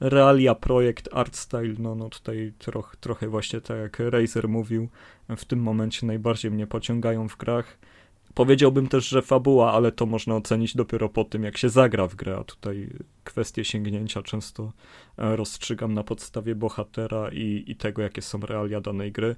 realia, 0.00 0.54
projekt, 0.54 1.08
art 1.12 1.36
style, 1.36 1.74
no, 1.78 1.94
no 1.94 2.08
tutaj 2.08 2.52
troch, 2.58 2.96
trochę 3.00 3.28
właśnie 3.28 3.60
tak 3.60 3.78
jak 3.78 3.98
Razer 3.98 4.48
mówił, 4.48 4.88
w 5.36 5.44
tym 5.44 5.58
momencie 5.58 6.06
najbardziej 6.06 6.50
mnie 6.50 6.66
pociągają 6.66 7.28
w 7.28 7.36
grach. 7.36 7.78
Powiedziałbym 8.34 8.88
też, 8.88 9.08
że 9.08 9.22
fabuła, 9.22 9.72
ale 9.72 9.92
to 9.92 10.06
można 10.06 10.36
ocenić 10.36 10.76
dopiero 10.76 11.08
po 11.08 11.24
tym, 11.24 11.44
jak 11.44 11.58
się 11.58 11.68
zagra 11.68 12.06
w 12.06 12.14
grę, 12.14 12.36
a 12.36 12.44
tutaj 12.44 12.90
kwestie 13.24 13.64
sięgnięcia 13.64 14.22
często 14.22 14.72
e, 15.16 15.36
rozstrzygam 15.36 15.94
na 15.94 16.04
podstawie 16.04 16.54
bohatera 16.54 17.28
i, 17.32 17.64
i 17.66 17.76
tego, 17.76 18.02
jakie 18.02 18.22
są 18.22 18.40
realia 18.40 18.80
danej 18.80 19.12
gry. 19.12 19.36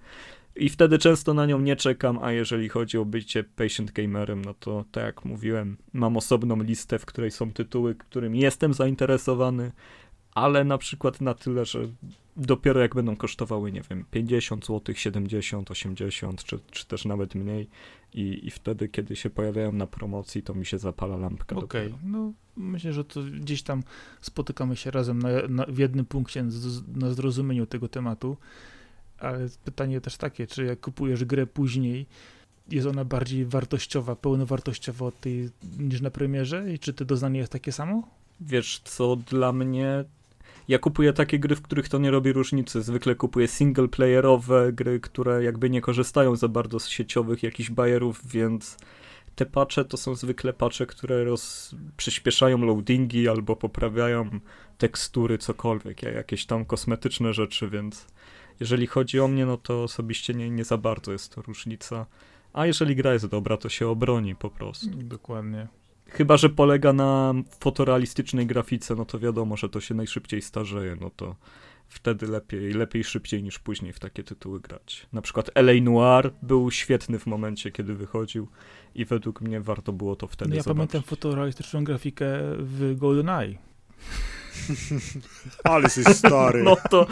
I 0.57 0.69
wtedy 0.69 0.99
często 0.99 1.35
na 1.35 1.47
nią 1.47 1.61
nie 1.61 1.77
czekam, 1.77 2.19
a 2.23 2.33
jeżeli 2.33 2.69
chodzi 2.69 2.99
o 2.99 3.05
bycie 3.05 3.45
patient 3.45 3.93
gamerem, 3.93 4.45
no 4.45 4.55
to 4.55 4.85
tak 4.93 5.05
jak 5.05 5.25
mówiłem, 5.25 5.77
mam 5.93 6.17
osobną 6.17 6.63
listę, 6.63 6.99
w 6.99 7.07
której 7.07 7.31
są 7.31 7.53
tytuły, 7.53 7.95
którym 7.95 8.37
jestem 8.37 8.75
zainteresowany, 8.75 9.73
ale 10.35 10.65
na 10.65 10.79
przykład 10.79 11.21
na 11.21 11.35
tyle, 11.35 11.65
że 11.65 11.79
dopiero 12.37 12.81
jak 12.81 12.95
będą 12.95 13.17
kosztowały, 13.17 13.73
nie 13.73 13.83
wiem, 13.91 14.05
50 14.11 14.67
zł, 14.67 14.95
70, 14.95 15.71
80, 15.71 16.45
czy, 16.45 16.59
czy 16.71 16.87
też 16.87 17.05
nawet 17.05 17.35
mniej 17.35 17.69
i, 18.15 18.47
i 18.47 18.51
wtedy, 18.51 18.89
kiedy 18.89 19.17
się 19.17 19.31
pojawiają 19.31 19.73
na 19.73 19.87
promocji, 19.87 20.43
to 20.43 20.55
mi 20.55 20.67
się 20.67 20.79
zapala 20.79 21.17
lampka. 21.17 21.57
Okej, 21.57 21.87
okay. 21.87 21.99
no 22.05 22.33
myślę, 22.57 22.93
że 22.93 23.05
to 23.05 23.21
gdzieś 23.23 23.63
tam 23.63 23.83
spotykamy 24.21 24.77
się 24.77 24.91
razem 24.91 25.19
na, 25.19 25.29
na, 25.49 25.67
w 25.67 25.79
jednym 25.79 26.07
punkcie 26.07 26.45
na 26.95 27.11
zrozumieniu 27.11 27.67
tego 27.67 27.89
tematu, 27.89 28.37
ale 29.19 29.49
pytanie 29.65 30.01
też 30.01 30.17
takie, 30.17 30.47
czy 30.47 30.65
jak 30.65 30.81
kupujesz 30.81 31.25
grę 31.25 31.47
później, 31.47 32.07
jest 32.69 32.87
ona 32.87 33.05
bardziej 33.05 33.45
wartościowa, 33.45 34.17
pełnowartościowa 34.17 35.07
od 35.07 35.21
tej 35.21 35.51
niż 35.79 36.01
na 36.01 36.11
premierze 36.11 36.73
i 36.73 36.79
czy 36.79 36.93
to 36.93 37.05
doznanie 37.05 37.41
jest 37.41 37.53
takie 37.53 37.73
samo? 37.73 38.09
Wiesz 38.41 38.81
co, 38.85 39.17
dla 39.17 39.53
mnie 39.53 40.05
ja 40.69 40.79
kupuję 40.79 41.13
takie 41.13 41.39
gry, 41.39 41.57
w 41.57 41.63
których 41.63 41.89
to 41.89 41.99
nie 41.99 42.11
robi 42.11 42.33
różnicy. 42.33 42.83
Zwykle 42.83 43.15
kupuję 43.15 43.49
singleplayerowe 43.49 44.73
gry, 44.73 45.01
które 45.01 45.45
jakby 45.45 45.71
nie 45.71 45.81
korzystają 45.81 46.37
za 46.37 46.49
bardzo 46.49 46.81
z 46.81 46.89
sieciowych 46.89 47.43
jakichś 47.43 47.71
bajerów, 47.71 48.21
więc 48.27 48.77
te 49.35 49.47
patche 49.47 49.85
to 49.85 49.97
są 49.97 50.15
zwykle 50.15 50.53
patche, 50.53 50.87
które 50.87 51.25
roz... 51.25 51.75
przyspieszają 51.97 52.59
loadingi 52.59 53.29
albo 53.29 53.57
poprawiają 53.57 54.41
tekstury, 54.79 55.39
cokolwiek, 55.39 56.03
jakieś 56.03 56.47
tam 56.47 56.65
kosmetyczne 56.65 57.33
rzeczy, 57.35 57.71
więc 57.71 58.07
jeżeli 58.61 58.87
chodzi 58.87 59.21
o 59.21 59.29
mnie, 59.29 59.47
no 59.47 59.57
to 59.57 59.83
osobiście 59.83 60.35
nie, 60.35 60.51
nie 60.51 60.65
za 60.65 60.79
bardzo 60.79 61.13
jest 61.13 61.35
to 61.35 61.43
różnica. 61.43 62.07
A 62.53 62.67
jeżeli 62.67 62.97
gra 62.97 63.13
jest 63.13 63.27
dobra, 63.27 63.57
to 63.57 63.69
się 63.69 63.89
obroni 63.89 64.35
po 64.37 64.51
prostu. 64.51 64.91
Dokładnie. 64.91 65.69
Chyba, 66.11 66.37
że 66.37 66.49
polega 66.49 66.93
na 66.93 67.35
fotorealistycznej 67.61 68.47
grafice, 68.47 68.95
no 68.95 69.05
to 69.05 69.19
wiadomo, 69.19 69.57
że 69.57 69.69
to 69.69 69.81
się 69.81 69.95
najszybciej 69.95 70.43
starzeje, 70.43 70.97
no 71.01 71.11
to 71.17 71.37
wtedy 71.89 72.27
lepiej, 72.27 72.73
lepiej 72.73 73.05
szybciej 73.05 73.43
niż 73.43 73.59
później 73.59 73.93
w 73.93 73.99
takie 73.99 74.25
tytuły 74.25 74.61
grać. 74.61 75.07
Na 75.13 75.23
przykład 75.23 75.51
LA 75.55 75.73
Noir 75.83 76.33
był 76.43 76.71
świetny 76.71 77.19
w 77.19 77.27
momencie, 77.27 77.71
kiedy 77.71 77.95
wychodził 77.95 78.49
i 78.95 79.05
według 79.05 79.41
mnie 79.41 79.61
warto 79.61 79.93
było 79.93 80.17
to 80.17 80.27
wtedy 80.27 80.51
no 80.51 80.57
ja 80.57 80.63
zobaczyć. 80.63 80.91
pamiętam 80.91 81.09
fotorealistyczną 81.09 81.85
grafikę 81.85 82.27
w 82.59 82.95
GoldenEye. 82.97 83.59
Ale 85.65 85.83
jesteś 85.83 86.17
stary. 86.17 86.63
No 86.63 86.77
to, 86.91 87.07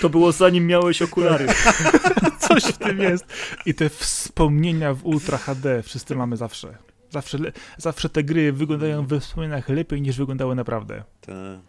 to 0.00 0.08
było 0.08 0.32
zanim 0.32 0.66
miałeś 0.66 1.02
okulary. 1.02 1.46
Coś 2.48 2.64
w 2.64 2.78
tym 2.78 2.98
jest. 2.98 3.24
I 3.66 3.74
te 3.74 3.88
wspomnienia 3.88 4.94
w 4.94 5.04
Ultra 5.06 5.38
HD 5.38 5.82
wszyscy 5.82 6.16
mamy 6.16 6.36
zawsze. 6.36 6.89
Zawsze, 7.10 7.38
zawsze 7.78 8.08
te 8.08 8.24
gry 8.24 8.52
wyglądają 8.52 9.06
we 9.06 9.20
wspomnieniach 9.20 9.68
lepiej 9.68 10.02
niż 10.02 10.18
wyglądały 10.18 10.54
naprawdę. 10.54 11.04
Tak. 11.20 11.60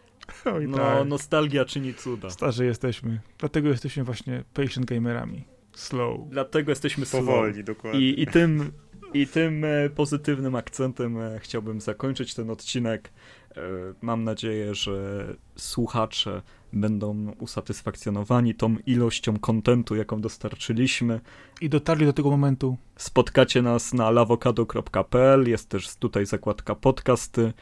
no, 0.68 0.78
tak. 0.78 1.08
nostalgia 1.08 1.66
czyni 1.66 1.94
cuda. 1.94 2.30
Starzy 2.30 2.66
jesteśmy. 2.66 3.20
Dlatego 3.38 3.70
jesteśmy 3.70 4.04
właśnie 4.04 4.44
patient 4.54 4.86
gamerami. 4.86 5.44
Slow. 5.74 6.20
Dlatego 6.30 6.72
jesteśmy 6.72 7.06
Powoli, 7.06 7.54
slow. 7.54 7.66
dokładnie. 7.66 8.02
I, 8.02 8.22
i 8.22 8.28
tym, 8.28 8.72
i 9.14 9.28
tym 9.28 9.66
e, 9.66 9.90
pozytywnym 9.90 10.56
akcentem 10.56 11.18
e, 11.18 11.40
chciałbym 11.40 11.82
zakończyć 11.82 12.34
ten 12.34 12.50
odcinek. 12.50 13.12
E, 13.58 13.62
mam 14.02 14.24
nadzieję, 14.24 14.76
że 14.76 15.26
słuchacze 15.56 16.42
będą 16.74 17.32
usatysfakcjonowani 17.40 18.56
tą 18.56 18.76
ilością 18.86 19.40
kontentu, 19.40 19.96
jaką 19.96 20.22
dostarczyliśmy. 20.22 21.20
I 21.62 21.70
dotarli 21.70 22.06
do 22.06 22.14
tego 22.14 22.30
momentu. 22.30 22.78
Spotkacie 22.96 23.62
nas 23.62 23.94
na 23.94 24.10
lawokado.pl, 24.10 25.50
jest 25.50 25.70
też 25.70 25.96
tutaj 25.96 26.26
zakładka 26.26 26.76
podcasty, 26.76 27.54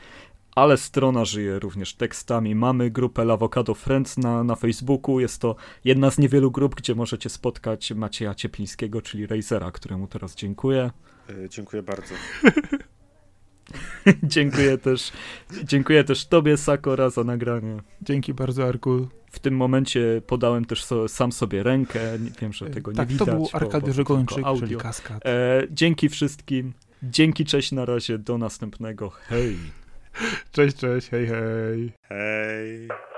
ale 0.56 0.78
strona 0.78 1.26
żyje 1.26 1.60
również 1.60 1.96
tekstami. 1.96 2.56
Mamy 2.56 2.92
grupę 2.92 3.26
Lawokado 3.26 3.74
Friends 3.74 4.18
na, 4.18 4.44
na 4.44 4.56
Facebooku. 4.56 5.20
Jest 5.20 5.42
to 5.42 5.56
jedna 5.86 6.12
z 6.12 6.18
niewielu 6.18 6.52
grup, 6.52 6.76
gdzie 6.76 6.96
możecie 6.96 7.30
spotkać 7.30 7.92
Macieja 7.92 8.36
Cieplińskiego, 8.36 9.02
czyli 9.02 9.28
Razera, 9.28 9.72
któremu 9.72 10.08
teraz 10.08 10.36
dziękuję. 10.36 10.92
Yy, 11.30 11.50
dziękuję 11.50 11.84
bardzo. 11.84 12.14
dziękuję 14.24 14.78
też 14.78 15.12
dziękuję 15.64 16.04
też 16.04 16.26
tobie, 16.26 16.58
Sakora, 16.58 17.10
za 17.10 17.24
nagranie. 17.24 17.78
Dzięki 18.02 18.34
bardzo, 18.34 18.68
Arku. 18.68 19.08
W 19.32 19.40
tym 19.40 19.56
momencie 19.56 20.22
podałem 20.28 20.66
też 20.66 20.84
so, 20.84 21.08
sam 21.08 21.32
sobie 21.32 21.64
rękę. 21.64 22.00
Wiem, 22.42 22.54
że 22.54 22.70
tego 22.70 22.94
tak, 22.94 23.10
nie 23.10 23.14
widać. 23.14 23.28
Tak, 23.28 23.38
to 23.38 23.42
był 23.42 23.50
Arkadiusz 23.54 23.96
Żegończyk, 23.96 24.46
czyli 24.60 24.76
kaskad. 24.76 25.26
E, 25.26 25.64
dzięki 25.72 26.10
wszystkim. 26.10 26.74
Dzięki, 27.04 27.46
cześć, 27.46 27.72
na 27.72 27.86
razie. 27.86 28.18
Do 28.18 28.38
następnego. 28.38 29.10
Hej. 29.10 29.58
Cześć, 30.52 30.78
cześć, 30.78 31.10
hej, 31.10 31.28
hej. 31.28 31.92
Hej. 32.10 33.09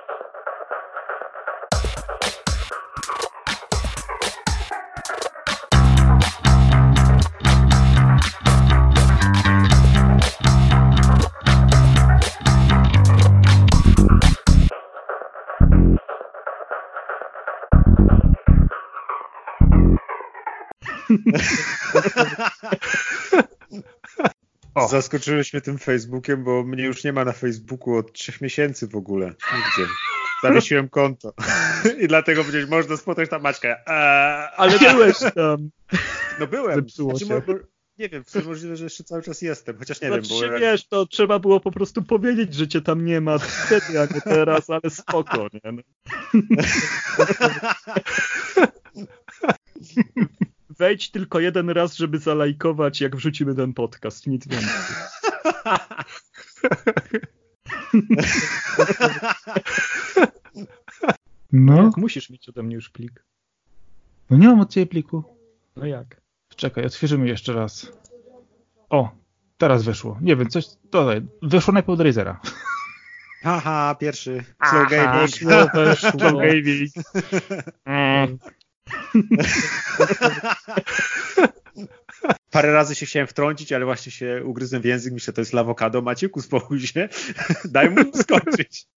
O. 24.76 24.88
Zaskoczyłeś 24.88 25.54
mnie 25.54 25.62
tym 25.62 25.78
Facebookiem, 25.78 26.44
bo 26.44 26.64
mnie 26.64 26.84
już 26.84 27.04
nie 27.04 27.14
ma 27.14 27.26
na 27.26 27.32
Facebooku 27.32 27.96
od 27.96 28.14
trzech 28.14 28.42
miesięcy 28.42 28.88
w 28.88 28.96
ogóle. 28.96 29.26
Nigdzie. 29.28 29.92
Zawiesiłem 30.44 30.90
konto. 30.90 31.34
I 32.02 32.08
dlatego 32.08 32.44
powiedzieć, 32.44 32.70
można 32.70 32.98
spotkać 32.98 33.30
tam 33.30 33.42
Maćka. 33.42 33.78
Eee, 33.88 34.50
ale 34.58 34.80
byłeś 34.80 35.18
tam. 35.36 35.70
No 36.40 36.48
byłem. 36.48 36.76
Zepsuło 36.76 37.18
znaczy, 37.18 37.46
się. 37.46 37.60
nie 37.98 38.10
wiem, 38.10 38.24
możliwe, 38.46 38.78
że 38.78 38.84
jeszcze 38.84 39.04
cały 39.04 39.22
czas 39.22 39.42
jestem, 39.42 39.78
chociaż 39.78 40.02
nie 40.02 40.08
znaczy, 40.08 40.34
wiem. 40.42 40.52
Bo 40.52 40.60
wiesz, 40.60 40.88
to 40.88 41.06
trzeba 41.06 41.40
było 41.40 41.60
po 41.60 41.72
prostu 41.72 42.04
powiedzieć, 42.04 42.54
że 42.54 42.68
cię 42.68 42.82
tam 42.82 43.06
nie 43.06 43.22
ma 43.22 43.38
wtedy, 43.38 44.02
a 44.02 44.06
nie 44.14 44.22
teraz, 44.22 44.70
ale 44.70 44.90
spoko, 44.90 45.48
nie? 45.54 45.72
No. 45.72 45.82
Wejdź 50.82 51.12
tylko 51.12 51.40
jeden 51.40 51.70
raz, 51.70 51.96
żeby 51.96 52.20
zalajkować, 52.20 53.02
jak 53.02 53.16
wrzucimy 53.16 53.56
ten 53.56 53.74
podcast, 53.74 54.28
nic 54.28 54.48
więcej. 54.48 54.96
No. 61.52 61.84
Jak 61.84 61.98
musisz 61.98 62.30
mieć 62.30 62.50
ode 62.50 62.64
mnie 62.64 62.76
już 62.76 62.90
plik. 62.90 63.26
No 64.30 64.38
nie 64.38 64.48
mam 64.48 64.60
od 64.60 64.70
ciebie 64.70 64.86
pliku. 64.86 65.24
No 65.76 65.86
jak? 65.86 66.22
Czekaj, 66.56 66.86
odświeżymy 66.86 67.28
jeszcze 67.28 67.54
raz. 67.54 67.92
O, 68.90 69.10
teraz 69.58 69.84
wyszło. 69.84 70.18
Nie 70.22 70.36
wiem, 70.36 70.50
coś 70.50 70.66
tutaj. 70.92 71.22
Wyszło 71.42 71.74
najpierw 71.74 72.00
od 72.00 72.06
Razera. 72.06 72.42
Haha, 73.44 73.96
pierwszy. 74.00 74.44
Slow 74.70 74.90
gaming. 74.90 75.30
Slow 75.30 76.34
gaming. 76.42 76.92
Parę 82.52 82.74
razy 82.74 82.96
się 82.96 83.06
chciałem 83.06 83.28
wtrącić, 83.28 83.72
ale 83.72 83.86
właśnie 83.86 84.12
się 84.12 84.42
ugryzłem 84.46 84.82
w 84.82 84.86
język. 84.86 85.14
Myślę, 85.14 85.34
to 85.34 85.42
jest 85.42 85.54
lawokado. 85.54 86.02
Macieku, 86.02 86.40
uspokój 86.40 86.80
się. 86.80 87.10
Daj 87.66 87.90
mu 87.90 87.98
skończyć. 88.14 88.88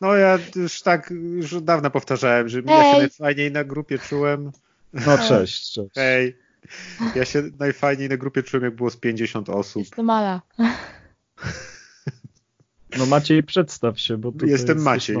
No 0.00 0.14
ja 0.14 0.38
już 0.56 0.82
tak, 0.82 1.10
już 1.10 1.54
od 1.54 1.64
dawna 1.64 1.90
powtarzałem, 1.90 2.48
że 2.48 2.62
ja 2.66 2.92
się 2.92 2.98
najfajniej 2.98 3.52
na 3.52 3.64
grupie 3.64 3.98
czułem. 3.98 4.52
No 4.92 5.18
cześć, 5.18 5.72
cześć. 5.72 5.94
Hej. 5.94 6.36
Ja 7.14 7.24
się 7.24 7.42
najfajniej 7.58 8.08
na 8.08 8.16
grupie 8.16 8.42
czułem, 8.42 8.64
jak 8.64 8.76
było 8.76 8.90
z 8.90 8.96
50 8.96 9.48
osób. 9.48 9.82
Jest 9.82 9.96
to 9.96 10.02
mala. 10.02 10.42
No 12.98 13.06
Maciej, 13.06 13.42
przedstaw 13.42 14.00
się, 14.00 14.16
bo 14.16 14.32
Jestem 14.42 14.76
jest, 14.76 14.84
Maciej. 14.84 15.16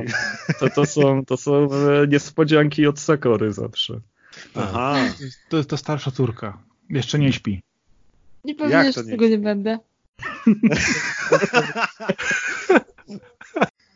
To, 0.60 0.70
to, 0.70 0.86
są, 0.86 1.24
to 1.24 1.36
są 1.36 1.68
e, 1.72 2.06
niespodzianki 2.06 2.86
od 2.86 3.00
Sakory 3.00 3.52
zawsze. 3.52 4.00
Aha. 4.54 4.96
To 5.48 5.56
jest 5.56 5.70
to 5.70 5.76
starsza 5.76 6.10
córka. 6.10 6.58
Jeszcze 6.90 7.18
nie 7.18 7.32
śpi. 7.32 7.62
Nie 8.44 8.54
powiedziesz, 8.54 8.94
że 8.94 9.04
tego 9.04 9.28
nie 9.28 9.38
będę. 9.38 9.78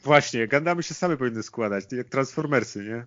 Właśnie, 0.05 0.49
Gundamy 0.49 0.83
się 0.83 0.95
same 0.95 1.17
powinny 1.17 1.43
składać, 1.43 1.85
jak 1.93 2.09
Transformersy, 2.09 2.79
nie? 2.79 2.85
Nie 2.85 3.05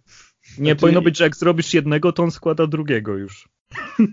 Znaczy- 0.56 0.76
powinno 0.76 1.02
być, 1.02 1.18
że 1.18 1.24
jak 1.24 1.36
zrobisz 1.36 1.74
jednego, 1.74 2.12
to 2.12 2.24
on 2.24 2.32
składa 2.32 2.68
drugiego 2.68 3.18
już. 3.18 3.50